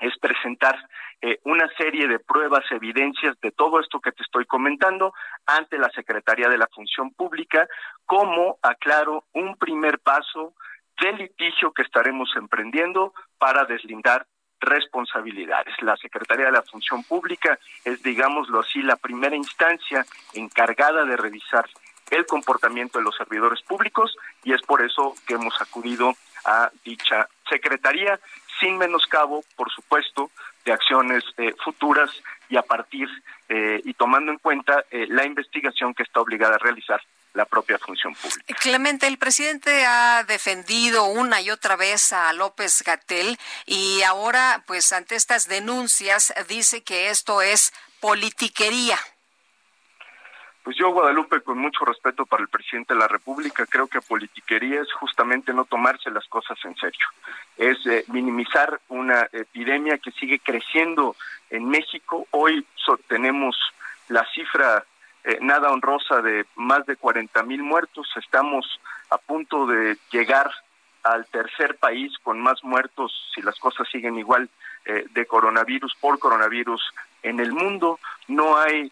es 0.00 0.16
presentar 0.18 0.76
eh, 1.20 1.38
una 1.44 1.68
serie 1.76 2.08
de 2.08 2.18
pruebas, 2.18 2.64
evidencias 2.70 3.38
de 3.40 3.52
todo 3.52 3.80
esto 3.80 4.00
que 4.00 4.12
te 4.12 4.22
estoy 4.22 4.44
comentando 4.44 5.14
ante 5.46 5.78
la 5.78 5.88
Secretaría 5.90 6.48
de 6.48 6.58
la 6.58 6.68
Función 6.74 7.12
Pública 7.12 7.66
como, 8.04 8.58
aclaro, 8.62 9.24
un 9.32 9.56
primer 9.56 9.98
paso 10.00 10.54
del 11.00 11.16
litigio 11.16 11.72
que 11.72 11.82
estaremos 11.82 12.30
emprendiendo 12.36 13.14
para 13.38 13.64
deslindar 13.64 14.26
responsabilidades. 14.60 15.74
La 15.82 15.96
Secretaría 15.96 16.46
de 16.46 16.52
la 16.52 16.62
Función 16.62 17.04
Pública 17.04 17.58
es, 17.84 18.02
digámoslo 18.02 18.60
así, 18.60 18.82
la 18.82 18.96
primera 18.96 19.36
instancia 19.36 20.04
encargada 20.32 21.04
de 21.04 21.16
revisar 21.16 21.66
el 22.14 22.26
comportamiento 22.26 22.98
de 22.98 23.04
los 23.04 23.16
servidores 23.16 23.60
públicos 23.62 24.16
y 24.42 24.52
es 24.52 24.62
por 24.62 24.82
eso 24.82 25.14
que 25.26 25.34
hemos 25.34 25.60
acudido 25.60 26.14
a 26.44 26.70
dicha 26.84 27.28
Secretaría, 27.48 28.18
sin 28.60 28.78
menoscabo, 28.78 29.44
por 29.56 29.70
supuesto, 29.70 30.30
de 30.64 30.72
acciones 30.72 31.24
eh, 31.36 31.54
futuras 31.62 32.10
y 32.48 32.56
a 32.56 32.62
partir 32.62 33.08
eh, 33.48 33.80
y 33.84 33.94
tomando 33.94 34.32
en 34.32 34.38
cuenta 34.38 34.84
eh, 34.90 35.06
la 35.08 35.24
investigación 35.24 35.94
que 35.94 36.02
está 36.02 36.20
obligada 36.20 36.56
a 36.56 36.58
realizar 36.58 37.00
la 37.34 37.44
propia 37.44 37.78
función 37.78 38.14
pública. 38.14 38.54
Clemente, 38.60 39.08
el 39.08 39.18
presidente 39.18 39.84
ha 39.84 40.22
defendido 40.22 41.04
una 41.04 41.40
y 41.40 41.50
otra 41.50 41.74
vez 41.74 42.12
a 42.12 42.32
López 42.32 42.82
Gatel 42.86 43.36
y 43.66 44.02
ahora, 44.02 44.62
pues 44.66 44.92
ante 44.92 45.16
estas 45.16 45.48
denuncias, 45.48 46.32
dice 46.48 46.84
que 46.84 47.10
esto 47.10 47.42
es 47.42 47.72
politiquería. 48.00 48.98
Pues 50.64 50.78
yo, 50.78 50.90
Guadalupe, 50.92 51.42
con 51.42 51.58
mucho 51.58 51.84
respeto 51.84 52.24
para 52.24 52.42
el 52.42 52.48
presidente 52.48 52.94
de 52.94 53.00
la 53.00 53.06
República, 53.06 53.66
creo 53.66 53.86
que 53.86 54.00
politiquería 54.00 54.80
es 54.80 54.90
justamente 54.94 55.52
no 55.52 55.66
tomarse 55.66 56.10
las 56.10 56.26
cosas 56.26 56.56
en 56.64 56.74
serio. 56.76 57.06
Es 57.58 57.76
eh, 57.84 58.06
minimizar 58.08 58.80
una 58.88 59.28
epidemia 59.30 59.98
que 59.98 60.10
sigue 60.12 60.38
creciendo 60.38 61.16
en 61.50 61.68
México. 61.68 62.26
Hoy 62.30 62.66
tenemos 63.08 63.54
la 64.08 64.26
cifra 64.34 64.82
eh, 65.24 65.36
nada 65.42 65.70
honrosa 65.70 66.22
de 66.22 66.46
más 66.56 66.86
de 66.86 66.96
40 66.96 67.42
mil 67.42 67.62
muertos. 67.62 68.08
Estamos 68.16 68.80
a 69.10 69.18
punto 69.18 69.66
de 69.66 69.98
llegar 70.10 70.50
al 71.02 71.26
tercer 71.26 71.76
país 71.76 72.10
con 72.22 72.40
más 72.40 72.64
muertos, 72.64 73.12
si 73.34 73.42
las 73.42 73.58
cosas 73.58 73.86
siguen 73.92 74.18
igual, 74.18 74.48
eh, 74.86 75.04
de 75.10 75.26
coronavirus 75.26 75.94
por 76.00 76.18
coronavirus 76.18 76.82
en 77.22 77.38
el 77.38 77.52
mundo. 77.52 78.00
No 78.28 78.56
hay 78.56 78.90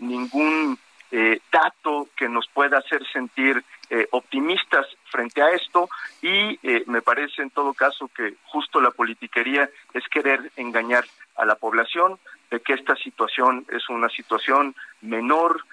ningún 0.00 0.78
eh, 1.10 1.40
dato 1.52 2.08
que 2.16 2.28
nos 2.28 2.48
pueda 2.48 2.78
hacer 2.78 3.06
sentir 3.12 3.62
eh, 3.90 4.08
optimistas 4.10 4.86
frente 5.10 5.42
a 5.42 5.50
esto 5.50 5.88
y 6.22 6.58
eh, 6.62 6.84
me 6.86 7.02
parece 7.02 7.42
en 7.42 7.50
todo 7.50 7.74
caso 7.74 8.08
que 8.08 8.34
justo 8.46 8.80
la 8.80 8.90
politiquería 8.90 9.68
es 9.92 10.08
querer 10.08 10.50
engañar 10.56 11.04
a 11.36 11.44
la 11.44 11.56
población 11.56 12.18
de 12.50 12.60
que 12.60 12.72
esta 12.72 12.96
situación 12.96 13.66
es 13.70 13.88
una 13.88 14.08
situación 14.08 14.74
menor, 15.00 15.64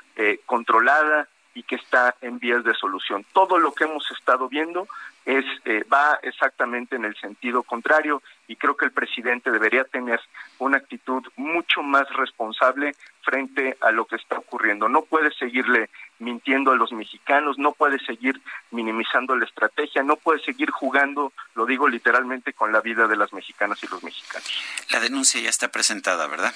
controlada 0.45 1.28
y 1.53 1.64
que 1.64 1.76
está 1.76 2.15
en 2.22 2.40
vías 2.40 2.64
de 2.64 2.73
solución. 2.73 3.26
Todo 3.34 3.60
lo 3.60 3.73
que 3.73 3.84
hemos 3.84 4.10
estado 4.11 4.48
viendo 4.48 4.88
es 5.26 5.45
eh, 5.65 5.84
va 5.91 6.19
exactamente 6.23 6.95
en 6.95 7.06
el 7.06 7.15
sentido 7.15 7.61
contrario 7.64 8.23
y 8.48 8.56
creo 8.56 8.76
que 8.76 8.86
el 8.86 8.91
presidente 8.91 9.52
debería 9.52 9.84
tener 9.84 10.19
una 10.57 10.78
actitud 10.78 11.23
mucho 11.36 11.84
más 11.84 12.10
responsable 12.14 12.95
frente 13.22 13.78
a 13.82 13.91
lo 13.91 14.06
que 14.06 14.15
está 14.15 14.40
ocurriendo. 14.40 14.90
No 14.90 15.03
puede 15.03 15.32
seguirle 15.34 15.90
mintiendo 16.19 16.72
a 16.72 16.76
los 16.76 16.91
mexicanos, 16.91 17.57
no 17.57 17.72
puede 17.73 17.99
seguir 17.99 18.41
minimizando 18.72 19.36
la 19.36 19.45
estrategia, 19.45 20.03
no 20.03 20.15
puede 20.15 20.40
seguir 20.44 20.72
jugando, 20.72 21.34
lo 21.56 21.65
digo 21.65 21.88
literalmente, 21.88 22.53
con 22.53 22.72
la 22.72 22.82
vida 22.82 23.07
de 23.07 23.15
las 23.15 23.32
mexicanas 23.34 23.82
y 23.84 23.88
los 23.88 24.03
mexicanos. 24.03 24.49
La 24.90 24.99
denuncia 24.99 25.40
ya 25.41 25.49
está 25.49 25.69
presentada, 25.69 26.28
¿verdad? 26.28 26.53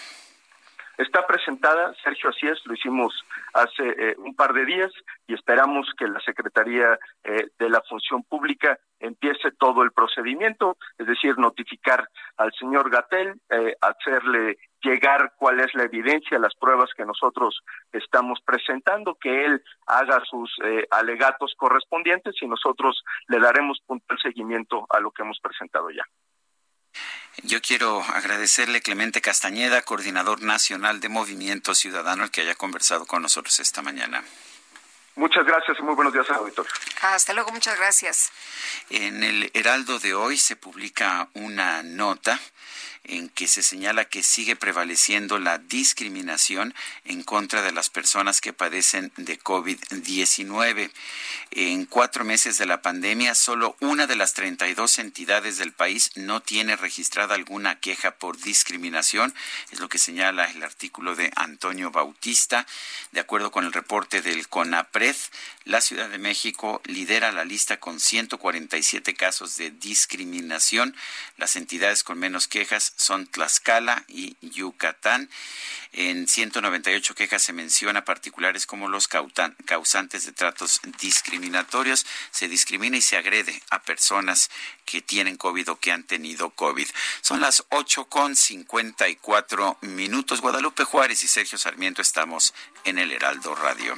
Está 0.97 1.27
presentada, 1.27 1.93
Sergio, 2.03 2.29
así 2.29 2.47
es, 2.47 2.59
lo 2.65 2.73
hicimos 2.73 3.13
hace 3.53 3.83
eh, 3.83 4.15
un 4.17 4.33
par 4.33 4.53
de 4.53 4.65
días 4.65 4.91
y 5.27 5.33
esperamos 5.33 5.87
que 5.97 6.07
la 6.07 6.21
Secretaría 6.21 6.97
eh, 7.23 7.47
de 7.59 7.69
la 7.69 7.81
Función 7.81 8.23
Pública 8.23 8.79
empiece 8.99 9.51
todo 9.59 9.83
el 9.83 9.91
procedimiento, 9.91 10.77
es 10.97 11.05
decir, 11.05 11.37
notificar 11.37 12.07
al 12.37 12.53
señor 12.53 12.89
Gatel, 12.89 13.41
eh, 13.49 13.75
hacerle 13.81 14.57
llegar 14.81 15.33
cuál 15.37 15.59
es 15.59 15.73
la 15.73 15.83
evidencia, 15.83 16.39
las 16.39 16.55
pruebas 16.55 16.91
que 16.95 17.05
nosotros 17.05 17.59
estamos 17.91 18.39
presentando, 18.45 19.15
que 19.15 19.45
él 19.45 19.61
haga 19.87 20.21
sus 20.29 20.55
alegatos 20.91 21.55
correspondientes 21.57 22.35
y 22.39 22.47
nosotros 22.47 23.03
le 23.27 23.39
daremos 23.39 23.81
puntual 23.85 24.19
seguimiento 24.21 24.85
a 24.89 24.99
lo 24.99 25.09
que 25.09 25.23
hemos 25.23 25.39
presentado 25.39 25.89
ya. 25.89 26.03
Yo 27.43 27.61
quiero 27.61 28.01
agradecerle 28.01 28.81
Clemente 28.81 29.21
Castañeda, 29.21 29.81
coordinador 29.81 30.41
nacional 30.41 30.99
de 30.99 31.09
Movimiento 31.09 31.75
Ciudadano, 31.75 32.23
el 32.23 32.31
que 32.31 32.41
haya 32.41 32.55
conversado 32.55 33.05
con 33.05 33.21
nosotros 33.21 33.59
esta 33.59 33.81
mañana. 33.81 34.23
Muchas 35.15 35.45
gracias 35.45 35.77
y 35.79 35.81
muy 35.81 35.95
buenos 35.95 36.13
días, 36.13 36.29
auditorio. 36.29 36.71
Hasta 37.01 37.33
luego, 37.33 37.51
muchas 37.51 37.77
gracias. 37.77 38.31
En 38.89 39.23
el 39.23 39.49
Heraldo 39.53 39.99
de 39.99 40.13
hoy 40.13 40.37
se 40.37 40.55
publica 40.55 41.29
una 41.33 41.83
nota 41.83 42.39
en 43.07 43.29
que 43.29 43.47
se 43.47 43.63
señala 43.63 44.05
que 44.05 44.23
sigue 44.23 44.55
prevaleciendo 44.55 45.39
la 45.39 45.57
discriminación 45.57 46.73
en 47.03 47.23
contra 47.23 47.61
de 47.61 47.71
las 47.71 47.89
personas 47.89 48.41
que 48.41 48.53
padecen 48.53 49.11
de 49.17 49.39
COVID-19. 49.39 50.91
En 51.51 51.85
cuatro 51.85 52.25
meses 52.25 52.57
de 52.57 52.65
la 52.65 52.81
pandemia, 52.81 53.35
solo 53.35 53.77
una 53.79 54.07
de 54.07 54.15
las 54.15 54.33
32 54.33 54.99
entidades 54.99 55.57
del 55.57 55.71
país 55.71 56.11
no 56.15 56.41
tiene 56.41 56.75
registrada 56.75 57.35
alguna 57.35 57.79
queja 57.79 58.11
por 58.11 58.37
discriminación, 58.37 59.33
es 59.71 59.79
lo 59.79 59.89
que 59.89 59.97
señala 59.97 60.45
el 60.45 60.63
artículo 60.63 61.15
de 61.15 61.31
Antonio 61.35 61.91
Bautista. 61.91 62.65
De 63.11 63.19
acuerdo 63.19 63.51
con 63.51 63.65
el 63.65 63.73
reporte 63.73 64.21
del 64.21 64.47
CONAPRED, 64.47 65.15
la 65.63 65.81
Ciudad 65.81 66.09
de 66.09 66.17
México 66.17 66.81
lidera 66.85 67.31
la 67.31 67.45
lista 67.45 67.79
con 67.79 67.99
147 67.99 69.13
casos 69.13 69.57
de 69.57 69.71
discriminación. 69.71 70.95
Las 71.37 71.55
entidades 71.55 72.03
con 72.03 72.19
menos 72.19 72.47
quejas 72.47 72.93
son 72.95 73.27
Tlaxcala 73.27 74.03
y 74.07 74.37
Yucatán. 74.41 75.29
En 75.91 76.27
198 76.27 77.15
quejas 77.15 77.41
se 77.41 77.53
menciona 77.53 78.03
particulares 78.03 78.65
como 78.65 78.89
los 78.89 79.07
causantes 79.07 80.25
de 80.25 80.31
tratos 80.31 80.81
discriminatorios. 80.99 82.05
Se 82.31 82.47
discrimina 82.47 82.97
y 82.97 83.01
se 83.01 83.17
agrede 83.17 83.61
a 83.69 83.81
personas 83.81 84.49
que 84.85 85.01
tienen 85.01 85.37
COVID 85.37 85.71
o 85.71 85.79
que 85.79 85.91
han 85.91 86.03
tenido 86.03 86.49
COVID. 86.49 86.87
Son 87.21 87.41
las 87.41 87.63
8 87.69 88.05
con 88.05 88.35
54 88.35 89.77
minutos. 89.81 90.41
Guadalupe 90.41 90.83
Juárez 90.83 91.23
y 91.23 91.27
Sergio 91.27 91.57
Sarmiento 91.57 92.01
estamos 92.01 92.53
en 92.83 92.99
el 92.99 93.11
Heraldo 93.11 93.55
Radio. 93.55 93.97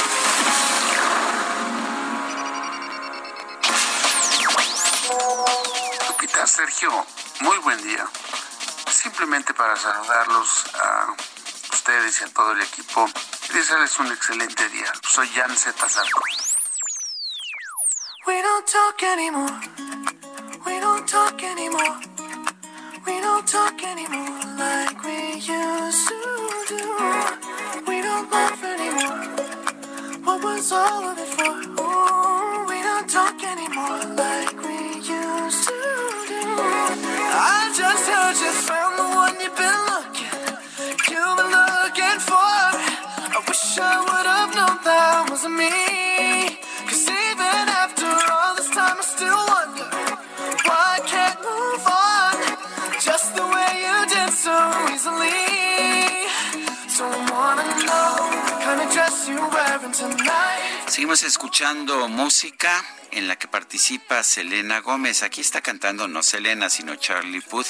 Sergio, 6.47 6.89
muy 7.41 7.57
buen 7.59 7.81
día. 7.83 8.07
Simplemente 8.89 9.53
para 9.53 9.75
saludarlos 9.75 10.65
a 10.73 11.15
ustedes 11.71 12.19
y 12.21 12.23
a 12.23 12.33
todo 12.33 12.51
el 12.53 12.61
equipo 12.61 13.07
y 13.49 13.53
desearles 13.53 13.99
un 13.99 14.07
excelente 14.07 14.67
día. 14.69 14.91
Soy 15.03 15.27
Jan 15.29 15.55
Z. 15.55 15.75
We 18.25 18.41
don't 18.41 18.65
talk 18.65 19.03
anymore. 19.03 19.61
We 20.65 20.79
don't 20.79 21.07
talk 21.07 21.43
anymore. 21.43 21.99
We 23.05 23.21
don't 23.21 23.47
talk 23.47 23.83
anymore 23.83 24.39
like 24.57 25.03
we 25.03 25.35
used 25.35 26.07
to 26.07 26.65
do. 26.69 26.97
We 27.87 28.01
don't 28.01 28.31
laugh 28.31 28.63
anymore. 28.63 29.27
What 30.23 30.43
was 30.43 30.71
all 30.71 31.03
of 31.09 31.17
it 31.19 31.27
for? 31.27 31.53
Ooh, 31.81 32.65
we 32.67 32.81
don't 32.81 33.09
talk 33.09 33.43
anymore 33.43 34.15
like 34.15 34.61
we. 34.63 34.70
I 37.43 37.73
just 37.73 38.05
heard 38.05 38.37
you 38.37 38.53
found 38.69 38.93
the 39.01 39.07
one 39.17 39.33
you've 39.41 39.57
been 39.57 39.79
looking. 39.89 40.29
You've 41.09 41.37
been 41.41 41.49
looking 41.49 42.19
for. 42.21 42.37
I 42.37 43.41
wish 43.49 43.81
I 43.81 43.97
would 43.97 44.27
have 44.29 44.51
known 44.53 44.77
that 44.85 45.25
wasn't 45.25 45.57
me. 45.57 45.73
Cause 46.85 47.09
even 47.09 47.65
after 47.81 48.05
all 48.29 48.53
this 48.53 48.69
time, 48.69 48.93
I 48.93 49.01
still 49.01 49.41
wonder 49.49 49.89
why 50.69 50.85
I 50.97 51.01
can't 51.01 51.39
move 51.41 51.83
on 51.89 52.37
just 53.01 53.33
the 53.33 53.41
way 53.41 53.73
you 53.89 53.97
did 54.05 54.31
so 54.37 54.53
easily. 54.93 55.41
Don't 56.93 57.25
wanna 57.33 57.65
know 57.89 58.13
the 58.45 58.55
kind 58.61 58.81
Seguimos 60.87 61.23
escuchando 61.23 62.07
música 62.07 62.83
en 63.11 63.27
la 63.27 63.37
que 63.37 63.47
participa 63.47 64.23
Selena 64.23 64.79
Gómez. 64.79 65.23
Aquí 65.23 65.41
está 65.41 65.61
cantando 65.61 66.07
no 66.07 66.23
Selena, 66.23 66.69
sino 66.69 66.95
Charlie 66.95 67.41
Puth, 67.41 67.67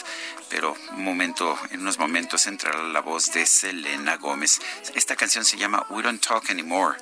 pero 0.49 0.75
un 0.91 1.03
momento, 1.03 1.57
en 1.69 1.81
unos 1.81 1.97
momentos 1.97 2.47
entrará 2.47 2.81
la 2.83 3.01
voz 3.01 3.31
de 3.31 3.45
Selena 3.45 4.17
Gómez. 4.17 4.59
Esta 4.95 5.15
canción 5.15 5.45
se 5.45 5.57
llama 5.57 5.85
We 5.89 6.03
Don't 6.03 6.25
Talk 6.25 6.49
Anymore. 6.49 6.97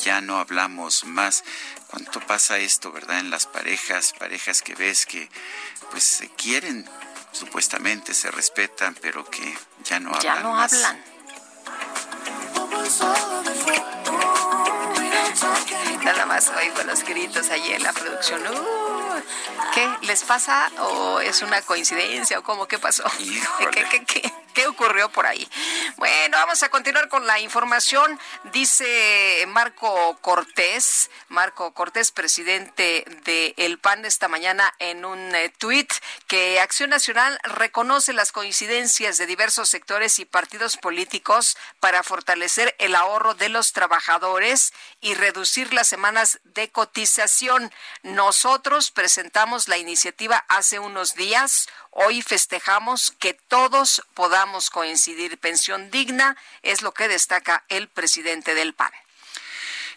Ya 0.00 0.20
no 0.20 0.38
hablamos 0.38 1.04
más. 1.04 1.44
¿Cuánto 1.88 2.20
pasa 2.20 2.58
esto, 2.58 2.92
verdad? 2.92 3.18
En 3.18 3.30
las 3.30 3.46
parejas, 3.46 4.14
parejas 4.18 4.62
que 4.62 4.74
ves 4.74 5.06
que 5.06 5.28
pues 5.90 6.04
se 6.04 6.28
quieren 6.30 6.88
supuestamente 7.32 8.14
se 8.14 8.30
respetan, 8.30 8.94
pero 9.00 9.24
que 9.24 9.56
ya 9.84 10.00
no 10.00 10.10
hablan. 10.10 10.22
Ya 10.22 10.40
no 10.42 10.52
más. 10.52 10.72
hablan. 10.72 11.02
Nada 16.04 16.26
más 16.26 16.48
oigo 16.48 16.82
los 16.84 17.04
gritos 17.04 17.50
allí 17.50 17.72
en 17.72 17.82
la 17.82 17.92
producción. 17.92 18.42
Uh, 18.46 19.20
¿Qué 19.74 19.88
les 20.02 20.22
pasa 20.24 20.70
o 20.78 21.20
es 21.20 21.42
una 21.42 21.62
coincidencia 21.62 22.38
o 22.38 22.42
cómo 22.42 22.66
qué 22.66 22.78
pasó? 22.78 23.04
¿Qué, 23.18 23.84
qué, 23.90 24.04
qué, 24.04 24.32
qué 24.54 24.66
ocurrió 24.66 25.10
por 25.10 25.26
ahí? 25.26 25.48
Bueno, 25.96 26.36
vamos 26.38 26.62
a 26.62 26.68
continuar 26.68 27.08
con 27.08 27.26
la 27.26 27.38
información. 27.40 28.18
Dice 28.52 29.44
Marco 29.48 30.18
Cortés, 30.20 31.10
Marco 31.28 31.72
Cortés, 31.72 32.10
presidente 32.10 33.04
de 33.24 33.54
El 33.56 33.78
PAN 33.78 34.04
esta 34.04 34.28
mañana 34.28 34.72
en 34.78 35.04
un 35.04 35.34
eh, 35.34 35.52
tuit 35.58 35.92
que 36.26 36.60
Acción 36.60 36.90
Nacional 36.90 37.38
reconoce 37.44 38.12
las 38.12 38.32
coincidencias 38.32 39.18
de 39.18 39.26
diversos 39.26 39.68
sectores 39.68 40.18
y 40.18 40.24
partidos 40.24 40.76
políticos 40.76 41.56
para 41.78 42.02
fortalecer 42.02 42.74
el 42.78 42.94
ahorro 42.94 43.34
de 43.34 43.48
los 43.48 43.72
trabajadores 43.72 44.72
y 45.00 45.14
reducir 45.14 45.72
las 45.72 45.88
semanas 45.88 46.40
de 46.44 46.70
cotización. 46.70 47.72
Nosotros 48.02 48.90
presentamos 48.90 49.68
la 49.68 49.78
iniciativa 49.78 50.44
hace 50.48 50.78
unos 50.78 51.14
días. 51.14 51.68
Hoy 51.90 52.22
festejamos 52.22 53.12
que 53.18 53.34
todos 53.34 54.02
podamos 54.14 54.70
coincidir. 54.70 55.38
Pensión 55.38 55.90
digna 55.90 56.36
es 56.62 56.82
lo 56.82 56.92
que 56.92 57.08
destaca 57.08 57.64
el 57.68 57.88
presidente 57.88 58.54
del 58.54 58.74
PAN. 58.74 58.92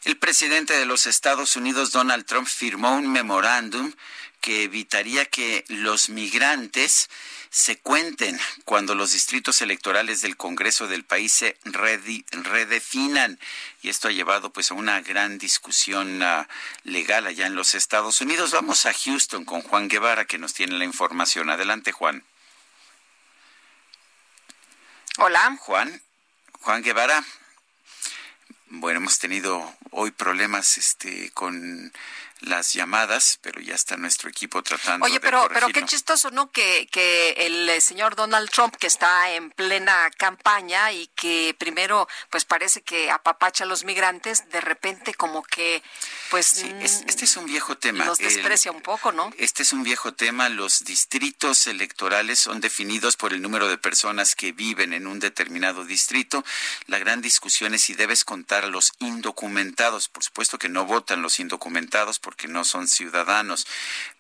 El 0.03 0.17
presidente 0.17 0.77
de 0.77 0.85
los 0.85 1.05
Estados 1.05 1.55
Unidos, 1.55 1.91
Donald 1.91 2.25
Trump, 2.25 2.47
firmó 2.47 2.95
un 2.95 3.11
memorándum 3.11 3.93
que 4.41 4.63
evitaría 4.63 5.25
que 5.25 5.63
los 5.69 6.09
migrantes 6.09 7.09
se 7.53 7.77
cuenten 7.77 8.39
cuando 8.65 8.95
los 8.95 9.11
distritos 9.11 9.61
electorales 9.61 10.21
del 10.21 10.35
Congreso 10.35 10.87
del 10.87 11.03
país 11.03 11.31
se 11.31 11.55
redefinan. 11.61 13.39
Y 13.83 13.89
esto 13.89 14.07
ha 14.07 14.11
llevado 14.11 14.51
pues 14.51 14.71
a 14.71 14.73
una 14.73 15.01
gran 15.01 15.37
discusión 15.37 16.23
ah, 16.23 16.49
legal 16.83 17.27
allá 17.27 17.45
en 17.45 17.53
los 17.53 17.75
Estados 17.75 18.21
Unidos. 18.21 18.53
Vamos 18.53 18.87
a 18.87 18.93
Houston 18.93 19.45
con 19.45 19.61
Juan 19.61 19.87
Guevara 19.87 20.25
que 20.25 20.39
nos 20.39 20.55
tiene 20.55 20.79
la 20.79 20.85
información. 20.85 21.51
Adelante, 21.51 21.91
Juan. 21.91 22.23
Hola. 25.19 25.55
Juan. 25.59 26.01
Juan 26.53 26.81
Guevara. 26.81 27.23
Bueno, 28.69 28.97
hemos 28.97 29.19
tenido 29.19 29.77
hoy 29.91 30.09
problemas 30.09 30.79
este 30.79 31.29
con 31.35 31.93
las 32.43 32.73
llamadas, 32.73 33.39
pero 33.41 33.61
ya 33.61 33.73
está 33.73 33.95
nuestro 33.97 34.29
equipo 34.29 34.61
tratando 34.63 35.05
Oye, 35.05 35.15
de 35.15 35.19
pero, 35.21 35.47
pero 35.53 35.67
qué 35.69 35.85
chistoso, 35.85 36.29
¿no? 36.31 36.51
Que, 36.51 36.87
que 36.91 37.31
el 37.37 37.69
eh, 37.69 37.79
señor 37.81 38.15
Donald 38.15 38.49
Trump, 38.49 38.75
que 38.75 38.87
está 38.87 39.31
en 39.31 39.49
plena 39.51 40.11
campaña 40.17 40.91
y 40.91 41.07
que 41.15 41.55
primero, 41.57 42.07
pues 42.29 42.43
parece 42.45 42.81
que 42.81 43.09
apapacha 43.11 43.63
a 43.63 43.67
los 43.67 43.83
migrantes, 43.85 44.49
de 44.49 44.61
repente 44.61 45.13
como 45.13 45.41
que, 45.43 45.81
pues, 46.29 46.57
Es- 46.81 47.03
este 47.07 47.25
es 47.25 47.37
un 47.37 47.45
viejo 47.45 47.77
tema. 47.77 48.05
los 48.05 48.19
El- 48.19 48.27
desprecia 48.27 48.71
un 48.71 48.81
poco, 48.81 49.11
¿no? 49.11 49.31
Este 49.37 49.63
es 49.63 49.71
un 49.73 49.83
viejo 49.83 50.13
tema. 50.13 50.49
Los 50.49 50.83
distritos 50.83 51.65
electorales 51.67 52.39
son 52.39 52.59
definidos 52.61 53.15
por 53.15 53.33
el 53.33 53.41
número 53.41 53.67
de 53.69 53.77
personas 53.77 54.35
que 54.35 54.51
viven 54.51 54.93
en 54.93 55.07
un 55.07 55.19
determinado 55.19 55.85
distrito. 55.85 56.43
La 56.87 56.99
gran 56.99 57.21
discusión 57.21 57.73
es 57.73 57.83
si 57.83 57.93
debes 57.93 58.25
contar 58.25 58.65
a 58.65 58.67
los 58.67 58.91
indocumentados. 58.99 60.09
Por 60.09 60.23
supuesto 60.23 60.57
que 60.59 60.69
no 60.69 60.85
votan 60.85 61.21
los 61.21 61.39
indocumentados 61.39 62.19
porque 62.33 62.47
no 62.47 62.63
son 62.63 62.87
ciudadanos. 62.87 63.67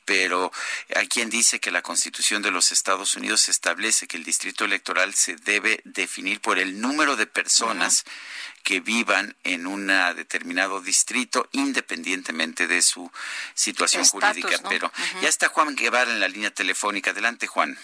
Pero 0.05 0.51
hay 0.95 1.07
quien 1.07 1.31
dice 1.31 1.59
que 1.59 1.71
la 1.71 1.81
Constitución 1.81 2.43
de 2.43 2.51
los 2.51 2.71
Estados 2.71 3.15
Unidos 3.15 3.49
establece 3.49 4.05
que 4.05 4.17
el 4.17 4.23
distrito 4.23 4.65
electoral 4.65 5.15
se 5.15 5.35
debe 5.35 5.81
definir 5.83 6.39
por 6.39 6.59
el 6.59 6.79
número 6.79 7.15
de 7.15 7.25
personas 7.25 8.03
que 8.61 8.81
vivan 8.81 9.35
en 9.43 9.65
un 9.65 9.87
determinado 10.15 10.79
distrito 10.79 11.49
independientemente 11.53 12.67
de 12.67 12.83
su 12.83 13.11
situación 13.55 14.03
Estatus, 14.03 14.27
jurídica. 14.27 14.61
¿no? 14.61 14.69
Pero 14.69 14.91
ya 15.21 15.29
está 15.29 15.47
Juan 15.49 15.75
Guevara 15.75 16.11
en 16.11 16.19
la 16.19 16.27
línea 16.27 16.51
telefónica. 16.51 17.11
Adelante, 17.11 17.47
Juan. 17.47 17.75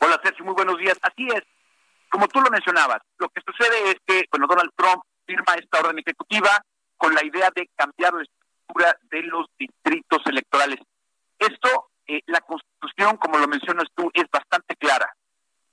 Hola 0.00 0.20
Sergio, 0.22 0.44
muy 0.44 0.54
buenos 0.54 0.78
días. 0.78 0.98
Así 1.00 1.26
es, 1.34 1.42
como 2.10 2.28
tú 2.28 2.42
lo 2.42 2.50
mencionabas, 2.50 3.00
lo 3.16 3.30
que 3.30 3.40
sucede 3.40 3.92
es 3.92 3.96
que, 4.06 4.24
bueno, 4.30 4.46
Donald 4.46 4.70
Trump 4.76 5.02
firma 5.24 5.54
esta 5.54 5.80
orden 5.80 5.98
ejecutiva 5.98 6.62
con 6.96 7.14
la 7.14 7.24
idea 7.24 7.50
de 7.54 7.68
cambiar 7.76 8.12
la 8.14 8.24
estructura 8.66 8.98
de 9.10 9.22
los 9.22 9.46
distritos 9.58 10.22
electorales. 10.26 10.78
Esto, 11.38 11.88
eh, 12.06 12.20
la 12.26 12.40
constitución, 12.40 13.16
como 13.16 13.38
lo 13.38 13.48
mencionas 13.48 13.86
tú, 13.94 14.10
es 14.14 14.24
bastante 14.30 14.74
clara. 14.76 15.12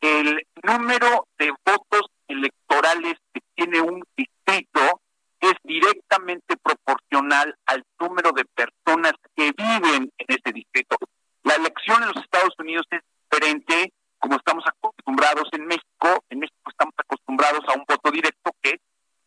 El 0.01 0.45
número 0.63 1.27
de 1.37 1.51
votos 1.65 2.11
electorales 2.27 3.15
que 3.33 3.41
tiene 3.55 3.81
un 3.81 4.03
distrito 4.15 5.01
es 5.39 5.53
directamente 5.63 6.55
proporcional 6.57 7.55
al 7.65 7.83
número 7.99 8.31
de 8.31 8.45
personas 8.45 9.13
que 9.35 9.51
viven 9.51 10.11
en 10.17 10.27
ese 10.27 10.53
distrito. 10.53 10.97
La 11.43 11.55
elección 11.55 12.01
en 12.01 12.09
los 12.09 12.23
Estados 12.23 12.53
Unidos 12.59 12.85
es 12.91 13.01
diferente, 13.29 13.93
como 14.19 14.37
estamos 14.37 14.63
acostumbrados 14.65 15.49
en 15.51 15.65
México. 15.65 16.23
En 16.29 16.39
México 16.39 16.69
estamos 16.69 16.93
acostumbrados 16.97 17.61
a 17.67 17.73
un 17.73 17.83
voto 17.87 18.11
directo 18.11 18.51
que, 18.61 18.79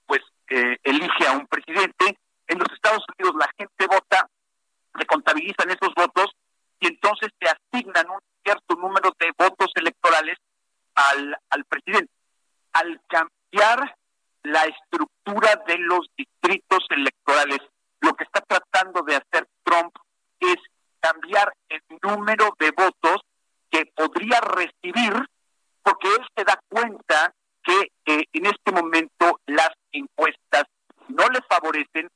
pues, 0.06 0.22
eh, 0.48 0.76
elige 0.82 1.26
a 1.26 1.32
un 1.32 1.47
presidente. 1.47 2.16
En 2.48 2.59
los 2.59 2.73
Estados 2.73 3.05
Unidos 3.16 3.36
la 3.39 3.51
gente 3.56 3.86
vota, 3.86 4.28
se 4.98 5.06
contabilizan 5.06 5.70
esos 5.70 5.93
votos 5.94 6.31
y 6.81 6.89
entonces 6.89 7.31
se 7.40 7.48
asignan 7.48 8.10
un 8.10 8.20
cierto 8.44 8.77
número 8.77 9.12
de 9.18 9.32
votos 9.36 9.70
electorales 9.74 10.36
al, 10.94 11.36
al 11.51 11.64
presidente. 11.64 12.12
Al 12.73 13.01
cambiar 13.09 13.97
la 14.43 14.64
estructura 14.64 15.62
de 15.66 15.78
los 15.78 16.09
distritos 16.16 16.86
electorales, 16.90 17.59
lo 18.01 18.14
que 18.14 18.24
está 18.24 18.40
tratando 18.43 19.02
de 19.02 19.16
hacer 19.16 19.48
Trump 19.64 19.94
es 20.39 20.56
cambiar 21.01 21.52
el 21.68 21.82
número 22.02 22.55
de 22.59 22.70
votos 22.70 23.20
que 23.70 23.86
podría 23.86 24.40
recibir, 24.40 25.12
porque 25.82 26.09
él 26.09 26.27
se 26.36 26.44
da 26.44 26.59
cuenta 26.68 27.35
que 27.62 27.90
eh, 28.06 28.24
en 28.32 28.47
este 28.47 28.73
momento 28.73 29.40
las 29.47 29.70
encuestas 29.93 30.64
no 31.09 31.28
le 31.28 31.40
favorecen 31.48 32.09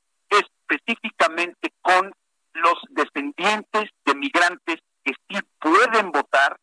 específicamente 0.70 1.72
con 1.82 2.12
los 2.54 2.74
descendientes 2.90 3.90
de 4.04 4.14
migrantes 4.14 4.76
que 5.04 5.12
sí 5.28 5.38
pueden 5.58 6.10
votar 6.12 6.56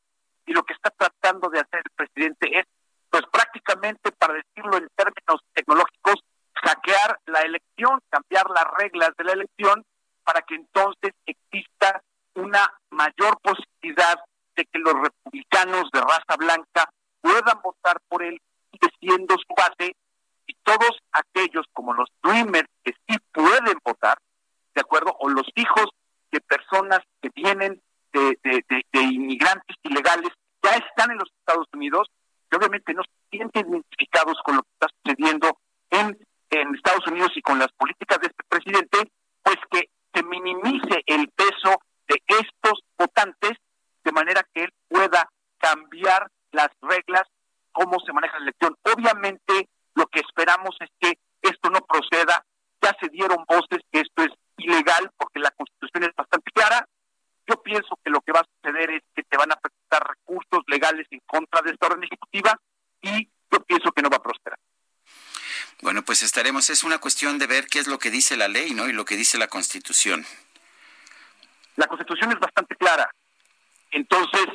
y 0.45 0.53
lo 0.53 0.63
que 0.63 0.73
está 0.73 0.89
tratando 0.91 1.49
de 1.49 1.59
hacer 1.59 1.81
el 1.83 1.91
presidente 1.95 2.59
es, 2.59 2.65
pues 3.09 3.23
prácticamente, 3.31 4.11
para 4.11 4.33
decirlo 4.33 4.77
en 4.77 4.87
términos 4.95 5.41
tecnológicos, 5.53 6.15
hackear 6.53 7.19
la 7.25 7.41
elección, 7.41 7.99
cambiar 8.09 8.49
las 8.49 8.65
reglas 8.77 9.11
de 9.17 9.23
la 9.23 9.33
elección 9.33 9.85
para 10.23 10.41
que 10.41 10.55
entonces 10.55 11.13
exista 11.25 12.01
una 12.35 12.73
mayor 12.91 13.39
posibilidad 13.41 14.19
de 14.55 14.65
que 14.65 14.79
los 14.79 14.93
republicanos 14.93 15.89
de 15.91 16.01
raza 16.01 16.35
blanca 16.37 16.89
puedan 17.21 17.61
votar 17.61 17.97
por 18.07 18.23
él, 18.23 18.39
siendo 18.99 19.35
su 19.35 19.53
base, 19.55 19.95
y 20.47 20.55
todos 20.63 20.97
aquellos 21.11 21.65
como 21.73 21.93
los 21.93 22.09
Dreamers 22.23 22.67
que 22.83 22.93
sí 23.07 23.17
pueden 23.31 23.77
votar, 23.83 24.17
¿de 24.73 24.81
acuerdo? 24.81 25.15
O 25.19 25.29
los 25.29 25.47
hijos 25.55 25.85
de 26.31 26.39
personas 26.41 26.99
que 27.21 27.29
vienen 27.35 27.81
de, 28.13 28.39
de- 28.43 28.63
de- 28.69 28.85
de 28.91 29.01
inmigrantes 29.01 29.75
ilegales, 29.83 30.31
ya 30.63 30.71
están 30.71 31.11
en 31.11 31.17
los 31.19 31.29
Estados 31.39 31.67
Unidos, 31.73 32.07
y 32.51 32.55
obviamente 32.55 32.93
no 32.93 33.03
se 33.03 33.09
sienten 33.37 33.67
identificados 33.69 34.37
con 34.43 34.55
lo 34.55 34.63
que 34.63 34.69
está 34.79 34.87
sucediendo 35.03 35.57
en, 35.89 36.17
en 36.49 36.75
Estados 36.75 37.05
Unidos 37.07 37.31
y 37.35 37.41
con 37.41 37.59
las 37.59 37.71
políticas 37.73 38.19
de 38.19 38.27
este 38.27 38.43
presidente, 38.47 39.11
pues 39.43 39.57
que 39.69 39.89
se 40.13 40.23
minimice 40.23 41.03
el 41.05 41.29
peso 41.29 41.75
de 42.07 42.21
estos 42.27 42.79
votantes 42.97 43.51
de 44.03 44.11
manera 44.13 44.41
que 44.53 44.63
él 44.63 44.73
pueda 44.87 45.29
cambiar 45.57 46.31
las 46.51 46.69
reglas, 46.81 47.23
cómo 47.73 47.99
se 47.99 48.13
maneja 48.13 48.37
la 48.39 48.43
elección. 48.45 48.75
Obviamente, 48.83 49.67
lo 49.97 50.05
que 50.07 50.19
esperamos 50.19 50.75
es 50.79 50.89
que 50.99 51.17
esto 51.41 51.69
no 51.69 51.81
proceda. 51.81 52.45
Ya 52.81 52.95
se 52.99 53.09
dieron 53.09 53.43
voces 53.47 53.81
que 53.91 54.01
esto 54.01 54.23
es 54.23 54.29
ilegal 54.57 55.11
porque 55.17 55.39
la 55.39 55.49
constitución 55.51 56.03
es 56.03 56.15
bastante 56.15 56.51
clara. 56.51 56.87
Yo 57.47 57.61
pienso 57.63 57.97
que 58.03 58.11
lo 58.11 58.21
que 58.21 58.31
va 58.31 58.41
a 58.41 58.47
suceder 58.55 58.91
es 58.91 59.01
que 59.15 59.23
te 59.23 59.37
van 59.37 59.51
a 59.51 59.55
presentar 59.55 60.07
recursos 60.07 60.63
legales 60.67 61.07
en 61.09 61.19
contra 61.25 61.61
de 61.63 61.71
esta 61.71 61.87
orden 61.87 62.03
ejecutiva 62.03 62.59
y 63.01 63.27
yo 63.51 63.63
pienso 63.63 63.91
que 63.91 64.03
no 64.03 64.09
va 64.09 64.17
a 64.17 64.21
prosperar. 64.21 64.59
Bueno, 65.81 66.03
pues 66.03 66.21
estaremos. 66.21 66.69
Es 66.69 66.83
una 66.83 66.99
cuestión 66.99 67.39
de 67.39 67.47
ver 67.47 67.67
qué 67.67 67.79
es 67.79 67.87
lo 67.87 67.97
que 67.97 68.11
dice 68.11 68.37
la 68.37 68.47
ley, 68.47 68.73
¿no? 68.75 68.87
Y 68.87 68.93
lo 68.93 69.05
que 69.05 69.15
dice 69.15 69.39
la 69.39 69.47
Constitución. 69.47 70.25
La 71.75 71.87
constitución 71.87 72.31
es 72.31 72.39
bastante 72.39 72.75
clara. 72.75 73.09
Entonces, 73.91 74.45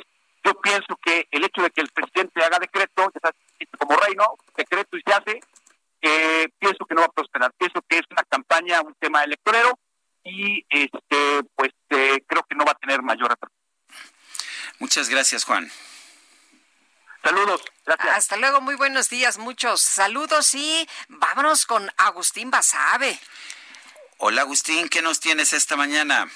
yo 0.43 0.53
pienso 0.61 0.97
que 1.01 1.27
el 1.31 1.43
hecho 1.43 1.61
de 1.61 1.69
que 1.71 1.81
el 1.81 1.89
presidente 1.89 2.43
haga 2.43 2.59
decreto, 2.59 3.09
ya 3.13 3.19
sabes, 3.21 3.42
como 3.77 3.95
reino, 3.97 4.35
decreto 4.55 4.97
y 4.97 5.01
se 5.05 5.13
hace, 5.13 5.39
eh, 6.01 6.49
pienso 6.59 6.85
que 6.85 6.95
no 6.95 7.01
va 7.01 7.07
a 7.07 7.11
prosperar. 7.11 7.51
Pienso 7.57 7.81
que 7.87 7.97
es 7.97 8.03
una 8.09 8.23
campaña, 8.23 8.81
un 8.81 8.95
tema 8.95 9.23
electorero 9.23 9.77
y 10.23 10.65
este, 10.69 11.43
pues 11.55 11.71
eh, 11.89 12.23
creo 12.27 12.43
que 12.43 12.55
no 12.55 12.65
va 12.65 12.71
a 12.71 12.75
tener 12.75 13.01
mayor 13.01 13.31
atractivo. 13.31 13.61
Muchas 14.79 15.09
gracias, 15.09 15.43
Juan. 15.45 15.71
Saludos, 17.23 17.63
gracias. 17.85 18.17
Hasta 18.17 18.35
luego, 18.35 18.59
muy 18.59 18.75
buenos 18.75 19.09
días, 19.09 19.37
muchos 19.37 19.79
saludos 19.81 20.53
y 20.55 20.87
vámonos 21.07 21.65
con 21.65 21.89
Agustín 21.95 22.51
Basabe. 22.51 23.17
Hola 24.17 24.41
Agustín, 24.41 24.89
¿qué 24.89 25.01
nos 25.01 25.21
tienes 25.21 25.53
esta 25.53 25.77
mañana? 25.77 26.29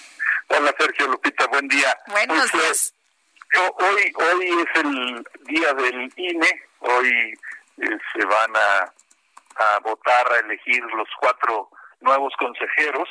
Hola 0.48 0.74
Sergio 0.78 1.08
Lupita, 1.08 1.46
buen 1.48 1.68
día. 1.68 1.94
Buenos 2.08 2.50
Pues, 2.52 2.64
días. 2.64 2.94
Yo- 3.54 3.76
hoy, 3.80 4.14
hoy 4.16 4.46
es 4.66 4.82
el 4.84 5.24
día 5.46 5.74
del 5.74 6.12
INE, 6.16 6.62
hoy 6.80 7.34
eh, 7.78 7.98
se 8.14 8.26
van 8.26 8.56
a, 8.56 8.94
a 9.76 9.80
votar 9.80 10.32
a 10.32 10.40
elegir 10.40 10.84
los 10.96 11.08
cuatro 11.20 11.70
nuevos 12.02 12.34
consejeros 12.38 13.10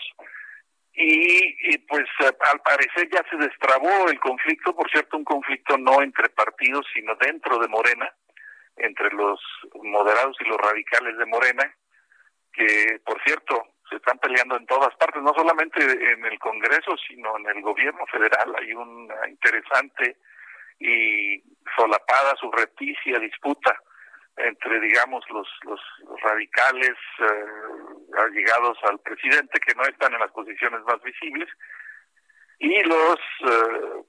y, 0.92 1.74
y, 1.74 1.78
pues 1.78 2.04
eh, 2.20 2.32
al 2.52 2.60
parecer 2.60 3.08
ya 3.12 3.22
se 3.30 3.36
destrabó 3.36 4.08
el 4.08 4.18
conflicto, 4.20 4.74
por 4.74 4.90
cierto, 4.90 5.16
un 5.16 5.24
conflicto 5.24 5.76
no 5.78 6.00
entre 6.02 6.28
partidos, 6.30 6.86
sino 6.94 7.14
dentro 7.16 7.58
de 7.58 7.68
Morena, 7.68 8.10
entre 8.76 9.10
los 9.10 9.40
moderados 9.82 10.36
y 10.40 10.48
los 10.48 10.58
radicales 10.58 11.16
de 11.18 11.26
Morena, 11.26 11.74
que 12.52 13.00
por 13.04 13.22
cierto 13.24 13.62
se 13.88 13.96
están 13.96 14.18
peleando 14.18 14.56
en 14.56 14.66
todas 14.66 14.94
partes, 14.96 15.22
no 15.22 15.32
solamente 15.34 15.80
en 15.80 16.24
el 16.24 16.38
Congreso, 16.38 16.96
sino 17.08 17.36
en 17.38 17.46
el 17.46 17.62
gobierno 17.62 18.04
federal. 18.06 18.54
Hay 18.58 18.72
una 18.72 19.28
interesante 19.28 20.16
y 20.78 21.42
solapada, 21.76 22.34
subrepticia 22.36 23.18
disputa 23.18 23.76
entre, 24.36 24.80
digamos, 24.80 25.24
los, 25.30 25.48
los 25.62 25.80
radicales 26.22 26.94
eh, 27.20 28.18
allegados 28.18 28.78
al 28.82 28.98
presidente, 29.00 29.58
que 29.60 29.74
no 29.74 29.82
están 29.84 30.12
en 30.12 30.20
las 30.20 30.30
posiciones 30.32 30.82
más 30.84 31.02
visibles, 31.02 31.48
y 32.58 32.82
los, 32.82 33.18
eh, 33.44 34.02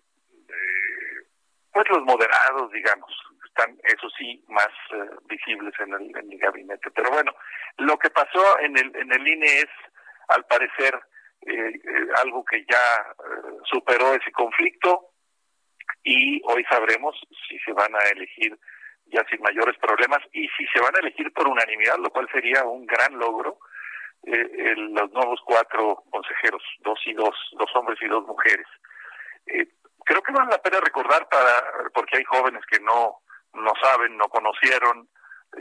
eh, 0.50 1.28
pues 1.72 1.90
los 1.90 2.04
moderados, 2.04 2.72
digamos, 2.72 3.12
están, 3.58 3.78
eso 3.84 4.10
sí, 4.18 4.44
más 4.48 4.68
eh, 4.92 5.10
visibles 5.26 5.74
en 5.80 5.94
el, 5.94 6.16
en 6.18 6.32
el 6.32 6.38
gabinete. 6.40 6.92
Pero 6.92 7.10
bueno, 7.12 7.32
lo 7.78 7.98
que 7.98 8.10
pasó 8.10 8.60
en 8.60 8.78
el, 8.78 8.96
en 8.96 9.12
el 9.14 9.28
INE 9.28 9.46
es, 9.60 9.70
al 10.30 10.46
parecer, 10.46 11.00
eh, 11.42 11.72
eh, 11.74 12.08
algo 12.24 12.44
que 12.46 12.66
ya 12.70 13.06
eh, 13.10 13.58
superó 13.66 14.14
ese 14.14 14.32
conflicto 14.32 15.12
y 16.04 16.42
hoy 16.46 16.64
sabremos 16.70 17.16
si 17.48 17.58
se 17.60 17.72
van 17.74 17.96
a 17.96 18.00
elegir 18.12 18.58
ya 19.06 19.24
sin 19.30 19.42
mayores 19.42 19.78
problemas 19.78 20.20
y 20.34 20.48
si 20.50 20.66
se 20.68 20.82
van 20.82 20.96
a 20.96 21.00
elegir 21.00 21.32
por 21.34 21.48
unanimidad, 21.48 21.98
lo 21.98 22.10
cual 22.10 22.28
sería 22.32 22.64
un 22.66 22.86
gran 22.86 23.18
logro, 23.18 23.60
el- 24.24 24.94
los 24.94 25.12
nuevos 25.14 25.40
cuatro 25.46 26.04
consejeros, 26.10 26.62
dos 26.80 27.00
y 27.06 27.14
dos, 27.14 27.34
dos 27.54 27.70
hombres 27.76 27.98
y 28.02 28.08
dos 28.08 28.26
mujeres. 28.26 28.68
Creo 30.04 30.22
que 30.22 30.34
vale 30.34 30.50
la 30.52 30.62
pena 30.62 30.80
recordar 30.82 31.28
para, 31.30 31.90
porque 31.94 32.18
hay 32.18 32.24
jóvenes 32.26 32.66
que 32.70 32.80
no, 32.82 33.22
no 33.58 33.74
saben, 33.82 34.18
no 34.18 34.28
conocieron 34.30 35.08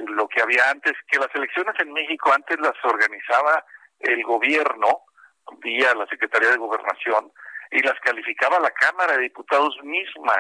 lo 0.09 0.29
que 0.29 0.43
había 0.43 0.71
antes, 0.71 0.95
que 1.09 1.19
las 1.19 1.35
elecciones 1.35 1.75
en 1.79 1.93
México 1.93 2.33
antes 2.33 2.59
las 2.61 2.75
organizaba 2.85 3.65
el 4.01 4.23
gobierno 4.25 5.05
vía 5.63 5.95
la 5.95 6.07
Secretaría 6.07 6.51
de 6.51 6.57
Gobernación 6.57 7.33
y 7.71 7.81
las 7.81 7.99
calificaba 8.01 8.61
la 8.61 8.71
Cámara 8.71 9.17
de 9.17 9.23
Diputados 9.23 9.77
misma, 9.83 10.35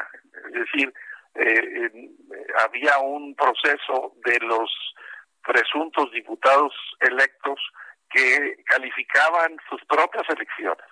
es 0.47 0.53
decir, 0.53 0.93
eh, 1.35 1.45
eh, 1.45 2.11
había 2.65 2.99
un 2.99 3.35
proceso 3.35 4.15
de 4.25 4.39
los 4.41 4.71
presuntos 5.43 6.11
diputados 6.13 6.73
electos 7.01 7.61
que 8.11 8.57
calificaban 8.65 9.57
sus 9.69 9.85
propias 9.85 10.25
elecciones. 10.29 10.87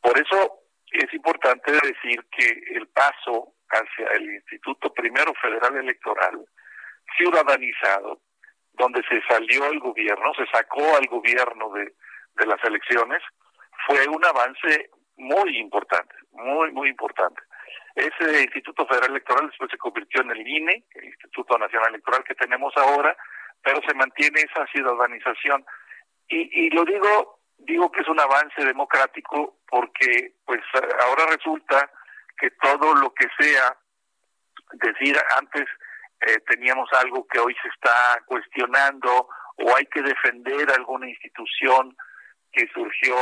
Por 0.00 0.18
eso 0.18 0.60
es 0.92 1.12
importante 1.12 1.72
decir 1.72 2.24
que 2.30 2.76
el 2.76 2.86
paso 2.88 3.54
hacia 3.74 4.08
el 4.16 4.34
Instituto 4.34 4.92
Primero 4.92 5.32
Federal 5.40 5.76
Electoral, 5.76 6.44
ciudadanizado, 7.16 8.20
donde 8.72 9.02
se 9.08 9.20
salió 9.28 9.66
el 9.66 9.78
gobierno, 9.78 10.32
se 10.34 10.46
sacó 10.46 10.96
al 10.96 11.06
gobierno 11.06 11.70
de, 11.70 11.94
de 12.36 12.46
las 12.46 12.62
elecciones, 12.64 13.22
fue 13.86 14.06
un 14.08 14.24
avance 14.24 14.90
muy 15.16 15.58
importante, 15.58 16.14
muy, 16.32 16.72
muy 16.72 16.88
importante. 16.88 17.40
Ese 17.94 18.42
Instituto 18.42 18.86
Federal 18.86 19.10
Electoral 19.10 19.46
después 19.48 19.70
se 19.70 19.78
convirtió 19.78 20.22
en 20.22 20.32
el 20.32 20.46
INE, 20.46 20.84
el 20.94 21.04
Instituto 21.04 21.56
Nacional 21.58 21.90
Electoral 21.90 22.24
que 22.24 22.34
tenemos 22.34 22.72
ahora, 22.76 23.16
pero 23.62 23.80
se 23.86 23.94
mantiene 23.94 24.40
esa 24.40 24.66
ciudadanización. 24.66 25.64
Y, 26.28 26.66
y 26.66 26.70
lo 26.70 26.84
digo, 26.84 27.38
digo 27.58 27.90
que 27.92 28.00
es 28.00 28.08
un 28.08 28.18
avance 28.18 28.64
democrático 28.64 29.58
porque 29.68 30.32
pues 30.44 30.60
ahora 31.06 31.26
resulta 31.30 31.90
que 32.38 32.50
todo 32.62 32.94
lo 32.94 33.12
que 33.14 33.26
sea, 33.38 33.76
decir 34.72 35.16
antes 35.36 35.64
eh, 36.20 36.38
teníamos 36.48 36.88
algo 36.94 37.26
que 37.26 37.38
hoy 37.38 37.54
se 37.62 37.68
está 37.68 38.22
cuestionando 38.26 39.28
o 39.56 39.76
hay 39.76 39.86
que 39.86 40.02
defender 40.02 40.70
alguna 40.72 41.08
institución 41.08 41.96
que 42.52 42.68
surgió 42.72 43.16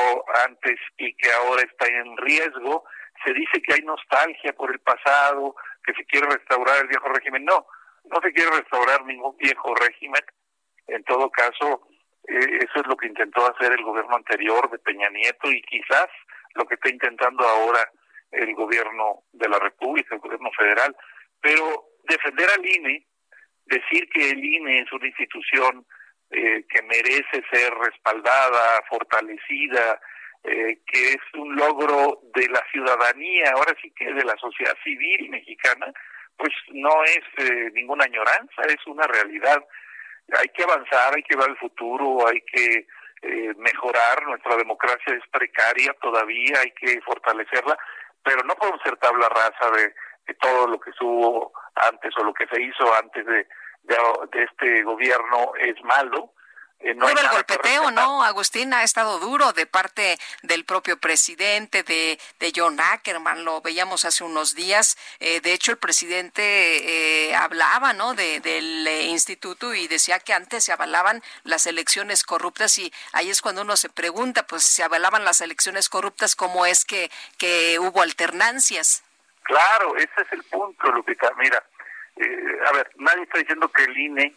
antes 0.46 0.78
y 0.98 1.14
que 1.14 1.32
ahora 1.32 1.62
está 1.62 1.86
en 1.86 2.16
riesgo, 2.18 2.84
se 3.24 3.32
dice 3.32 3.62
que 3.62 3.74
hay 3.74 3.82
nostalgia 3.82 4.52
por 4.52 4.70
el 4.70 4.78
pasado, 4.80 5.54
que 5.84 5.94
se 5.94 6.04
quiere 6.04 6.28
restaurar 6.28 6.82
el 6.82 6.88
viejo 6.88 7.08
régimen. 7.08 7.44
No, 7.44 7.66
no 8.04 8.20
se 8.22 8.32
quiere 8.32 8.50
restaurar 8.50 9.04
ningún 9.04 9.36
viejo 9.36 9.74
régimen. 9.74 10.22
En 10.86 11.02
todo 11.04 11.30
caso, 11.30 11.88
eh, 12.28 12.58
eso 12.60 12.80
es 12.80 12.86
lo 12.86 12.96
que 12.96 13.08
intentó 13.08 13.46
hacer 13.50 13.72
el 13.72 13.82
gobierno 13.82 14.16
anterior 14.16 14.70
de 14.70 14.78
Peña 14.78 15.08
Nieto 15.10 15.50
y 15.50 15.62
quizás 15.62 16.08
lo 16.54 16.64
que 16.66 16.74
está 16.74 16.90
intentando 16.90 17.44
ahora 17.46 17.90
el 18.32 18.54
gobierno 18.54 19.24
de 19.32 19.48
la 19.48 19.58
República, 19.58 20.14
el 20.14 20.20
gobierno 20.20 20.50
federal. 20.56 20.96
Pero 21.40 21.90
defender 22.04 22.48
al 22.50 22.66
INE, 22.66 23.06
decir 23.66 24.08
que 24.10 24.30
el 24.30 24.44
INE 24.44 24.80
es 24.80 24.92
una 24.92 25.06
institución 25.06 25.86
eh, 26.30 26.64
que 26.68 26.82
merece 26.82 27.44
ser 27.52 27.72
respaldada, 27.74 28.82
fortalecida, 28.88 30.00
eh, 30.44 30.78
que 30.86 31.10
es 31.10 31.34
un 31.34 31.54
logro 31.54 32.20
de 32.34 32.48
la 32.48 32.64
ciudadanía, 32.72 33.52
ahora 33.54 33.76
sí 33.80 33.92
que 33.94 34.12
de 34.12 34.24
la 34.24 34.36
sociedad 34.38 34.76
civil 34.82 35.30
mexicana, 35.30 35.92
pues 36.36 36.52
no 36.72 37.04
es 37.04 37.22
eh, 37.36 37.70
ninguna 37.74 38.04
añoranza, 38.04 38.62
es 38.66 38.84
una 38.86 39.06
realidad. 39.06 39.62
Hay 40.36 40.48
que 40.48 40.64
avanzar, 40.64 41.14
hay 41.14 41.22
que 41.22 41.36
ver 41.36 41.50
el 41.50 41.56
futuro, 41.58 42.26
hay 42.26 42.40
que 42.40 42.86
eh, 43.22 43.54
mejorar, 43.56 44.24
nuestra 44.24 44.56
democracia 44.56 45.14
es 45.14 45.22
precaria 45.30 45.94
todavía, 46.00 46.58
hay 46.60 46.72
que 46.72 47.00
fortalecerla, 47.02 47.78
pero 48.24 48.42
no 48.44 48.54
podemos 48.54 48.80
ser 48.82 48.96
tabla 48.96 49.28
rasa 49.28 49.70
de, 49.76 49.94
de 50.26 50.34
todo 50.34 50.66
lo 50.66 50.78
que 50.80 50.90
estuvo 50.90 51.52
antes 51.74 52.12
o 52.18 52.24
lo 52.24 52.34
que 52.34 52.46
se 52.46 52.60
hizo 52.62 52.94
antes 52.94 53.24
de, 53.26 53.46
de 53.84 54.44
este 54.44 54.82
gobierno 54.82 55.52
es 55.58 55.82
malo. 55.84 56.32
Eh, 56.82 56.94
no 56.94 57.06
Todo 57.06 57.20
el 57.20 57.28
golpeteo, 57.28 57.90
¿no? 57.90 58.22
Agustín 58.24 58.74
ha 58.74 58.82
estado 58.82 59.18
duro 59.20 59.52
de 59.52 59.66
parte 59.66 60.18
del 60.42 60.64
propio 60.64 60.98
presidente, 60.98 61.82
de, 61.82 62.18
de 62.40 62.52
John 62.54 62.78
Ackerman, 62.80 63.44
lo 63.44 63.60
veíamos 63.60 64.04
hace 64.04 64.24
unos 64.24 64.54
días. 64.54 64.96
Eh, 65.20 65.40
de 65.40 65.52
hecho, 65.52 65.70
el 65.70 65.78
presidente 65.78 66.42
eh, 66.42 67.34
hablaba, 67.34 67.92
¿no? 67.92 68.14
De, 68.14 68.40
del 68.40 68.86
eh, 68.86 69.04
instituto 69.04 69.74
y 69.74 69.86
decía 69.86 70.18
que 70.18 70.32
antes 70.32 70.64
se 70.64 70.72
avalaban 70.72 71.22
las 71.44 71.66
elecciones 71.66 72.24
corruptas 72.24 72.76
y 72.78 72.92
ahí 73.12 73.30
es 73.30 73.42
cuando 73.42 73.62
uno 73.62 73.76
se 73.76 73.88
pregunta, 73.88 74.46
pues 74.46 74.64
si 74.64 74.82
avalaban 74.82 75.24
las 75.24 75.40
elecciones 75.40 75.88
corruptas, 75.88 76.34
¿cómo 76.34 76.66
es 76.66 76.84
que, 76.84 77.10
que 77.38 77.78
hubo 77.78 78.02
alternancias? 78.02 79.04
Claro, 79.42 79.96
ese 79.96 80.22
es 80.22 80.32
el 80.32 80.42
punto, 80.44 80.90
Lupita. 80.90 81.30
Mira, 81.38 81.62
eh, 82.16 82.58
a 82.68 82.72
ver, 82.72 82.90
nadie 82.96 83.22
está 83.22 83.38
diciendo 83.38 83.70
que 83.70 83.84
el 83.84 83.96
INE 83.96 84.34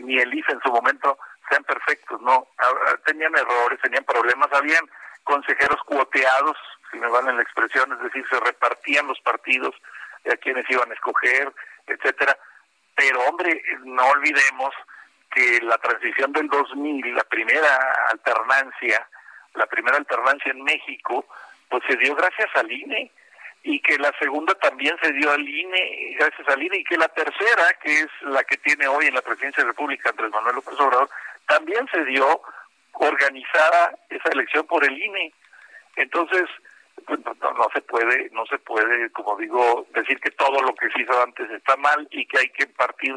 ni 0.00 0.18
el 0.18 0.34
IFE 0.34 0.52
en 0.52 0.60
su 0.60 0.70
momento 0.70 1.18
sean 1.50 1.64
perfectos, 1.64 2.20
no. 2.20 2.46
Ah, 2.58 2.72
ah, 2.86 2.96
Tenían 3.04 3.32
errores, 3.36 3.80
tenían 3.82 4.04
problemas, 4.04 4.52
habían 4.52 4.88
consejeros 5.24 5.80
cuoteados, 5.86 6.56
si 6.90 6.98
me 6.98 7.08
valen 7.08 7.36
la 7.36 7.42
expresión, 7.42 7.92
es 7.92 8.00
decir, 8.00 8.24
se 8.28 8.38
repartían 8.40 9.06
los 9.06 9.20
partidos 9.20 9.74
eh, 10.24 10.32
a 10.32 10.36
quienes 10.36 10.68
iban 10.70 10.90
a 10.90 10.94
escoger, 10.94 11.52
etcétera. 11.86 12.36
Pero, 12.94 13.20
hombre, 13.22 13.62
no 13.84 14.06
olvidemos 14.08 14.72
que 15.30 15.60
la 15.62 15.78
transición 15.78 16.32
del 16.32 16.48
2000, 16.48 17.14
la 17.14 17.24
primera 17.24 17.94
alternancia, 18.10 19.08
la 19.54 19.66
primera 19.66 19.96
alternancia 19.96 20.52
en 20.52 20.62
México, 20.62 21.26
pues 21.68 21.82
se 21.88 21.96
dio 21.96 22.14
gracias 22.14 22.48
al 22.54 22.70
INE 22.70 23.10
y 23.64 23.80
que 23.80 23.98
la 23.98 24.12
segunda 24.18 24.54
también 24.56 24.94
se 25.02 25.10
dio 25.12 25.30
al 25.30 25.48
INE, 25.48 26.16
gracias 26.18 26.46
al 26.48 26.62
INE, 26.62 26.78
y 26.78 26.84
que 26.84 26.98
la 26.98 27.08
tercera, 27.08 27.72
que 27.82 28.00
es 28.00 28.08
la 28.22 28.44
que 28.44 28.58
tiene 28.58 28.86
hoy 28.86 29.06
en 29.06 29.14
la 29.14 29.22
presidencia 29.22 29.62
de 29.62 29.68
la 29.68 29.72
República 29.72 30.10
Andrés 30.10 30.30
Manuel 30.30 30.56
López 30.56 30.78
Obrador, 30.78 31.08
también 31.46 31.86
se 31.92 32.04
dio 32.04 32.40
organizada 32.92 33.96
esa 34.08 34.28
elección 34.30 34.66
por 34.66 34.84
el 34.84 34.96
INE. 34.96 35.32
Entonces, 35.96 36.44
pues, 37.06 37.20
no, 37.24 37.34
no, 37.34 37.52
no 37.52 37.66
se 37.74 37.82
puede, 37.82 38.30
no 38.30 38.46
se 38.46 38.58
puede, 38.58 39.10
como 39.10 39.36
digo, 39.36 39.86
decir 39.94 40.18
que 40.20 40.30
todo 40.32 40.60
lo 40.62 40.74
que 40.74 40.90
se 40.90 41.02
hizo 41.02 41.22
antes 41.22 41.50
está 41.50 41.76
mal 41.76 42.06
y 42.10 42.26
que 42.26 42.38
hay 42.38 42.48
que 42.50 42.66
partir 42.68 43.14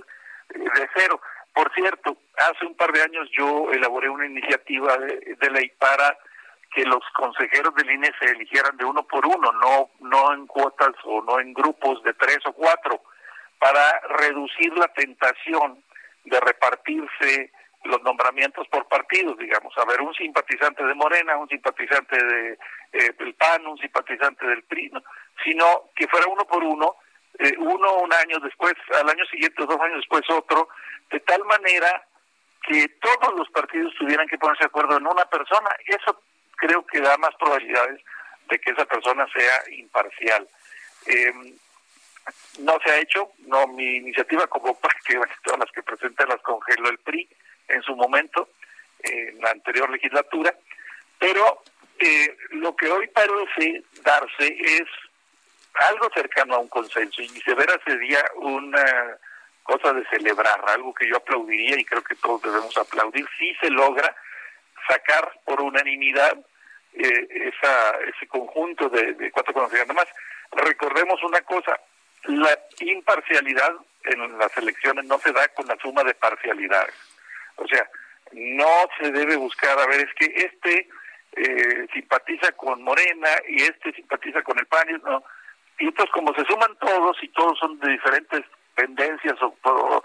eh, 0.49 0.60
de 0.60 0.90
cero. 0.95 1.22
Por 1.54 1.74
cierto, 1.74 2.18
hace 2.38 2.66
un 2.66 2.76
par 2.76 2.91
de 2.91 3.02
años 3.02 3.30
yo 3.32 3.72
elaboré 3.72 4.10
una 4.10 4.26
iniciativa 4.26 4.98
de, 4.98 5.36
de 5.40 5.49
ley 5.52 5.72
para 5.80 6.18
que 6.74 6.84
los 6.84 7.04
consejeros 7.16 7.74
del 7.76 7.90
INE 7.90 8.12
se 8.20 8.26
eligieran 8.26 8.78
de 8.78 8.86
uno 8.86 9.04
por 9.04 9.26
uno, 9.26 9.52
no, 9.54 9.90
no 10.02 10.34
en 10.34 10.45
cuotas 10.48 10.94
o 11.06 11.22
no 11.24 11.40
en 11.40 11.54
grupos 11.54 12.04
de 12.04 12.14
tres 12.14 12.40
o 12.45 12.54
cuatro, 12.54 13.02
para 13.58 13.99
reducir 14.20 14.78
la 14.78 14.88
tentación 14.90 15.82
de 16.26 16.40
repartirse 16.40 17.52
los 17.84 18.02
nombramientos 18.04 18.68
por 18.68 18.88
partidos, 18.88 19.38
digamos, 19.38 19.74
a 19.78 19.86
ver, 19.86 20.02
un 20.02 20.14
simpatizante 20.14 20.84
de 20.84 20.94
Morena, 20.94 21.38
un 21.38 21.48
simpatizante 21.48 22.18
de, 22.24 22.58
eh, 22.94 23.14
del 23.18 23.34
PAN, 23.36 23.66
un 23.68 23.78
simpatizante 23.78 24.45
del 24.45 24.64
PRI, 24.64 24.91
sino 25.44 25.90
que 25.95 26.08
fuera 26.08 26.28
uno 26.28 26.45
por 26.45 26.64
uno, 26.64 26.95
eh, 27.40 27.54
uno 27.58 27.99
un 27.99 28.14
año 28.14 28.40
después, 28.40 28.74
al 28.99 29.10
año 29.10 29.26
siguiente, 29.26 29.66
dos 29.66 29.80
años 29.80 29.98
después 29.98 30.24
otro, 30.30 30.70
de 31.10 31.20
tal 31.22 31.44
manera 31.45 32.06
que 32.68 32.88
todos 32.99 33.38
los 33.38 33.49
partidos 33.49 33.94
tuvieran 33.98 34.28
que 34.28 34.38
ponerse 34.38 34.64
de 34.64 34.68
acuerdo 34.68 34.98
en 34.98 35.08
una 35.08 35.26
persona. 35.26 35.70
Eso 35.86 36.22
creo 36.58 36.86
que 36.86 36.99
da 36.99 37.18
más 37.18 37.34
probabilidades 37.36 38.04
de 38.49 38.60
que 38.60 38.72
esa 38.72 38.86
persona 38.86 39.26
sea 39.34 39.62
imparcial. 39.72 40.48
Eh, 41.06 41.34
no 42.60 42.78
se 42.84 42.91
ha 42.91 42.98
hecho, 42.99 43.32
no 43.45 43.68
mi 43.68 43.98
iniciativa 43.98 44.48
como 44.48 44.78
que 45.06 45.18
todas 45.44 45.60
las 45.60 45.72
que 45.72 45.84
presenté 45.84 46.26
las 46.26 46.41
congeló 46.41 46.90
el 46.90 46.98
PRI 46.99 47.30
en 47.68 47.81
su 47.84 47.95
momento, 47.95 48.49
en 48.99 49.39
la 49.39 49.52
anterior 49.52 49.89
legislatura, 49.89 50.53
pero 51.19 51.64
eh, 51.99 52.38
lo 52.52 52.76
que 52.76 52.89
hoy 52.89 53.07
parece 53.07 53.84
darse 54.03 54.57
es 54.60 54.88
algo 55.89 56.10
cercano 56.14 56.56
a 56.56 56.60
un 56.60 56.68
consenso 56.68 57.22
y 57.22 57.27
viceversa 57.30 57.80
sería 57.85 58.23
una 58.35 59.18
cosa 59.64 59.94
de 59.94 60.06
celebrar, 60.07 60.61
algo 60.68 60.94
que 60.94 61.07
yo 61.07 61.18
aplaudiría 61.18 61.80
y 61.80 61.85
creo 61.85 62.02
que 62.02 62.15
todos 62.15 62.41
debemos 62.41 62.76
aplaudir 62.77 63.27
si 63.38 63.53
se 63.56 63.69
logra 63.69 64.15
sacar 64.88 65.30
por 65.44 65.61
unanimidad 65.61 66.38
eh, 66.94 67.27
esa, 67.30 67.99
ese 68.07 68.27
conjunto 68.27 68.89
de, 68.89 69.30
cuatro 69.31 69.53
conocidos. 69.53 69.85
Además, 69.85 70.07
recordemos 70.52 71.22
una 71.23 71.41
cosa, 71.41 71.80
la 72.23 72.57
imparcialidad 72.80 73.76
en 74.06 74.38
las 74.38 74.57
elecciones 74.57 75.06
no 75.06 75.19
se 75.19 75.34
da 75.34 75.48
con 75.49 75.68
la 75.68 75.76
suma 75.77 76.03
de 76.03 76.14
parcialidades. 76.14 76.95
O 77.57 77.67
sea, 77.67 77.89
no 78.31 78.88
se 78.99 79.11
debe 79.11 79.35
buscar, 79.35 79.77
a 79.79 79.88
ver, 79.88 80.01
es 80.01 80.13
que 80.15 80.25
este 80.35 80.89
eh, 81.34 81.88
simpatiza 81.93 82.51
con 82.53 82.81
Morena 82.81 83.29
y 83.47 83.61
este 83.61 83.91
simpatiza 83.93 84.41
con 84.43 84.57
el 84.57 84.65
PAN, 84.65 85.01
¿no? 85.03 85.23
Y 85.79 85.85
entonces 85.85 86.11
como 86.11 86.34
se 86.34 86.43
suman 86.45 86.75
todos 86.79 87.17
y 87.21 87.27
todos 87.29 87.57
son 87.59 87.79
de 87.79 87.91
diferentes 87.91 88.43
tendencias 88.75 89.35
o, 89.41 90.03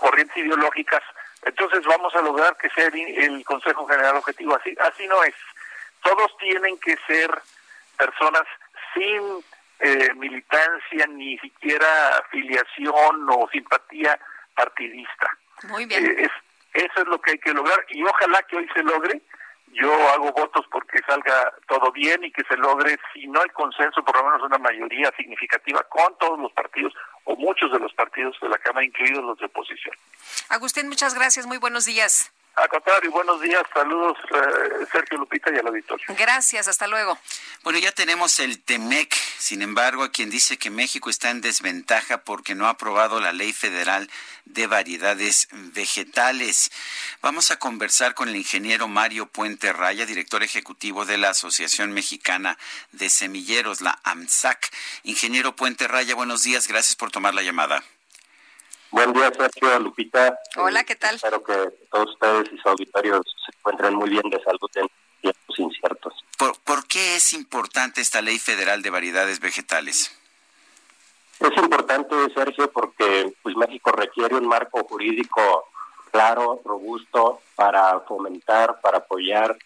corrientes 0.00 0.36
ideológicas, 0.36 1.02
entonces 1.42 1.84
vamos 1.84 2.14
a 2.14 2.22
lograr 2.22 2.56
que 2.56 2.70
sea 2.70 2.88
el, 2.88 3.44
Consejo 3.44 3.86
General 3.86 4.16
objetivo. 4.16 4.56
Así, 4.56 4.74
así 4.80 5.06
no 5.06 5.22
es. 5.22 5.34
Todos 6.02 6.36
tienen 6.38 6.78
que 6.78 6.96
ser 7.06 7.30
personas 7.96 8.42
sin 8.94 9.44
eh, 9.80 10.12
militancia, 10.14 11.06
ni 11.08 11.38
siquiera 11.38 12.18
afiliación 12.18 13.28
o 13.30 13.48
simpatía 13.52 14.18
partidista. 14.54 15.30
Muy 15.68 15.84
bien. 15.84 16.04
Eh, 16.06 16.28
eso 16.76 17.02
es 17.02 17.06
lo 17.06 17.20
que 17.20 17.32
hay 17.32 17.38
que 17.38 17.52
lograr 17.52 17.84
y 17.88 18.02
ojalá 18.02 18.42
que 18.42 18.56
hoy 18.56 18.68
se 18.74 18.82
logre. 18.82 19.20
Yo 19.72 19.92
hago 20.10 20.32
votos 20.32 20.64
porque 20.70 20.98
salga 21.06 21.52
todo 21.68 21.92
bien 21.92 22.24
y 22.24 22.32
que 22.32 22.42
se 22.44 22.56
logre, 22.56 22.98
si 23.12 23.26
no 23.26 23.42
el 23.42 23.52
consenso, 23.52 24.02
por 24.02 24.16
lo 24.16 24.24
menos 24.24 24.42
una 24.42 24.56
mayoría 24.58 25.12
significativa 25.16 25.82
con 25.84 26.16
todos 26.18 26.38
los 26.38 26.52
partidos 26.52 26.94
o 27.24 27.36
muchos 27.36 27.70
de 27.72 27.78
los 27.78 27.92
partidos 27.92 28.36
de 28.40 28.48
la 28.48 28.58
Cámara, 28.58 28.86
incluidos 28.86 29.22
los 29.24 29.38
de 29.38 29.46
oposición. 29.46 29.94
Agustín, 30.48 30.88
muchas 30.88 31.14
gracias. 31.14 31.46
Muy 31.46 31.58
buenos 31.58 31.84
días. 31.84 32.32
A 32.58 32.68
contrario, 32.68 33.10
buenos 33.10 33.38
días, 33.42 33.62
saludos 33.74 34.16
eh, 34.34 34.86
Sergio 34.90 35.18
Lupita 35.18 35.50
y 35.52 35.58
al 35.58 35.66
auditorio. 35.66 36.06
Gracias, 36.16 36.68
hasta 36.68 36.86
luego. 36.86 37.18
Bueno, 37.62 37.78
ya 37.78 37.92
tenemos 37.92 38.40
el 38.40 38.62
TEMEC, 38.62 39.14
sin 39.36 39.60
embargo, 39.60 40.02
a 40.04 40.10
quien 40.10 40.30
dice 40.30 40.56
que 40.56 40.70
México 40.70 41.10
está 41.10 41.28
en 41.28 41.42
desventaja 41.42 42.22
porque 42.24 42.54
no 42.54 42.66
ha 42.66 42.70
aprobado 42.70 43.20
la 43.20 43.34
ley 43.34 43.52
federal 43.52 44.08
de 44.46 44.66
variedades 44.66 45.48
vegetales. 45.52 46.70
Vamos 47.20 47.50
a 47.50 47.58
conversar 47.58 48.14
con 48.14 48.30
el 48.30 48.36
ingeniero 48.36 48.88
Mario 48.88 49.26
Puente 49.26 49.74
Raya, 49.74 50.06
director 50.06 50.42
ejecutivo 50.42 51.04
de 51.04 51.18
la 51.18 51.30
Asociación 51.30 51.92
Mexicana 51.92 52.56
de 52.92 53.10
Semilleros, 53.10 53.82
la 53.82 53.98
AMSAC. 54.02 54.72
Ingeniero 55.02 55.54
Puente 55.54 55.88
Raya, 55.88 56.14
buenos 56.14 56.42
días, 56.42 56.68
gracias 56.68 56.96
por 56.96 57.10
tomar 57.10 57.34
la 57.34 57.42
llamada. 57.42 57.84
Buen 58.90 59.12
día, 59.12 59.30
Sergio, 59.36 59.78
Lupita. 59.80 60.38
Hola, 60.56 60.84
¿qué 60.84 60.94
tal? 60.94 61.16
Espero 61.16 61.42
que 61.42 61.54
todos 61.90 62.10
ustedes 62.12 62.52
y 62.52 62.58
su 62.58 62.68
auditorio 62.68 63.20
se 63.22 63.58
encuentren 63.58 63.94
muy 63.94 64.10
bien 64.10 64.28
de 64.30 64.40
salud 64.42 64.70
en 64.76 64.88
tiempos 65.20 65.58
inciertos. 65.58 66.14
¿Por, 66.38 66.56
¿Por 66.60 66.86
qué 66.86 67.16
es 67.16 67.32
importante 67.32 68.00
esta 68.00 68.22
ley 68.22 68.38
federal 68.38 68.82
de 68.82 68.90
variedades 68.90 69.40
vegetales? 69.40 70.16
Es 71.40 71.56
importante, 71.56 72.14
Sergio, 72.32 72.70
porque 72.70 73.34
pues 73.42 73.56
México 73.56 73.90
requiere 73.92 74.36
un 74.36 74.46
marco 74.46 74.84
jurídico 74.84 75.68
claro, 76.12 76.62
robusto, 76.64 77.40
para 77.56 78.00
fomentar, 78.00 78.80
para 78.80 78.98
apoyar 78.98 79.56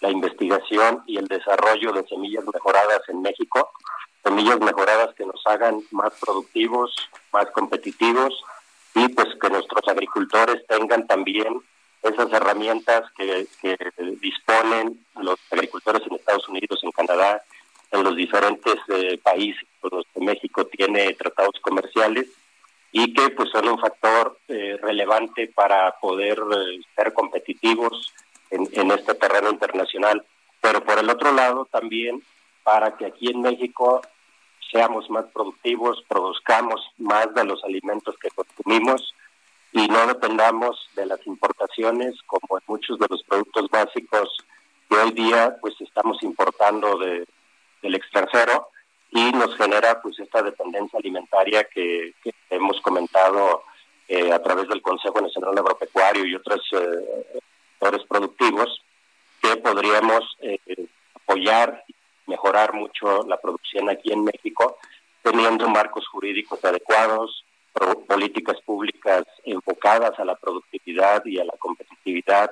la 0.00 0.10
investigación 0.10 1.02
y 1.06 1.18
el 1.18 1.26
desarrollo 1.26 1.92
de 1.92 2.06
semillas 2.06 2.44
mejoradas 2.52 3.02
en 3.08 3.20
México, 3.20 3.72
semillas 4.22 4.60
mejoradas 4.60 5.14
que 5.16 5.26
nos 5.26 5.44
hagan 5.46 5.82
más 5.90 6.12
productivos, 6.20 6.94
más 7.32 7.50
competitivos 7.50 8.32
y 8.98 9.08
pues 9.10 9.28
que 9.40 9.48
nuestros 9.48 9.86
agricultores 9.86 10.66
tengan 10.66 11.06
también 11.06 11.60
esas 12.02 12.32
herramientas 12.32 13.04
que, 13.16 13.46
disponen 14.20 14.98
los 15.20 15.38
agricultores 15.50 16.02
en 16.06 16.16
Estados 16.16 16.48
Unidos, 16.48 16.80
en 16.82 16.90
Canadá, 16.90 17.42
en 17.92 18.02
los 18.02 18.16
diferentes 18.16 18.76
eh, 18.88 19.18
países 19.22 19.66
con 19.80 19.90
los 19.92 20.06
que 20.12 20.20
México 20.20 20.66
tiene 20.66 21.14
tratados 21.14 21.54
comerciales 21.60 22.26
y 22.90 23.12
que 23.14 23.30
pues 23.30 23.50
son 23.50 23.68
un 23.68 23.78
factor 23.78 24.38
eh, 24.48 24.78
relevante 24.82 25.50
para 25.54 25.92
poder 26.00 26.38
eh, 26.38 26.80
ser 26.96 27.12
competitivos 27.12 28.12
en, 28.50 28.68
en 28.72 28.90
este 28.90 29.14
terreno 29.14 29.50
internacional. 29.50 30.24
Pero 30.60 30.84
por 30.84 30.98
el 30.98 31.08
otro 31.08 31.32
lado 31.32 31.66
también 31.70 32.22
para 32.64 32.96
que 32.96 33.06
aquí 33.06 33.30
en 33.30 33.42
México 33.42 34.02
seamos 34.70 35.08
más 35.10 35.24
productivos, 35.32 36.02
produzcamos 36.08 36.80
más 36.98 37.32
de 37.34 37.44
los 37.44 37.62
alimentos 37.64 38.16
que 38.20 38.30
consumimos 38.30 39.14
y 39.72 39.86
no 39.88 40.06
dependamos 40.06 40.88
de 40.94 41.06
las 41.06 41.26
importaciones 41.26 42.14
como 42.26 42.58
en 42.58 42.64
muchos 42.66 42.98
de 42.98 43.06
los 43.08 43.22
productos 43.22 43.68
básicos 43.70 44.36
que 44.88 44.96
hoy 44.96 45.10
día 45.12 45.56
pues 45.60 45.74
estamos 45.80 46.22
importando 46.22 46.98
de, 46.98 47.26
del 47.82 47.94
extranjero 47.94 48.68
y 49.10 49.32
nos 49.32 49.56
genera 49.56 50.00
pues 50.02 50.18
esta 50.18 50.42
dependencia 50.42 50.98
alimentaria 50.98 51.64
que, 51.64 52.14
hemos 52.50 52.80
comentado 52.80 53.62
eh, 54.08 54.32
a 54.32 54.42
través 54.42 54.68
del 54.68 54.80
Consejo 54.80 55.20
Nacional 55.20 55.58
Agropecuario 55.58 56.24
y 56.24 56.34
otros 56.34 56.60
eh, 56.72 57.40
sectores 57.72 58.06
productivos 58.06 58.82
que 59.42 59.56
podríamos 59.58 60.24
eh, 60.40 60.58
apoyar 61.14 61.84
mejorar 62.28 62.74
mucho 62.74 63.24
la 63.26 63.38
producción 63.38 63.88
aquí 63.88 64.12
en 64.12 64.24
México, 64.24 64.78
teniendo 65.22 65.68
marcos 65.68 66.06
jurídicos 66.08 66.64
adecuados, 66.64 67.44
políticas 68.06 68.60
públicas 68.62 69.24
enfocadas 69.44 70.18
a 70.18 70.24
la 70.24 70.34
productividad 70.34 71.24
y 71.24 71.38
a 71.38 71.44
la 71.44 71.54
competitividad 71.58 72.50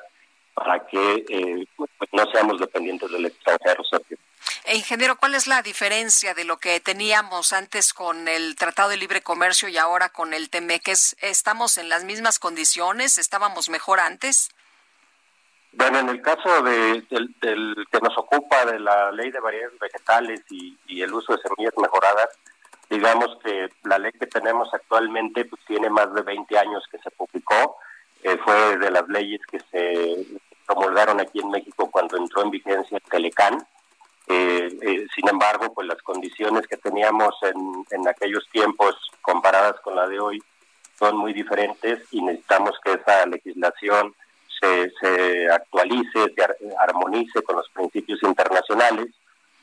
para 0.55 0.87
que 0.87 1.25
eh, 1.29 1.67
pues 1.77 2.11
no 2.13 2.31
seamos 2.31 2.59
dependientes 2.59 3.11
del 3.11 3.27
extranjero. 3.27 3.85
Sergio. 3.85 4.17
E, 4.65 4.77
ingeniero, 4.77 5.17
¿cuál 5.17 5.35
es 5.35 5.47
la 5.47 5.63
diferencia 5.63 6.35
de 6.35 6.45
lo 6.45 6.59
que 6.59 6.81
teníamos 6.81 7.53
antes 7.53 7.93
con 7.93 8.29
el 8.29 8.57
Tratado 8.57 8.91
de 8.91 8.97
Libre 8.97 9.23
Comercio 9.23 9.69
y 9.69 9.77
ahora 9.77 10.09
con 10.09 10.33
el 10.33 10.49
TEMEC? 10.49 10.89
¿Estamos 11.21 11.79
en 11.79 11.89
las 11.89 12.05
mismas 12.05 12.39
condiciones? 12.39 13.19
¿Estábamos 13.19 13.69
mejor 13.69 14.01
antes? 14.01 14.49
Bueno, 15.77 15.99
en 15.99 16.09
el 16.09 16.23
caso 16.23 16.63
de, 16.63 17.05
del, 17.11 17.87
que 17.93 18.01
nos 18.01 18.17
ocupa 18.17 18.65
de 18.65 18.81
la 18.81 19.13
ley 19.13 19.31
de 19.31 19.41
variedades 19.41 19.79
vegetales 19.79 20.41
y, 20.49 20.75
el 21.03 21.13
uso 21.13 21.35
de 21.35 21.43
semillas 21.43 21.75
mejoradas, 21.77 22.31
digamos 22.89 23.37
que 23.45 23.69
la 23.85 23.99
ley 23.99 24.11
que 24.13 24.27
tenemos 24.27 24.73
actualmente 24.73 25.45
pues 25.45 25.63
tiene 25.67 25.91
más 25.91 26.13
de 26.15 26.23
20 26.23 26.59
años 26.59 26.83
que 26.91 26.99
se 26.99 27.11
publicó, 27.11 27.77
eh, 28.23 28.39
fue 28.43 28.79
de 28.79 28.91
las 28.91 29.07
leyes 29.09 29.41
que 29.51 29.61
se 29.71 30.27
promulgaron 30.65 31.21
aquí 31.21 31.41
en 31.41 31.51
México 31.51 31.91
cuando 31.91 32.17
entró 32.17 32.43
en 32.43 32.51
vigencia 32.51 32.97
el 32.97 33.11
Telecán. 33.11 33.67
Eh, 34.29 34.79
eh, 34.81 35.07
sin 35.15 35.29
embargo, 35.29 35.75
pues 35.75 35.87
las 35.87 36.01
condiciones 36.01 36.67
que 36.67 36.79
teníamos 36.79 37.35
en, 37.43 37.85
en 37.91 38.09
aquellos 38.09 38.49
tiempos 38.49 38.97
comparadas 39.21 39.79
con 39.83 39.95
la 39.95 40.09
de 40.09 40.19
hoy 40.21 40.43
son 40.99 41.19
muy 41.19 41.35
diferentes 41.35 42.03
y 42.11 42.23
necesitamos 42.23 42.81
que 42.83 42.93
esa 42.95 43.27
legislación 43.27 44.15
se, 44.61 44.93
se 45.01 45.51
actualice, 45.51 46.35
se 46.35 46.75
armonice 46.79 47.43
con 47.43 47.57
los 47.57 47.69
principios 47.71 48.23
internacionales 48.23 49.09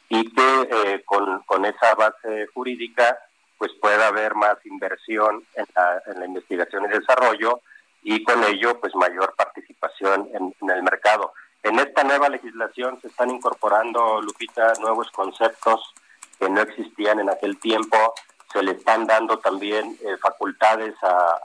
y 0.10 0.32
que 0.34 0.61
eh, 0.72 1.03
con, 1.06 1.41
con, 1.44 1.65
esa 1.65 1.95
base 1.95 2.48
jurídica 2.53 3.18
pues 3.57 3.72
pueda 3.82 4.07
haber 4.07 4.36
más 4.36 4.57
inversión 4.65 5.44
en 5.56 5.65
la, 5.76 6.02
en 6.07 6.20
la, 6.20 6.26
investigación 6.26 6.86
y 6.86 6.90
desarrollo 6.90 7.61
y 8.03 8.24
con 8.24 8.44
ello 8.44 8.80
pues 8.80 8.94
mayor 8.95 9.34
participación 9.36 10.30
en, 10.34 10.70
el 10.70 10.84
mercado. 10.84 11.34
En 11.64 11.80
esta 11.80 12.03
nueva 12.03 12.28
legislación 12.28 12.99
se 13.02 13.07
están 13.07 13.32
incorporando, 13.32 14.22
Lupita, 14.22 14.74
nuevos 14.82 15.10
conceptos 15.11 15.94
que 16.38 16.49
no 16.49 16.61
existían 16.61 17.22
en 17.22 17.30
aquel 17.30 17.57
tiempo. 17.60 18.14
Se 18.52 18.61
le 18.61 18.74
están 18.74 19.07
dando 19.07 19.40
también 19.40 19.98
eh, 20.03 20.18
facultades 20.22 20.94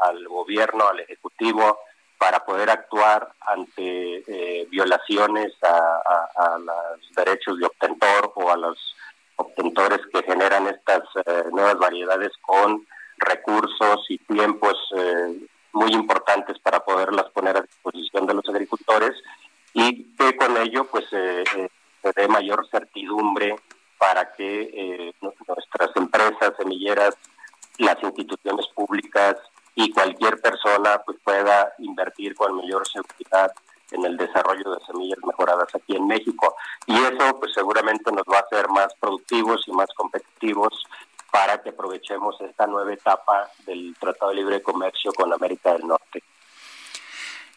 al 0.02 0.26
gobierno, 0.26 0.88
al 0.88 1.00
Ejecutivo, 1.00 1.78
para 2.18 2.44
poder 2.44 2.68
actuar 2.70 3.32
ante 3.40 4.24
eh, 4.26 4.66
violaciones 4.70 5.52
a, 5.62 6.58
los 6.58 7.14
derechos 7.14 7.58
de 7.58 7.66
obtentor 7.66 8.32
o 8.34 8.50
a 8.50 8.56
los 8.56 8.96
obtentores 9.36 10.00
que 10.12 10.22
generan 10.22 10.66
estas 10.66 11.02
eh, 11.26 11.44
nuevas 11.52 11.78
variedades 11.78 12.32
con 12.42 12.86
recursos 13.18 14.04
y 14.08 14.18
tiempos 14.18 14.76
muy 15.72 15.92
importantes 15.92 16.58
para 16.58 16.80
poderlas 16.80 17.30
poner 17.30 17.56
a 17.56 17.62
disposición 17.62 18.26
de 18.26 18.34
los 18.34 18.48
agricultores 18.48 19.14
y 19.74 20.04
que 20.16 20.36
con 20.36 20.56
ello 20.56 20.84
pues 20.90 21.04
eh, 21.12 21.44
eh, 21.56 21.68
se 22.02 22.12
dé 22.16 22.28
mayor 22.28 22.66
certidumbre 22.70 23.56
para 23.98 24.32
que 24.32 24.70
eh, 24.72 25.12
nuestras 25.20 25.90
empresas 25.96 26.52
semilleras, 26.58 27.16
las 27.78 28.02
instituciones 28.02 28.66
públicas 28.74 29.36
y 29.78 29.90
cualquier 29.92 30.40
persona 30.40 31.00
pues 31.06 31.18
pueda 31.22 31.72
invertir 31.78 32.34
con 32.34 32.56
mayor 32.56 32.86
seguridad 32.88 33.52
en 33.92 34.05
el 34.05 34.16
desarrollo 34.16 34.72
de 34.74 34.84
semillas 34.84 35.20
mejoradas 35.24 35.72
aquí 35.72 35.94
en 35.94 36.05
México. 36.05 36.56
Y 36.86 36.96
eso 36.96 37.38
pues 37.38 37.52
seguramente 37.55 38.10
nos 38.10 38.24
va 38.24 38.38
a 38.38 38.40
hacer 38.40 38.68
más 38.70 38.92
productivos 38.98 39.62
y 39.68 39.70
más 39.70 39.88
competitivos 39.94 40.84
para 41.30 41.62
que 41.62 41.68
aprovechemos 41.68 42.40
esta 42.40 42.66
nueva 42.66 42.92
etapa 42.92 43.48
del 43.66 43.94
Tratado 44.00 44.32
de 44.32 44.38
Libre 44.38 44.62
Comercio 44.62 45.12
con 45.12 45.32
América 45.32 45.74
del 45.74 45.86
Norte. 45.86 46.24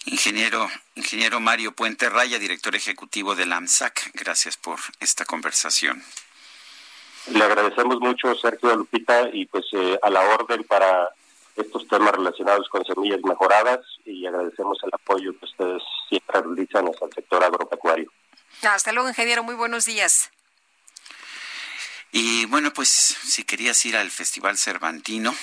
Ingeniero, 0.06 0.68
ingeniero 0.93 1.39
Mario 1.39 1.72
Puente 1.72 2.07
Raya, 2.07 2.38
director 2.38 2.76
ejecutivo 2.76 3.34
del 3.34 3.52
AMSAC, 3.52 4.11
gracias 4.14 4.57
por 4.57 4.77
esta 4.99 5.26
conversación. 5.26 6.03
Le 7.31 7.43
agradecemos 7.43 7.99
mucho, 7.99 8.35
Sergio 8.35 8.76
Lupita, 8.76 9.27
y 9.34 9.48
pues 9.48 9.65
eh, 9.73 9.98
a 10.03 10.10
la 10.11 10.22
orden 10.22 10.64
para 10.65 11.10
estos 11.61 11.88
temas 11.88 12.11
relacionados 12.11 12.67
con 12.69 12.83
semillas 12.85 13.21
mejoradas 13.23 13.79
y 14.05 14.25
agradecemos 14.25 14.77
el 14.83 14.89
apoyo 14.93 15.38
que 15.39 15.45
ustedes 15.45 15.81
siempre 16.09 16.41
realizan 16.41 16.85
hacia 16.88 17.07
el 17.07 17.13
sector 17.13 17.43
agropecuario. 17.43 18.11
Hasta 18.63 18.91
luego, 18.91 19.09
ingeniero. 19.09 19.43
Muy 19.43 19.55
buenos 19.55 19.85
días. 19.85 20.31
Y 22.11 22.45
bueno, 22.45 22.73
pues 22.73 22.89
si 22.89 23.45
querías 23.45 23.85
ir 23.85 23.95
al 23.95 24.11
Festival 24.11 24.57
Cervantino, 24.57 25.33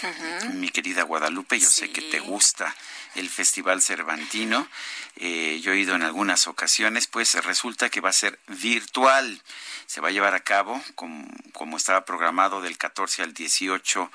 mi 0.55 0.69
querida 0.69 1.03
Guadalupe, 1.03 1.59
yo 1.59 1.69
sé 1.69 1.91
que 1.91 2.03
te 2.03 2.21
gusta 2.21 2.75
el 3.15 3.29
Festival 3.29 3.83
Cervantino, 3.83 4.69
eh, 5.17 5.61
yo 5.63 5.73
he 5.73 5.79
ido 5.79 5.95
en 5.95 6.03
algunas 6.03 6.47
ocasiones, 6.47 7.07
pues 7.07 7.35
resulta 7.45 7.91
que 7.91 8.01
va 8.01 8.11
a 8.11 8.13
ser 8.13 8.39
virtual. 8.47 9.43
Se 9.87 10.01
va 10.01 10.09
a 10.09 10.13
llevar 10.13 10.35
a 10.35 10.41
cabo 10.41 10.83
como, 10.95 11.27
como 11.53 11.77
estaba 11.77 12.05
programado 12.05 12.61
del 12.61 12.77
14 12.77 13.23
al 13.23 13.35
18 13.35 14.11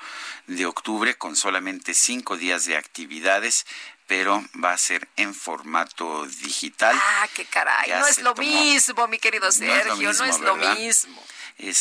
de 0.46 0.66
octubre, 0.66 1.16
con 1.16 1.36
solamente 1.36 1.94
cinco 1.94 2.36
días 2.36 2.64
de 2.64 2.76
actividades 2.76 3.66
pero 4.06 4.44
va 4.62 4.72
a 4.72 4.76
ser 4.78 5.08
en 5.16 5.34
formato 5.34 6.26
digital. 6.26 6.94
Ah, 6.94 7.26
qué 7.34 7.46
caray. 7.46 7.90
no 7.90 8.06
es 8.06 8.20
lo 8.20 8.34
mismo, 8.34 9.08
mi 9.08 9.18
querido 9.18 9.50
Sergio, 9.50 10.12
no 10.12 10.24
es 10.24 10.40
lo 10.40 10.56
mismo 10.56 11.22
es 11.22 11.33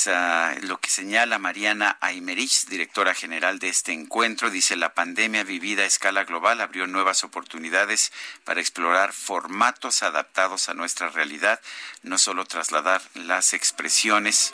ah, 0.08 0.56
lo 0.62 0.80
que 0.80 0.90
señala 0.90 1.40
Mariana 1.40 1.98
Aymerich, 2.00 2.68
directora 2.68 3.14
general 3.14 3.60
de 3.60 3.70
este 3.70 3.92
encuentro. 3.92 4.50
Dice, 4.50 4.76
la 4.76 4.94
pandemia 4.94 5.44
vivida 5.44 5.84
a 5.84 5.88
escala 5.88 6.24
global 6.26 6.62
abrió 6.62 6.88
nuevas 6.88 7.24
oportunidades 7.24 8.12
para 8.44 8.62
explorar 8.62 9.14
formatos 9.14 10.04
adaptados 10.04 10.70
a 10.70 10.74
nuestra 10.74 11.10
realidad, 11.10 11.60
no 12.04 12.18
solo 12.18 12.46
trasladar 12.46 13.02
las 13.16 13.54
expresiones 13.54 14.54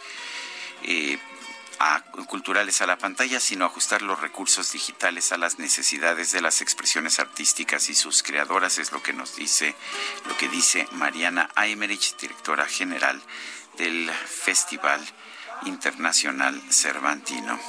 eh, 0.83 1.17
culturales 2.27 2.81
a 2.81 2.87
la 2.87 2.97
pantalla, 2.97 3.39
sino 3.39 3.65
ajustar 3.65 4.01
los 4.01 4.19
recursos 4.19 4.71
digitales 4.71 5.31
a 5.31 5.37
las 5.37 5.59
necesidades 5.59 6.31
de 6.31 6.41
las 6.41 6.61
expresiones 6.61 7.19
artísticas 7.19 7.89
y 7.89 7.95
sus 7.95 8.21
creadoras, 8.21 8.77
es 8.77 8.91
lo 8.91 9.01
que 9.01 9.13
nos 9.13 9.35
dice, 9.35 9.75
lo 10.27 10.35
que 10.37 10.49
dice 10.49 10.87
Mariana 10.91 11.49
Aymerich, 11.55 12.17
directora 12.17 12.65
general 12.65 13.21
del 13.79 14.11
Festival 14.11 15.01
Internacional 15.63 16.61
Cervantino. 16.69 17.59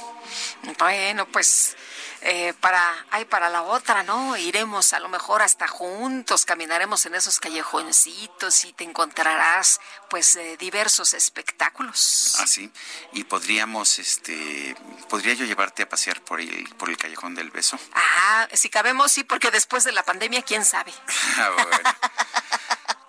Bueno, 0.77 1.25
pues 1.27 1.75
eh, 2.21 2.53
para, 2.59 3.07
ay, 3.09 3.25
para 3.25 3.49
la 3.49 3.63
otra, 3.63 4.03
¿no? 4.03 4.37
Iremos 4.37 4.93
a 4.93 4.99
lo 4.99 5.09
mejor 5.09 5.41
hasta 5.41 5.67
juntos, 5.67 6.45
caminaremos 6.45 7.05
en 7.07 7.15
esos 7.15 7.39
callejoncitos 7.39 8.65
y 8.65 8.73
te 8.73 8.83
encontrarás, 8.83 9.79
pues, 10.09 10.35
eh, 10.35 10.55
diversos 10.57 11.15
espectáculos. 11.15 12.35
Ah, 12.39 12.45
sí. 12.45 12.71
Y 13.13 13.23
podríamos, 13.23 13.97
este, 13.97 14.75
podría 15.09 15.33
yo 15.33 15.45
llevarte 15.45 15.81
a 15.81 15.89
pasear 15.89 16.21
por 16.21 16.39
el, 16.39 16.69
por 16.75 16.89
el 16.89 16.97
callejón 16.97 17.33
del 17.33 17.49
beso. 17.49 17.79
Ah, 17.95 18.47
si 18.53 18.69
cabemos, 18.69 19.11
sí, 19.11 19.23
porque 19.23 19.49
después 19.49 19.83
de 19.83 19.91
la 19.91 20.03
pandemia, 20.03 20.43
quién 20.43 20.63
sabe. 20.63 20.93
Ah, 21.37 21.49
bueno. 21.49 21.89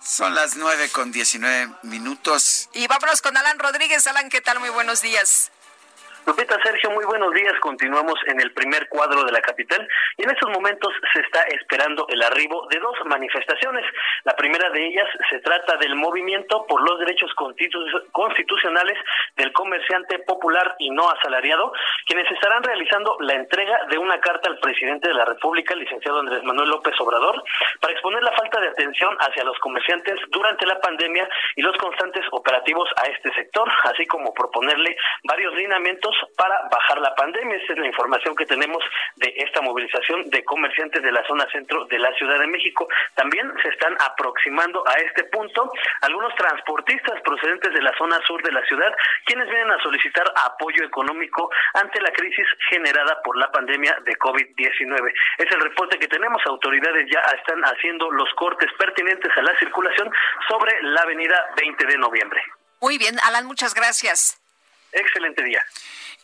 Son 0.04 0.34
las 0.34 0.56
nueve 0.56 0.88
con 0.90 1.12
diecinueve 1.12 1.72
minutos. 1.82 2.68
Y 2.72 2.86
vámonos 2.88 3.22
con 3.22 3.36
Alan 3.36 3.58
Rodríguez. 3.58 4.06
Alan, 4.08 4.30
¿qué 4.30 4.40
tal? 4.40 4.58
Muy 4.58 4.70
buenos 4.70 5.00
días. 5.00 5.52
Lupita 6.24 6.56
Sergio, 6.62 6.90
muy 6.92 7.04
buenos 7.04 7.32
días. 7.34 7.52
Continuamos 7.58 8.14
en 8.28 8.40
el 8.40 8.52
primer 8.52 8.88
cuadro 8.88 9.24
de 9.24 9.32
la 9.32 9.40
capital 9.40 9.88
y 10.16 10.22
en 10.22 10.30
estos 10.30 10.50
momentos 10.50 10.94
se 11.12 11.20
está 11.20 11.42
esperando 11.48 12.06
el 12.08 12.22
arribo 12.22 12.68
de 12.70 12.78
dos 12.78 12.94
manifestaciones. 13.06 13.84
La 14.22 14.36
primera 14.36 14.70
de 14.70 14.86
ellas 14.86 15.08
se 15.30 15.40
trata 15.40 15.76
del 15.78 15.96
movimiento 15.96 16.64
por 16.68 16.80
los 16.88 17.00
derechos 17.00 17.32
constitucionales 18.12 18.98
del 19.36 19.52
comerciante 19.52 20.20
popular 20.20 20.76
y 20.78 20.90
no 20.90 21.10
asalariado, 21.10 21.72
quienes 22.06 22.30
estarán 22.30 22.62
realizando 22.62 23.16
la 23.20 23.34
entrega 23.34 23.80
de 23.90 23.98
una 23.98 24.20
carta 24.20 24.48
al 24.48 24.60
presidente 24.60 25.08
de 25.08 25.14
la 25.14 25.24
República, 25.24 25.74
licenciado 25.74 26.20
Andrés 26.20 26.44
Manuel 26.44 26.70
López 26.70 26.94
Obrador, 27.00 27.42
para 27.80 27.94
exponer 27.94 28.22
la 28.22 28.32
falta 28.32 28.60
de 28.60 28.68
atención 28.68 29.16
hacia 29.18 29.42
los 29.42 29.58
comerciantes 29.58 30.20
durante 30.28 30.66
la 30.66 30.78
pandemia 30.78 31.28
y 31.56 31.62
los 31.62 31.76
constantes 31.78 32.24
operativos 32.30 32.88
a 33.02 33.08
este 33.08 33.32
sector, 33.34 33.68
así 33.84 34.06
como 34.06 34.32
proponerle 34.32 34.96
varios 35.24 35.52
lineamientos 35.54 36.11
para 36.36 36.68
bajar 36.70 36.98
la 37.00 37.14
pandemia. 37.14 37.56
Esta 37.56 37.74
es 37.74 37.78
la 37.78 37.86
información 37.86 38.34
que 38.36 38.46
tenemos 38.46 38.82
de 39.16 39.32
esta 39.36 39.60
movilización 39.60 40.28
de 40.30 40.44
comerciantes 40.44 41.02
de 41.02 41.12
la 41.12 41.26
zona 41.26 41.46
centro 41.52 41.84
de 41.86 41.98
la 41.98 42.12
Ciudad 42.14 42.38
de 42.38 42.46
México. 42.46 42.88
También 43.14 43.52
se 43.62 43.68
están 43.68 43.96
aproximando 44.00 44.82
a 44.88 44.94
este 44.94 45.24
punto 45.24 45.70
algunos 46.00 46.34
transportistas 46.34 47.20
procedentes 47.22 47.72
de 47.72 47.82
la 47.82 47.92
zona 47.96 48.18
sur 48.26 48.42
de 48.42 48.52
la 48.52 48.64
ciudad, 48.66 48.92
quienes 49.24 49.48
vienen 49.48 49.70
a 49.70 49.82
solicitar 49.82 50.24
apoyo 50.44 50.84
económico 50.84 51.50
ante 51.74 52.00
la 52.00 52.10
crisis 52.12 52.46
generada 52.70 53.20
por 53.22 53.36
la 53.36 53.50
pandemia 53.50 53.96
de 54.04 54.16
COVID-19. 54.18 55.12
Es 55.38 55.50
el 55.50 55.60
reporte 55.60 55.98
que 55.98 56.08
tenemos. 56.08 56.42
Autoridades 56.46 57.06
ya 57.10 57.20
están 57.36 57.62
haciendo 57.62 58.10
los 58.10 58.28
cortes 58.34 58.70
pertinentes 58.78 59.30
a 59.36 59.42
la 59.42 59.56
circulación 59.58 60.10
sobre 60.48 60.82
la 60.82 61.02
avenida 61.02 61.36
20 61.56 61.86
de 61.86 61.98
noviembre. 61.98 62.42
Muy 62.80 62.98
bien, 62.98 63.16
Alan, 63.24 63.46
muchas 63.46 63.74
gracias. 63.74 64.40
Excelente 64.92 65.42
día. 65.42 65.62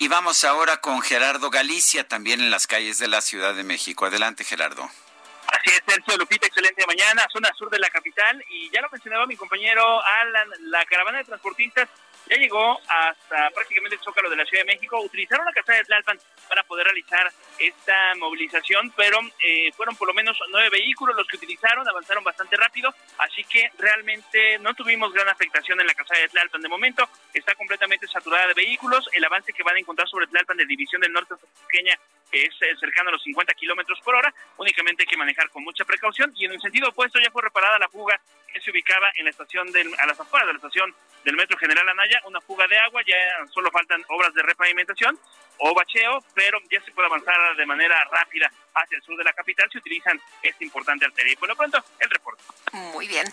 Y 0.01 0.07
vamos 0.07 0.45
ahora 0.45 0.77
con 0.77 1.03
Gerardo 1.03 1.51
Galicia, 1.51 2.07
también 2.07 2.41
en 2.41 2.53
las 2.53 2.69
calles 2.69 2.99
de 2.99 3.09
la 3.09 3.21
Ciudad 3.21 3.53
de 3.55 3.65
México. 3.65 4.07
Adelante, 4.07 4.45
Gerardo. 4.45 4.85
Así 4.85 5.71
es, 5.71 5.83
Sergio 5.85 6.17
Lupita, 6.17 6.47
excelente 6.47 6.87
mañana, 6.87 7.27
zona 7.33 7.53
sur 7.59 7.69
de 7.69 7.81
la 7.81 7.91
capital. 7.91 8.45
Y 8.49 8.71
ya 8.71 8.81
lo 8.81 8.89
mencionaba 8.91 9.27
mi 9.27 9.35
compañero 9.37 9.83
Alan, 10.23 10.49
la 10.71 10.85
caravana 10.87 11.19
de 11.19 11.25
transportistas 11.25 11.89
ya 12.29 12.37
llegó 12.37 12.79
hasta 12.89 13.51
prácticamente 13.51 13.97
el 13.97 14.03
Zócalo 14.03 14.31
de 14.31 14.37
la 14.37 14.45
Ciudad 14.45 14.65
de 14.65 14.73
México. 14.73 15.01
Utilizaron 15.01 15.47
la 15.47 15.53
casa 15.53 15.73
de 15.73 15.85
Tlalpan 15.85 16.19
para 16.49 16.63
poder 16.65 16.87
realizar 16.87 17.31
esta 17.59 18.15
movilización, 18.17 18.93
pero 18.97 19.19
eh, 19.45 19.73
fueron 19.73 19.97
por 19.97 20.09
lo 20.09 20.15
menos 20.15 20.39
nueve 20.51 20.71
vehículos 20.71 21.17
los 21.17 21.27
que 21.27 21.37
utilizaron, 21.37 21.89
avanzaron 21.89 22.25
bastante 22.25 22.57
rápido, 22.57 22.95
así 23.19 23.45
que 23.45 23.71
realmente 23.79 24.59
no 24.59 24.75
tuvimos 24.75 25.13
gran 25.13 25.29
afectación 25.29 25.81
en 25.81 25.87
la 25.87 25.95
casa 25.95 26.15
de 26.15 26.29
Tlalpan. 26.29 26.61
De 26.61 26.69
momento 26.69 27.09
está 27.33 27.55
completamente 27.55 28.07
saturada 28.07 28.49
de 28.49 28.55
vehículos. 28.55 29.09
El 29.13 29.25
avance 29.25 29.53
que 29.53 29.63
van 29.63 29.77
a 29.77 29.81
encontrar 29.81 30.09
sobre 30.09 30.27
Tlalpan 30.27 30.57
de 30.57 30.67
División 30.67 31.01
del 31.01 31.13
Norte 31.13 31.35
Pequeña 31.67 31.99
que 32.31 32.45
es 32.45 32.55
eh, 32.61 32.77
cercano 32.79 33.09
a 33.09 33.13
los 33.13 33.23
50 33.23 33.55
kilómetros 33.55 34.01
por 34.01 34.15
hora, 34.15 34.33
únicamente 34.57 35.03
hay 35.03 35.07
que 35.07 35.17
manejar 35.17 35.51
con 35.51 35.65
mucha 35.65 35.85
precaución. 35.85 36.33
Y 36.37 36.45
en 36.45 36.53
el 36.53 36.61
sentido 36.61 36.89
opuesto 36.89 37.19
ya 37.19 37.31
fue 37.31 37.43
reparada 37.43 37.79
la 37.79 37.89
fuga 37.89 38.21
que 38.53 38.61
se 38.61 38.71
ubicaba 38.71 39.11
en 39.17 39.25
la 39.25 39.31
estación 39.31 39.71
del, 39.73 39.95
a 39.99 40.07
las 40.07 40.19
afueras 40.19 40.47
de 40.47 40.53
la 40.55 40.59
estación 40.59 40.95
del 41.25 41.37
Metro 41.37 41.59
General 41.59 41.89
Anaya, 41.89 42.23
una 42.27 42.41
fuga 42.41 42.67
de 42.67 42.79
agua, 42.79 43.03
ya 43.07 43.17
solo 43.53 43.71
faltan 43.71 44.03
obras 44.09 44.33
de 44.35 44.43
repavimentación 44.43 45.19
o 45.59 45.75
bacheo, 45.75 46.25
pero 46.35 46.59
ya 46.71 46.81
se 46.83 46.93
puede 46.93 47.07
avanzar 47.07 47.35
de 47.57 47.67
manera 47.67 48.05
rápida 48.05 48.51
hacia 48.75 48.97
el 48.97 49.03
sur 49.03 49.17
de 49.17 49.25
la 49.25 49.33
capital 49.33 49.69
si 49.71 49.79
utilizan 49.79 50.21
esta 50.43 50.65
importante 50.65 51.05
arteria. 51.05 51.33
Y 51.33 51.37
por 51.37 51.49
lo 51.49 51.57
pronto, 51.57 51.83
el 51.99 52.11
reporte. 52.11 52.43
Muy 52.73 53.09
bien. 53.09 53.27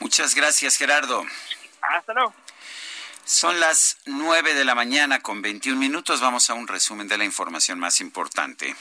Muchas 0.00 0.34
gracias, 0.34 0.76
Gerardo. 0.76 1.24
Hasta 1.80 2.12
luego. 2.12 2.34
Son 3.26 3.58
las 3.58 3.96
9 4.04 4.54
de 4.54 4.64
la 4.64 4.76
mañana 4.76 5.18
con 5.18 5.42
21 5.42 5.80
minutos. 5.80 6.20
Vamos 6.20 6.48
a 6.48 6.54
un 6.54 6.68
resumen 6.68 7.08
de 7.08 7.18
la 7.18 7.24
información 7.24 7.76
más 7.76 8.00
importante. 8.00 8.76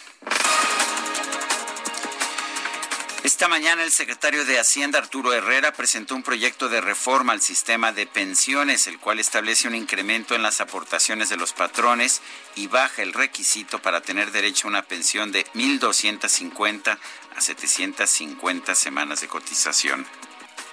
Esta 3.23 3.47
mañana 3.47 3.81
el 3.81 3.89
secretario 3.89 4.45
de 4.45 4.59
Hacienda, 4.59 4.99
Arturo 4.99 5.33
Herrera, 5.33 5.73
presentó 5.73 6.13
un 6.13 6.21
proyecto 6.21 6.69
de 6.69 6.79
reforma 6.79 7.33
al 7.33 7.41
sistema 7.41 7.91
de 7.91 8.05
pensiones, 8.05 8.85
el 8.85 8.99
cual 8.99 9.19
establece 9.19 9.67
un 9.67 9.73
incremento 9.73 10.35
en 10.35 10.43
las 10.43 10.61
aportaciones 10.61 11.29
de 11.29 11.37
los 11.37 11.51
patrones 11.51 12.21
y 12.53 12.67
baja 12.67 13.01
el 13.01 13.13
requisito 13.13 13.81
para 13.81 14.01
tener 14.01 14.31
derecho 14.31 14.67
a 14.67 14.69
una 14.69 14.83
pensión 14.83 15.31
de 15.31 15.43
1.250 15.55 16.99
a 17.35 17.41
750 17.41 18.75
semanas 18.75 19.21
de 19.21 19.27
cotización 19.27 20.05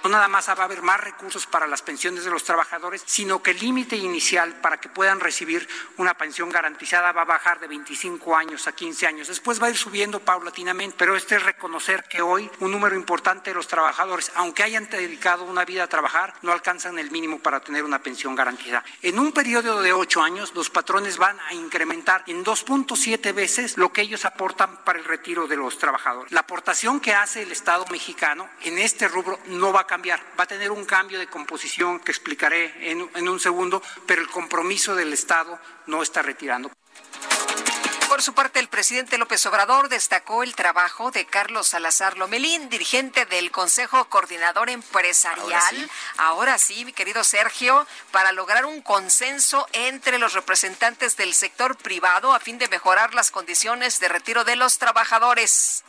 no 0.03 0.09
nada 0.09 0.27
más 0.27 0.49
va 0.49 0.53
a 0.53 0.65
haber 0.65 0.81
más 0.81 0.99
recursos 0.99 1.45
para 1.45 1.67
las 1.67 1.81
pensiones 1.81 2.25
de 2.25 2.31
los 2.31 2.43
trabajadores, 2.43 3.03
sino 3.05 3.41
que 3.41 3.51
el 3.51 3.59
límite 3.59 3.95
inicial 3.95 4.59
para 4.61 4.77
que 4.77 4.89
puedan 4.89 5.19
recibir 5.19 5.67
una 5.97 6.13
pensión 6.13 6.49
garantizada 6.49 7.11
va 7.11 7.21
a 7.21 7.25
bajar 7.25 7.59
de 7.59 7.67
25 7.67 8.35
años 8.35 8.67
a 8.67 8.73
15 8.73 9.07
años. 9.07 9.27
Después 9.27 9.61
va 9.61 9.67
a 9.67 9.69
ir 9.69 9.77
subiendo 9.77 10.19
paulatinamente, 10.19 10.95
pero 10.97 11.15
este 11.15 11.35
es 11.35 11.43
reconocer 11.43 12.03
que 12.09 12.21
hoy 12.21 12.49
un 12.59 12.71
número 12.71 12.95
importante 12.95 13.51
de 13.51 13.55
los 13.55 13.67
trabajadores, 13.67 14.31
aunque 14.35 14.63
hayan 14.63 14.89
dedicado 14.89 15.45
una 15.45 15.65
vida 15.65 15.83
a 15.83 15.87
trabajar, 15.87 16.33
no 16.41 16.51
alcanzan 16.51 16.99
el 16.99 17.11
mínimo 17.11 17.39
para 17.39 17.61
tener 17.61 17.83
una 17.83 17.99
pensión 17.99 18.35
garantizada. 18.35 18.83
En 19.01 19.19
un 19.19 19.31
periodo 19.31 19.81
de 19.81 19.93
8 19.93 20.21
años, 20.21 20.53
los 20.53 20.69
patrones 20.69 21.17
van 21.17 21.39
a 21.39 21.53
incrementar 21.53 22.23
en 22.27 22.43
2.7 22.43 23.33
veces 23.33 23.77
lo 23.77 23.93
que 23.93 24.01
ellos 24.01 24.25
aportan 24.25 24.83
para 24.83 24.99
el 24.99 25.05
retiro 25.05 25.47
de 25.47 25.55
los 25.55 25.77
trabajadores. 25.77 26.31
La 26.31 26.41
aportación 26.41 26.99
que 26.99 27.13
hace 27.13 27.43
el 27.43 27.51
Estado 27.51 27.85
mexicano 27.91 28.49
en 28.61 28.77
este 28.77 29.07
rubro 29.07 29.39
no 29.47 29.71
va 29.71 29.81
a 29.81 29.87
cambiar, 29.93 30.19
va 30.39 30.45
a 30.45 30.47
tener 30.47 30.71
un 30.71 30.85
cambio 30.85 31.19
de 31.19 31.27
composición 31.27 31.99
que 31.99 32.11
explicaré 32.11 32.89
en, 32.89 33.07
en 33.13 33.29
un 33.29 33.39
segundo, 33.39 33.79
pero 34.07 34.23
el 34.23 34.27
compromiso 34.27 34.95
del 34.95 35.13
Estado 35.13 35.59
no 35.85 36.01
está 36.01 36.23
retirando. 36.23 36.71
Por 38.09 38.23
su 38.23 38.33
parte, 38.33 38.59
el 38.59 38.69
presidente 38.69 39.19
López 39.19 39.45
Obrador 39.45 39.89
destacó 39.89 40.41
el 40.41 40.55
trabajo 40.55 41.11
de 41.11 41.25
Carlos 41.25 41.67
Salazar 41.67 42.17
Lomelín, 42.17 42.69
dirigente 42.69 43.27
del 43.27 43.51
Consejo 43.51 44.05
Coordinador 44.05 44.71
Empresarial. 44.71 45.51
Ahora 45.51 45.69
sí. 45.69 45.89
Ahora 46.17 46.57
sí, 46.57 46.85
mi 46.85 46.93
querido 46.93 47.23
Sergio, 47.23 47.85
para 48.11 48.31
lograr 48.31 48.65
un 48.65 48.81
consenso 48.81 49.67
entre 49.73 50.17
los 50.17 50.33
representantes 50.33 51.17
del 51.17 51.35
sector 51.35 51.77
privado 51.77 52.33
a 52.33 52.39
fin 52.39 52.57
de 52.57 52.67
mejorar 52.67 53.13
las 53.13 53.29
condiciones 53.29 53.99
de 53.99 54.07
retiro 54.07 54.43
de 54.43 54.55
los 54.55 54.79
trabajadores 54.79 55.83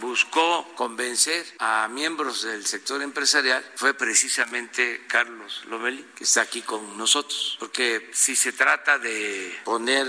buscó 0.00 0.66
convencer 0.74 1.44
a 1.58 1.88
miembros 1.88 2.42
del 2.42 2.66
sector 2.66 3.02
empresarial 3.02 3.64
fue 3.76 3.94
precisamente 3.94 5.04
Carlos 5.06 5.62
Lomelí, 5.68 6.04
que 6.14 6.24
está 6.24 6.42
aquí 6.42 6.62
con 6.62 6.96
nosotros. 6.96 7.56
Porque 7.58 8.10
si 8.12 8.36
se 8.36 8.52
trata 8.52 8.98
de 8.98 9.58
poner 9.64 10.06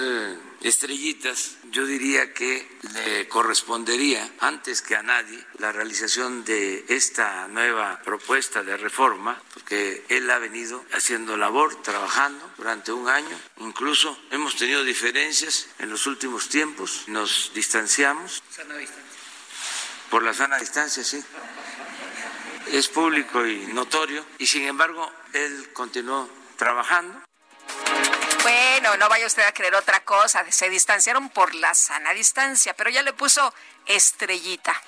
estrellitas, 0.61 1.57
yo 1.72 1.86
diría 1.86 2.34
que 2.34 2.68
le 2.94 3.28
correspondería, 3.28 4.30
antes 4.40 4.82
que 4.82 4.95
a 4.95 5.03
nadie, 5.03 5.40
la 5.57 5.72
realización 5.72 6.44
de 6.44 6.86
esta 6.90 7.48
nueva 7.48 8.02
propuesta 8.03 8.64
de 8.64 8.76
reforma, 8.78 9.41
porque 9.53 10.03
él 10.10 10.30
ha 10.30 10.40
venido 10.40 10.84
haciendo 10.94 11.38
labor, 11.38 11.82
trabajando 11.82 12.52
durante 12.57 12.91
un 12.91 13.07
año. 13.07 13.40
Incluso 13.60 14.18
hemos 14.32 14.56
tenido 14.56 14.84
diferencias 14.84 15.68
en 15.80 15.90
los 15.90 16.07
últimos 16.07 16.49
tiempos, 16.49 17.03
nos 17.07 17.52
distanciamos 17.53 18.41
por 20.10 20.23
la 20.23 20.34
sana 20.34 20.57
distancia, 20.57 21.03
sí. 21.03 21.23
Es 22.72 22.88
público 22.88 23.45
y 23.45 23.68
notorio, 23.68 24.26
y 24.38 24.48
sin 24.48 24.68
embargo, 24.68 25.11
él 25.34 25.72
continuó 25.73 26.30
trabajando. 26.57 27.22
Bueno, 28.44 28.95
no 28.98 29.10
vaya 29.10 29.26
usted 29.26 29.44
a 29.44 29.52
creer 29.52 29.76
otra 29.76 30.03
cosa, 30.03 30.45
se 30.49 30.69
distanciaron 30.69 31.30
por 31.30 31.53
la 31.56 31.73
sana 31.73 32.14
distancia, 32.14 32.73
pero 32.73 32.90
ya 32.90 33.03
le 33.03 33.14
puso 33.14 33.53
estrellita. 33.86 34.81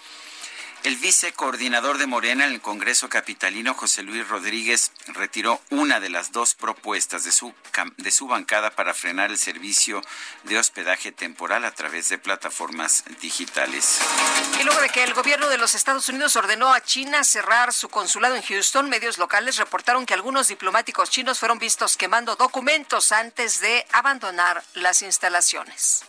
El 0.83 0.95
vicecoordinador 0.95 1.99
de 1.99 2.07
Morena 2.07 2.47
en 2.47 2.53
el 2.53 2.61
Congreso 2.61 3.07
Capitalino, 3.07 3.75
José 3.75 4.01
Luis 4.01 4.27
Rodríguez, 4.27 4.91
retiró 5.07 5.61
una 5.69 5.99
de 5.99 6.09
las 6.09 6.31
dos 6.31 6.55
propuestas 6.55 7.23
de 7.23 7.31
su, 7.31 7.53
de 7.97 8.09
su 8.09 8.25
bancada 8.27 8.71
para 8.71 8.95
frenar 8.95 9.29
el 9.29 9.37
servicio 9.37 10.01
de 10.43 10.57
hospedaje 10.57 11.11
temporal 11.11 11.65
a 11.65 11.71
través 11.71 12.09
de 12.09 12.17
plataformas 12.17 13.03
digitales. 13.21 13.99
Y 14.59 14.63
luego 14.63 14.81
de 14.81 14.89
que 14.89 15.03
el 15.03 15.13
gobierno 15.13 15.49
de 15.49 15.59
los 15.59 15.75
Estados 15.75 16.09
Unidos 16.09 16.35
ordenó 16.35 16.73
a 16.73 16.81
China 16.81 17.23
cerrar 17.23 17.73
su 17.73 17.87
consulado 17.87 18.35
en 18.35 18.41
Houston, 18.41 18.89
medios 18.89 19.19
locales 19.19 19.57
reportaron 19.57 20.07
que 20.07 20.15
algunos 20.15 20.47
diplomáticos 20.47 21.11
chinos 21.11 21.37
fueron 21.37 21.59
vistos 21.59 21.95
quemando 21.95 22.35
documentos 22.35 23.11
antes 23.11 23.61
de 23.61 23.85
abandonar 23.91 24.63
las 24.73 25.03
instalaciones. 25.03 26.05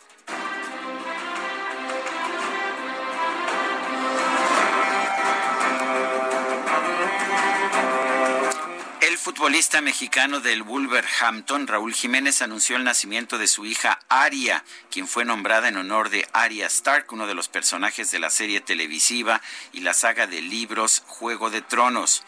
Futbolista 9.23 9.81
mexicano 9.81 10.41
del 10.41 10.65
Wolverhampton, 10.65 11.69
Raúl 11.69 11.95
Jiménez, 11.95 12.43
anunció 12.43 12.75
el 12.75 12.83
nacimiento 12.83 13.39
de 13.39 13.47
su 13.47 13.65
hija 13.65 14.01
Aria, 14.09 14.65
quien 14.91 15.07
fue 15.07 15.25
nombrada 15.25 15.69
en 15.69 15.77
honor 15.77 16.11
de 16.11 16.27
Arya 16.33 16.67
Stark, 16.67 17.07
uno 17.13 17.29
de 17.29 17.35
los 17.37 17.47
personajes 17.47 18.11
de 18.11 18.19
la 18.19 18.31
serie 18.31 18.61
televisiva 18.61 19.41
y 19.73 19.83
la 19.83 19.95
saga 19.95 20.27
de 20.27 20.43
libros 20.43 21.05
Juego 21.07 21.51
de 21.51 21.63
Tronos. 21.63 22.25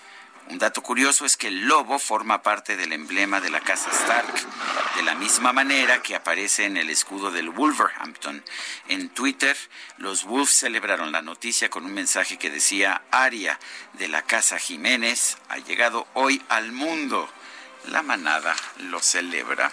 Un 0.51 0.59
dato 0.59 0.83
curioso 0.83 1.25
es 1.25 1.37
que 1.37 1.49
el 1.49 1.67
lobo 1.67 1.99
forma 1.99 2.43
parte 2.43 2.77
del 2.77 2.93
emblema 2.93 3.41
de 3.41 3.51
la 3.51 3.61
casa 3.61 3.91
Stark, 3.91 4.35
de 4.97 5.03
la 5.03 5.15
misma 5.15 5.53
manera 5.53 6.03
que 6.03 6.15
aparece 6.15 6.67
en 6.67 6.77
el 6.77 6.91
escudo 6.91 7.31
del 7.31 7.51
Wolverhampton. 7.51 8.45
En 8.89 9.09
Twitter, 9.09 9.57
los 9.97 10.25
Wolves 10.25 10.51
celebraron 10.51 11.13
la 11.13 11.23
noticia 11.23 11.71
con 11.71 11.87
un 11.87 11.95
mensaje 11.95 12.37
que 12.37 12.51
decía, 12.51 13.03
Aria 13.11 13.59
de 13.95 14.09
la 14.09 14.23
casa 14.23 14.59
Jiménez 14.59 15.39
ha 15.49 15.59
llegado 15.59 16.07
hoy 16.13 16.43
al 16.49 16.73
mundo. 16.73 17.29
La 17.89 18.03
manada 18.03 18.55
lo 18.79 19.01
celebra. 19.01 19.73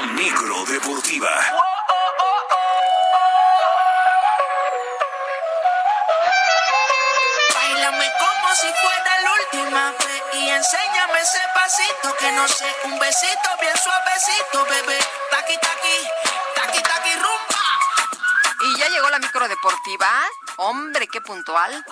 La 0.00 0.06
micro 0.06 0.64
deportiva. 0.64 1.28
Báilame 7.54 8.10
como 8.18 8.54
si 8.54 8.66
fuera 8.80 9.20
la 9.20 9.32
última 9.32 9.90
vez 9.90 10.22
y 10.40 10.48
enséñame 10.48 11.20
ese 11.20 11.38
pasito 11.54 12.16
que 12.18 12.32
no 12.32 12.48
sé, 12.48 12.74
un 12.84 12.98
besito 12.98 13.50
bien 13.60 13.76
suavecito, 13.76 14.64
bebé. 14.64 14.98
Taqui 15.30 15.58
taqui, 15.58 16.08
taqui 16.54 16.82
taqui 16.82 17.14
rumba. 17.16 17.62
Y 18.62 18.78
ya 18.78 18.88
llegó 18.88 19.10
la 19.10 19.18
micro 19.18 19.46
deportiva. 19.48 20.08
Hombre, 20.56 21.08
qué 21.08 21.20
puntual. 21.20 21.84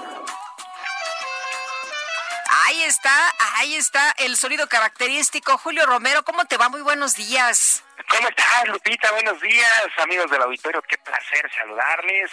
Ahí 2.68 2.82
está, 2.82 3.32
ahí 3.54 3.76
está 3.76 4.14
el 4.18 4.36
sonido 4.36 4.68
característico. 4.68 5.56
Julio 5.56 5.86
Romero, 5.86 6.22
¿cómo 6.22 6.44
te 6.44 6.58
va? 6.58 6.68
Muy 6.68 6.82
buenos 6.82 7.16
días. 7.16 7.82
¿Cómo 8.10 8.28
estás, 8.28 8.68
Lupita? 8.68 9.10
Buenos 9.10 9.40
días, 9.40 9.88
amigos 9.96 10.30
del 10.30 10.42
auditorio. 10.42 10.82
Qué 10.82 10.98
placer 10.98 11.50
saludarles. 11.56 12.30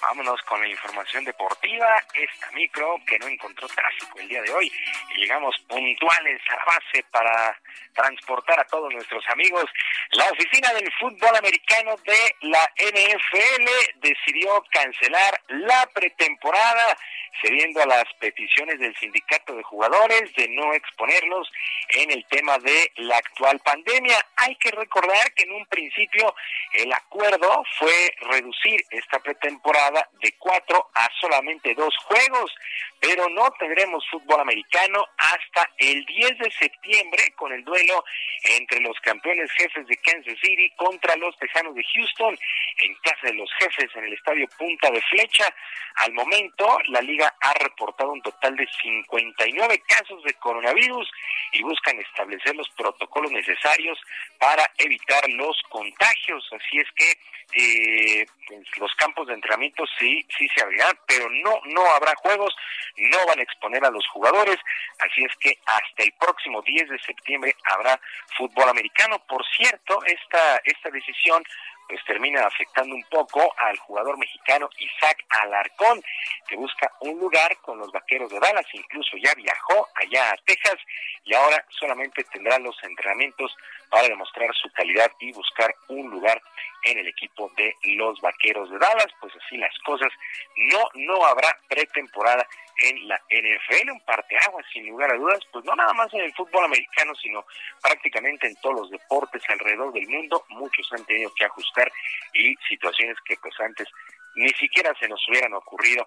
Vámonos 0.00 0.40
con 0.48 0.62
la 0.62 0.68
información 0.68 1.22
deportiva. 1.24 2.02
Esta 2.14 2.50
micro 2.52 2.98
que 3.06 3.18
no 3.18 3.26
encontró 3.26 3.68
tráfico 3.68 4.18
el 4.20 4.28
día 4.28 4.40
de 4.40 4.52
hoy. 4.52 4.72
Y 5.16 5.20
llegamos 5.20 5.54
puntuales 5.68 6.40
a 6.48 6.56
la 6.56 6.64
base 6.64 7.04
para 7.10 7.60
transportar 7.94 8.60
a 8.60 8.64
todos 8.64 8.92
nuestros 8.92 9.24
amigos. 9.30 9.64
La 10.10 10.28
oficina 10.30 10.72
del 10.74 10.90
fútbol 10.98 11.36
americano 11.36 11.96
de 12.04 12.36
la 12.42 12.72
NFL 12.76 14.00
decidió 14.00 14.64
cancelar 14.70 15.40
la 15.48 15.88
pretemporada, 15.94 16.96
cediendo 17.42 17.82
a 17.82 17.86
las 17.86 18.04
peticiones 18.20 18.78
del 18.78 18.94
sindicato 18.96 19.54
de 19.54 19.62
jugadores 19.62 20.32
de 20.34 20.48
no 20.48 20.72
exponerlos 20.72 21.50
en 21.88 22.10
el 22.10 22.24
tema 22.26 22.58
de 22.58 22.92
la 22.96 23.18
actual 23.18 23.58
pandemia. 23.60 24.16
Hay 24.36 24.54
que 24.56 24.70
recordar 24.70 25.32
que 25.34 25.44
en 25.44 25.52
un 25.52 25.66
principio 25.66 26.34
el 26.74 26.92
acuerdo 26.92 27.64
fue 27.78 28.14
reducir 28.20 28.84
esta 28.90 29.18
pretemporada 29.18 30.08
de 30.20 30.32
cuatro 30.38 30.90
a 30.94 31.08
solamente 31.20 31.74
dos 31.74 31.94
juegos, 32.04 32.54
pero 33.00 33.28
no 33.28 33.50
tendremos 33.58 34.04
fútbol 34.10 34.40
americano 34.40 35.06
hasta 35.18 35.70
el 35.78 36.04
10 36.06 36.38
de 36.38 36.50
septiembre 36.52 37.32
con 37.36 37.52
el 37.52 37.63
duelo 37.64 38.04
entre 38.42 38.80
los 38.80 38.98
campeones 39.00 39.50
jefes 39.52 39.86
de 39.86 39.96
Kansas 39.96 40.38
City 40.40 40.70
contra 40.76 41.16
los 41.16 41.36
Tejanos 41.38 41.74
de 41.74 41.84
Houston 41.94 42.38
en 42.78 42.94
casa 42.96 43.26
de 43.26 43.34
los 43.34 43.50
jefes 43.58 43.90
en 43.94 44.04
el 44.04 44.12
estadio 44.12 44.46
Punta 44.58 44.90
de 44.90 45.00
Flecha. 45.02 45.52
Al 45.96 46.12
momento, 46.12 46.78
la 46.88 47.00
liga 47.00 47.34
ha 47.40 47.54
reportado 47.54 48.12
un 48.12 48.22
total 48.22 48.56
de 48.56 48.68
59 48.82 49.82
casos 49.86 50.22
de 50.24 50.34
coronavirus 50.34 51.10
y 51.52 51.62
buscan 51.62 51.98
establecer 52.00 52.54
los 52.56 52.68
protocolos 52.70 53.30
necesarios 53.30 53.98
para 54.38 54.68
evitar 54.78 55.28
los 55.30 55.56
contagios. 55.70 56.48
Así 56.52 56.78
es 56.78 56.88
que 56.96 57.18
eh, 57.56 58.26
pues, 58.48 58.78
los 58.78 58.92
campos 58.96 59.28
de 59.28 59.34
entrenamiento 59.34 59.84
sí, 59.98 60.26
sí 60.36 60.48
se 60.54 60.62
abrirán, 60.62 60.98
pero 61.06 61.28
no, 61.30 61.60
no 61.66 61.86
habrá 61.92 62.14
juegos, 62.16 62.54
no 62.96 63.26
van 63.26 63.38
a 63.38 63.42
exponer 63.42 63.84
a 63.84 63.90
los 63.90 64.06
jugadores, 64.08 64.56
así 64.98 65.24
es 65.24 65.36
que 65.36 65.56
hasta 65.66 66.02
el 66.02 66.12
próximo 66.18 66.62
10 66.62 66.88
de 66.88 66.98
septiembre 67.00 67.53
habrá 67.64 68.00
fútbol 68.36 68.68
americano. 68.68 69.18
Por 69.26 69.44
cierto, 69.56 69.98
esta, 70.04 70.60
esta 70.64 70.90
decisión 70.90 71.42
pues 71.88 72.00
termina 72.06 72.46
afectando 72.46 72.94
un 72.94 73.04
poco 73.10 73.52
al 73.58 73.76
jugador 73.78 74.16
mexicano 74.18 74.70
Isaac 74.78 75.24
Alarcón, 75.28 76.02
que 76.48 76.56
busca 76.56 76.90
un 77.00 77.18
lugar 77.18 77.56
con 77.58 77.78
los 77.78 77.92
vaqueros 77.92 78.30
de 78.30 78.40
Dallas, 78.40 78.66
incluso 78.72 79.16
ya 79.18 79.34
viajó 79.34 79.86
allá 79.94 80.32
a 80.32 80.36
Texas 80.46 80.76
y 81.24 81.34
ahora 81.34 81.64
solamente 81.68 82.24
tendrá 82.24 82.58
los 82.58 82.76
entrenamientos 82.82 83.54
para 83.94 84.08
demostrar 84.08 84.52
su 84.56 84.68
calidad 84.72 85.08
y 85.20 85.30
buscar 85.32 85.72
un 85.86 86.10
lugar 86.10 86.42
en 86.82 86.98
el 86.98 87.06
equipo 87.06 87.48
de 87.56 87.76
los 87.94 88.20
Vaqueros 88.20 88.68
de 88.68 88.78
Dallas. 88.78 89.06
Pues 89.20 89.32
así 89.36 89.56
las 89.56 89.72
cosas. 89.86 90.08
No, 90.56 90.80
no 90.94 91.24
habrá 91.24 91.56
pretemporada 91.68 92.44
en 92.78 93.06
la 93.06 93.16
NFL, 93.30 93.92
un 93.92 94.00
parteaguas 94.00 94.66
sin 94.72 94.88
lugar 94.88 95.12
a 95.12 95.16
dudas, 95.16 95.38
pues 95.52 95.64
no 95.64 95.76
nada 95.76 95.92
más 95.92 96.12
en 96.12 96.22
el 96.22 96.34
fútbol 96.34 96.64
americano, 96.64 97.14
sino 97.14 97.46
prácticamente 97.80 98.48
en 98.48 98.56
todos 98.56 98.80
los 98.80 98.90
deportes 98.90 99.42
alrededor 99.48 99.92
del 99.92 100.08
mundo. 100.08 100.44
Muchos 100.48 100.92
han 100.92 101.04
tenido 101.04 101.32
que 101.34 101.44
ajustar 101.44 101.92
y 102.32 102.56
situaciones 102.68 103.16
que 103.24 103.36
pues 103.36 103.54
antes 103.60 103.86
ni 104.34 104.50
siquiera 104.54 104.92
se 104.98 105.06
nos 105.06 105.24
hubieran 105.28 105.54
ocurrido 105.54 106.04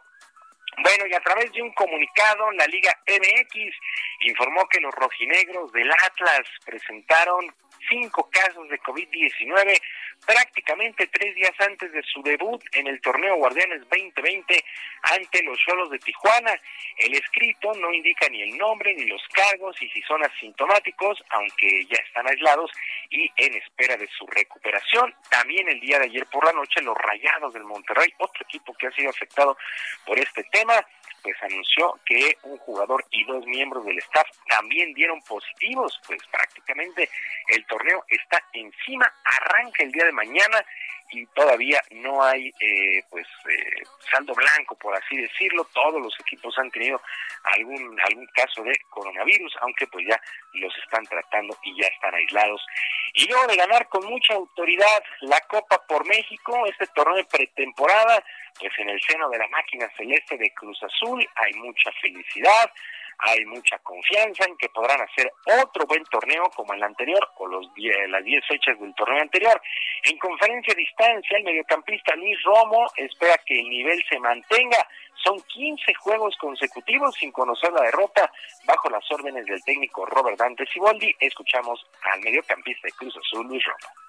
bueno, 0.80 1.08
y 1.08 1.14
a 1.16 1.20
través 1.22 1.52
de 1.54 1.62
un 1.62 1.72
comunicado, 1.74 2.52
la 2.52 2.68
Liga 2.68 2.96
MX 3.08 3.76
informó 4.22 4.68
que 4.70 4.80
los 4.80 4.94
rojinegros 4.94 5.72
del 5.72 5.92
Atlas 5.92 6.48
presentaron 6.64 7.48
cinco 7.90 8.30
casos 8.32 8.70
de 8.70 8.80
COVID-19 8.80 9.82
prácticamente 10.26 11.08
tres 11.08 11.36
días 11.36 11.54
antes 11.60 11.92
de 11.92 12.04
su 12.04 12.22
debut 12.22 12.62
en 12.74 12.88
el 12.88 13.00
torneo 13.02 13.36
Guardianes 13.38 13.82
2020 13.90 14.64
ante 15.04 15.44
los 15.44 15.58
Cholos 15.60 15.90
de 15.90 16.00
Tijuana. 16.00 16.54
El 16.98 17.14
escrito 17.14 17.74
no 17.76 17.94
indica 17.94 18.28
ni 18.30 18.42
el 18.42 18.58
nombre 18.58 18.94
ni 18.96 19.06
los 19.06 19.22
cargos 19.30 19.82
y 19.82 19.90
si 19.90 20.02
son 20.02 20.24
asintomáticos, 20.24 21.24
aunque 21.30 21.86
ya 21.86 21.98
están 22.06 22.28
aislados 22.28 22.72
y 23.10 23.30
en 23.38 23.54
espera 23.56 23.96
de 23.98 24.08
su 24.08 24.26
recuperación. 24.28 25.14
También 25.30 25.70
el 25.70 25.80
día 25.80 26.00
de 26.00 26.06
ayer 26.06 26.26
por 26.32 26.46
la 26.46 26.54
noche 26.54 26.82
los 26.82 26.98
Rayados 26.98 27.54
del 27.54 27.64
Monterrey, 27.64 28.14
otro 28.18 28.44
equipo 28.44 28.74
que 28.74 28.88
ha 28.88 28.92
sido 28.92 29.10
afectado 29.10 29.58
por 30.06 30.18
este 30.20 30.44
tema, 30.46 30.86
pues 31.22 31.36
anunció 31.42 32.00
que 32.06 32.38
un 32.44 32.58
jugador 32.60 33.04
y 33.12 33.24
dos 33.26 33.46
miembros 33.46 33.86
del 33.86 33.98
staff 34.00 34.28
también 34.48 34.94
dieron 34.94 35.22
positivos, 35.22 36.00
pues 36.08 36.20
prácticamente 36.32 37.10
el 37.48 37.66
torneo 37.66 38.04
está 38.08 38.44
encima, 38.54 39.12
arranca 39.24 39.84
el 39.84 39.92
día 39.92 40.06
de 40.06 40.12
mañana 40.12 40.64
y 41.12 41.26
todavía 41.28 41.82
no 41.92 42.24
hay 42.24 42.48
eh, 42.60 43.04
pues 43.10 43.26
eh, 43.50 43.84
saldo 44.12 44.34
blanco 44.34 44.76
por 44.76 44.96
así 44.96 45.18
decirlo. 45.18 45.66
Todos 45.74 46.02
los 46.02 46.14
equipos 46.20 46.58
han 46.58 46.70
tenido 46.72 47.02
algún 47.56 48.00
algún 48.02 48.28
caso 48.28 48.64
de 48.64 48.74
coronavirus 48.90 49.56
aunque 49.62 49.88
pues 49.88 50.06
ya 50.08 50.20
los 50.54 50.74
están 50.84 51.06
tratando 51.06 51.58
y 51.64 51.82
ya 51.82 51.88
están 51.88 52.14
aislados. 52.16 52.66
Y 53.14 53.28
luego 53.28 53.48
de 53.48 53.58
ganar 53.58 53.88
con 53.90 54.06
mucha 54.06 54.34
autoridad 54.34 55.04
la 55.22 55.40
Copa 55.42 55.82
por 55.88 56.06
México 56.06 56.66
este 56.68 56.88
torneo 56.88 57.26
pretemporada 57.28 58.24
pues 58.60 58.72
en 58.80 58.90
el 58.90 59.02
seno 59.02 59.30
de 59.30 59.38
la 59.38 59.48
máquina 59.50 59.90
celeste 59.96 60.38
de 60.38 60.52
Cruz 60.52 60.82
Azul 60.84 61.28
hay 61.36 61.54
mucha 61.54 61.92
felicidad 62.02 62.72
hay 63.20 63.46
mucha 63.46 63.78
confianza 63.80 64.46
en 64.46 64.58
que 64.58 64.70
podrán 64.70 65.02
hacer 65.02 65.32
otro 65.64 65.86
buen 65.86 66.04
torneo 66.06 66.50
como 66.56 66.74
el 66.74 66.84
anterior 66.84 67.28
o 67.38 67.48
los 67.48 67.68
las 68.10 68.24
10 68.24 68.46
fechas 68.48 68.80
del 68.80 68.94
torneo 68.96 69.22
anterior. 69.22 69.60
En 70.04 70.18
conferencia 70.18 70.74
a 70.74 70.78
distancia, 70.78 71.38
el 71.38 71.44
mediocampista 71.44 72.16
Luis 72.16 72.38
Romo 72.44 72.88
espera 72.96 73.36
que 73.46 73.60
el 73.60 73.70
nivel 73.70 74.04
se 74.10 74.20
mantenga. 74.20 74.88
Son 75.24 75.42
15 75.42 75.94
juegos 75.96 76.36
consecutivos 76.38 77.16
sin 77.16 77.32
conocer 77.32 77.72
la 77.74 77.82
derrota 77.82 78.32
bajo 78.66 78.90
las 78.90 79.04
órdenes 79.12 79.46
del 79.46 79.64
técnico 79.64 80.06
Robert 80.06 80.38
Dante 80.38 80.66
Siboldi. 80.68 81.14
Escuchamos 81.20 81.86
al 82.14 82.22
mediocampista 82.22 82.88
de 82.88 82.94
Cruz 82.94 83.18
Azul, 83.18 83.48
Luis 83.48 83.64
Romo. 83.66 84.07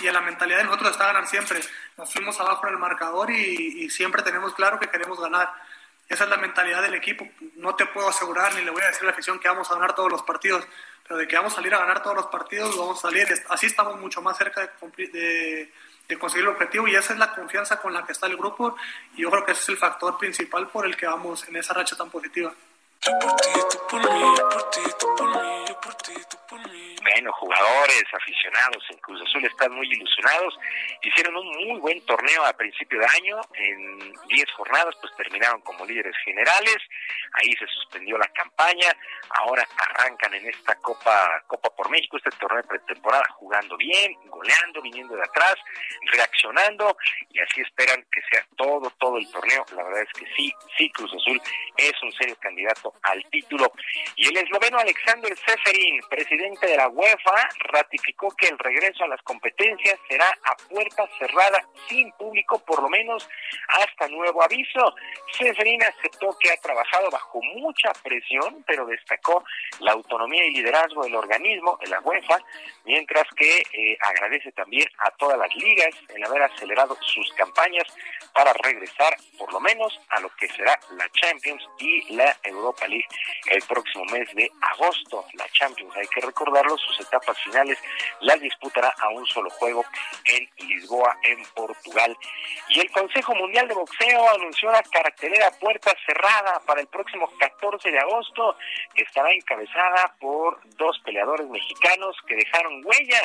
Y 0.00 0.06
en 0.06 0.14
la 0.14 0.20
mentalidad 0.20 0.58
de 0.58 0.64
nosotros 0.64 0.92
está 0.92 1.06
ganar 1.06 1.26
siempre. 1.26 1.60
Nos 1.96 2.12
fuimos 2.12 2.38
abajo 2.40 2.66
en 2.66 2.74
el 2.74 2.78
marcador 2.78 3.30
y, 3.30 3.88
siempre 3.90 4.22
tenemos 4.22 4.54
claro 4.54 4.78
que 4.78 4.88
queremos 4.88 5.20
ganar. 5.20 5.52
Esa 6.08 6.24
es 6.24 6.30
la 6.30 6.36
mentalidad 6.36 6.82
del 6.82 6.94
equipo. 6.94 7.26
No 7.56 7.74
te 7.74 7.86
puedo 7.86 8.08
asegurar 8.08 8.54
ni 8.54 8.62
le 8.62 8.70
voy 8.70 8.82
a 8.82 8.86
decir 8.86 9.02
a 9.02 9.06
la 9.06 9.12
afición 9.12 9.38
que 9.38 9.48
vamos 9.48 9.70
a 9.70 9.74
ganar 9.74 9.94
todos 9.94 10.10
los 10.10 10.22
partidos, 10.22 10.66
pero 11.06 11.18
de 11.18 11.28
que 11.28 11.36
vamos 11.36 11.52
a 11.52 11.56
salir 11.56 11.74
a 11.74 11.78
ganar 11.78 12.02
todos 12.02 12.16
los 12.16 12.26
partidos, 12.26 12.76
vamos 12.76 12.98
a 12.98 13.08
salir. 13.08 13.26
Así 13.48 13.66
estamos 13.66 13.98
mucho 14.00 14.22
más 14.22 14.36
cerca 14.38 14.70
de, 14.96 15.72
de 16.08 16.18
conseguir 16.18 16.44
el 16.44 16.54
objetivo 16.54 16.88
y 16.88 16.94
esa 16.94 17.12
es 17.12 17.18
la 17.18 17.34
confianza 17.34 17.80
con 17.80 17.92
la 17.92 18.04
que 18.04 18.12
está 18.12 18.26
el 18.26 18.36
grupo 18.36 18.76
y 19.14 19.22
yo 19.22 19.30
creo 19.30 19.44
que 19.44 19.52
ese 19.52 19.62
es 19.62 19.68
el 19.70 19.76
factor 19.76 20.16
principal 20.16 20.68
por 20.68 20.86
el 20.86 20.96
que 20.96 21.06
vamos 21.06 21.46
en 21.48 21.56
esa 21.56 21.74
racha 21.74 21.96
tan 21.96 22.10
positiva. 22.10 22.54
Bueno, 27.02 27.32
jugadores, 27.32 28.04
aficionados 28.12 28.84
en 28.90 28.98
Cruz 28.98 29.20
Azul 29.22 29.44
están 29.44 29.72
muy 29.72 29.86
ilusionados. 29.86 30.58
Hicieron 31.02 31.36
un 31.36 31.46
muy 31.66 31.80
buen 31.80 32.04
torneo 32.06 32.44
a 32.44 32.52
principio 32.52 32.98
de 32.98 33.06
año. 33.06 33.40
En 33.54 34.12
10 34.28 34.50
jornadas, 34.56 34.94
pues 35.00 35.14
terminaron 35.16 35.60
como 35.62 35.86
líderes 35.86 36.14
generales. 36.24 36.76
Ahí 37.34 37.52
se 37.58 37.66
suspendió 37.66 38.18
la 38.18 38.28
campaña. 38.28 38.96
Ahora 39.30 39.66
arrancan 39.76 40.34
en 40.34 40.46
esta 40.48 40.74
Copa 40.76 41.42
Copa 41.46 41.70
por 41.70 41.90
México, 41.90 42.16
este 42.16 42.30
torneo 42.38 42.62
de 42.62 42.68
pretemporada, 42.68 43.24
jugando 43.36 43.76
bien, 43.76 44.14
goleando, 44.26 44.82
viniendo 44.82 45.16
de 45.16 45.22
atrás, 45.22 45.56
reaccionando. 46.12 46.96
Y 47.30 47.38
así 47.40 47.60
esperan 47.60 48.04
que 48.12 48.20
sea 48.30 48.46
todo, 48.56 48.90
todo 48.98 49.18
el 49.18 49.30
torneo. 49.30 49.64
La 49.74 49.84
verdad 49.84 50.02
es 50.02 50.12
que 50.20 50.26
sí, 50.36 50.52
sí, 50.76 50.90
Cruz 50.90 51.12
Azul 51.14 51.40
es 51.76 52.02
un 52.02 52.12
serio 52.12 52.36
candidato 52.40 52.87
al 53.02 53.22
título. 53.30 53.72
Y 54.16 54.28
el 54.28 54.36
esloveno 54.38 54.78
Alexander 54.78 55.36
Seferin, 55.36 56.00
presidente 56.08 56.66
de 56.66 56.76
la 56.76 56.88
UEFA, 56.88 57.48
ratificó 57.72 58.28
que 58.36 58.48
el 58.48 58.58
regreso 58.58 59.04
a 59.04 59.08
las 59.08 59.22
competencias 59.22 59.98
será 60.08 60.28
a 60.44 60.56
puerta 60.68 61.08
cerrada, 61.18 61.64
sin 61.88 62.10
público, 62.12 62.58
por 62.64 62.82
lo 62.82 62.88
menos 62.88 63.28
hasta 63.68 64.08
nuevo 64.08 64.42
aviso. 64.42 64.94
Seferin 65.32 65.82
aceptó 65.82 66.36
que 66.38 66.50
ha 66.50 66.56
trabajado 66.56 67.10
bajo 67.10 67.40
mucha 67.42 67.92
presión, 68.02 68.64
pero 68.66 68.86
destacó 68.86 69.44
la 69.80 69.92
autonomía 69.92 70.44
y 70.44 70.52
liderazgo 70.52 71.04
del 71.04 71.14
organismo, 71.14 71.78
de 71.80 71.88
la 71.88 72.00
UEFA, 72.00 72.38
mientras 72.84 73.24
que 73.36 73.58
eh, 73.72 73.98
agradece 74.00 74.52
también 74.52 74.88
a 74.98 75.10
todas 75.12 75.38
las 75.38 75.54
ligas 75.54 75.94
el 76.14 76.24
haber 76.24 76.42
acelerado 76.42 76.96
sus 77.00 77.32
campañas 77.34 77.84
para 78.32 78.52
regresar 78.52 79.16
por 79.38 79.52
lo 79.52 79.60
menos 79.60 79.98
a 80.10 80.20
lo 80.20 80.28
que 80.36 80.48
será 80.48 80.78
la 80.96 81.08
Champions 81.10 81.62
y 81.78 82.14
la 82.14 82.36
Europa 82.42 82.77
El 82.82 83.62
próximo 83.62 84.04
mes 84.06 84.32
de 84.34 84.50
agosto. 84.60 85.24
La 85.34 85.48
Champions, 85.50 85.94
hay 85.96 86.06
que 86.08 86.20
recordarlo, 86.20 86.76
sus 86.78 87.00
etapas 87.00 87.36
finales 87.42 87.78
las 88.20 88.40
disputará 88.40 88.94
a 88.98 89.08
un 89.08 89.26
solo 89.26 89.50
juego 89.50 89.84
en 90.24 90.48
Lisboa, 90.68 91.16
en 91.24 91.44
Portugal. 91.54 92.16
Y 92.68 92.80
el 92.80 92.90
Consejo 92.90 93.34
Mundial 93.34 93.68
de 93.68 93.74
Boxeo 93.74 94.30
anunció 94.30 94.68
una 94.68 94.82
cartelera 94.82 95.50
puerta 95.58 95.94
cerrada 96.06 96.60
para 96.66 96.80
el 96.80 96.86
próximo 96.88 97.30
14 97.38 97.90
de 97.90 97.98
agosto, 97.98 98.56
que 98.94 99.02
estará 99.02 99.32
encabezada 99.32 100.14
por 100.20 100.60
dos 100.76 100.98
peleadores 101.04 101.48
mexicanos 101.48 102.16
que 102.26 102.36
dejaron 102.36 102.84
huella 102.84 103.20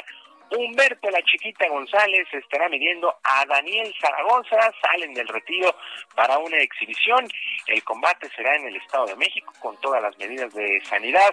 Humberto 0.55 1.09
La 1.09 1.21
Chiquita 1.23 1.67
González 1.67 2.27
estará 2.31 2.69
midiendo 2.69 3.15
a 3.23 3.43
Daniel 3.45 3.91
Zaragoza, 3.99 4.71
salen 4.81 5.13
del 5.13 5.27
retiro 5.27 5.75
para 6.15 6.37
una 6.37 6.57
exhibición. 6.57 7.27
El 7.65 7.83
combate 7.83 8.29
será 8.35 8.55
en 8.55 8.67
el 8.67 8.75
Estado 8.75 9.07
de 9.07 9.15
México 9.15 9.51
con 9.59 9.75
todas 9.81 10.01
las 10.01 10.15
medidas 10.19 10.53
de 10.53 10.79
sanidad. 10.85 11.29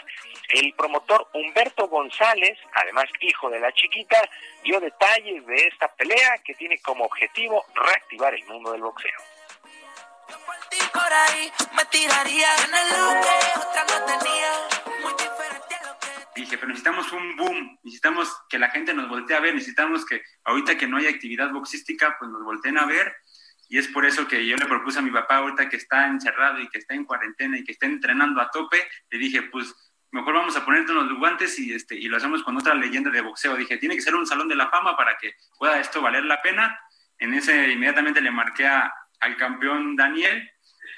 El 0.49 0.73
promotor 0.73 1.29
Humberto 1.35 1.87
González, 1.89 2.59
además 2.73 3.07
hijo 3.21 3.51
de 3.51 3.61
La 3.61 3.71
Chiquita, 3.73 4.27
dio 4.65 4.81
detalles 4.81 5.45
de 5.47 5.67
esta 5.67 5.89
pelea 5.89 6.39
que 6.43 6.55
tiene 6.55 6.79
como 6.79 7.05
objetivo 7.05 7.65
reactivar 7.75 8.35
el 8.35 8.45
mundo 8.47 8.73
del 8.73 8.81
boxeo. 8.81 9.21
me 11.77 11.85
tiraría 11.87 12.49
en 12.65 12.75
el 12.75 12.93
otra 13.03 13.85
no 13.85 14.07
tenía, 14.07 14.80
dije, 16.41 16.59
pero 16.59 16.69
necesitamos 16.69 17.13
un 17.13 17.37
boom, 17.37 17.79
necesitamos 17.83 18.35
que 18.49 18.59
la 18.59 18.71
gente 18.71 18.95
nos 18.95 19.09
voltee 19.09 19.37
a 19.37 19.41
ver, 19.41 19.55
necesitamos 19.55 20.05
que 20.05 20.23
ahorita 20.45 20.77
que 20.77 20.87
no 20.87 20.97
hay 20.97 21.07
actividad 21.07 21.51
boxística, 21.51 22.17
pues 22.19 22.31
nos 22.31 22.43
volteen 22.43 22.79
a 22.79 22.87
ver. 22.87 23.15
Y 23.69 23.79
es 23.79 23.87
por 23.89 24.05
eso 24.05 24.27
que 24.27 24.45
yo 24.47 24.57
le 24.57 24.67
propuse 24.67 24.99
a 24.99 25.03
mi 25.03 25.11
papá, 25.11 25.37
ahorita 25.37 25.69
que 25.69 25.77
está 25.77 26.07
encerrado 26.09 26.61
y 26.61 26.69
que 26.69 26.79
está 26.79 26.95
en 26.95 27.05
cuarentena 27.05 27.59
y 27.59 27.65
que 27.65 27.73
está 27.73 27.87
entrenando 27.87 28.41
a 28.41 28.51
tope, 28.51 28.89
le 29.11 29.19
dije, 29.19 29.43
pues 29.43 29.75
mejor 30.13 30.35
vamos 30.35 30.57
a 30.57 30.65
ponerte 30.65 30.93
los 30.93 31.13
guantes 31.19 31.59
y, 31.59 31.73
este, 31.73 31.95
y 31.95 32.09
lo 32.09 32.17
hacemos 32.17 32.43
con 32.43 32.57
otra 32.57 32.75
leyenda 32.75 33.11
de 33.11 33.21
boxeo. 33.21 33.57
Dije, 33.57 33.77
tiene 33.77 33.95
que 33.95 34.03
ser 34.03 34.15
un 34.15 34.27
salón 34.27 34.49
de 34.49 34.57
la 34.57 34.69
fama 34.71 34.97
para 34.97 35.17
que 35.17 35.35
pueda 35.59 35.79
esto 35.79 36.03
valer 36.03 36.25
la 36.25 36.43
pena. 36.43 36.81
En 37.19 37.35
ese 37.35 37.71
inmediatamente 37.71 38.21
le 38.21 38.31
marqué 38.31 38.67
al 38.67 39.37
campeón 39.37 39.95
Daniel 39.95 40.51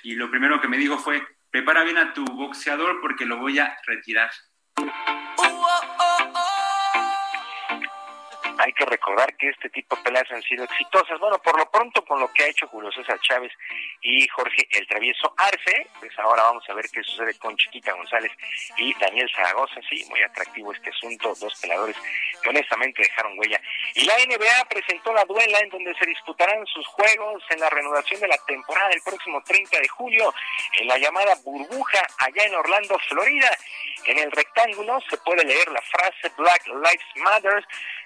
y 0.02 0.14
lo 0.14 0.30
primero 0.30 0.60
que 0.60 0.68
me 0.68 0.78
dijo 0.78 0.98
fue, 0.98 1.22
prepara 1.50 1.84
bien 1.84 1.98
a 1.98 2.12
tu 2.14 2.24
boxeador 2.24 3.00
porque 3.00 3.26
lo 3.26 3.36
voy 3.38 3.58
a 3.58 3.76
retirar. 3.86 4.30
Recordar 8.86 9.36
que 9.36 9.48
este 9.48 9.68
tipo 9.70 9.96
de 9.96 10.02
peleas 10.02 10.30
han 10.30 10.42
sido 10.42 10.64
exitosas. 10.64 11.18
Bueno, 11.18 11.38
por 11.38 11.58
lo 11.58 11.70
pronto 11.70 12.04
con 12.04 12.20
lo 12.20 12.32
que 12.32 12.44
ha 12.44 12.48
hecho 12.48 12.66
Julio 12.68 12.90
César 12.92 13.18
Chávez 13.20 13.52
y 14.00 14.26
Jorge 14.28 14.66
El 14.70 14.86
Travieso 14.86 15.34
Arce, 15.36 15.86
pues 16.00 16.16
ahora 16.18 16.44
vamos 16.44 16.68
a 16.68 16.74
ver 16.74 16.86
qué 16.92 17.02
sucede 17.02 17.38
con 17.38 17.56
Chiquita 17.56 17.92
González 17.92 18.32
y 18.76 18.94
Daniel 18.98 19.30
Zaragoza. 19.34 19.80
Sí, 19.88 20.04
muy 20.08 20.22
atractivo 20.22 20.72
este 20.72 20.90
asunto, 20.90 21.34
dos 21.40 21.60
peleadores 21.60 21.96
que 22.42 22.48
honestamente 22.48 23.02
dejaron 23.02 23.38
huella. 23.38 23.60
Y 23.94 24.04
la 24.04 24.14
NBA 24.16 24.68
presentó 24.68 25.12
la 25.12 25.24
duela 25.24 25.58
en 25.60 25.70
donde 25.70 25.94
se 25.94 26.06
disputarán 26.06 26.64
sus 26.66 26.86
juegos 26.88 27.42
en 27.50 27.60
la 27.60 27.70
reanudación 27.70 28.20
de 28.20 28.28
la 28.28 28.38
temporada 28.46 28.90
el 28.92 29.02
próximo 29.02 29.42
30 29.44 29.80
de 29.80 29.88
julio 29.88 30.34
en 30.78 30.88
la 30.88 30.98
llamada 30.98 31.34
burbuja 31.44 32.00
allá 32.18 32.44
en 32.44 32.54
Orlando, 32.54 32.98
Florida. 33.08 33.50
En 34.04 34.18
el 34.18 34.32
rectángulo 34.32 35.00
se 35.08 35.16
puede 35.18 35.44
leer 35.44 35.68
la 35.70 35.82
frase 35.82 36.32
Black 36.36 36.66
Lives 36.66 37.06
Matter 37.16 37.64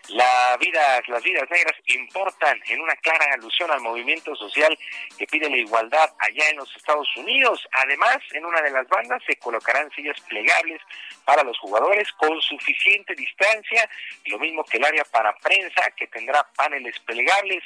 la 0.08 0.56
vida, 0.66 1.02
las 1.06 1.22
vidas 1.22 1.48
negras 1.50 1.74
importan 1.86 2.60
en 2.68 2.80
una 2.80 2.94
clara 2.96 3.26
alusión 3.34 3.70
al 3.70 3.80
movimiento 3.80 4.34
social 4.34 4.76
que 5.18 5.26
pide 5.26 5.48
la 5.48 5.56
igualdad 5.56 6.10
allá 6.18 6.48
en 6.50 6.56
los 6.56 6.74
Estados 6.76 7.08
Unidos. 7.16 7.66
Además, 7.72 8.18
en 8.32 8.44
una 8.44 8.60
de 8.62 8.70
las 8.70 8.88
bandas 8.88 9.22
se 9.26 9.36
colocarán 9.36 9.90
sillas 9.92 10.20
plegables 10.22 10.80
para 11.24 11.42
los 11.44 11.58
jugadores 11.58 12.10
con 12.12 12.40
suficiente 12.40 13.14
distancia, 13.14 13.88
lo 14.26 14.38
mismo 14.38 14.64
que 14.64 14.78
el 14.78 14.84
área 14.84 15.04
para 15.04 15.36
prensa 15.36 15.90
que 15.96 16.06
tendrá 16.08 16.46
paneles 16.56 16.98
plegables. 17.00 17.62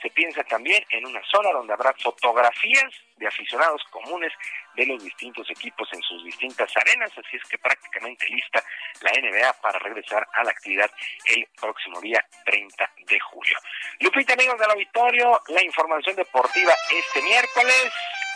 Se 0.00 0.10
piensa 0.10 0.44
también 0.44 0.84
en 0.90 1.06
una 1.06 1.22
zona 1.30 1.50
donde 1.50 1.72
habrá 1.72 1.92
fotografías 1.94 2.92
de 3.16 3.26
aficionados 3.26 3.82
comunes 3.90 4.32
de 4.74 4.86
los 4.86 5.02
distintos 5.02 5.48
equipos 5.50 5.88
en 5.92 6.02
sus 6.02 6.24
distintas 6.24 6.70
arenas, 6.76 7.10
así 7.16 7.36
es 7.36 7.44
que 7.44 7.58
prácticamente 7.58 8.26
lista 8.28 8.62
la 9.00 9.12
NBA 9.12 9.52
para 9.60 9.78
regresar 9.78 10.26
a 10.32 10.44
la 10.44 10.50
actividad 10.50 10.90
el 11.26 11.46
próximo 11.60 12.00
día 12.00 12.24
30 12.44 12.90
de 13.06 13.20
julio. 13.20 13.56
Lupita, 14.00 14.34
amigos 14.34 14.58
del 14.58 14.70
auditorio, 14.70 15.40
la 15.48 15.62
información 15.62 16.16
deportiva 16.16 16.72
este 16.90 17.22
miércoles, 17.22 17.92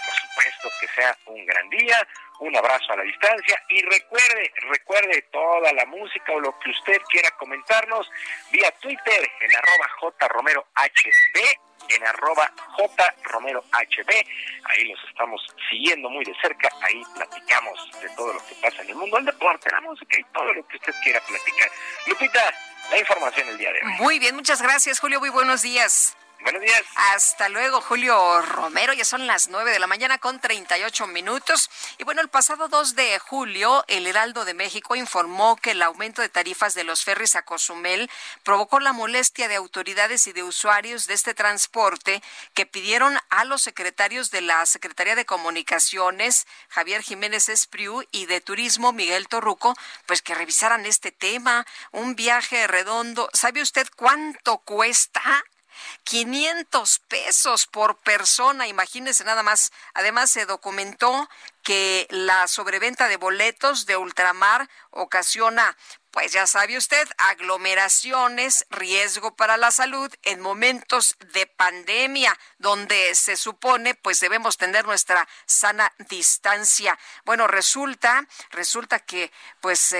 por 0.09 0.21
supuesto 0.21 0.69
que 0.81 0.89
sea 0.89 1.17
un 1.27 1.45
gran 1.45 1.69
día, 1.71 2.09
un 2.41 2.57
abrazo 2.57 2.93
a 2.93 2.97
la 2.97 3.03
distancia 3.03 3.63
y 3.69 3.83
recuerde, 3.83 4.53
recuerde 4.71 5.23
toda 5.33 5.73
la 5.73 5.85
música 5.87 6.33
o 6.33 6.41
lo 6.41 6.59
que 6.61 6.71
usted 6.71 7.01
quiera 7.11 7.31
comentarnos 7.33 8.11
vía 8.51 8.71
Twitter 8.81 9.31
en 9.41 9.57
arroba 9.57 10.15
jromerohb 10.21 10.67
en 11.89 12.07
arroba 12.07 12.53
jromerohb. 13.25 13.65
Ahí 14.65 14.85
los 14.85 14.99
estamos 15.09 15.41
siguiendo 15.71 16.11
muy 16.11 16.25
de 16.25 16.35
cerca. 16.41 16.69
Ahí 16.83 17.03
platicamos 17.15 17.91
de 18.01 18.09
todo 18.11 18.35
lo 18.35 18.47
que 18.47 18.55
pasa 18.61 18.83
en 18.83 18.91
el 18.91 18.97
mundo 18.97 19.17
del 19.17 19.27
deporte, 19.27 19.71
la 19.71 19.81
música 19.81 20.19
y 20.19 20.25
todo 20.25 20.53
lo 20.53 20.67
que 20.67 20.77
usted 20.77 20.93
quiera 21.03 21.21
platicar. 21.21 21.71
Lupita, 22.07 22.55
la 22.91 22.99
información 22.99 23.49
el 23.49 23.59
día 23.59 23.73
de 23.73 23.81
hoy. 23.83 23.93
Muy 23.99 24.19
bien, 24.19 24.35
muchas 24.35 24.61
gracias, 24.61 25.01
Julio. 25.01 25.21
Muy 25.21 25.31
buenos 25.31 25.63
días. 25.63 26.17
Buenos 26.41 26.63
días. 26.63 26.83
Hasta 26.95 27.49
luego, 27.49 27.81
Julio 27.81 28.41
Romero. 28.43 28.93
Ya 28.93 29.05
son 29.05 29.27
las 29.27 29.49
9 29.49 29.73
de 29.73 29.81
la 29.81 29.89
mañana 29.89 30.19
con 30.19 30.41
38 30.41 31.09
minutos. 31.09 31.69
Y 31.99 32.05
bueno, 32.05 32.21
el 32.21 32.29
pasado 32.29 32.69
2 32.69 32.95
de 32.95 33.19
julio, 33.19 33.85
el 33.89 34.07
Heraldo 34.07 34.45
de 34.45 34.55
México 34.55 34.95
informó 34.95 35.57
que 35.57 35.73
el 35.73 35.83
aumento 35.83 36.23
de 36.23 36.29
tarifas 36.29 36.75
de 36.75 36.85
los 36.85 37.03
ferries 37.03 37.35
a 37.35 37.43
Cozumel 37.43 38.09
provocó 38.45 38.79
la 38.79 38.93
molestia 38.93 39.49
de 39.49 39.57
autoridades 39.57 40.29
y 40.29 40.33
de 40.33 40.45
usuarios 40.45 41.09
de 41.09 41.15
este 41.15 41.35
transporte 41.35 42.23
que 42.55 42.67
pidieron 42.67 43.19
a 43.31 43.45
los 43.45 43.63
secretarios 43.63 44.31
de 44.31 44.41
la 44.41 44.65
Secretaría 44.65 45.17
de 45.17 45.27
Comunicaciones, 45.27 46.47
Javier 46.69 47.03
Jiménez 47.03 47.49
Espriu, 47.49 48.05
y 48.13 48.27
de 48.27 48.41
Turismo, 48.41 48.93
Miguel 48.93 49.27
Torruco, 49.27 49.75
pues 50.07 50.23
que 50.23 50.37
revisaran 50.37 50.87
este 50.87 51.11
tema. 51.11 51.67
Un 51.91 52.15
viaje 52.15 52.67
redondo. 52.69 53.29
¿Sabe 53.33 53.61
usted 53.61 53.89
cuánto 53.97 54.59
cuesta? 54.59 55.45
500 56.05 57.01
pesos 57.09 57.67
por 57.67 57.97
persona, 57.99 58.67
imagínense 58.67 59.25
nada 59.25 59.43
más. 59.43 59.73
Además, 59.95 60.31
se 60.31 60.47
documentó 60.47 61.29
que 61.63 62.07
la 62.11 62.49
sobreventa 62.49 63.09
de 63.09 63.17
boletos 63.17 63.87
de 63.87 63.97
ultramar 63.97 64.69
ocasiona 64.91 65.77
pues 66.11 66.33
ya 66.33 66.47
sabe 66.47 66.77
usted, 66.77 67.07
aglomeraciones, 67.19 68.67
riesgo 68.71 69.37
para 69.37 69.57
la 69.57 69.71
salud 69.71 70.13
en 70.23 70.41
momentos 70.41 71.17
de 71.33 71.47
pandemia, 71.47 72.39
donde 72.59 73.15
se 73.15 73.37
supone 73.37 73.95
pues 73.95 74.21
debemos 74.21 74.57
tener 74.57 74.87
nuestra 74.87 75.29
sana 75.47 75.93
distancia. 76.09 76.99
Bueno, 77.25 77.47
resulta, 77.47 78.27
resulta 78.51 78.99
que 79.01 79.31
pues 79.61 79.93
eh, 79.93 79.99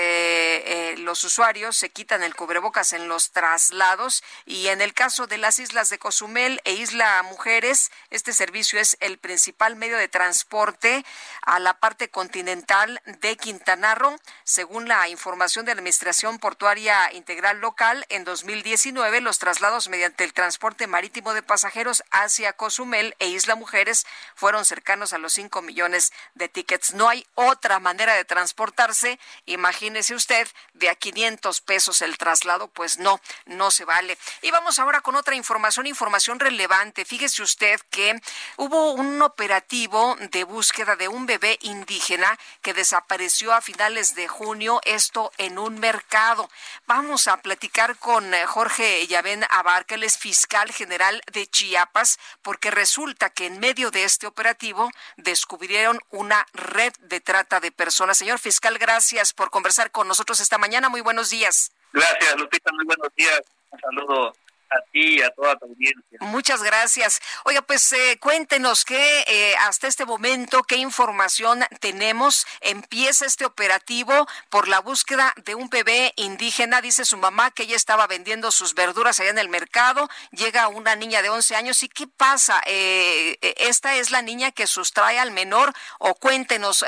eh, 0.65 0.95
los 0.97 1.23
usuarios 1.23 1.77
se 1.77 1.89
quitan 1.89 2.23
el 2.23 2.35
cubrebocas 2.35 2.93
en 2.93 3.07
los 3.07 3.31
traslados 3.31 4.23
y 4.45 4.67
en 4.67 4.81
el 4.81 4.93
caso 4.93 5.27
de 5.27 5.37
las 5.37 5.59
islas 5.59 5.89
de 5.89 5.99
Cozumel 5.99 6.61
e 6.63 6.73
Isla 6.73 7.21
Mujeres, 7.23 7.91
este 8.09 8.33
servicio 8.33 8.79
es 8.79 8.97
el 8.99 9.17
principal 9.17 9.75
medio 9.75 9.97
de 9.97 10.07
transporte 10.07 11.05
a 11.41 11.59
la 11.59 11.79
parte 11.79 12.09
continental 12.09 13.01
de 13.05 13.37
Quintana 13.37 13.95
Roo, 13.95 14.19
según 14.43 14.87
la 14.87 15.07
información 15.09 15.65
de 15.65 15.75
la 15.75 15.81
Administración 15.99 16.39
Portuaria 16.39 17.11
Integral 17.11 17.59
Local, 17.59 18.05
en 18.07 18.23
2019 18.23 19.19
los 19.19 19.37
traslados 19.37 19.89
mediante 19.89 20.23
el 20.23 20.31
transporte 20.31 20.87
marítimo 20.87 21.33
de 21.33 21.43
pasajeros 21.43 22.05
hacia 22.09 22.53
Cozumel 22.53 23.17
e 23.19 23.27
Isla 23.27 23.55
Mujeres 23.55 24.05
fueron 24.33 24.63
cercanos 24.63 25.11
a 25.11 25.17
los 25.17 25.33
5 25.33 25.61
millones 25.61 26.13
de 26.35 26.47
tickets. 26.47 26.93
No 26.93 27.09
hay 27.09 27.27
otra 27.35 27.79
manera 27.79 28.13
de 28.13 28.23
transportarse. 28.23 29.19
Imagínese 29.45 30.15
usted, 30.15 30.47
de 30.71 30.89
a 30.89 30.95
500 30.95 31.59
pesos 31.59 32.01
el 32.01 32.17
traslado, 32.17 32.69
pues 32.69 32.97
no, 32.97 33.19
no 33.45 33.69
se 33.69 33.83
vale. 33.83 34.17
Y 34.41 34.51
vamos 34.51 34.79
ahora 34.79 35.01
con 35.01 35.17
otra 35.17 35.35
información, 35.35 35.85
información 35.85 36.39
relevante. 36.39 37.03
Fíjese 37.03 37.43
usted 37.43 37.77
que 37.89 38.17
hubo 38.55 38.93
un 38.93 39.21
operativo 39.21 40.15
de 40.31 40.45
búsqueda 40.45 40.95
de 40.95 41.09
un 41.09 41.25
bebé 41.25 41.59
indígena 41.61 42.39
que 42.61 42.73
desapareció 42.73 43.53
a 43.53 43.59
finales 43.59 44.15
de 44.15 44.29
junio, 44.29 44.79
esto 44.85 45.33
en 45.37 45.59
un 45.59 45.81
mercado 45.89 46.49
Vamos 46.85 47.27
a 47.27 47.37
platicar 47.37 47.97
con 47.97 48.33
eh, 48.33 48.45
Jorge 48.45 49.05
Yavén 49.07 49.43
Abarca, 49.49 49.95
él 49.95 50.03
es 50.03 50.17
fiscal 50.17 50.71
general 50.71 51.21
de 51.31 51.45
Chiapas, 51.45 52.19
porque 52.41 52.71
resulta 52.71 53.29
que 53.29 53.45
en 53.45 53.59
medio 53.59 53.91
de 53.91 54.03
este 54.03 54.25
operativo 54.25 54.89
descubrieron 55.17 55.99
una 56.09 56.45
red 56.53 56.93
de 56.99 57.21
trata 57.21 57.59
de 57.59 57.71
personas. 57.71 58.17
Señor 58.17 58.39
fiscal, 58.39 58.77
gracias 58.77 59.33
por 59.33 59.49
conversar 59.51 59.91
con 59.91 60.07
nosotros 60.07 60.39
esta 60.39 60.57
mañana. 60.57 60.89
Muy 60.89 61.01
buenos 61.01 61.29
días. 61.29 61.71
Gracias, 61.93 62.35
Lupita. 62.37 62.71
Muy 62.71 62.85
buenos 62.85 63.09
días. 63.15 63.41
Un 63.71 63.79
saludo 63.79 64.33
a 64.69 64.81
ti 64.91 65.17
y 65.17 65.21
a 65.21 65.31
toda 65.31 65.55
tu 65.57 65.65
audiencia. 65.65 66.19
Muchas 66.21 66.63
gracias. 66.63 67.21
Oiga, 67.45 67.61
pues 67.61 67.91
eh, 67.93 68.17
cuéntenos 68.19 68.85
qué 68.85 69.23
eh, 69.27 69.55
hasta 69.61 69.87
este 69.87 70.05
momento, 70.05 70.63
qué 70.63 70.75
información 70.77 71.63
tenemos. 71.79 72.45
Empieza 72.61 73.25
este 73.25 73.45
operativo 73.45 74.27
por 74.49 74.67
la 74.67 74.79
búsqueda 74.79 75.33
de 75.45 75.55
un 75.55 75.69
bebé 75.69 76.13
indígena. 76.17 76.81
Dice 76.81 77.05
su 77.05 77.17
mamá 77.17 77.51
que 77.51 77.63
ella 77.63 77.75
estaba 77.75 78.07
vendiendo 78.07 78.51
sus 78.51 78.75
verduras 78.75 79.19
allá 79.19 79.31
en 79.31 79.39
el 79.39 79.49
mercado. 79.49 80.09
Llega 80.31 80.67
una 80.67 80.95
niña 80.95 81.21
de 81.21 81.29
11 81.29 81.55
años. 81.55 81.83
¿Y 81.83 81.89
qué 81.89 82.07
pasa? 82.07 82.61
Eh, 82.65 83.37
¿Esta 83.57 83.95
es 83.95 84.11
la 84.11 84.21
niña 84.21 84.51
que 84.51 84.67
sustrae 84.67 85.19
al 85.19 85.31
menor? 85.31 85.73
O 85.99 86.15
cuéntenos, 86.15 86.85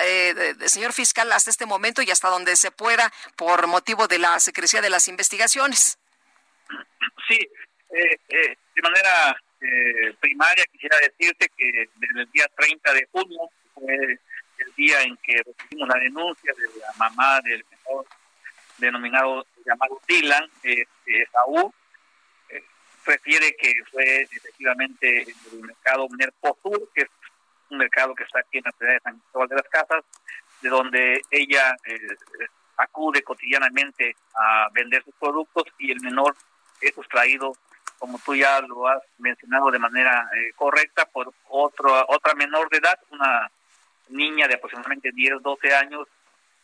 señor 0.65 0.93
fiscal, 0.93 1.31
hasta 1.31 1.49
este 1.49 1.65
momento 1.65 2.01
y 2.01 2.11
hasta 2.11 2.29
donde 2.29 2.55
se 2.55 2.71
pueda 2.71 3.11
por 3.35 3.67
motivo 3.67 4.07
de 4.07 4.19
la 4.19 4.39
Secrecía 4.39 4.81
de 4.81 4.89
las 4.89 5.07
Investigaciones. 5.07 5.97
Sí, 7.27 7.39
eh, 7.93 8.17
eh, 8.29 8.55
de 8.73 8.81
manera 8.81 9.35
eh, 9.59 10.13
primaria 10.19 10.63
quisiera 10.71 10.97
decirte 10.99 11.49
que 11.57 11.89
desde 11.95 12.21
el 12.21 12.31
día 12.31 12.45
30 12.55 12.93
de 12.93 13.07
junio 13.11 13.49
fue 13.73 13.95
el 13.95 14.75
día 14.75 15.01
en 15.01 15.17
que 15.17 15.43
recibimos 15.43 15.89
la 15.89 15.99
denuncia 15.99 16.53
de 16.53 16.79
la 16.79 16.93
mamá 16.97 17.41
del 17.41 17.65
menor 17.69 18.05
denominado 18.77 19.45
llamado 19.65 20.01
Dylan, 20.07 20.49
eh, 20.63 20.85
Saúl, 21.31 21.71
refiere 23.05 23.55
que 23.55 23.73
fue 23.91 24.21
efectivamente 24.21 25.23
en 25.23 25.35
el 25.51 25.61
mercado 25.61 26.07
Mercosur, 26.09 26.89
que 26.93 27.01
es 27.01 27.09
un 27.69 27.79
mercado 27.79 28.15
que 28.15 28.23
está 28.23 28.39
aquí 28.39 28.59
en 28.59 28.63
la 28.65 28.71
ciudad 28.71 28.93
de 28.93 28.99
San 28.99 29.19
Cristóbal 29.19 29.47
de 29.49 29.55
las 29.55 29.67
Casas, 29.67 30.03
de 30.61 30.69
donde 30.69 31.21
ella 31.31 31.75
acude 32.77 33.23
cotidianamente 33.23 34.15
a 34.35 34.69
vender 34.73 35.03
sus 35.03 35.15
productos 35.15 35.63
y 35.79 35.91
el 35.91 35.99
menor 36.01 36.35
es 36.79 36.93
sustraído 36.95 37.55
como 38.01 38.17
tú 38.17 38.33
ya 38.35 38.59
lo 38.61 38.87
has 38.87 39.03
mencionado 39.19 39.69
de 39.69 39.77
manera 39.77 40.27
eh, 40.35 40.53
correcta, 40.55 41.05
por 41.05 41.31
otro, 41.49 42.03
otra 42.07 42.33
menor 42.33 42.67
de 42.71 42.77
edad, 42.77 42.99
una 43.11 43.51
niña 44.09 44.47
de 44.47 44.55
aproximadamente 44.55 45.11
10, 45.13 45.39
12 45.39 45.75
años, 45.75 46.07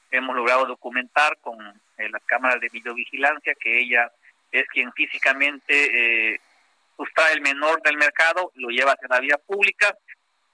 hemos 0.10 0.36
logrado 0.36 0.66
documentar 0.66 1.38
con 1.40 1.62
eh, 1.62 2.10
las 2.10 2.24
cámaras 2.24 2.60
de 2.60 2.70
videovigilancia 2.70 3.54
que 3.54 3.80
ella 3.82 4.12
es 4.52 4.68
quien 4.70 4.92
físicamente 4.94 5.74
eh, 6.34 6.42
sustrae 6.98 7.34
el 7.34 7.42
menor 7.42 7.84
del 7.84 7.98
mercado, 7.98 8.52
lo 8.56 8.70
lleva 8.70 8.94
hacia 8.94 9.08
la 9.08 9.20
vía 9.20 9.38
pública 9.38 9.96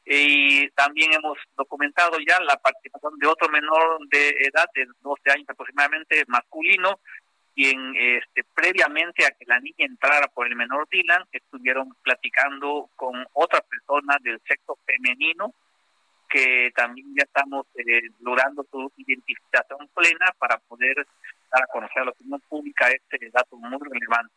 y 0.04 0.70
también 0.72 1.14
hemos 1.14 1.38
documentado 1.56 2.18
ya 2.28 2.42
la 2.42 2.58
participación 2.58 3.18
de 3.20 3.28
otro 3.28 3.48
menor 3.48 4.06
de 4.10 4.32
edad 4.32 4.68
de 4.76 4.86
12 5.02 5.32
años 5.32 5.50
aproximadamente 5.50 6.26
masculino 6.28 7.00
quien 7.56 7.96
este, 7.96 8.44
previamente 8.56 9.26
a 9.26 9.32
que 9.32 9.46
la 9.46 9.60
niña 9.60 9.86
entrara 9.86 10.28
por 10.28 10.48
el 10.48 10.56
menor 10.56 10.88
Dylan, 10.90 11.24
estuvieron 11.32 11.94
platicando 12.02 12.90
con 12.96 13.26
otra 13.34 13.62
persona 13.62 14.18
del 14.22 14.42
sexo 14.48 14.78
femenino, 14.86 15.54
que 16.30 16.72
también 16.76 17.14
ya 17.16 17.24
estamos 17.24 17.68
eh, 17.76 18.10
logrando 18.22 18.66
su 18.72 18.92
identificación 18.98 19.88
plena 19.94 20.34
para 20.40 20.58
poder 20.58 21.06
dar 21.52 21.64
a 21.64 21.68
conocer 21.68 22.02
a 22.02 22.06
la 22.06 22.12
opinión 22.12 22.42
pública 22.50 22.90
este 22.90 23.30
dato 23.30 23.56
muy 23.56 23.78
relevante. 23.80 24.34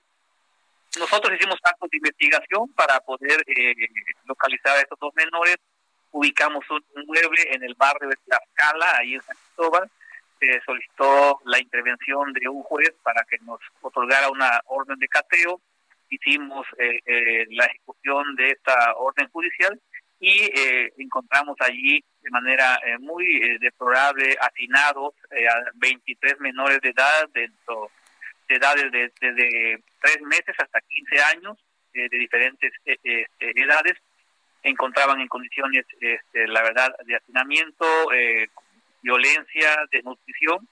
Nosotros 0.99 1.35
hicimos 1.35 1.59
actos 1.63 1.91
de 1.91 1.97
investigación 1.97 2.69
para 2.75 3.01
poder 3.01 3.43
eh, 3.47 3.75
localizar 4.27 4.77
a 4.77 4.81
estos 4.81 4.99
dos 4.99 5.15
menores. 5.15 5.57
Ubicamos 6.13 6.65
un 6.71 6.83
mueble 7.07 7.55
en 7.55 7.63
el 7.63 7.75
barrio 7.75 8.09
de 8.09 8.17
Tlaxcala, 8.25 8.99
ahí 8.99 9.15
en 9.15 9.23
San 9.23 9.37
Cristóbal, 9.37 9.91
solicitó 10.65 11.41
la 11.45 11.59
intervención 11.59 12.33
de 12.33 12.49
un 12.49 12.63
juez 12.63 12.93
para 13.03 13.25
que 13.25 13.39
nos 13.39 13.61
otorgara 13.81 14.31
una 14.31 14.61
orden 14.67 14.99
de 14.99 15.09
cateo. 15.09 15.61
Hicimos 16.09 16.67
eh, 16.79 17.01
eh, 17.05 17.47
la 17.51 17.67
ejecución 17.67 18.37
de 18.37 18.51
esta 18.51 18.95
orden 18.97 19.29
judicial 19.31 19.81
y 20.21 20.51
eh, 20.55 20.93
encontramos 20.99 21.57
allí 21.61 22.03
de 22.23 22.31
manera 22.31 22.79
muy 23.01 23.59
deplorable 23.59 24.37
hacinados 24.41 25.15
a 25.31 25.71
23 25.75 26.41
menores 26.41 26.81
de 26.81 26.89
edad, 26.89 27.29
dentro 27.33 27.91
de 28.49 28.55
edades 28.57 28.91
de, 28.91 29.13
desde 29.21 29.83
3 30.01 30.23
meses 30.23 30.55
hasta 30.59 30.81
15 30.81 31.23
años, 31.23 31.59
de 31.93 32.09
diferentes 32.11 32.73
edades, 33.39 33.97
encontraban 34.67 35.21
en 35.21 35.29
condiciones, 35.29 35.87
este, 36.01 36.47
la 36.49 36.63
verdad, 36.63 36.95
de 37.05 37.17
hacinamiento, 37.17 38.13
eh, 38.13 38.49
violencia, 39.07 39.69
desnutrición. 39.91 40.69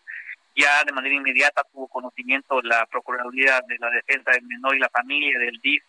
Ya 0.56 0.84
de 0.84 0.92
manera 0.92 1.14
inmediata 1.14 1.62
tuvo 1.72 1.88
conocimiento 1.88 2.60
la 2.62 2.86
Procuraduría 2.86 3.60
de 3.66 3.78
la 3.78 3.90
Defensa 3.90 4.32
del 4.32 4.42
Menor 4.42 4.76
y 4.76 4.80
la 4.80 4.88
Familia 4.88 5.38
del 5.38 5.60
DIF 5.60 5.82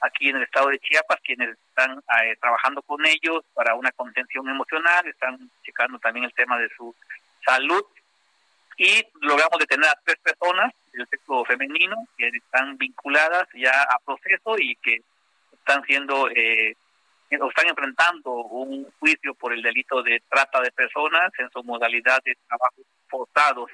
aquí 0.00 0.28
en 0.28 0.36
el 0.36 0.44
estado 0.44 0.68
de 0.68 0.78
Chiapas, 0.78 1.18
quienes 1.24 1.50
están 1.68 1.98
eh, 1.98 2.36
trabajando 2.40 2.82
con 2.82 3.04
ellos 3.04 3.44
para 3.54 3.74
una 3.74 3.90
contención 3.92 4.48
emocional, 4.48 5.06
están 5.06 5.50
checando 5.64 5.98
también 5.98 6.24
el 6.24 6.34
tema 6.34 6.56
de 6.58 6.68
su 6.76 6.94
salud 7.44 7.84
y 8.76 9.04
logramos 9.22 9.58
detener 9.58 9.88
a 9.88 10.00
tres 10.04 10.18
personas 10.18 10.72
del 10.92 11.06
sexo 11.08 11.44
femenino 11.44 11.96
que 12.16 12.28
están 12.28 12.78
vinculadas 12.78 13.48
ya 13.54 13.72
a 13.72 13.98
proceso 14.04 14.56
y 14.56 14.76
que 14.76 15.00
están 15.52 15.82
siendo 15.84 16.28
eh, 16.30 16.76
están 17.30 17.68
enfrentando 17.68 18.30
un 18.32 18.90
juicio 18.98 19.34
por 19.34 19.52
el 19.52 19.62
delito 19.62 20.02
de 20.02 20.22
trata 20.28 20.60
de 20.60 20.72
personas 20.72 21.30
en 21.38 21.50
su 21.50 21.62
modalidad 21.62 22.22
de 22.24 22.36
trabajo 22.46 22.82
forzados. 23.08 23.70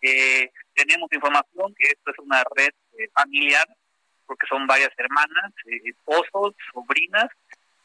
Eh, 0.00 0.50
tenemos 0.74 1.10
información 1.12 1.74
que 1.76 1.88
esto 1.88 2.10
es 2.10 2.18
una 2.18 2.44
red 2.54 2.70
eh, 2.98 3.08
familiar, 3.12 3.66
porque 4.26 4.46
son 4.46 4.66
varias 4.66 4.90
hermanas, 4.96 5.52
eh, 5.66 5.80
esposos, 5.84 6.54
sobrinas, 6.72 7.28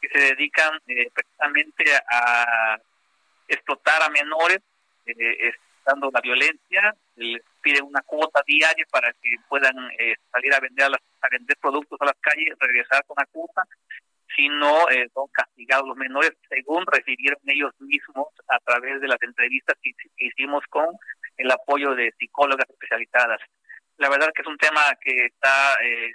que 0.00 0.08
se 0.08 0.18
dedican 0.18 0.80
precisamente 1.14 1.84
a 2.10 2.76
explotar 3.46 4.02
a 4.02 4.08
menores, 4.08 4.58
dando 5.86 6.10
la 6.12 6.20
violencia, 6.20 6.94
les 7.14 7.40
piden 7.60 7.84
una 7.84 8.02
cuota 8.02 8.42
diaria 8.44 8.84
para 8.90 9.12
que 9.12 9.36
puedan 9.48 9.76
salir 10.32 10.54
a 10.54 10.58
vender 10.58 10.86
a, 10.86 11.26
a 11.26 11.28
vender 11.30 11.56
productos 11.58 12.00
a 12.00 12.06
las 12.06 12.16
calles, 12.20 12.58
regresar 12.58 13.04
con 13.06 13.14
la 13.16 13.26
cuota 13.26 13.62
sino 14.36 14.88
eh, 14.90 15.08
son 15.14 15.26
castigados 15.32 15.86
los 15.86 15.96
menores 15.96 16.32
según 16.48 16.84
recibieron 16.86 17.38
ellos 17.46 17.72
mismos 17.80 18.28
a 18.48 18.58
través 18.60 19.00
de 19.00 19.08
las 19.08 19.22
entrevistas 19.22 19.76
que, 19.82 19.92
hicimos 20.16 20.64
con 20.68 20.86
el 21.36 21.50
apoyo 21.50 21.94
de 21.94 22.12
psicólogas 22.18 22.68
especializadas. 22.68 23.40
La 23.98 24.08
verdad 24.08 24.30
que 24.34 24.42
es 24.42 24.48
un 24.48 24.58
tema 24.58 24.80
que 25.00 25.26
está 25.26 25.74
eh, 25.82 26.12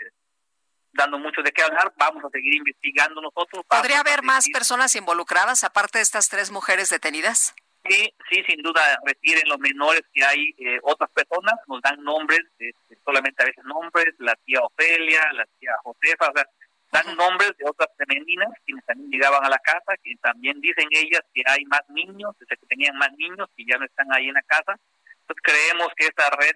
dando 0.94 1.20
mucho 1.20 1.42
de 1.42 1.52
qué 1.52 1.62
hablar, 1.62 1.94
vamos 1.98 2.24
a 2.26 2.30
seguir 2.30 2.56
investigando 2.56 3.22
nosotros. 3.22 3.64
¿Podría 3.68 4.00
haber 4.00 4.24
más 4.24 4.48
personas 4.52 4.96
involucradas 4.96 5.64
aparte 5.64 6.00
de 6.00 6.04
estas 6.04 6.30
tres 6.30 6.52
mujeres 6.52 6.90
detenidas? 6.90 7.54
Sí, 7.90 8.14
sí, 8.30 8.44
sin 8.48 8.62
duda 8.62 8.82
refieren 9.06 9.48
los 9.48 9.60
menores 9.60 10.02
que 10.14 10.24
hay 10.24 10.54
eh, 10.58 10.80
otras 10.84 11.10
personas, 11.12 11.56
nos 11.68 11.82
dan 11.82 12.04
nombres, 12.04 12.42
este, 12.60 12.98
solamente 13.06 13.42
a 13.44 13.46
veces 13.46 13.64
nombres, 13.64 14.14
la 14.18 14.36
tía 14.44 14.60
Ofelia, 14.62 15.22
la 15.34 15.46
tía 15.58 15.72
Josefa, 15.84 16.30
o 16.30 16.34
sea, 16.36 16.46
dan 16.92 17.16
nombres 17.16 17.52
de 17.58 17.66
otras 17.70 17.90
femeninas 17.98 18.50
quienes 18.66 18.86
también 18.86 19.12
llegaban 19.12 19.44
a 19.44 19.50
la 19.50 19.60
casa, 19.60 19.96
que 20.04 20.16
también 20.22 20.60
dicen 20.62 20.88
ellas 20.92 21.22
que 21.34 21.44
hay 21.46 21.66
más 21.66 21.82
niños, 21.90 22.36
que 22.40 22.56
tenían 22.68 22.98
más 22.98 23.12
niños 23.18 23.50
que 23.56 23.66
ya 23.66 23.78
no 23.78 23.86
están 23.86 24.08
ahí 24.12 24.28
en 24.28 24.34
la 24.34 24.42
casa. 24.44 24.76
Entonces 25.22 25.44
creemos 25.44 25.90
que 25.96 26.06
esta 26.06 26.30
red 26.30 26.56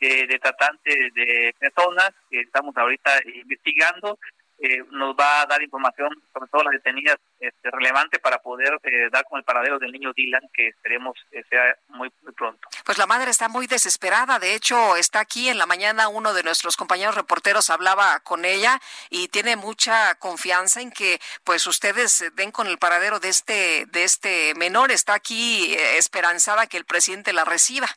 de, 0.00 0.26
de 0.26 0.38
tratantes 0.38 1.14
de 1.14 1.54
personas 1.58 2.10
que 2.30 2.40
estamos 2.40 2.76
ahorita 2.76 3.12
investigando 3.34 4.18
eh, 4.62 4.84
nos 4.90 5.16
va 5.16 5.40
a 5.40 5.46
dar 5.46 5.62
información 5.62 6.10
sobre 6.32 6.48
todo 6.50 6.64
las 6.64 6.72
detenidas 6.72 7.16
este, 7.38 7.70
relevante 7.70 8.18
para 8.18 8.38
poder 8.38 8.78
eh, 8.82 9.08
dar 9.10 9.24
con 9.24 9.38
el 9.38 9.44
paradero 9.44 9.78
del 9.78 9.90
niño 9.90 10.12
Dylan, 10.14 10.42
que 10.52 10.68
esperemos 10.68 11.16
que 11.30 11.42
sea 11.44 11.76
muy, 11.88 12.12
muy 12.22 12.32
pronto. 12.32 12.68
Pues 12.84 12.98
la 12.98 13.06
madre 13.06 13.30
está 13.30 13.48
muy 13.48 13.66
desesperada. 13.66 14.38
De 14.38 14.54
hecho, 14.54 14.96
está 14.96 15.20
aquí 15.20 15.48
en 15.48 15.56
la 15.56 15.66
mañana. 15.66 16.08
Uno 16.08 16.34
de 16.34 16.42
nuestros 16.42 16.76
compañeros 16.76 17.14
reporteros 17.14 17.70
hablaba 17.70 18.20
con 18.20 18.44
ella 18.44 18.80
y 19.08 19.28
tiene 19.28 19.56
mucha 19.56 20.14
confianza 20.16 20.82
en 20.82 20.90
que, 20.90 21.20
pues, 21.44 21.66
ustedes 21.66 22.30
den 22.34 22.52
con 22.52 22.66
el 22.66 22.78
paradero 22.78 23.18
de 23.18 23.28
este 23.28 23.86
de 23.86 24.04
este 24.04 24.54
menor. 24.56 24.90
Está 24.90 25.14
aquí 25.14 25.74
eh, 25.74 25.96
esperanzada 25.96 26.66
que 26.66 26.76
el 26.76 26.84
presidente 26.84 27.32
la 27.32 27.44
reciba. 27.44 27.88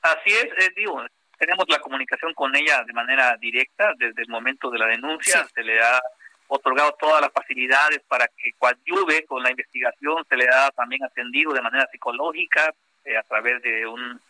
Así 0.00 0.32
es, 0.32 0.74
digo, 0.74 1.04
tenemos 1.42 1.66
la 1.68 1.80
comunicación 1.80 2.32
con 2.34 2.54
ella 2.54 2.84
de 2.84 2.92
manera 2.92 3.36
directa 3.36 3.94
desde 3.98 4.22
el 4.22 4.28
momento 4.28 4.70
de 4.70 4.78
la 4.78 4.86
denuncia, 4.86 5.44
se 5.52 5.64
le 5.64 5.82
ha 5.82 6.00
otorgado 6.46 6.92
todas 6.92 7.20
las 7.20 7.32
facilidades 7.32 8.00
para 8.06 8.28
que 8.28 8.52
coadyuve 8.52 9.26
con 9.26 9.42
la 9.42 9.50
investigación, 9.50 10.24
se 10.28 10.36
le 10.36 10.48
ha 10.48 10.70
también 10.70 11.02
atendido 11.02 11.52
de 11.52 11.60
manera 11.60 11.88
psicológica 11.90 12.72
eh, 13.04 13.16
a 13.16 13.24
través 13.24 13.60
de 13.60 13.84
un, 13.84 14.20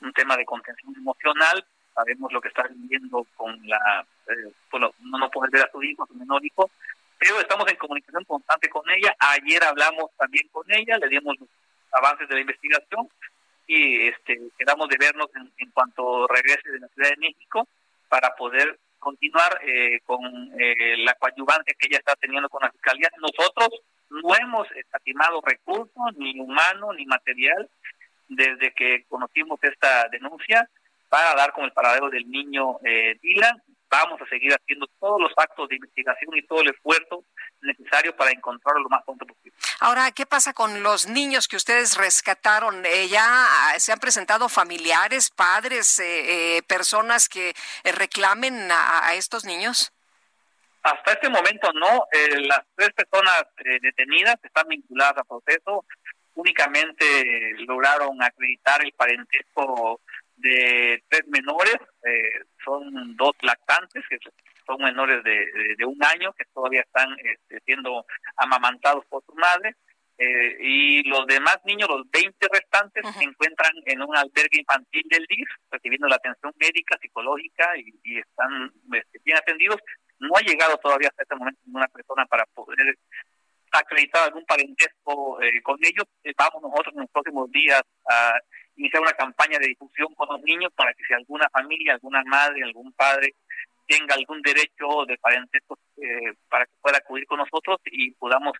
un 0.00 0.12
tema 0.12 0.36
de 0.36 0.44
contención 0.44 0.94
emocional, 0.96 1.66
sabemos 1.92 2.32
lo 2.32 2.40
que 2.40 2.46
está 2.46 2.62
viviendo 2.68 3.26
con 3.34 3.60
la, 3.66 4.06
eh, 4.28 4.52
bueno, 4.70 4.94
no, 5.00 5.18
no 5.18 5.28
puede 5.28 5.50
ver 5.50 5.64
a 5.64 5.72
su 5.72 5.82
hijo, 5.82 6.04
a 6.04 6.06
su 6.06 6.14
menor 6.14 6.44
hijo, 6.44 6.70
pero 7.18 7.40
estamos 7.40 7.68
en 7.68 7.78
comunicación 7.78 8.22
constante 8.22 8.68
con 8.68 8.88
ella, 8.90 9.12
ayer 9.18 9.64
hablamos 9.64 10.12
también 10.16 10.46
con 10.52 10.70
ella, 10.70 10.98
le 10.98 11.08
dimos 11.08 11.36
los 11.40 11.48
avances 11.90 12.28
de 12.28 12.34
la 12.36 12.40
investigación, 12.42 13.08
y 13.72 14.08
este, 14.08 14.36
quedamos 14.58 14.88
de 14.88 14.96
vernos 14.98 15.28
en, 15.36 15.70
cuanto 15.70 16.26
regrese 16.26 16.72
de 16.72 16.80
la 16.80 16.88
Ciudad 16.88 17.10
de 17.10 17.28
México 17.28 17.68
para 18.08 18.34
poder 18.34 18.80
continuar 18.98 19.60
eh, 19.64 20.00
con 20.04 20.20
eh, 20.58 20.96
la 20.98 21.14
coadyuvancia 21.14 21.74
que 21.78 21.86
ella 21.86 21.98
está 21.98 22.16
teniendo 22.16 22.48
con 22.48 22.62
la 22.62 22.72
fiscalía. 22.72 23.08
Nosotros 23.18 23.68
no 24.10 24.34
hemos 24.34 24.66
estimado 24.72 25.40
recursos, 25.40 26.16
ni 26.16 26.40
humano, 26.40 26.92
ni 26.94 27.06
material, 27.06 27.70
desde 28.26 28.72
que 28.72 29.04
conocimos 29.08 29.60
esta 29.62 30.08
denuncia 30.08 30.68
para 31.08 31.36
dar 31.36 31.52
con 31.52 31.64
el 31.64 31.72
paradero 31.72 32.10
del 32.10 32.28
niño 32.28 32.78
eh, 32.84 33.18
Dylan. 33.22 33.62
Vamos 33.90 34.20
a 34.22 34.26
seguir 34.26 34.52
haciendo 34.52 34.86
todos 35.00 35.20
los 35.20 35.32
actos 35.36 35.68
de 35.68 35.74
investigación 35.74 36.36
y 36.36 36.42
todo 36.46 36.60
el 36.60 36.70
esfuerzo 36.70 37.24
necesario 37.60 38.14
para 38.14 38.30
encontrarlo 38.30 38.82
lo 38.82 38.88
más 38.88 39.02
pronto 39.04 39.26
posible. 39.26 39.52
Ahora, 39.80 40.12
¿qué 40.12 40.26
pasa 40.26 40.52
con 40.52 40.82
los 40.84 41.08
niños 41.08 41.48
que 41.48 41.56
ustedes 41.56 41.96
rescataron? 41.96 42.86
Eh, 42.86 43.08
¿Ya 43.08 43.46
se 43.78 43.92
han 43.92 43.98
presentado 43.98 44.48
familiares, 44.48 45.30
padres, 45.30 45.98
eh, 45.98 46.58
eh, 46.58 46.62
personas 46.62 47.28
que 47.28 47.52
reclamen 47.82 48.68
a, 48.70 49.14
estos 49.14 49.44
niños? 49.44 49.92
Hasta 50.82 51.12
este 51.12 51.28
momento 51.28 51.72
no. 51.72 52.06
las 52.46 52.60
tres 52.76 52.90
personas 52.92 53.44
detenidas 53.82 54.36
están 54.42 54.68
vinculadas 54.68 55.16
al 55.18 55.24
proceso. 55.26 55.84
Únicamente 56.34 57.54
lograron 57.66 58.22
acreditar 58.22 58.82
el 58.84 58.92
parentesco 58.92 60.00
de 60.36 61.02
tres 61.08 61.26
menores. 61.26 61.76
Son 63.00 63.16
dos 63.16 63.32
lactantes, 63.42 64.04
que 64.08 64.18
son 64.66 64.78
menores 64.82 65.22
de, 65.24 65.84
un 65.84 65.98
año 66.04 66.32
que 66.32 66.44
todavía 66.52 66.82
están 66.82 67.16
este, 67.18 67.60
siendo 67.64 68.04
amamantados 68.36 69.04
por 69.06 69.24
su 69.24 69.34
madre. 69.34 69.74
Eh, 70.18 70.56
y 70.60 71.02
los 71.08 71.26
demás 71.26 71.58
niños, 71.64 71.88
los 71.88 72.08
20 72.10 72.46
restantes, 72.52 73.04
se 73.16 73.24
encuentran 73.24 73.72
en 73.86 74.02
un 74.02 74.14
albergue 74.14 74.60
infantil 74.60 75.02
del 75.08 75.24
DIF, 75.26 75.48
recibiendo 75.70 76.08
la 76.08 76.16
atención 76.16 76.52
médica, 76.56 76.98
psicológica 77.00 77.72
y, 77.78 78.18
están 78.18 78.70
este, 78.92 79.18
bien 79.24 79.38
atendidos. 79.38 79.80
No 80.18 80.36
ha 80.36 80.42
llegado 80.42 80.76
todavía 80.76 81.08
hasta 81.08 81.22
este 81.22 81.36
momento 81.36 81.60
ninguna 81.64 81.88
persona 81.88 82.26
para 82.26 82.44
poder 82.54 82.98
acreditar 83.72 84.24
algún 84.24 84.44
parentesco 84.44 85.40
eh, 85.40 85.62
con 85.62 85.78
ellos. 85.80 86.04
Eh, 86.24 86.34
vamos 86.36 86.62
nosotros 86.62 86.94
en 86.94 87.00
los 87.00 87.10
próximos 87.10 87.50
días 87.50 87.82
a 88.10 88.38
iniciar 88.80 89.02
una 89.02 89.12
campaña 89.12 89.58
de 89.58 89.68
difusión 89.68 90.14
con 90.14 90.28
los 90.28 90.42
niños 90.42 90.72
para 90.74 90.92
que 90.94 91.04
si 91.04 91.12
alguna 91.12 91.48
familia, 91.50 91.94
alguna 91.94 92.22
madre, 92.24 92.64
algún 92.64 92.92
padre 92.92 93.34
tenga 93.86 94.14
algún 94.14 94.40
derecho 94.42 95.04
de 95.06 95.18
parentesco 95.18 95.78
eh, 95.98 96.32
para 96.48 96.64
que 96.64 96.72
pueda 96.80 96.98
acudir 96.98 97.26
con 97.26 97.38
nosotros 97.38 97.78
y 97.86 98.12
podamos 98.12 98.52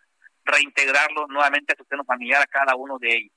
reintegrarlo 0.45 1.27
nuevamente 1.27 1.73
a 1.73 1.75
su 1.75 1.85
seno 1.85 2.03
familiar 2.03 2.41
a 2.41 2.45
cada 2.45 2.75
uno 2.75 2.97
de 2.99 3.09
ellos. 3.09 3.31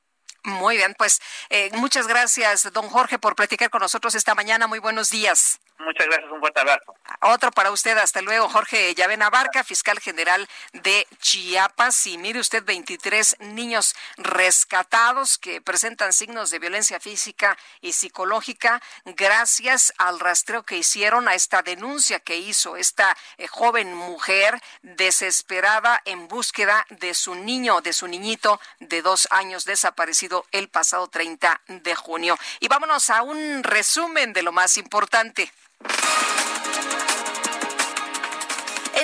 Muy 0.45 0.77
bien, 0.77 0.95
pues 0.99 1.21
eh, 1.49 1.71
muchas 1.75 2.07
gracias, 2.07 2.71
don 2.73 2.89
Jorge, 2.89 3.19
por 3.19 3.35
platicar 3.35 3.71
con 3.71 3.81
nosotros 3.81 4.15
esta 4.15 4.35
mañana. 4.35 4.67
Muy 4.67 4.79
buenos 4.79 5.09
días. 5.11 5.59
Muchas 5.79 6.07
gracias, 6.07 6.31
un 6.31 6.41
fuerte 6.41 6.61
abrazo. 6.61 6.95
Otro 7.21 7.51
para 7.51 7.73
usted, 7.73 7.99
hasta 7.99 8.23
luego, 8.23 8.49
Jorge 8.49 8.95
Llavena 8.95 9.29
Barca, 9.29 9.65
fiscal 9.65 9.99
general 9.99 10.49
de 10.73 11.07
Chiapas. 11.19 12.07
Y 12.07 12.17
mire 12.17 12.39
usted, 12.39 12.65
23 12.65 13.37
niños 13.41 13.97
rescatados 14.17 15.37
que 15.37 15.61
presentan 15.61 16.13
signos 16.13 16.51
de 16.51 16.61
violencia 16.61 17.01
física 17.01 17.59
y 17.81 17.93
psicológica 17.93 18.81
gracias 19.05 19.93
al 19.99 20.21
rastreo 20.21 20.63
que 20.63 20.79
hicieron 20.79 21.29
a 21.29 21.35
esta 21.35 21.63
denuncia 21.63 22.21
que 22.21 22.37
hizo 22.37 22.77
esta 22.77 23.17
eh, 23.37 23.49
joven 23.49 23.95
mujer 23.95 24.61
desesperada 24.83 26.01
en 26.05 26.29
búsqueda 26.29 26.87
de 26.91 27.15
su 27.15 27.35
niño, 27.35 27.81
de 27.81 27.93
su 27.93 28.07
niñito 28.07 28.61
de 28.79 29.03
dos 29.03 29.27
años 29.31 29.65
desaparecido 29.65 30.47
el 30.53 30.69
pasado 30.69 31.09
30 31.09 31.61
de 31.67 31.95
junio. 31.95 32.39
Y 32.61 32.69
vámonos 32.69 33.11
a 33.11 33.23
un 33.23 33.63
resumen 33.65 34.33
de 34.33 34.43
lo 34.43 34.53
más 34.53 34.77
importante. 34.79 35.53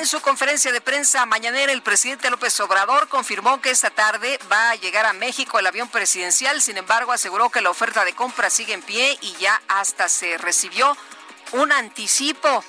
En 0.01 0.07
su 0.07 0.21
conferencia 0.21 0.73
de 0.73 0.81
prensa 0.81 1.27
mañanera, 1.27 1.73
el 1.73 1.83
presidente 1.83 2.31
López 2.31 2.59
Obrador 2.61 3.09
confirmó 3.09 3.61
que 3.61 3.71
esta 3.71 3.91
tarde 3.91 4.39
va 4.51 4.71
a 4.71 4.75
llegar 4.75 5.05
a 5.05 5.13
México 5.13 5.59
el 5.59 5.67
avión 5.67 5.89
presidencial. 5.89 6.63
Sin 6.63 6.79
embargo, 6.79 7.13
aseguró 7.13 7.51
que 7.51 7.61
la 7.61 7.69
oferta 7.69 8.05
de 8.07 8.15
compra 8.15 8.49
sigue 8.49 8.73
en 8.73 8.81
pie 8.81 9.19
y 9.21 9.35
ya 9.35 9.61
hasta 9.69 10.09
se 10.09 10.39
recibió 10.39 10.97
un 11.53 11.71
anticipo. 11.71 12.65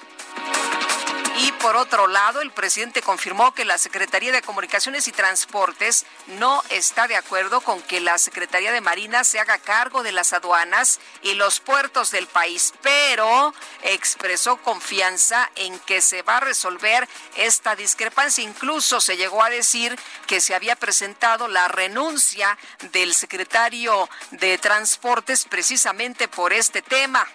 Y 1.38 1.52
por 1.54 1.76
otro 1.76 2.08
lado, 2.08 2.42
el 2.42 2.52
presidente 2.52 3.02
confirmó 3.02 3.54
que 3.54 3.66
la 3.66 3.78
Secretaría 3.78 4.32
de 4.32 4.42
Comunicaciones 4.42 5.08
y 5.08 5.12
Transportes 5.12 6.06
no 6.28 6.62
está 6.70 7.08
de 7.08 7.16
acuerdo 7.16 7.62
con 7.62 7.82
que 7.82 8.00
la 8.00 8.18
Secretaría 8.18 8.72
de 8.72 8.82
Marina 8.82 9.24
se 9.24 9.40
haga 9.40 9.58
cargo 9.58 10.04
de 10.04 10.12
las 10.12 10.34
aduanas 10.34 11.00
y 11.22 11.34
los 11.36 11.60
puertos 11.60 12.12
del 12.12 12.28
país, 12.28 12.74
pero 12.82 13.54
expresó 13.84 14.58
confianza 14.58 15.50
en 15.56 15.80
que 15.80 16.02
se 16.02 16.22
va 16.22 16.38
a 16.38 16.42
resolver 16.42 17.08
esta 17.36 17.76
discrepancia. 17.76 18.44
Incluso 18.44 19.00
se 19.00 19.18
llegó 19.18 19.44
a 19.44 19.50
decir 19.50 19.98
que 20.28 20.42
se 20.42 20.54
había 20.54 20.76
presentado 20.76 21.48
la 21.48 21.68
renuncia 21.68 22.58
del 22.92 23.14
secretario 23.14 24.10
de 24.32 24.58
Transportes 24.58 25.46
precisamente 25.46 26.28
por 26.28 26.52
este 26.54 26.82
tema. 26.82 27.26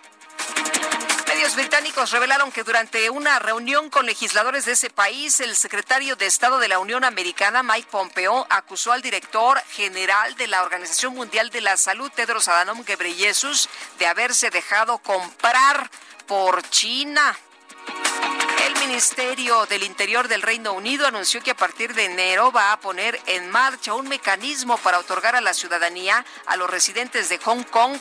Medios 1.37 1.55
británicos 1.55 2.13
revelaron 2.13 2.51
que 2.51 2.65
durante 2.65 3.11
una 3.11 3.39
reunión 3.39 3.91
con 3.91 4.07
legisladores 4.07 4.65
de 4.65 4.73
ese 4.73 4.89
país, 4.89 5.39
el 5.41 5.55
secretario 5.55 6.17
de 6.17 6.25
Estado 6.25 6.59
de 6.59 6.67
la 6.67 6.79
Unión 6.79 7.05
Americana, 7.05 7.63
Mike 7.63 7.89
Pompeo, 7.91 8.47
acusó 8.49 8.93
al 8.93 9.03
director 9.03 9.61
general 9.69 10.35
de 10.37 10.47
la 10.47 10.63
Organización 10.63 11.15
Mundial 11.15 11.51
de 11.51 11.61
la 11.61 11.77
Salud, 11.77 12.11
Tedros 12.11 12.49
Adhanom 12.49 12.83
Ghebreyesus, 12.85 13.69
de 13.99 14.07
haberse 14.07 14.49
dejado 14.49 14.97
comprar 14.97 15.91
por 16.27 16.63
China. 16.71 17.37
El 18.65 18.75
Ministerio 18.79 19.67
del 19.67 19.83
Interior 19.83 20.29
del 20.29 20.43
Reino 20.43 20.73
Unido 20.73 21.07
anunció 21.07 21.43
que 21.43 21.51
a 21.51 21.57
partir 21.57 21.93
de 21.95 22.07
enero 22.07 22.51
va 22.51 22.73
a 22.73 22.81
poner 22.81 23.21
en 23.27 23.51
marcha 23.51 23.95
un 23.95 24.09
mecanismo 24.09 24.79
para 24.79 24.99
otorgar 24.99 25.37
a 25.37 25.41
la 25.41 25.55
ciudadanía 25.55 26.25
a 26.47 26.57
los 26.57 26.71
residentes 26.71 27.29
de 27.29 27.39
Hong 27.39 27.65
Kong 27.65 28.01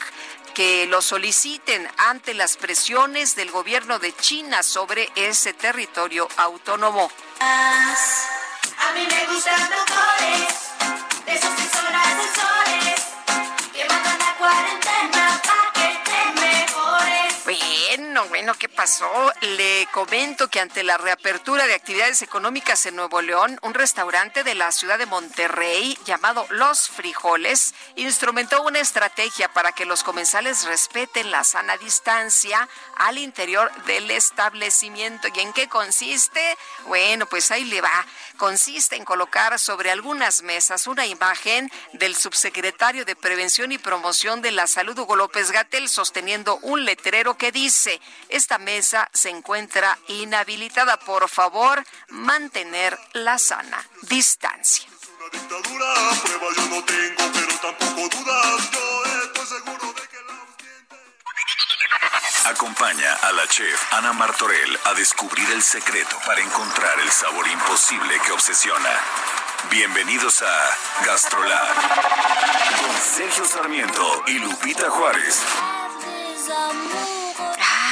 que 0.56 0.86
lo 0.86 1.02
soliciten 1.02 1.86
ante 1.98 2.32
las 2.32 2.56
presiones 2.56 3.36
del 3.36 3.50
gobierno 3.50 3.98
de 3.98 4.16
China 4.16 4.62
sobre 4.62 5.10
ese 5.14 5.52
territorio 5.52 6.26
autónomo. 6.38 7.10
Bueno, 18.16 18.30
bueno, 18.30 18.54
¿qué 18.54 18.70
pasó? 18.70 19.30
Le 19.42 19.86
comento 19.92 20.48
que 20.48 20.58
ante 20.58 20.82
la 20.82 20.96
reapertura 20.96 21.66
de 21.66 21.74
actividades 21.74 22.22
económicas 22.22 22.86
en 22.86 22.96
Nuevo 22.96 23.20
León, 23.20 23.58
un 23.60 23.74
restaurante 23.74 24.42
de 24.42 24.54
la 24.54 24.72
ciudad 24.72 24.96
de 24.96 25.04
Monterrey 25.04 25.98
llamado 26.06 26.46
Los 26.48 26.88
Frijoles 26.88 27.74
instrumentó 27.96 28.62
una 28.62 28.80
estrategia 28.80 29.52
para 29.52 29.72
que 29.72 29.84
los 29.84 30.02
comensales 30.02 30.64
respeten 30.64 31.30
la 31.30 31.44
sana 31.44 31.76
distancia 31.76 32.66
al 32.96 33.18
interior 33.18 33.70
del 33.84 34.10
establecimiento. 34.10 35.28
¿Y 35.34 35.40
en 35.40 35.52
qué 35.52 35.68
consiste? 35.68 36.40
Bueno, 36.86 37.26
pues 37.26 37.50
ahí 37.50 37.64
le 37.64 37.82
va. 37.82 38.06
Consiste 38.38 38.96
en 38.96 39.04
colocar 39.04 39.58
sobre 39.58 39.90
algunas 39.90 40.42
mesas 40.42 40.86
una 40.86 41.04
imagen 41.04 41.70
del 41.92 42.16
subsecretario 42.16 43.04
de 43.04 43.16
Prevención 43.16 43.72
y 43.72 43.78
Promoción 43.78 44.40
de 44.40 44.52
la 44.52 44.66
Salud, 44.66 44.98
Hugo 44.98 45.16
López 45.16 45.50
Gatel, 45.50 45.90
sosteniendo 45.90 46.58
un 46.62 46.86
letrero 46.86 47.36
que 47.36 47.52
dice, 47.52 48.00
esta 48.28 48.58
mesa 48.58 49.08
se 49.12 49.30
encuentra 49.30 49.98
inhabilitada. 50.08 50.98
Por 50.98 51.28
favor, 51.28 51.84
mantener 52.08 52.98
la 53.12 53.38
sana 53.38 53.84
distancia. 54.02 54.88
Acompaña 62.44 63.12
a 63.22 63.32
la 63.32 63.46
chef 63.48 63.92
Ana 63.92 64.12
Martorell 64.12 64.78
a 64.84 64.94
descubrir 64.94 65.50
el 65.50 65.62
secreto 65.62 66.16
para 66.24 66.40
encontrar 66.40 67.00
el 67.00 67.10
sabor 67.10 67.46
imposible 67.48 68.20
que 68.24 68.32
obsesiona. 68.32 68.90
Bienvenidos 69.70 70.42
a 70.42 71.04
Gastrolab. 71.04 71.74
Sergio 73.16 73.44
Sarmiento 73.44 74.22
y 74.28 74.38
Lupita 74.38 74.88
Juárez. 74.90 75.42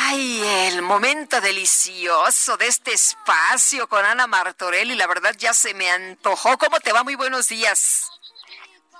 Ay, 0.07 0.42
el 0.66 0.83
momento 0.83 1.41
delicioso 1.41 2.58
de 2.58 2.66
este 2.66 2.92
espacio 2.92 3.89
con 3.89 4.05
Ana 4.05 4.26
Martorelli, 4.26 4.94
la 4.97 5.07
verdad 5.07 5.34
ya 5.39 5.55
se 5.55 5.73
me 5.73 5.91
antojó. 5.91 6.58
¿Cómo 6.58 6.78
te 6.81 6.92
va? 6.92 7.02
Muy 7.05 7.15
buenos 7.15 7.49
días. 7.49 8.10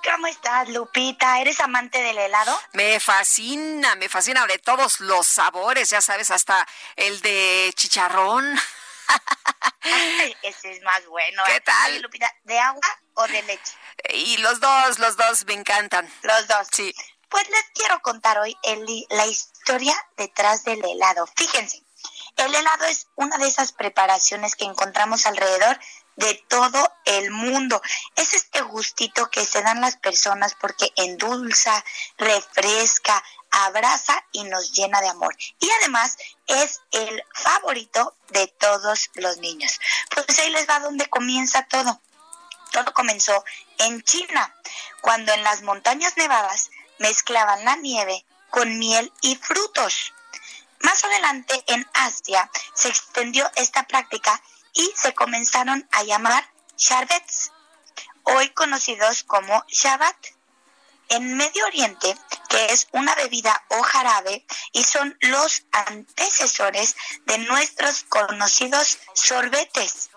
¿Cómo 0.03 0.25
estás, 0.25 0.67
Lupita? 0.69 1.39
¿Eres 1.39 1.59
amante 1.59 2.01
del 2.01 2.17
helado? 2.17 2.59
Me 2.73 2.99
fascina, 2.99 3.95
me 3.97 4.09
fascina 4.09 4.47
de 4.47 4.57
todos 4.57 4.99
los 4.99 5.27
sabores, 5.27 5.91
ya 5.91 6.01
sabes, 6.01 6.31
hasta 6.31 6.67
el 6.95 7.21
de 7.21 7.71
chicharrón. 7.75 8.59
ese 10.41 10.71
es 10.71 10.81
más 10.81 11.05
bueno. 11.05 11.43
¿Qué 11.45 11.61
tal? 11.61 12.01
Lupita, 12.01 12.33
¿de 12.45 12.57
agua 12.57 12.81
o 13.13 13.27
de 13.27 13.43
leche? 13.43 13.73
Y 14.09 14.37
los 14.37 14.59
dos, 14.59 14.97
los 14.97 15.17
dos 15.17 15.45
me 15.45 15.53
encantan. 15.53 16.11
Los 16.23 16.47
dos. 16.47 16.67
Sí. 16.71 16.95
Pues 17.29 17.49
les 17.49 17.63
quiero 17.73 18.01
contar 18.01 18.37
hoy 18.39 18.57
la 19.09 19.25
historia 19.25 19.95
detrás 20.17 20.63
del 20.63 20.83
helado. 20.83 21.27
Fíjense, 21.35 21.83
El 22.37 22.53
helado 22.53 22.85
es 22.85 23.07
una 23.15 23.37
de 23.37 23.47
esas 23.47 23.71
preparaciones 23.71 24.55
que 24.55 24.65
encontramos 24.65 25.25
alrededor 25.25 25.79
de 26.17 26.35
todo 26.49 26.91
el 27.05 27.31
mundo. 27.31 27.81
Es 28.15 28.33
este 28.33 28.61
gustito 28.61 29.29
que 29.29 29.45
se 29.45 29.61
dan 29.61 29.81
las 29.81 29.97
personas 29.97 30.55
porque 30.59 30.91
endulza, 30.95 31.83
refresca, 32.17 33.23
abraza 33.51 34.23
y 34.31 34.43
nos 34.43 34.73
llena 34.73 35.01
de 35.01 35.07
amor. 35.07 35.35
Y 35.59 35.69
además 35.81 36.17
es 36.47 36.81
el 36.91 37.23
favorito 37.33 38.15
de 38.29 38.47
todos 38.47 39.09
los 39.15 39.37
niños. 39.37 39.79
Pues 40.13 40.39
ahí 40.39 40.49
les 40.51 40.69
va 40.69 40.79
donde 40.79 41.07
comienza 41.07 41.65
todo. 41.67 42.01
Todo 42.71 42.93
comenzó 42.93 43.43
en 43.77 44.01
China, 44.03 44.53
cuando 45.01 45.31
en 45.31 45.43
las 45.43 45.61
montañas 45.61 46.17
nevadas 46.17 46.69
mezclaban 46.99 47.63
la 47.65 47.75
nieve 47.77 48.25
con 48.49 48.77
miel 48.79 49.11
y 49.21 49.35
frutos. 49.35 50.13
Más 50.79 51.03
adelante 51.03 51.63
en 51.67 51.85
Asia 51.93 52.49
se 52.73 52.89
extendió 52.89 53.49
esta 53.55 53.83
práctica 53.83 54.41
y 54.73 54.91
se 54.95 55.13
comenzaron 55.13 55.87
a 55.91 56.03
llamar 56.03 56.47
sharbets, 56.77 57.51
hoy 58.23 58.49
conocidos 58.49 59.23
como 59.23 59.63
shabat. 59.67 60.15
En 61.09 61.37
Medio 61.37 61.63
Oriente, 61.67 62.17
que 62.49 62.65
es 62.73 62.87
una 62.91 63.13
bebida 63.13 63.63
o 63.69 63.83
jarabe 63.83 64.43
y 64.71 64.83
son 64.83 65.15
los 65.21 65.63
antecesores 65.71 66.95
de 67.25 67.37
nuestros 67.37 68.03
conocidos 68.03 68.97
sorbetes. 69.13 70.09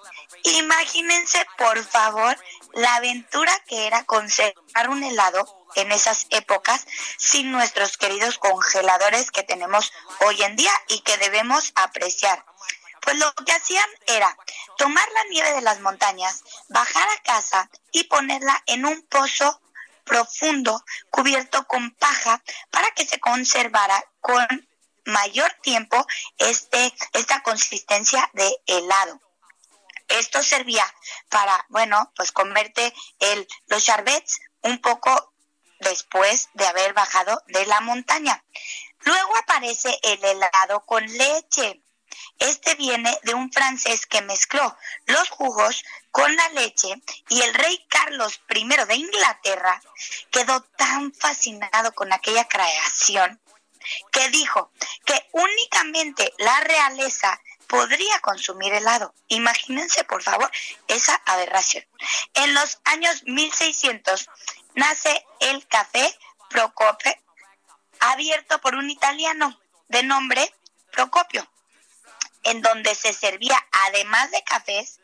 Imagínense, 0.44 1.46
por 1.58 1.84
favor, 1.84 2.38
la 2.78 2.94
aventura 2.94 3.52
que 3.66 3.88
era 3.88 4.04
conservar 4.04 4.88
un 4.88 5.02
helado 5.02 5.66
en 5.74 5.90
esas 5.90 6.26
épocas 6.30 6.86
sin 7.18 7.50
nuestros 7.50 7.96
queridos 7.96 8.38
congeladores 8.38 9.32
que 9.32 9.42
tenemos 9.42 9.92
hoy 10.20 10.40
en 10.42 10.54
día 10.54 10.72
y 10.86 11.00
que 11.00 11.16
debemos 11.18 11.72
apreciar. 11.74 12.44
Pues 13.00 13.18
lo 13.18 13.32
que 13.34 13.52
hacían 13.52 13.88
era 14.06 14.36
tomar 14.76 15.06
la 15.12 15.24
nieve 15.24 15.52
de 15.54 15.62
las 15.62 15.80
montañas, 15.80 16.44
bajar 16.68 17.08
a 17.08 17.22
casa 17.22 17.68
y 17.90 18.04
ponerla 18.04 18.62
en 18.66 18.84
un 18.86 19.02
pozo 19.02 19.60
profundo 20.04 20.84
cubierto 21.10 21.66
con 21.66 21.90
paja 21.96 22.42
para 22.70 22.92
que 22.92 23.04
se 23.04 23.18
conservara 23.18 24.04
con 24.20 24.46
mayor 25.04 25.52
tiempo 25.62 26.06
este, 26.38 26.94
esta 27.12 27.42
consistencia 27.42 28.30
de 28.34 28.56
helado. 28.66 29.20
Esto 30.08 30.42
servía 30.42 30.86
para, 31.28 31.66
bueno, 31.68 32.12
pues 32.16 32.32
comerte 32.32 32.94
el, 33.20 33.46
los 33.66 33.84
charbets 33.84 34.40
un 34.62 34.80
poco 34.80 35.32
después 35.80 36.48
de 36.54 36.66
haber 36.66 36.92
bajado 36.92 37.42
de 37.48 37.66
la 37.66 37.80
montaña. 37.80 38.42
Luego 39.00 39.36
aparece 39.36 39.98
el 40.02 40.24
helado 40.24 40.84
con 40.84 41.04
leche. 41.06 41.82
Este 42.38 42.74
viene 42.74 43.16
de 43.22 43.34
un 43.34 43.52
francés 43.52 44.06
que 44.06 44.22
mezcló 44.22 44.76
los 45.06 45.28
jugos 45.28 45.84
con 46.10 46.34
la 46.34 46.48
leche 46.50 46.88
y 47.28 47.42
el 47.42 47.54
rey 47.54 47.86
Carlos 47.88 48.40
I 48.48 48.66
de 48.86 48.94
Inglaterra 48.94 49.82
quedó 50.30 50.62
tan 50.76 51.12
fascinado 51.12 51.92
con 51.92 52.12
aquella 52.12 52.46
creación 52.46 53.40
que 54.12 54.28
dijo 54.30 54.70
que 55.04 55.28
únicamente 55.32 56.32
la 56.38 56.60
realeza 56.60 57.40
podría 57.68 58.18
consumir 58.20 58.72
helado. 58.72 59.14
Imagínense, 59.28 60.02
por 60.04 60.22
favor, 60.22 60.50
esa 60.88 61.14
aberración. 61.26 61.84
En 62.34 62.54
los 62.54 62.80
años 62.84 63.22
1600 63.24 64.28
nace 64.74 65.24
el 65.40 65.64
café 65.68 66.18
Procopio, 66.48 67.12
abierto 68.00 68.58
por 68.60 68.74
un 68.74 68.90
italiano 68.90 69.60
de 69.88 70.02
nombre 70.02 70.52
Procopio, 70.90 71.48
en 72.42 72.62
donde 72.62 72.94
se 72.94 73.12
servía, 73.12 73.56
además 73.86 74.30
de 74.30 74.42
cafés, 74.42 74.98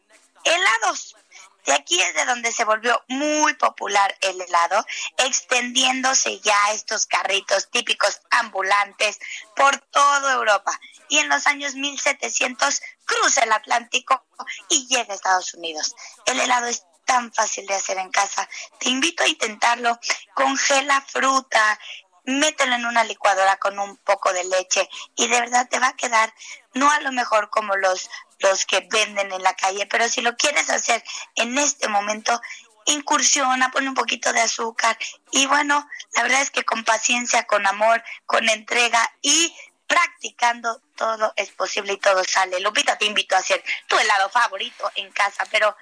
helados. 0.44 1.16
De 1.64 1.72
aquí 1.72 2.00
es 2.00 2.14
de 2.14 2.24
donde 2.26 2.52
se 2.52 2.64
volvió 2.64 3.02
muy 3.08 3.54
popular 3.54 4.16
el 4.20 4.40
helado, 4.40 4.84
extendiéndose 5.16 6.40
ya 6.40 6.58
estos 6.72 7.06
carritos 7.06 7.70
típicos 7.70 8.20
ambulantes 8.30 9.18
por 9.56 9.78
toda 9.78 10.34
Europa. 10.34 10.78
Y 11.08 11.18
en 11.18 11.28
los 11.28 11.46
años 11.46 11.74
1700 11.74 12.80
cruza 13.04 13.42
el 13.42 13.52
Atlántico 13.52 14.24
y 14.68 14.86
llega 14.88 15.12
a 15.12 15.16
Estados 15.16 15.54
Unidos. 15.54 15.94
El 16.26 16.40
helado 16.40 16.66
es 16.66 16.84
tan 17.04 17.32
fácil 17.32 17.66
de 17.66 17.74
hacer 17.74 17.98
en 17.98 18.10
casa. 18.10 18.48
Te 18.78 18.88
invito 18.88 19.22
a 19.22 19.28
intentarlo. 19.28 19.98
Congela 20.34 21.00
fruta, 21.02 21.78
mételo 22.24 22.74
en 22.74 22.86
una 22.86 23.04
licuadora 23.04 23.56
con 23.56 23.78
un 23.78 23.96
poco 23.98 24.32
de 24.32 24.44
leche 24.44 24.88
y 25.16 25.28
de 25.28 25.40
verdad 25.40 25.68
te 25.68 25.78
va 25.78 25.88
a 25.88 25.96
quedar, 25.96 26.32
no 26.72 26.90
a 26.90 27.00
lo 27.00 27.12
mejor 27.12 27.50
como 27.50 27.76
los, 27.76 28.10
los 28.38 28.64
que 28.66 28.86
venden 28.90 29.32
en 29.32 29.42
la 29.42 29.54
calle, 29.54 29.86
pero 29.86 30.08
si 30.08 30.20
lo 30.20 30.36
quieres 30.36 30.70
hacer 30.70 31.02
en 31.36 31.56
este 31.58 31.88
momento, 31.88 32.40
incursiona, 32.86 33.70
pone 33.70 33.88
un 33.88 33.94
poquito 33.94 34.32
de 34.32 34.40
azúcar 34.40 34.98
y 35.30 35.46
bueno, 35.46 35.88
la 36.14 36.22
verdad 36.22 36.42
es 36.42 36.50
que 36.50 36.64
con 36.64 36.84
paciencia, 36.84 37.44
con 37.44 37.66
amor, 37.66 38.02
con 38.26 38.48
entrega 38.48 39.12
y 39.22 39.54
practicando 39.86 40.80
todo 40.96 41.32
es 41.36 41.50
posible 41.50 41.94
y 41.94 41.98
todo 41.98 42.24
sale. 42.24 42.60
Lupita, 42.60 42.96
te 42.96 43.04
invito 43.04 43.34
a 43.36 43.38
hacer 43.38 43.62
tu 43.86 43.98
helado 43.98 44.28
favorito 44.30 44.90
en 44.96 45.10
casa, 45.12 45.44
pero 45.50 45.76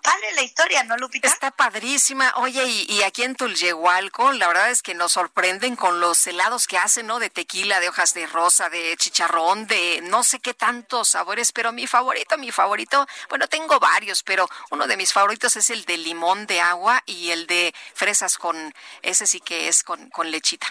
padre 0.00 0.32
la 0.34 0.42
historia, 0.42 0.84
¿no, 0.84 0.96
Lupita? 0.96 1.28
Está 1.28 1.50
padrísima. 1.50 2.32
Oye, 2.36 2.64
y, 2.64 3.02
aquí 3.02 3.22
en 3.22 3.34
Tulyehualco, 3.34 4.32
la 4.32 4.48
verdad 4.48 4.70
es 4.70 4.82
que 4.82 4.94
nos 4.94 5.12
sorprenden 5.12 5.76
con 5.76 6.00
los 6.00 6.26
helados 6.26 6.66
que 6.66 6.78
hacen, 6.78 7.06
¿no? 7.06 7.18
De 7.18 7.30
tequila, 7.30 7.80
de 7.80 7.88
hojas 7.88 8.14
de 8.14 8.26
rosa, 8.26 8.68
de 8.70 8.96
chicharrón, 8.96 9.66
de 9.66 10.00
no 10.02 10.24
sé 10.24 10.40
qué 10.40 10.54
tantos 10.54 11.08
sabores, 11.08 11.52
pero 11.52 11.72
mi 11.72 11.86
favorito, 11.86 12.38
mi 12.38 12.50
favorito, 12.50 13.06
bueno, 13.28 13.48
tengo 13.48 13.78
varios, 13.78 14.22
pero 14.22 14.48
uno 14.70 14.86
de 14.86 14.96
mis 14.96 15.12
favoritos 15.12 15.56
es 15.56 15.70
el 15.70 15.84
de 15.84 15.98
limón 15.98 16.46
de 16.46 16.60
agua 16.60 17.02
y 17.06 17.30
el 17.30 17.46
de 17.46 17.74
fresas 17.94 18.38
con, 18.38 18.74
ese 19.02 19.26
sí 19.26 19.40
que 19.40 19.68
es 19.68 19.82
con, 19.82 20.10
con 20.10 20.30
lechita. 20.30 20.66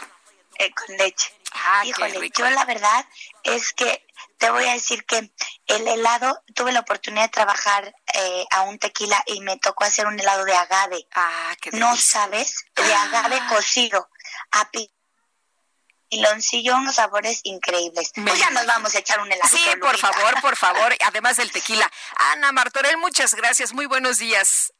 Eh, 0.60 0.72
con 0.74 0.98
leche. 0.98 1.37
Ah, 1.54 1.84
Híjole, 1.86 2.30
yo 2.38 2.50
la 2.50 2.66
verdad 2.66 3.06
es 3.44 3.74
que 3.74 4.06
te 4.38 4.50
voy 4.50 4.66
a 4.66 4.74
decir 4.74 5.06
que 5.06 5.32
el 5.68 5.88
helado, 5.88 6.44
tuve 6.56 6.72
la 6.72 6.82
oportunidad 6.82 7.24
de 7.24 7.30
trabajar 7.30 7.96
eh, 8.14 8.46
a 8.52 8.62
un 8.62 8.78
tequila 8.78 9.22
y 9.26 9.42
me 9.42 9.58
tocó 9.58 9.84
hacer 9.84 10.08
un 10.08 10.20
helado 10.20 10.46
de 10.46 10.54
agave. 10.56 11.08
Ah, 11.16 11.56
qué 11.62 11.72
No 11.72 11.96
sabes, 11.98 12.66
de 12.76 12.94
agave 12.94 13.40
cocido, 13.50 14.10
a 14.52 14.70
piloncillo, 16.10 16.78
unos 16.78 16.96
sabores 16.96 17.42
increíbles. 17.44 18.12
pues 18.14 18.40
ya 18.40 18.50
nos 18.52 18.66
vamos 18.66 18.94
a 18.96 19.00
echar 19.00 19.20
un 19.20 19.32
helado. 19.32 19.50
Sí, 19.50 19.66
por 19.82 19.98
favor, 19.98 20.42
por 20.42 20.56
favor, 20.56 20.96
además 21.06 21.38
del 21.38 21.52
tequila. 21.52 21.92
Ana 22.32 22.52
Martorell, 22.52 22.98
muchas 22.98 23.34
gracias, 23.34 23.74
muy 23.74 23.88
buenos 23.88 24.20
días. 24.20 24.74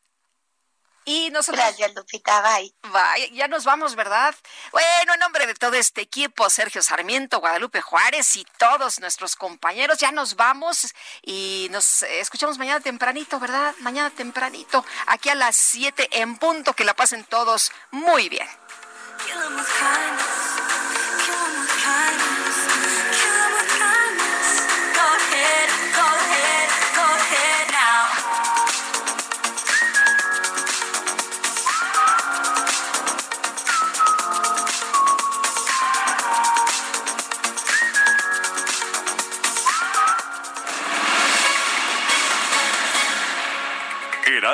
Y 1.08 1.30
nosotros. 1.30 1.64
Gracias, 1.64 1.96
Lupita. 1.96 2.42
Bye. 2.42 2.76
Bye. 2.84 3.32
Ya 3.32 3.48
nos 3.48 3.64
vamos, 3.64 3.96
¿verdad? 3.96 4.36
Bueno, 4.74 5.14
en 5.14 5.20
nombre 5.22 5.48
de 5.48 5.54
todo 5.54 5.76
este 5.76 6.02
equipo, 6.02 6.50
Sergio 6.50 6.84
Sarmiento, 6.84 7.40
Guadalupe 7.40 7.80
Juárez 7.80 8.36
y 8.36 8.46
todos 8.58 9.00
nuestros 9.00 9.38
compañeros, 9.38 10.00
ya 10.00 10.12
nos 10.12 10.36
vamos 10.36 10.94
y 11.22 11.70
nos 11.72 12.04
escuchamos 12.04 12.58
mañana 12.58 12.82
tempranito, 12.82 13.40
¿verdad? 13.40 13.74
Mañana 13.80 14.10
tempranito, 14.10 14.84
aquí 15.06 15.30
a 15.30 15.36
las 15.36 15.56
7 15.56 16.10
en 16.20 16.38
punto. 16.38 16.74
Que 16.74 16.84
la 16.84 16.94
pasen 16.94 17.24
todos 17.24 17.72
muy 17.92 18.28
bien. 18.28 18.48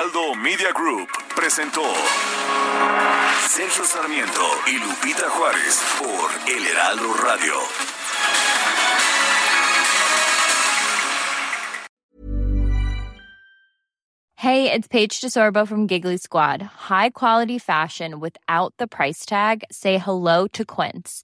Heraldo 0.03 0.35
Media 0.35 0.73
Group 0.73 1.07
presentó 1.33 1.81
Sergio 3.47 3.85
Sarmiento 3.85 4.41
y 4.67 4.77
Lupita 4.77 5.29
Juárez 5.29 5.81
por 5.97 6.29
El 6.49 6.65
Heraldo 6.67 7.13
Radio. 7.23 7.53
Hey, 14.35 14.69
it's 14.73 14.89
Paige 14.89 15.21
DeSorbo 15.21 15.65
from 15.65 15.87
Giggly 15.87 16.17
Squad. 16.17 16.61
High 16.61 17.11
quality 17.11 17.57
fashion 17.57 18.19
without 18.19 18.73
the 18.77 18.87
price 18.87 19.25
tag. 19.25 19.63
Say 19.71 19.99
hello 19.99 20.47
to 20.47 20.65
Quince. 20.65 21.23